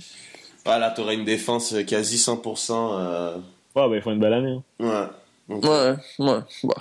Ah, 0.64 0.78
là, 0.78 0.90
t'aurais 0.90 1.14
une 1.14 1.24
défense 1.24 1.72
euh, 1.74 1.82
quasi 1.82 2.16
100%... 2.16 2.70
euh, 2.72 3.36
Ouais, 3.74 3.88
ben 3.88 3.94
il 3.96 4.02
faut 4.02 4.12
une 4.12 4.20
belle 4.20 4.34
année. 4.34 4.58
hein. 4.80 5.10
Ouais. 5.48 5.56
Ouais, 5.56 5.94
ouais, 6.20 6.38
ouais. 6.62 6.74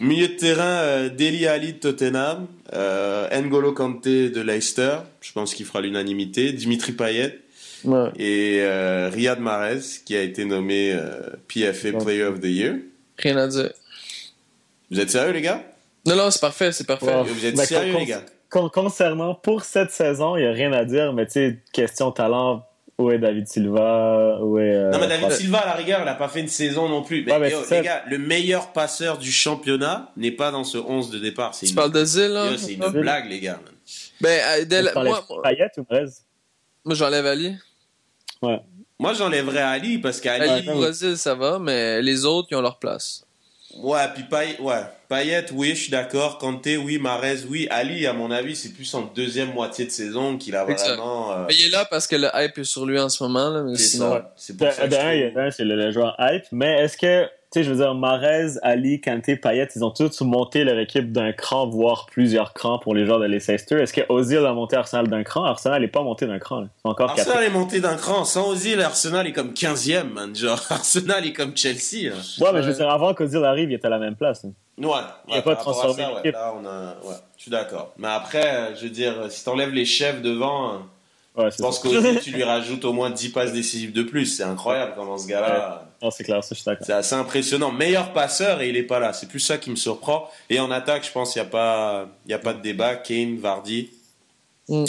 Milieu 0.00 0.28
de 0.28 0.32
terrain, 0.32 0.64
euh, 0.64 1.08
Deli 1.10 1.46
Ali 1.46 1.74
de 1.74 1.78
Tottenham, 1.78 2.46
euh, 2.72 3.28
N'Golo 3.40 3.72
Kanté 3.72 4.30
de 4.30 4.40
Leicester, 4.40 4.96
je 5.20 5.30
pense 5.32 5.54
qu'il 5.54 5.66
fera 5.66 5.82
l'unanimité, 5.82 6.52
Dimitri 6.52 6.92
Payet 6.92 7.38
ouais. 7.84 8.08
et 8.16 8.60
euh, 8.62 9.10
Riyad 9.12 9.40
Mahrez 9.40 9.80
qui 10.06 10.16
a 10.16 10.22
été 10.22 10.46
nommé 10.46 10.92
euh, 10.94 11.10
PFA 11.48 11.92
Player 12.02 12.24
of 12.24 12.40
the 12.40 12.46
Year. 12.46 12.76
Rien 13.18 13.36
à 13.36 13.46
dire. 13.46 13.70
Vous 14.90 14.98
êtes 14.98 15.10
sérieux 15.10 15.32
les 15.32 15.42
gars? 15.42 15.62
Non, 16.06 16.16
non, 16.16 16.30
c'est 16.30 16.40
parfait, 16.40 16.72
c'est 16.72 16.86
parfait. 16.86 17.22
Vous 17.26 17.44
êtes 17.44 17.56
Ben, 17.56 17.66
sérieux 17.66 17.94
les 17.98 18.06
gars? 18.06 18.24
Con- 18.48 18.70
concernant 18.70 19.34
pour 19.34 19.64
cette 19.64 19.90
saison, 19.90 20.36
il 20.36 20.44
n'y 20.44 20.48
a 20.48 20.52
rien 20.52 20.72
à 20.72 20.84
dire, 20.86 21.12
mais 21.12 21.26
tu 21.26 21.32
sais, 21.32 21.58
question 21.74 22.10
talent, 22.10 22.64
est 23.10 23.18
David 23.18 23.46
Silva, 23.48 24.38
est. 24.40 24.42
euh, 24.42 24.90
Non 24.90 24.98
mais 24.98 25.06
David 25.08 25.30
Silva 25.30 25.58
à 25.60 25.66
la 25.66 25.72
rigueur, 25.74 26.00
il 26.02 26.08
a 26.08 26.14
pas 26.14 26.28
fait 26.28 26.40
une 26.40 26.48
saison 26.48 26.88
non 26.88 27.02
plus. 27.02 27.24
Mais, 27.24 27.32
Ouais, 27.38 27.50
yo, 27.50 27.58
les 27.70 27.80
gars, 27.82 28.04
le 28.08 28.18
meilleur 28.18 28.72
passeur 28.72 29.16
du 29.18 29.30
championnat 29.32 30.10
n'est 30.16 30.32
pas 30.32 30.50
dans 30.50 30.64
ce 30.64 30.76
11 30.78 31.10
de 31.10 31.18
départ. 31.18 31.54
C'est 31.54 31.66
Tu 31.66 31.70
une, 31.70 31.76
parles 31.76 31.92
de 31.92 32.04
Zil, 32.04 32.28
là? 32.32 32.50
C'est 32.58 32.74
une 32.74 32.88
blague 32.90 33.30
les 33.30 33.40
gars. 33.40 33.60
Ben, 34.20 34.40
euh, 34.60 34.64
parlais 34.92 35.10
moi, 35.10 35.24
Payet 35.42 35.70
ou 35.78 35.84
Brez? 35.84 36.04
moi 36.84 36.94
j'enlève 36.94 37.26
Ali. 37.26 37.56
Ouais. 38.42 38.60
Moi 38.98 39.14
j'enlèverais 39.14 39.62
Ali 39.62 39.98
parce 39.98 40.20
qu'Ali... 40.20 40.48
Ali, 40.48 40.62
pour 40.66 40.92
Zil, 40.92 41.16
ça 41.16 41.34
va, 41.34 41.58
mais 41.58 42.02
les 42.02 42.24
autres, 42.26 42.48
ils 42.50 42.56
ont 42.56 42.60
leur 42.60 42.78
place. 42.78 43.24
Ouais, 43.76 44.02
puis 44.14 44.24
Payet, 44.24 44.58
ouais. 44.60 44.82
Payet, 45.08 45.46
oui, 45.52 45.70
je 45.70 45.82
suis 45.82 45.90
d'accord. 45.90 46.38
Kanté, 46.38 46.76
oui. 46.76 46.98
Marez, 46.98 47.44
oui. 47.48 47.66
Ali, 47.70 48.06
à 48.06 48.12
mon 48.12 48.30
avis, 48.30 48.56
c'est 48.56 48.70
plus 48.70 48.92
en 48.94 49.02
deuxième 49.02 49.52
moitié 49.52 49.84
de 49.84 49.90
saison 49.90 50.36
qu'il 50.36 50.56
a 50.56 50.64
vraiment. 50.64 51.32
euh, 51.32 51.44
Mais 51.48 51.54
il 51.54 51.66
est 51.66 51.70
là 51.70 51.84
parce 51.84 52.06
que 52.06 52.16
le 52.16 52.28
hype 52.34 52.58
est 52.58 52.64
sur 52.64 52.84
lui 52.86 52.98
en 52.98 53.08
ce 53.08 53.22
moment. 53.22 53.48
Là, 53.50 53.62
mais 53.62 53.76
c'est 53.76 53.84
sinon, 53.84 54.10
ça. 54.12 54.32
C'est 54.36 54.56
pour 54.56 54.72
ça 54.72 54.86
De 54.86 54.94
que 54.94 55.00
je 55.00 55.06
un, 55.06 55.12
il 55.14 55.20
y 55.20 55.26
trouve- 55.30 55.38
a 55.38 55.44
un, 55.44 55.50
c'est 55.50 55.64
le, 55.64 55.76
le 55.76 55.90
joueur 55.92 56.16
hype, 56.18 56.44
mais 56.52 56.80
est-ce 56.84 56.96
que, 56.96 57.28
sais, 57.52 57.64
je 57.64 57.70
veux 57.70 57.76
dire, 57.76 57.94
Marez, 57.94 58.58
Ali, 58.62 59.00
Kanté, 59.00 59.36
Payet, 59.36 59.68
ils 59.74 59.84
ont 59.84 59.90
tous 59.90 60.20
monté 60.20 60.64
leur 60.64 60.78
équipe 60.78 61.10
d'un 61.12 61.32
cran, 61.32 61.66
voire 61.68 62.06
plusieurs 62.06 62.52
crans 62.52 62.78
pour 62.78 62.94
les 62.94 63.06
joueurs 63.06 63.18
de 63.20 63.26
Leicester. 63.26 63.76
Est-ce 63.80 63.92
que 63.92 64.02
Ozil 64.08 64.38
a 64.46 64.52
monté 64.52 64.76
Arsenal 64.76 65.08
d'un 65.08 65.22
cran? 65.24 65.44
Arsenal 65.44 65.82
n'est 65.82 65.88
pas 65.88 66.02
monté 66.02 66.26
d'un 66.26 66.38
cran. 66.38 66.60
là. 66.60 66.66
Encore 66.84 67.14
quatre. 67.14 67.28
Arsenal 67.28 67.44
est 67.44 67.50
monté 67.50 67.80
d'un 67.80 67.96
cran. 67.96 68.24
Sans 68.24 68.48
Ozil, 68.48 68.80
Arsenal 68.80 69.26
est 69.26 69.32
comme 69.32 69.50
15e, 69.52 70.04
man. 70.12 70.34
Genre, 70.34 70.60
Arsenal 70.70 71.26
est 71.26 71.32
comme 71.32 71.56
Chelsea. 71.56 72.10
là. 72.10 72.16
Ouais, 72.40 72.52
mais 72.52 72.62
je 72.62 72.68
veux 72.68 72.74
dire, 72.76 72.88
avant 72.90 73.14
qu'Ozil 73.14 73.44
arrive, 73.44 73.70
il 73.70 73.74
était 73.74 73.86
à 73.86 73.90
la 73.90 73.98
même 73.98 74.14
place. 74.16 74.44
là. 74.44 74.50
Ouais, 74.78 74.86
ouais, 74.86 74.94
Il 75.28 75.36
a 75.38 75.42
pas 75.42 75.56
transformé 75.56 76.02
ça, 76.02 76.08
ouais, 76.08 76.14
l'équipe. 76.16 76.32
là, 76.32 76.54
on 76.58 76.64
a, 76.64 76.94
ouais, 77.06 77.16
je 77.36 77.42
suis 77.42 77.50
d'accord. 77.50 77.92
Mais 77.98 78.08
après, 78.08 78.46
euh, 78.54 78.74
je 78.76 78.84
veux 78.84 78.88
dire, 78.90 79.12
si 79.28 79.44
t'enlèves 79.44 79.72
les 79.74 79.84
chefs 79.84 80.22
devant, 80.22 80.72
euh, 80.72 80.76
Ouais, 81.36 81.50
je 81.50 81.62
pense 81.62 81.78
qu'Ozil, 81.78 82.20
tu 82.20 82.32
lui 82.32 82.42
rajoutes 82.44 82.84
au 82.84 82.92
moins 82.92 83.10
10 83.10 83.30
passes 83.30 83.52
décisives 83.52 83.92
de 83.92 84.02
plus. 84.02 84.26
C'est 84.26 84.42
incroyable 84.42 84.94
comment 84.96 85.16
ce 85.16 85.28
gars-là. 85.28 85.88
Non, 86.02 86.10
c'est 86.10 86.24
clair, 86.24 86.40
assez 86.40 87.14
impressionnant. 87.14 87.70
Meilleur 87.70 88.12
passeur 88.12 88.60
et 88.62 88.68
il 88.68 88.76
est 88.76 88.82
pas 88.82 88.98
là. 88.98 89.12
C'est 89.12 89.28
plus 89.28 89.40
ça 89.40 89.58
qui 89.58 89.70
me 89.70 89.76
surprend. 89.76 90.28
Et 90.48 90.58
en 90.58 90.70
attaque, 90.70 91.04
je 91.04 91.12
pense 91.12 91.32
qu'il 91.32 91.42
n'y 91.42 91.48
a 91.48 91.50
pas, 91.50 92.08
y 92.26 92.32
a 92.32 92.38
pas 92.38 92.54
de 92.54 92.62
débat. 92.62 92.96
Kane, 92.96 93.38
Vardy. 93.38 93.90
Mm. 94.68 94.84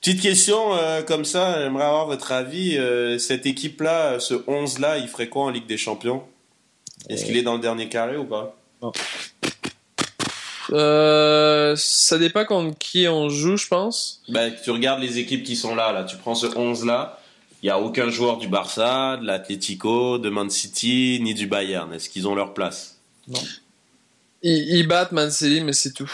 Petite 0.00 0.22
question 0.22 0.74
euh, 0.74 1.02
comme 1.02 1.24
ça, 1.24 1.60
j'aimerais 1.60 1.84
avoir 1.84 2.06
votre 2.06 2.32
avis. 2.32 2.78
Euh, 2.78 3.18
cette 3.18 3.46
équipe-là, 3.46 4.20
ce 4.20 4.34
11-là, 4.34 4.98
il 4.98 5.08
ferait 5.08 5.28
quoi 5.28 5.44
en 5.44 5.50
Ligue 5.50 5.66
des 5.66 5.76
Champions? 5.76 6.22
Est-ce 7.08 7.24
qu'il 7.24 7.36
est 7.36 7.42
dans 7.42 7.54
le 7.54 7.60
dernier 7.60 7.88
carré 7.88 8.16
ou 8.16 8.24
pas? 8.24 8.56
Euh, 10.72 11.74
ça 11.76 12.18
dépend 12.18 12.44
contre 12.44 12.76
qui 12.78 13.06
on 13.08 13.28
joue, 13.28 13.56
je 13.56 13.68
pense. 13.68 14.22
Ben, 14.28 14.52
tu 14.62 14.70
regardes 14.70 15.00
les 15.00 15.18
équipes 15.18 15.42
qui 15.44 15.56
sont 15.56 15.74
là, 15.74 15.92
là. 15.92 16.04
Tu 16.04 16.16
prends 16.16 16.34
ce 16.34 16.46
11-là. 16.46 17.20
Il 17.62 17.66
n'y 17.66 17.70
a 17.70 17.78
aucun 17.80 18.08
joueur 18.08 18.38
du 18.38 18.46
Barça, 18.46 19.16
de 19.20 19.26
l'Atlético, 19.26 20.18
de 20.18 20.30
Man 20.30 20.48
City, 20.48 21.18
ni 21.22 21.34
du 21.34 21.46
Bayern. 21.46 21.92
Est-ce 21.92 22.08
qu'ils 22.08 22.28
ont 22.28 22.34
leur 22.34 22.54
place? 22.54 22.98
Ils, 24.42 24.76
ils 24.76 24.86
battent 24.86 25.12
Man 25.12 25.30
City, 25.30 25.60
mais 25.62 25.72
c'est 25.72 25.92
tout. 25.92 26.10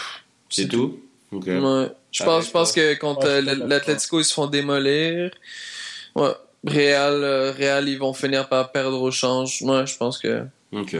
C'est 0.49 0.67
tout? 0.67 0.99
Ok. 1.31 1.45
Ouais. 1.47 1.91
Je 2.11 2.23
pense, 2.23 2.45
je 2.45 2.51
pense 2.51 2.71
que 2.71 2.81
Ouais, 2.81 3.43
d'accord. 3.43 3.67
l'Atlético, 3.67 4.19
ils 4.19 4.25
se 4.25 4.33
font 4.33 4.47
démolir. 4.47 5.31
Ouais. 6.15 6.31
Real, 6.65 7.23
euh, 7.23 7.51
Real, 7.51 7.87
ils 7.87 7.99
vont 7.99 8.13
finir 8.13 8.47
par 8.49 8.71
perdre 8.71 8.99
au 8.99 9.11
change. 9.11 9.61
Ouais, 9.61 9.85
je 9.85 9.97
pense 9.97 10.17
que. 10.17 10.45
Ok. 10.71 10.95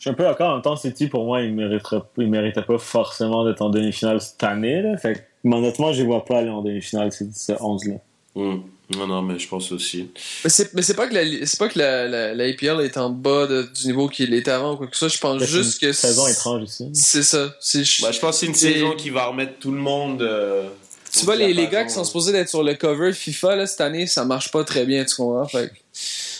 Je 0.00 0.04
suis 0.04 0.10
un 0.10 0.14
peu 0.14 0.22
d'accord. 0.22 0.48
En 0.50 0.54
même 0.54 0.62
temps, 0.62 0.76
City, 0.76 1.08
pour 1.08 1.26
moi, 1.26 1.42
il 1.42 1.54
ne 1.54 1.68
mériterait, 1.68 2.00
il 2.16 2.52
pas 2.66 2.78
forcément 2.78 3.44
d'être 3.44 3.60
en 3.60 3.68
demi-finale 3.68 4.18
cette 4.22 4.42
année. 4.42 4.80
Là. 4.80 4.96
Fait 4.96 5.12
que, 5.12 5.18
mais 5.44 5.56
honnêtement, 5.56 5.92
je 5.92 6.00
ne 6.00 6.06
vois 6.06 6.24
pas 6.24 6.38
aller 6.38 6.48
en 6.48 6.62
demi-finale, 6.62 7.12
ce, 7.12 7.24
ce 7.36 7.52
11-là. 7.52 7.96
Hmm. 8.34 8.60
Non, 8.96 9.06
non, 9.06 9.20
mais 9.20 9.38
je 9.38 9.46
pense 9.46 9.70
aussi. 9.72 10.08
Mais 10.42 10.48
c'est, 10.48 10.72
mais 10.72 10.80
c'est 10.80 10.94
pas 10.94 11.06
que 11.06 11.14
la, 11.14 11.46
c'est 11.46 11.58
pas 11.58 11.68
que 11.68 11.78
la, 11.78 12.08
la, 12.08 12.34
la 12.34 12.44
APL 12.44 12.80
est 12.82 12.96
en 12.96 13.10
bas 13.10 13.46
de- 13.46 13.68
du 13.78 13.86
niveau 13.88 14.08
qu'il 14.08 14.32
était 14.32 14.50
avant 14.50 14.72
ou 14.72 14.76
quoi 14.78 14.86
que 14.88 14.96
ce 14.96 15.08
soit. 15.08 15.14
Je 15.16 15.20
pense 15.20 15.40
C'est 15.42 15.48
juste 15.48 15.82
une 15.82 15.88
que. 15.88 15.92
saison 15.92 16.24
c'est- 16.24 16.32
étrange 16.32 16.62
aussi. 16.62 16.88
C'est 16.94 17.22
ça. 17.22 17.54
C'est, 17.60 17.82
Bah, 18.02 18.10
je 18.10 18.18
pense 18.18 18.30
que 18.36 18.40
c'est 18.40 18.46
une 18.46 18.54
saison 18.54 18.92
qui 18.96 19.10
va 19.10 19.26
remettre 19.26 19.58
tout 19.60 19.70
le 19.70 19.78
monde. 19.78 20.22
euh, 20.22 20.66
tu 21.12 21.24
vois, 21.24 21.36
les, 21.36 21.52
les 21.52 21.68
gars 21.68 21.84
qui 21.84 21.92
sont 21.92 22.04
supposés 22.04 22.32
d'être 22.32 22.48
sur 22.48 22.62
le 22.62 22.74
cover 22.74 23.12
FIFA, 23.12 23.54
là, 23.56 23.66
cette 23.66 23.80
année, 23.82 24.06
ça 24.06 24.24
marche 24.24 24.50
pas 24.50 24.64
très 24.64 24.86
bien, 24.86 25.04
tu 25.04 25.14
comprends? 25.16 25.46
Fait 25.46 25.70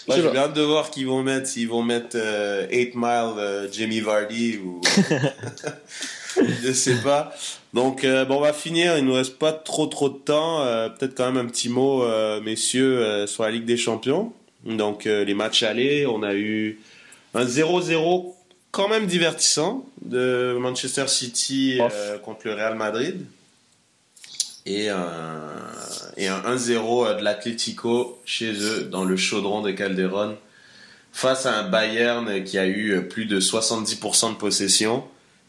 Moi, 0.08 0.16
j'ai 0.16 0.36
hâte 0.36 0.54
de 0.54 0.62
voir 0.62 0.90
qu'ils 0.90 1.06
vont 1.06 1.22
mettre. 1.22 1.46
S'ils 1.46 1.68
vont 1.68 1.82
mettre 1.82 2.16
8 2.70 2.94
Mile 2.94 3.34
euh, 3.38 3.68
Jamie 3.72 4.00
Vardy 4.00 4.58
ou. 4.58 4.80
je 6.62 6.72
sais 6.72 6.96
pas. 6.96 7.32
Donc, 7.74 8.04
euh, 8.04 8.24
bon, 8.24 8.36
on 8.36 8.40
va 8.40 8.52
finir. 8.52 8.96
Il 8.98 9.04
nous 9.04 9.14
reste 9.14 9.38
pas 9.38 9.52
trop 9.52 9.86
trop 9.86 10.08
de 10.08 10.18
temps. 10.18 10.62
Euh, 10.62 10.88
Peut-être 10.88 11.14
quand 11.16 11.30
même 11.30 11.44
un 11.44 11.48
petit 11.48 11.68
mot, 11.68 12.04
euh, 12.04 12.40
messieurs, 12.40 12.98
euh, 12.98 13.26
sur 13.26 13.42
la 13.44 13.50
Ligue 13.50 13.64
des 13.64 13.76
Champions. 13.76 14.32
Donc, 14.64 15.06
euh, 15.06 15.24
les 15.24 15.34
matchs 15.34 15.62
allés, 15.62 16.06
on 16.06 16.22
a 16.22 16.34
eu 16.34 16.80
un 17.34 17.44
0-0 17.44 18.34
quand 18.70 18.88
même 18.88 19.06
divertissant 19.06 19.84
de 20.02 20.56
Manchester 20.60 21.08
City 21.08 21.78
euh, 21.80 22.18
contre 22.18 22.46
le 22.46 22.54
Real 22.54 22.76
Madrid. 22.76 23.24
Et 24.72 24.88
un, 24.88 25.40
et 26.16 26.28
un 26.28 26.40
1-0 26.42 27.18
de 27.18 27.24
l'Atlético 27.24 28.20
chez 28.24 28.52
eux 28.52 28.84
dans 28.84 29.04
le 29.04 29.16
chaudron 29.16 29.62
de 29.62 29.72
Calderon 29.72 30.36
face 31.12 31.44
à 31.44 31.58
un 31.58 31.68
Bayern 31.68 32.44
qui 32.44 32.56
a 32.56 32.68
eu 32.68 33.08
plus 33.08 33.26
de 33.26 33.40
70% 33.40 34.30
de 34.30 34.36
possession, 34.36 35.02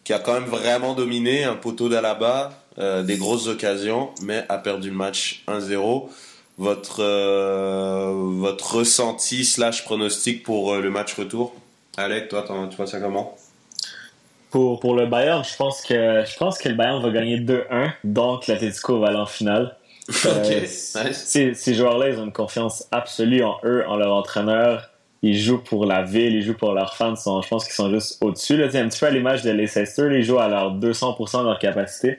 qui 0.03 0.13
a 0.13 0.17
quand 0.17 0.34
même 0.34 0.49
vraiment 0.49 0.95
dominé 0.95 1.43
un 1.43 1.55
poteau 1.55 1.88
d'Alaba, 1.88 2.63
euh, 2.80 3.03
des 3.03 3.17
grosses 3.17 3.47
occasions, 3.47 4.09
mais 4.24 4.43
a 4.49 4.57
perdu 4.57 4.89
le 4.89 4.95
match 4.95 5.43
1-0. 5.47 6.09
Votre, 6.57 7.03
euh, 7.03 8.11
votre 8.15 8.78
ressenti 8.78 9.45
slash 9.45 9.84
pronostic 9.84 10.43
pour 10.43 10.74
euh, 10.74 10.82
le 10.82 10.89
match 10.89 11.13
retour? 11.13 11.53
Alec, 11.97 12.30
toi, 12.30 12.45
tu 12.69 12.76
vois 12.76 12.88
ça 12.88 12.99
comment? 12.99 13.38
Pour, 14.51 14.79
pour 14.79 14.95
le 14.95 15.05
Bayern, 15.05 15.43
je 15.43 15.55
pense 15.55 15.81
que 15.81 16.23
je 16.25 16.37
pense 16.37 16.57
que 16.57 16.67
le 16.69 16.75
Bayern 16.75 17.01
va 17.01 17.09
gagner 17.09 17.39
2-1, 17.39 17.91
donc 18.03 18.47
l'Atletico 18.47 18.99
va 18.99 19.07
aller 19.07 19.17
en 19.17 19.25
finale. 19.25 19.75
Euh, 20.25 20.39
Ok, 20.39 20.67
c- 20.67 20.99
nice. 21.05 21.23
ces, 21.25 21.53
ces 21.53 21.73
joueurs-là, 21.73 22.09
ils 22.09 22.19
ont 22.19 22.25
une 22.25 22.33
confiance 22.33 22.85
absolue 22.91 23.43
en 23.43 23.57
eux, 23.63 23.85
en 23.87 23.95
leur 23.95 24.13
entraîneur. 24.13 24.89
Ils 25.21 25.37
jouent 25.39 25.59
pour 25.63 25.85
la 25.85 26.01
ville, 26.01 26.33
ils 26.35 26.41
jouent 26.41 26.57
pour 26.57 26.73
leurs 26.73 26.95
fans. 26.95 27.15
Sont- 27.15 27.41
je 27.41 27.47
pense 27.47 27.63
qu'ils 27.65 27.75
sont 27.75 27.89
juste 27.91 28.17
au-dessus. 28.21 28.57
Là, 28.57 28.65
un 28.73 28.89
petit 28.89 28.99
peu 28.99 29.05
à 29.05 29.11
l'image 29.11 29.43
de 29.43 29.51
Leicester, 29.51 30.09
ils 30.11 30.23
jouent 30.23 30.39
à 30.39 30.49
leur 30.49 30.73
200% 30.75 31.41
de 31.43 31.45
leur 31.47 31.59
capacité. 31.59 32.17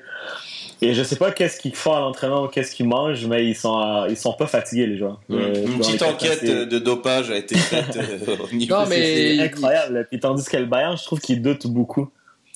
Et 0.81 0.95
je 0.95 1.03
sais 1.03 1.17
pas 1.17 1.33
qu'est-ce 1.33 1.61
qu'ils 1.61 1.75
font 1.75 1.93
à 1.95 2.01
l'entraînement 2.01 2.45
ou 2.45 2.49
qu'est-ce 2.49 2.75
qu'ils 2.75 2.89
mangent, 2.89 3.27
mais 3.27 3.45
ils 3.45 3.57
sont 3.57 3.77
à- 3.77 4.07
ils 4.09 4.17
sont 4.17 4.33
pas 4.33 4.47
fatigués 4.47 4.87
les 4.87 4.97
joueurs. 4.97 5.21
Mm. 5.29 5.35
Euh, 5.35 5.67
Une 5.67 5.79
petite 5.79 6.03
enquête 6.03 6.45
de 6.45 6.79
dopage 6.79 7.31
a 7.31 7.37
été 7.37 7.57
faite 7.59 7.97
euh, 7.97 8.37
au 8.51 8.55
niveau 8.55 8.75
Non, 8.75 8.87
mais- 8.89 9.37
C'est 9.37 9.41
incroyable. 9.41 10.07
Puis 10.09 10.19
tandis 10.21 10.45
que 10.49 10.57
le 10.57 10.67
Bayern, 10.67 10.97
je 10.97 11.03
trouve 11.05 11.21
qu'il 11.21 11.43
doute 11.43 11.67
beaucoup. 11.67 12.09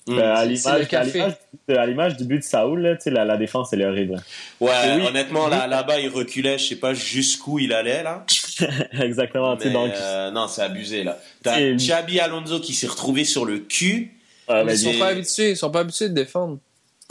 Mm. 0.09 0.19
Euh, 0.19 0.35
à 0.35 0.47
c'est 0.47 1.87
l'image 1.87 2.17
du 2.17 2.25
but 2.25 2.39
de 2.39 2.45
Saoul, 2.45 2.81
là, 2.81 2.95
tu 2.95 3.03
sais, 3.03 3.11
la, 3.11 3.25
la 3.25 3.37
défense, 3.37 3.73
elle 3.73 3.83
est 3.83 3.87
horrible. 3.87 4.23
Ouais, 4.61 4.71
oui. 4.95 5.07
honnêtement, 5.07 5.49
là, 5.49 5.67
là-bas, 5.67 5.99
il 5.99 6.09
reculait, 6.09 6.59
je 6.59 6.69
sais 6.69 6.77
pas 6.77 6.95
jusqu'où 6.95 7.59
il 7.59 7.73
allait, 7.73 8.05
là. 8.05 8.25
Exactement. 9.01 9.57
tu 9.57 9.65
sais, 9.65 9.69
Mais, 9.69 9.75
donc, 9.75 9.91
euh, 9.95 10.31
non, 10.31 10.47
c'est 10.47 10.63
abusé, 10.63 11.03
là. 11.03 11.19
T'as 11.43 11.61
Xabi 11.73 12.21
Alonso 12.21 12.61
qui 12.61 12.73
s'est 12.73 12.87
retrouvé 12.87 13.25
sur 13.25 13.45
le 13.45 13.59
cul. 13.59 14.13
Mais 14.49 14.65
ben, 14.65 14.71
ils 14.71 14.79
sont 14.79 14.99
pas 14.99 15.09
habitués, 15.09 15.51
ils 15.51 15.57
sont 15.57 15.71
pas 15.73 15.81
habitués 15.81 16.09
de 16.09 16.15
défendre. 16.15 16.59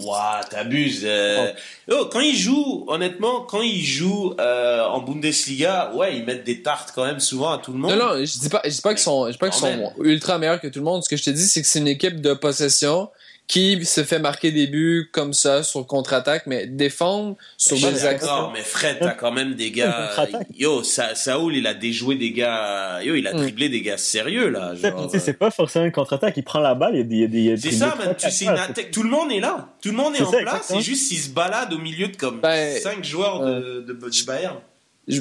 Ouah, 0.01 0.41
t'abuses. 0.49 1.03
euh. 1.05 1.53
Oh, 1.89 2.09
quand 2.11 2.19
ils 2.19 2.35
jouent, 2.35 2.83
honnêtement, 2.89 3.41
quand 3.41 3.61
ils 3.61 3.83
jouent 3.85 4.35
euh, 4.41 4.83
en 4.83 4.99
Bundesliga, 4.99 5.93
ouais, 5.95 6.17
ils 6.17 6.25
mettent 6.25 6.43
des 6.43 6.61
tartes 6.61 6.91
quand 6.93 7.05
même 7.05 7.21
souvent 7.21 7.53
à 7.53 7.59
tout 7.59 7.71
le 7.71 7.77
monde. 7.77 7.91
Non, 7.91 7.97
non, 7.97 8.25
je 8.25 8.39
dis 8.39 8.49
pas, 8.49 8.61
je 8.65 8.71
dis 8.71 8.81
pas 8.81 8.93
qu'ils 8.93 9.03
sont, 9.03 9.27
je 9.27 9.31
dis 9.31 9.37
pas 9.37 9.49
qu'ils 9.49 9.59
sont 9.59 9.93
ultra 10.01 10.37
meilleurs 10.37 10.59
que 10.59 10.67
tout 10.67 10.79
le 10.79 10.85
monde. 10.85 11.01
Ce 11.03 11.07
que 11.09 11.15
je 11.15 11.23
te 11.23 11.29
dis, 11.29 11.47
c'est 11.47 11.61
que 11.61 11.67
c'est 11.67 11.79
une 11.79 11.87
équipe 11.87 12.19
de 12.19 12.33
possession 12.33 13.09
qui 13.47 13.85
se 13.85 14.03
fait 14.03 14.17
marquer 14.17 14.51
des 14.51 14.65
buts 14.65 15.09
comme 15.13 15.31
ça 15.33 15.61
sur 15.61 15.85
contre-attaque, 15.85 16.47
mais 16.47 16.65
défendre 16.65 17.35
sur 17.57 17.77
des 17.77 17.83
d'accord, 17.99 18.07
actions. 18.09 18.51
mais 18.53 18.61
Fred, 18.61 18.97
t'as 18.99 19.11
quand 19.11 19.31
même 19.31 19.53
des 19.53 19.69
gars. 19.71 20.09
Yo, 20.57 20.81
Sa- 20.83 21.13
Saoul, 21.13 21.55
il 21.55 21.67
a 21.67 21.75
déjoué 21.75 22.15
des 22.15 22.31
gars. 22.31 23.03
Yo, 23.03 23.13
il 23.13 23.27
a 23.27 23.33
Mm. 23.33 23.37
dribblé 23.37 23.69
des 23.69 23.81
gars 23.81 23.97
sérieux, 23.97 24.49
là. 24.49 24.73
sais, 25.11 25.19
c'est 25.19 25.33
pas 25.37 25.51
forcément 25.51 25.85
une 25.85 25.91
contre-attaque. 25.91 26.33
Il 26.37 26.43
prend 26.43 26.59
la 26.59 26.73
balle, 26.73 26.95
il 26.95 27.13
y 27.19 27.23
a 27.23 27.27
des. 27.27 27.57
C'est 27.57 27.71
ça, 27.71 27.95
man. 27.97 28.15
Tu 28.17 28.31
sais. 28.31 28.45
Tout 28.91 29.03
le 29.03 29.09
monde 29.09 29.31
est 29.31 29.39
là. 29.39 29.69
Tout 29.81 29.89
le 29.89 29.95
monde 29.97 30.15
est 30.15 30.19
C'est 30.19 30.23
en 30.25 30.31
ça, 30.31 30.37
place. 30.41 30.65
C'est 30.67 30.81
juste 30.81 31.07
s'ils 31.07 31.19
se 31.19 31.29
baladent 31.29 31.73
au 31.73 31.77
milieu 31.79 32.07
de 32.07 32.15
comme 32.17 32.39
Ben, 32.41 32.79
5 32.81 33.03
joueurs 33.03 33.41
de, 33.45 33.81
de, 33.81 34.09
du 34.09 34.23
Bayern. 34.23 34.55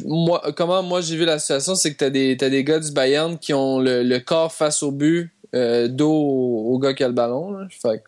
Moi, 0.07 0.41
comment 0.57 0.83
moi 0.83 1.03
j'ai 1.03 1.14
vu 1.16 1.27
la 1.27 1.39
situation, 1.39 1.75
c'est 1.75 1.93
que 1.93 1.99
t'as 1.99 2.09
des, 2.09 2.39
t'as 2.39 2.49
des 2.49 2.64
gars 2.64 2.79
du 2.81 2.91
Bayern 2.91 3.37
qui 3.39 3.53
ont 3.53 3.81
le, 3.81 4.03
le 4.03 4.18
corps 4.20 4.51
face 4.55 4.83
au 4.83 4.91
but, 4.91 5.31
euh, 5.55 5.89
dos 5.89 6.11
au, 6.11 6.72
au 6.72 6.79
gars 6.79 6.95
qui 6.95 7.05
a 7.05 7.09
le 7.09 7.12
ballon. 7.12 7.53
Là. 7.53 7.66
Fait 7.70 7.99
que, 7.99 8.05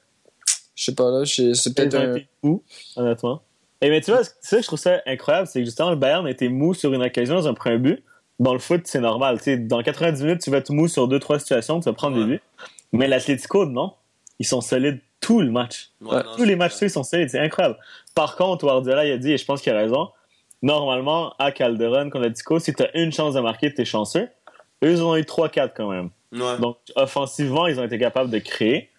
je 0.77 0.85
sais 0.85 0.95
pas 0.95 1.11
là, 1.11 1.25
je- 1.25 1.53
c'est 1.55 1.71
Ils 1.71 1.75
peut-être 1.75 1.95
ont 1.97 2.15
un. 2.15 2.21
fous, 2.43 2.63
honnêtement. 2.95 3.43
Et 3.81 3.91
mais 3.91 4.01
tu 4.01 4.13
vois, 4.13 4.23
ça 4.25 4.61
je 4.61 4.67
trouve 4.67 4.79
ça 4.79 5.01
incroyable, 5.07 5.49
c'est 5.49 5.59
que 5.59 5.65
justement, 5.65 5.91
le 5.91 5.97
Bayern 5.97 6.25
a 6.27 6.31
été 6.31 6.49
mou 6.49 6.73
sur 6.75 6.93
une 6.95 7.03
occasion 7.03 7.35
dans 7.35 7.49
un 7.49 7.55
premier 7.55 7.79
but. 7.79 8.05
Dans 8.39 8.53
le 8.53 8.59
foot, 8.59 8.83
c'est 8.85 9.01
normal. 9.01 9.39
Tu 9.39 9.45
sais, 9.45 9.57
dans 9.57 9.83
90 9.83 10.23
minutes, 10.23 10.43
tu 10.43 10.51
vas 10.51 10.59
être 10.59 10.71
mou 10.71 10.87
sur 10.89 11.09
deux, 11.09 11.19
trois 11.19 11.39
situations, 11.39 11.81
tu 11.81 11.87
vas 11.87 11.93
prendre 11.95 12.17
Ouais. 12.19 12.23
des 12.25 12.29
buts. 12.35 12.41
Mais 12.93 13.09
l'Atlético, 13.09 13.65
non. 13.67 13.95
Ils 14.39 14.47
sont 14.47 14.61
solides 14.61 15.01
tout 15.21 15.41
le 15.41 15.51
match. 15.51 15.91
Ouais, 16.03 16.17
non, 16.23 16.37
Tous 16.37 16.45
les 16.45 16.55
matchs, 16.57 16.75
ils 16.83 16.91
sont 16.91 17.03
solides. 17.03 17.31
C'est 17.31 17.39
incroyable. 17.41 17.79
Par 18.15 18.37
contre, 18.37 18.67
Guardiola, 18.67 19.07
il 19.07 19.13
a 19.13 19.17
dit, 19.19 19.33
et 19.33 19.39
je 19.39 19.45
pense 19.47 19.63
qu'il 19.63 19.73
a 19.73 19.79
raison, 19.79 20.09
normalement, 20.63 21.35
à 21.39 21.53
Calderon, 21.53 22.05
contre 22.11 22.21
l'Atlético, 22.25 22.59
si 22.59 22.75
tu 22.75 22.83
as 22.83 22.95
une 22.97 23.13
chance 23.13 23.35
de 23.35 23.41
marquer, 23.41 23.73
tu 23.73 23.83
es 23.83 23.85
chanceux. 23.85 24.29
Eux, 24.85 24.91
ils 24.91 25.03
ont 25.03 25.17
eu 25.17 25.25
3-4 25.25 25.73
quand 25.75 25.89
même. 25.91 26.11
Ouais. 26.33 26.59
Donc, 26.61 26.77
offensivement, 26.97 27.67
ils 27.67 27.81
ont 27.81 27.85
été 27.85 27.99
capables 27.99 28.31
de 28.31 28.39
créer. 28.39 28.91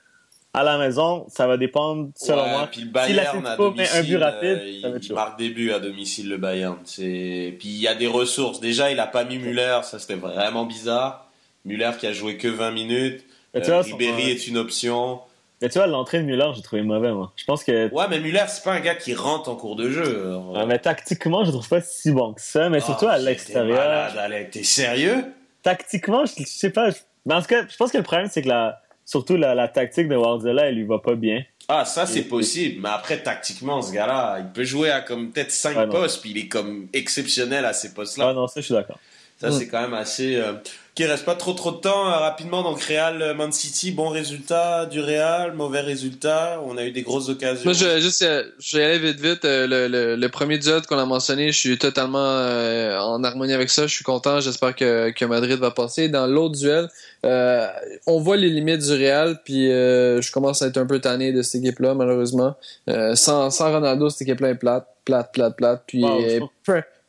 À 0.58 0.64
la 0.64 0.78
maison, 0.78 1.26
ça 1.30 1.46
va 1.48 1.56
dépendre, 1.58 2.10
selon 2.16 2.44
Ouais, 2.44 2.50
moi. 2.50 2.68
Puis 2.72 2.82
le 2.82 2.88
Si 2.88 2.92
Bayern 2.92 3.20
à 3.20 3.24
l'Atlético 3.52 3.64
met 3.72 3.84
domicile, 3.86 3.98
un 3.98 4.04
but 4.04 4.18
rapide, 4.24 4.50
euh, 4.50 4.82
ça 4.82 4.90
va 4.90 4.96
être 4.98 5.04
il 5.04 5.08
chaud. 5.08 5.14
marque 5.16 5.40
des 5.40 5.50
buts 5.50 5.72
à 5.72 5.80
domicile 5.80 6.30
le 6.30 6.38
Bayern. 6.38 6.78
C'est 6.84 7.56
puis 7.60 7.68
il 7.70 7.80
y 7.80 7.88
a 7.88 7.96
des 7.96 8.08
ressources. 8.08 8.60
Déjà, 8.60 8.92
il 8.92 9.00
a 9.00 9.08
pas 9.08 9.24
mis 9.24 9.38
Müller, 9.38 9.80
ça 9.84 10.00
c'était 10.00 10.16
vraiment 10.16 10.66
bizarre. 10.66 11.28
Müller 11.66 11.92
qui 12.00 12.08
a 12.08 12.12
joué 12.14 12.38
que 12.38 12.48
20 12.48 12.72
minutes. 12.72 13.24
Vois, 13.54 13.82
Ribéry 13.82 14.22
son- 14.24 14.28
est 14.30 14.48
une 14.48 14.58
option. 14.58 15.20
Mais 15.62 15.70
tu 15.70 15.80
vois, 15.80 15.88
l'entrée 15.88 16.20
de 16.20 16.24
Muller, 16.26 16.50
j'ai 16.56 16.62
trouvé 16.62 16.84
mauvais, 16.84 17.12
moi. 17.12 17.32
Je 17.36 17.44
pense 17.46 17.64
que. 17.64 17.92
Ouais, 17.92 18.06
mais 18.10 18.20
Muller, 18.20 18.44
c'est 18.48 18.64
pas 18.64 18.74
un 18.74 18.80
gars 18.80 18.94
qui 18.96 19.16
rentre 19.16 19.50
en 19.50 19.56
cours 19.56 19.76
de 19.76 19.90
jeu. 19.90 20.28
Alors, 20.28 20.52
Ouais, 20.52 20.66
mais 20.68 20.78
tactiquement, 20.80 21.44
je 21.46 21.52
trouve 21.52 21.68
pas 21.68 21.82
si 21.82 22.12
bon 22.12 22.34
que 22.34 22.42
ça, 22.42 22.70
mais 22.70 22.80
surtout 22.80 23.08
Ah, 23.08 23.14
à 23.14 23.18
l'extérieur. 23.18 24.12
T'es 24.52 24.64
sérieux? 24.64 25.26
Tactiquement, 25.64 26.26
je, 26.26 26.34
je 26.44 26.48
sais 26.48 26.70
pas. 26.70 26.92
je- 26.92 26.98
Mais 27.26 27.34
en 27.34 27.42
tout 27.42 27.48
cas, 27.48 27.64
je 27.68 27.76
pense 27.76 27.92
que 27.92 27.98
le 27.98 28.04
problème, 28.04 28.30
c'est 28.32 28.42
que 28.44 28.48
la, 28.48 28.80
surtout 29.08 29.38
la, 29.38 29.56
la 29.56 29.68
tactique 29.70 30.08
de 30.08 30.16
Guardiola, 30.16 30.66
elle 30.68 30.76
lui 30.76 30.84
va 30.84 31.00
pas 31.00 31.16
bien. 31.16 31.44
Ah, 31.70 31.84
ça, 31.86 32.06
c'est 32.06 32.20
Et- 32.20 32.24
possible. 32.24 32.82
Mais 32.82 32.90
après, 32.90 33.18
tactiquement, 33.24 33.82
ce 33.82 33.92
gars-là, 33.94 34.38
il 34.40 34.52
peut 34.54 34.64
jouer 34.64 34.92
à 34.92 35.02
comme 35.02 35.32
peut-être 35.32 35.52
5 35.52 35.76
Ouais, 35.78 35.86
non. 35.88 35.92
postes, 35.92 36.22
puis 36.22 36.32
il 36.32 36.38
est 36.38 36.48
comme 36.48 36.88
exceptionnel 36.94 37.66
à 37.66 37.74
ces 37.74 37.94
postes-là. 37.94 38.28
Ah 38.30 38.34
non, 38.34 38.48
ça, 38.48 38.62
je 38.62 38.66
suis 38.66 38.74
d'accord. 38.76 39.00
Ça, 39.40 39.52
c'est 39.52 39.68
quand 39.68 39.82
même 39.82 39.94
assez. 39.94 40.36
Euh... 40.36 40.54
Qui 40.98 41.06
reste 41.06 41.26
pas 41.26 41.36
trop 41.36 41.54
trop 41.54 41.70
de 41.72 41.78
temps. 41.78 42.08
euh, 42.08 42.18
rapidement, 42.18 42.64
donc 42.64 42.82
Real 42.82 43.22
euh, 43.22 43.36
Man 43.36 43.52
City, 43.52 43.92
bon 43.92 44.10
résultat 44.10 44.88
du 44.88 45.00
Real, 45.00 45.54
mauvais 45.54 45.82
résultat. 45.82 46.60
On 46.66 46.76
a 46.76 46.84
eu 46.86 46.92
des 46.92 47.04
grosses 47.04 47.30
occasions. 47.30 47.66
Moi, 47.66 47.74
je 47.74 47.86
vais 47.86 48.02
juste, 48.02 48.26
je 48.58 48.78
vais 48.78 48.84
aller 48.84 48.98
vite 48.98 49.20
vite. 49.20 49.46
Euh, 49.46 49.68
Le, 49.68 49.88
le, 49.88 50.16
le 50.16 50.30
premier 50.30 50.58
duel 50.58 50.82
qu'on 50.88 50.98
a 50.98 51.06
mentionné, 51.06 51.52
je 51.52 51.60
suis 51.60 51.78
totalement 51.78 52.18
euh, 52.18 52.98
en 52.98 53.24
harmonie 53.24 53.54
avec 53.54 53.70
ça. 53.70 53.86
Je 53.86 53.94
suis 53.94 54.04
content. 54.04 54.40
J'espère 54.40 54.76
que, 54.76 55.12
que 55.12 55.24
Madrid 55.26 55.60
va 55.60 55.70
passer. 55.70 56.10
Dans 56.10 56.26
l'autre 56.26 56.58
duel, 56.58 56.90
euh, 57.26 57.68
on 58.08 58.20
voit 58.20 58.38
les 58.38 58.50
limites 58.50 58.82
du 58.82 58.94
Real, 58.94 59.40
puis 59.46 59.72
euh, 59.72 60.20
je 60.20 60.32
commence 60.32 60.64
à 60.64 60.66
être 60.66 60.78
un 60.78 60.88
peu 60.88 60.98
tanné 61.00 61.32
de 61.32 61.44
cette 61.44 61.62
équipe-là, 61.62 61.94
malheureusement. 61.94 62.56
Euh, 62.90 63.14
sans, 63.14 63.52
sans 63.52 63.72
Ronaldo, 63.72 64.10
cette 64.10 64.24
équipe-là 64.24 64.50
est 64.50 64.56
plate, 64.56 64.88
plate, 65.06 65.32
plate, 65.32 65.56
plate. 65.58 65.84
Puis 65.86 66.04
Wow, 66.04 66.24
euh, 66.24 66.40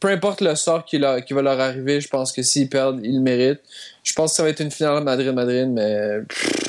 peu, 0.00 0.08
importe 0.08 0.40
le 0.40 0.54
sort 0.54 0.84
qui, 0.84 0.98
leur- 0.98 1.24
qui 1.24 1.34
va 1.34 1.42
leur 1.42 1.58
arriver, 1.60 2.00
je 2.00 2.08
pense 2.08 2.32
que 2.32 2.42
s'ils 2.42 2.68
perdent, 2.68 3.00
ils 3.02 3.16
le 3.16 3.20
méritent. 3.20 3.60
Je 4.04 4.12
pense 4.12 4.30
que 4.32 4.36
ça 4.36 4.42
va 4.42 4.48
être 4.50 4.60
une 4.60 4.70
finale 4.70 5.02
Madrid-Madrid, 5.02 5.68
mais 5.68 6.20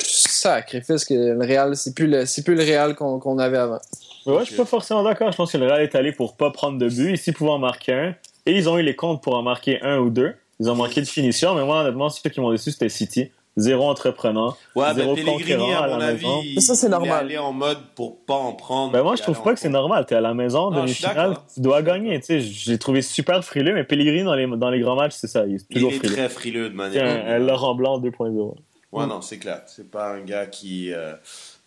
sacrifice 0.02 1.04
que 1.04 1.14
le 1.14 1.38
Real, 1.38 1.76
c'est 1.76 1.94
plus 1.94 2.06
le, 2.06 2.24
plus 2.42 2.54
le 2.54 2.62
Real 2.62 2.94
qu'on 2.94 3.38
avait 3.38 3.58
avant. 3.58 3.80
Ouais, 4.26 4.40
je 4.40 4.46
suis 4.46 4.56
pas 4.56 4.64
forcément 4.64 5.02
d'accord. 5.02 5.30
Je 5.32 5.36
pense 5.36 5.52
que 5.52 5.58
le 5.58 5.66
Real 5.66 5.82
est 5.82 5.94
allé 5.94 6.12
pour 6.12 6.36
pas 6.36 6.50
prendre 6.50 6.78
de 6.78 6.88
but, 6.88 7.14
ici 7.14 7.32
pouvoir 7.32 7.56
en 7.56 7.58
marquer 7.58 7.92
un. 7.92 8.14
Et 8.46 8.52
ils 8.52 8.68
ont 8.68 8.78
eu 8.78 8.82
les 8.82 8.96
comptes 8.96 9.22
pour 9.22 9.34
en 9.34 9.42
marquer 9.42 9.80
un 9.82 9.98
ou 9.98 10.10
deux. 10.10 10.34
Ils 10.58 10.68
ont 10.70 10.74
manqué 10.74 11.00
de 11.00 11.06
finition, 11.06 11.54
mais 11.54 11.64
moi, 11.64 11.80
honnêtement, 11.80 12.10
ceux 12.10 12.28
qui 12.28 12.40
m'ont 12.40 12.50
déçu, 12.52 12.70
c'était 12.70 12.88
City. 12.90 13.30
Zéro 13.56 13.88
entreprenant. 13.88 14.56
Ouais, 14.76 14.94
zéro 14.94 15.14
Pellegrini, 15.14 15.58
conquérant 15.58 15.82
à 15.82 15.86
la 15.88 15.94
mon 15.96 16.00
avis, 16.00 16.24
maison. 16.24 16.40
il, 16.44 16.62
Ça, 16.62 16.74
c'est 16.76 16.86
il 16.86 16.88
est 16.88 16.90
normal. 16.90 17.24
allé 17.24 17.36
en 17.36 17.52
mode 17.52 17.78
pour 17.96 18.24
pas 18.24 18.34
en 18.36 18.52
prendre. 18.52 18.92
Ben 18.92 19.02
moi, 19.02 19.12
puis 19.14 19.18
je 19.18 19.22
trouve 19.24 19.42
pas 19.42 19.52
que 19.54 19.60
c'est 19.60 19.68
normal. 19.68 20.06
T'es 20.06 20.14
à 20.14 20.20
la 20.20 20.34
maison, 20.34 20.70
demi-finale, 20.70 21.36
tu 21.52 21.60
dois 21.60 21.82
gagner. 21.82 22.18
Tu 22.20 22.26
sais, 22.26 22.40
je 22.40 22.70
l'ai 22.70 22.78
trouvé 22.78 23.02
super 23.02 23.44
frileux, 23.44 23.74
mais 23.74 23.84
Pellegrini, 23.84 24.22
dans 24.22 24.34
les, 24.34 24.46
dans 24.46 24.70
les 24.70 24.80
grands 24.80 24.94
matchs, 24.96 25.14
c'est 25.16 25.26
ça. 25.26 25.46
Il 25.46 25.56
est 25.56 25.66
Il 25.68 25.74
toujours 25.74 25.90
est 25.92 25.96
frileux. 25.96 26.14
très 26.14 26.28
frileux 26.28 26.70
de 26.70 26.74
manière. 26.76 27.04
un, 27.04 27.34
un 27.34 27.38
Laurent 27.38 27.74
Blanc 27.74 27.98
2.0. 28.00 28.54
Ouais, 28.92 29.06
non, 29.06 29.20
c'est 29.20 29.38
clair. 29.38 29.62
C'est 29.66 29.90
pas 29.90 30.12
un 30.14 30.20
gars 30.20 30.46
qui. 30.46 30.92
euh, 30.92 31.14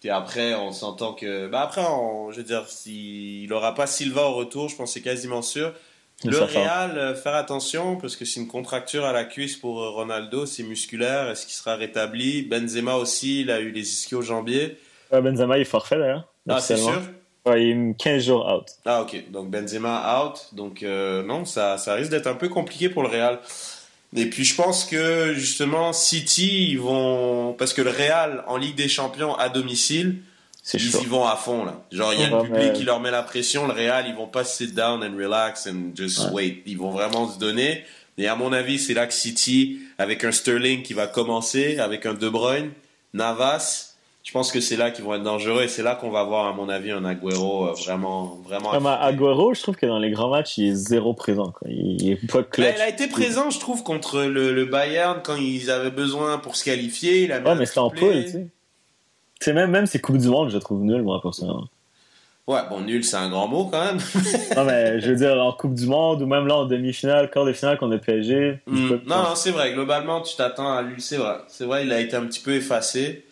Et 0.06 0.10
après, 0.10 0.56
on 0.56 0.72
s'entend 0.72 1.14
que. 1.14 1.48
Bah 1.48 1.62
après, 1.62 1.82
on- 1.86 2.32
je 2.32 2.38
veux 2.38 2.44
dire, 2.44 2.64
s'il 2.68 3.52
aura 3.54 3.74
pas 3.76 3.88
Silva 3.88 4.24
au 4.28 4.34
retour, 4.34 4.70
je 4.70 4.76
pense 4.76 4.90
que 4.90 4.94
c'est 4.94 5.02
quasiment 5.02 5.42
sûr. 5.42 5.74
Le. 6.24 6.38
Real, 6.38 6.98
euh, 6.98 7.16
faire 7.16 7.36
attention 7.36 7.98
parce 7.98 8.16
que 8.16 8.26
c'est 8.26 8.40
une 8.40 8.48
contracture 8.48 9.06
à 9.06 9.12
la 9.12 9.26
cuisse 9.26 9.56
pour 9.58 9.82
euh, 9.82 9.90
Ronaldo, 9.90 10.46
c'est 10.46 10.64
musculaire. 10.64 11.30
Est-ce 11.30 11.46
qu'il 11.46 11.56
sera 11.56 11.76
rétabli? 11.76 12.44
Benzema 12.44 12.96
aussi, 12.96 13.42
il 13.42 13.52
a 13.52 13.60
eu 13.60 13.72
les 13.72 13.82
ischio-jambiers. 13.82 14.78
Ouais, 15.12 15.22
Benzema, 15.22 15.58
il 15.58 15.62
est 15.62 15.66
forfait 15.66 15.98
d'ailleurs. 15.98 16.28
Ah, 16.48 16.60
c'est 16.60 16.78
sûr? 16.78 17.02
Ouais, 17.46 17.64
il 17.64 17.72
est 17.72 17.98
15 17.98 18.26
jours 18.26 18.52
out. 18.52 18.68
Ah, 18.86 19.02
ok. 19.02 19.32
Donc 19.32 19.50
Benzema 19.50 20.24
out. 20.24 20.50
Donc 20.54 20.84
euh, 20.84 21.24
non, 21.24 21.46
ça, 21.46 21.78
ça 21.78 21.94
risque 21.94 22.12
d'être 22.12 22.28
un 22.28 22.36
peu 22.36 22.50
compliqué 22.50 22.90
pour 22.90 23.04
le 23.04 23.10
Real. 23.10 23.40
Et 24.16 24.30
puis 24.30 24.44
je 24.44 24.56
pense 24.56 24.86
que 24.86 25.34
justement 25.34 25.92
City, 25.92 26.70
ils 26.70 26.80
vont 26.80 27.54
parce 27.58 27.74
que 27.74 27.82
le 27.82 27.90
Real 27.90 28.44
en 28.48 28.58
Ligue 28.58 28.76
des 28.76 28.88
Champions 28.88 29.36
à 29.36 29.50
domicile, 29.50 30.18
ils 30.74 30.80
chaud. 30.80 31.00
y 31.02 31.06
vont 31.06 31.26
à 31.26 31.36
fond 31.36 31.66
là. 31.66 31.82
Genre 31.92 32.14
il 32.14 32.22
y 32.22 32.24
a 32.24 32.28
Ouais, 32.30 32.38
le 32.44 32.44
public 32.50 32.64
mais- 32.68 32.74
qui 32.74 32.84
leur 32.84 33.00
met 33.00 33.12
la 33.12 33.24
pression. 33.24 33.68
Le 33.68 33.74
Real, 33.74 34.06
ils 34.08 34.16
vont 34.16 34.28
pas 34.28 34.44
sit 34.44 34.74
down 34.74 35.04
and 35.04 35.18
relax 35.18 35.68
and 35.68 35.96
just 35.96 36.32
wait. 36.32 36.62
Ils 36.66 36.78
vont 36.78 36.92
vraiment 36.92 37.28
se 37.30 37.38
donner. 37.38 37.84
Et 38.18 38.28
à 38.28 38.36
mon 38.36 38.54
avis, 38.54 38.78
c'est 38.80 38.94
là 38.94 39.08
que 39.08 39.14
City, 39.14 39.80
avec 39.98 40.24
un 40.24 40.32
Sterling 40.32 40.84
qui 40.84 40.94
va 40.94 41.08
commencer, 41.08 41.80
avec 41.80 42.06
un 42.06 42.14
De 42.14 42.30
Bruyne, 42.30 42.70
Navas. 43.14 43.90
Je 44.26 44.32
pense 44.32 44.54
que 44.54 44.62
c'est 44.62 44.78
là 44.78 44.90
qu'ils 44.90 45.04
vont 45.04 45.16
être 45.16 45.24
dangereux 45.24 45.64
et 45.64 45.68
c'est 45.68 45.84
là 45.84 45.96
qu'on 45.96 46.10
va 46.10 46.24
voir, 46.24 46.48
à 46.48 46.54
mon 46.54 46.70
avis, 46.70 46.92
un 46.92 47.04
Agüero 47.04 47.68
euh, 47.68 47.74
vraiment, 47.74 48.40
vraiment. 48.46 48.72
Comme 48.72 48.86
à 48.88 48.94
Agüero, 49.02 49.54
je 49.54 49.62
trouve 49.62 49.76
que 49.76 49.86
dans 49.86 50.00
les 50.00 50.12
grands 50.12 50.30
matchs, 50.30 50.58
il 50.60 50.70
est 50.70 50.76
zéro 50.76 51.14
présent. 51.14 51.52
Quoi. 51.52 51.68
Il 51.70 52.10
est 52.12 52.32
pas 52.32 52.42
clutch. 52.42 52.74
il 52.78 52.82
a 52.82 52.88
été 52.88 53.08
présent, 53.08 53.50
je 53.50 53.60
trouve, 53.60 53.84
contre 53.84 54.22
le, 54.22 54.54
le 54.54 54.64
Bayern 54.64 55.20
quand 55.22 55.36
ils 55.36 55.70
avaient 55.70 55.92
besoin 55.92 56.38
pour 56.38 56.56
se 56.56 56.64
qualifier. 56.64 57.24
Il 57.24 57.34
a 57.34 57.42
Ouais, 57.42 57.50
un 57.50 57.56
mais 57.56 57.66
c'était 57.66 57.80
en 57.80 57.90
poule, 57.90 58.24
tu 58.24 58.32
sais. 58.32 58.48
Sais, 59.44 59.52
même, 59.52 59.72
même 59.72 59.86
ces 59.86 60.00
Coupes 60.00 60.18
du 60.18 60.30
Monde, 60.30 60.50
je 60.50 60.56
les 60.56 60.62
trouve 60.62 60.84
nuls, 60.84 61.02
moi, 61.02 61.20
personnellement. 61.22 61.68
Ouais, 62.48 62.62
bon, 62.70 62.80
nul, 62.80 63.04
c'est 63.04 63.18
un 63.18 63.30
grand 63.30 63.48
mot 63.48 63.66
quand 63.66 63.84
même. 63.84 63.98
non, 64.56 64.64
mais 64.64 65.02
je 65.02 65.10
veux 65.10 65.16
dire, 65.18 65.34
en 65.44 65.52
Coupe 65.52 65.74
du 65.74 65.86
Monde, 65.86 66.22
ou 66.22 66.26
même 66.26 66.48
là, 66.48 66.56
en 66.56 66.66
demi-finale, 66.66 67.30
quart 67.30 67.44
de 67.44 67.52
finale 67.52 67.78
contre 67.78 67.92
le 67.92 68.00
PSG. 68.00 68.60
Non, 68.68 69.02
non, 69.06 69.36
c'est 69.36 69.52
vrai. 69.52 69.74
Globalement, 69.74 70.22
tu 70.22 70.38
t'attends 70.38 70.72
à 70.72 70.82
lui. 70.82 71.02
C'est 71.02 71.18
vrai. 71.18 71.40
C'est 71.50 71.66
vrai, 71.66 71.86
il 71.86 71.92
a 71.92 72.00
été 72.00 72.16
un 72.16 72.26
petit 72.26 72.40
peu 72.40 72.54
effacé. 72.54 73.26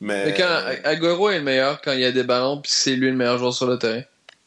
Mais. 0.00 0.26
Mais 0.26 0.34
quand 0.34 0.48
Agüero 0.84 1.28
est 1.28 1.38
le 1.38 1.44
meilleur 1.44 1.82
quand 1.82 1.92
il 1.92 2.00
y 2.00 2.06
a 2.06 2.12
des 2.12 2.24
ballons, 2.24 2.58
puis 2.58 2.72
c'est 2.72 2.96
lui 2.96 3.10
le 3.10 3.16
meilleur 3.16 3.36
joueur 3.36 3.52
sur 3.52 3.66
le 3.66 3.78
terrain. 3.78 4.02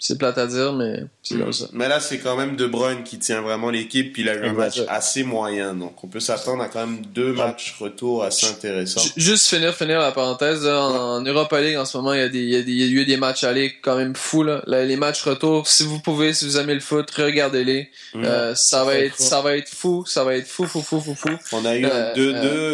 C'est 0.06 0.18
plate 0.18 0.38
à 0.38 0.48
dire, 0.48 0.74
mais 0.74 1.06
c'est 1.22 1.38
comme 1.40 1.54
ça. 1.54 1.68
Mais 1.72 1.88
là, 1.88 2.02
c'est 2.02 2.18
quand 2.20 2.36
même 2.36 2.58
De 2.58 2.68
Bruyne 2.68 3.04
qui 3.06 3.20
tient 3.20 3.40
vraiment 3.42 3.70
l'équipe. 3.70 4.12
Puis 4.12 4.24
il 4.24 4.28
a 4.30 4.34
eu 4.36 4.44
un 4.48 4.52
match 4.52 4.82
assez 4.90 5.24
moyen. 5.24 5.74
Donc, 5.76 6.04
on 6.04 6.08
peut 6.08 6.20
s'attendre 6.20 6.62
à 6.62 6.68
quand 6.68 6.86
même 6.86 7.06
deux 7.06 7.32
matchs 7.32 7.74
retour 7.80 8.22
assez 8.26 8.48
intéressants. 8.48 9.00
Ju- 9.00 9.12
Juste 9.16 9.48
finir, 9.48 9.74
finir 9.74 10.00
la 10.02 10.12
parenthèse, 10.12 10.66
là, 10.66 10.82
en, 10.84 10.94
en 11.20 11.22
Europa 11.24 11.62
League 11.62 11.78
en 11.78 11.86
ce 11.86 11.96
moment, 11.96 12.12
il 12.14 12.20
y, 12.20 12.24
a 12.24 12.28
des, 12.28 12.40
il, 12.40 12.50
y 12.50 12.56
a 12.58 12.62
des- 12.64 12.72
il 12.74 12.94
y 12.94 12.98
a 13.00 13.02
eu 13.02 13.06
des 13.06 13.16
matchs 13.16 13.46
aller 13.46 13.76
quand 13.82 13.96
même 13.96 14.14
fous. 14.14 14.44
Là. 14.44 14.62
Là, 14.68 14.84
les 14.84 14.98
matchs 14.98 15.22
retour, 15.24 15.68
si 15.70 15.84
vous 15.84 16.00
pouvez, 16.02 16.34
si 16.34 16.44
vous 16.44 16.58
aimez 16.58 16.74
le 16.74 16.82
foot, 16.82 17.10
regardez-les. 17.10 17.90
Mhm. 18.14 18.26
Euh, 18.26 18.56
ça 18.56 18.84
va 18.84 18.96
être, 18.98 19.18
ça 19.18 19.40
va 19.40 19.56
être 19.56 19.70
fou, 19.70 20.04
ça 20.06 20.26
va 20.26 20.36
être 20.36 20.48
fou, 20.48 20.66
fou, 20.66 20.82
fou, 20.82 21.00
fou, 21.00 21.16
fou. 21.16 21.30
On 21.54 21.64
a 21.64 21.78
eu 21.78 21.86
Euh, 21.86 22.12
un 22.12 22.14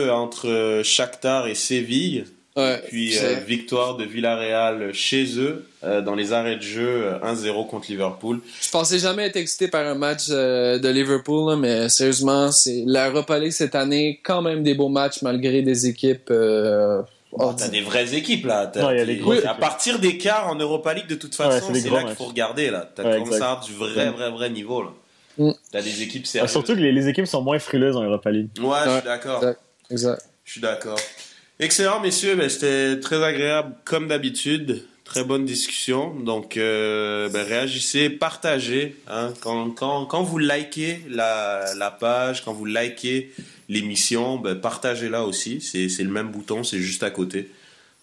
2-2 0.08 0.10
entre 0.10 0.48
euh, 0.50 0.84
Shakhtar 0.84 1.46
et 1.48 1.54
Séville. 1.54 2.26
Ouais, 2.60 2.84
Puis 2.88 3.18
euh, 3.18 3.36
victoire 3.46 3.98
de 3.98 4.04
Villarreal 4.04 4.94
chez 4.94 5.38
eux 5.40 5.66
euh, 5.84 6.02
dans 6.02 6.16
les 6.16 6.34
arrêts 6.34 6.58
de 6.58 6.62
jeu 6.62 6.88
euh, 7.06 7.20
1-0 7.20 7.68
contre 7.68 7.90
Liverpool. 7.90 8.42
Je 8.62 8.70
pensais 8.70 9.00
jamais 9.00 9.26
être 9.28 9.36
excité 9.38 9.68
par 9.68 9.86
un 9.88 9.96
match 9.96 10.26
euh, 10.30 10.78
de 10.80 10.90
Liverpool, 10.90 11.50
là, 11.52 11.56
mais 11.56 11.90
sérieusement, 11.90 12.52
c'est 12.52 12.84
l'Europa 12.86 13.40
League 13.40 13.52
cette 13.52 13.76
année, 13.76 14.20
quand 14.24 14.42
même 14.42 14.64
des 14.64 14.74
beaux 14.76 14.90
matchs 14.90 15.22
malgré 15.22 15.62
des 15.62 15.88
équipes. 15.88 16.30
Euh, 16.32 17.02
Bon, 17.32 17.54
T'as 17.54 17.68
des 17.68 17.82
vraies 17.82 18.16
équipes 18.16 18.48
là. 18.48 18.72
Non, 18.76 18.90
y 18.90 19.00
a 19.00 19.06
des 19.06 19.12
à 19.12 19.16
équipes. 19.16 19.60
partir 19.60 20.00
des 20.00 20.18
quarts 20.18 20.48
en 20.48 20.56
Europa 20.56 20.96
League, 20.96 21.06
de 21.08 21.14
toute 21.14 21.36
façon, 21.36 21.72
c'est 21.76 21.88
là 21.92 22.04
qu'il 22.04 22.16
faut 22.16 22.24
regarder 22.26 22.72
là. 22.72 22.90
T'as 22.96 23.04
Ouais, 23.04 23.20
commencé 23.20 23.40
à 23.40 23.52
avoir 23.52 23.64
du 23.64 23.74
vrai, 23.74 24.10
vrai, 24.10 24.32
vrai 24.32 24.50
niveau 24.50 24.82
là. 24.82 24.90
Mm. 25.38 25.52
T'as 25.72 25.84
des 25.84 26.02
équipes 26.02 26.24
Ah, 26.26 26.28
sérieuses. 26.32 26.52
surtout 26.52 26.74
que 26.74 26.80
les, 26.80 26.92
les 26.92 27.08
équipes 27.08 27.28
sont 27.28 27.44
moins 27.44 27.60
frileuses 27.60 27.96
en 27.96 28.02
Europa 28.04 28.32
League. 28.32 28.50
Ouais, 28.60 28.78
je 28.84 28.90
suis 28.94 29.02
d'accord. 29.04 29.46
exact. 29.92 30.24
Je 30.44 30.52
suis 30.54 30.60
d'accord. 30.62 30.98
Excellent, 31.62 32.00
messieurs. 32.00 32.36
Ben, 32.36 32.48
C'était 32.50 33.02
très 33.02 33.22
agréable, 33.22 33.76
comme 33.84 34.08
d'habitude. 34.08 34.86
Très 35.04 35.26
bonne 35.26 35.44
discussion. 35.44 36.16
Donc, 36.16 36.56
euh, 36.56 37.28
ben, 37.28 37.46
réagissez, 37.46 38.10
partagez. 38.10 38.96
Hein, 39.10 39.34
quand, 39.42 39.72
quand, 39.72 40.06
quand 40.06 40.24
vous 40.24 40.38
likez 40.38 41.02
la, 41.10 41.74
la 41.76 41.92
page, 41.92 42.46
quand 42.46 42.54
vous 42.54 42.64
likez 42.64 43.34
l'émission, 43.68 44.38
ben, 44.38 44.56
partagez-la 44.56 45.26
aussi. 45.26 45.60
C'est 45.60 45.90
le 46.02 46.10
même 46.10 46.30
bouton, 46.32 46.64
c'est 46.64 46.80
juste 46.80 47.04
à 47.04 47.10
côté. 47.10 47.50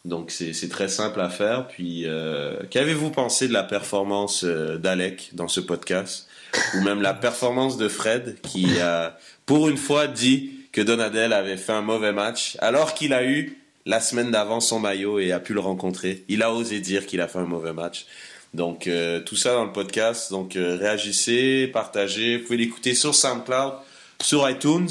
Donc, 0.04 0.30
c'est 0.30 0.52
c'est 0.52 0.68
très 0.68 0.88
simple 0.88 1.20
à 1.22 1.30
faire. 1.30 1.66
Puis, 1.66 2.02
euh, 2.04 2.58
qu'avez-vous 2.68 3.10
pensé 3.10 3.48
de 3.48 3.54
la 3.54 3.62
performance 3.62 4.44
euh, 4.44 4.76
d'Alec 4.76 5.30
dans 5.32 5.48
ce 5.48 5.60
podcast? 5.60 6.28
Ou 6.74 6.82
même 6.82 7.00
la 7.00 7.14
performance 7.14 7.78
de 7.78 7.88
Fred, 7.88 8.36
qui 8.42 8.80
a, 8.80 9.16
pour 9.46 9.68
une 9.68 9.78
fois, 9.78 10.08
dit 10.08 10.50
que 10.76 10.82
Donadel 10.82 11.32
avait 11.32 11.56
fait 11.56 11.72
un 11.72 11.80
mauvais 11.80 12.12
match, 12.12 12.58
alors 12.60 12.92
qu'il 12.92 13.14
a 13.14 13.24
eu 13.24 13.58
la 13.86 13.98
semaine 13.98 14.30
d'avant 14.30 14.60
son 14.60 14.78
maillot 14.78 15.18
et 15.18 15.32
a 15.32 15.40
pu 15.40 15.54
le 15.54 15.60
rencontrer. 15.60 16.22
Il 16.28 16.42
a 16.42 16.52
osé 16.52 16.80
dire 16.80 17.06
qu'il 17.06 17.22
a 17.22 17.28
fait 17.28 17.38
un 17.38 17.46
mauvais 17.46 17.72
match. 17.72 18.04
Donc 18.52 18.86
euh, 18.86 19.20
tout 19.20 19.36
ça 19.36 19.54
dans 19.54 19.64
le 19.64 19.72
podcast. 19.72 20.30
Donc 20.30 20.54
euh, 20.54 20.76
réagissez, 20.76 21.70
partagez. 21.72 22.36
Vous 22.36 22.44
pouvez 22.44 22.58
l'écouter 22.58 22.94
sur 22.94 23.14
SoundCloud, 23.14 23.72
sur 24.20 24.48
iTunes. 24.50 24.90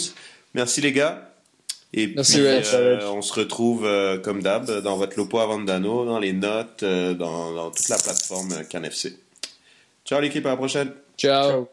Merci 0.56 0.82
les 0.82 0.92
gars. 0.92 1.30
Et 1.94 2.08
Merci, 2.08 2.34
puis 2.34 2.46
euh, 2.46 3.12
on 3.12 3.22
se 3.22 3.34
retrouve 3.34 3.86
euh, 3.86 4.18
comme 4.18 4.42
d'hab 4.42 4.70
dans 4.82 4.98
votre 4.98 5.16
Lopo 5.18 5.38
Avandano, 5.38 6.04
dans 6.04 6.20
les 6.20 6.34
notes, 6.34 6.82
euh, 6.82 7.14
dans, 7.14 7.54
dans 7.54 7.70
toute 7.70 7.90
la 7.90 7.98
plateforme 7.98 8.66
CanFC. 8.68 9.18
Ciao 10.04 10.20
l'équipe, 10.20 10.46
à 10.48 10.50
la 10.50 10.58
prochaine. 10.58 10.92
Ciao. 11.16 11.70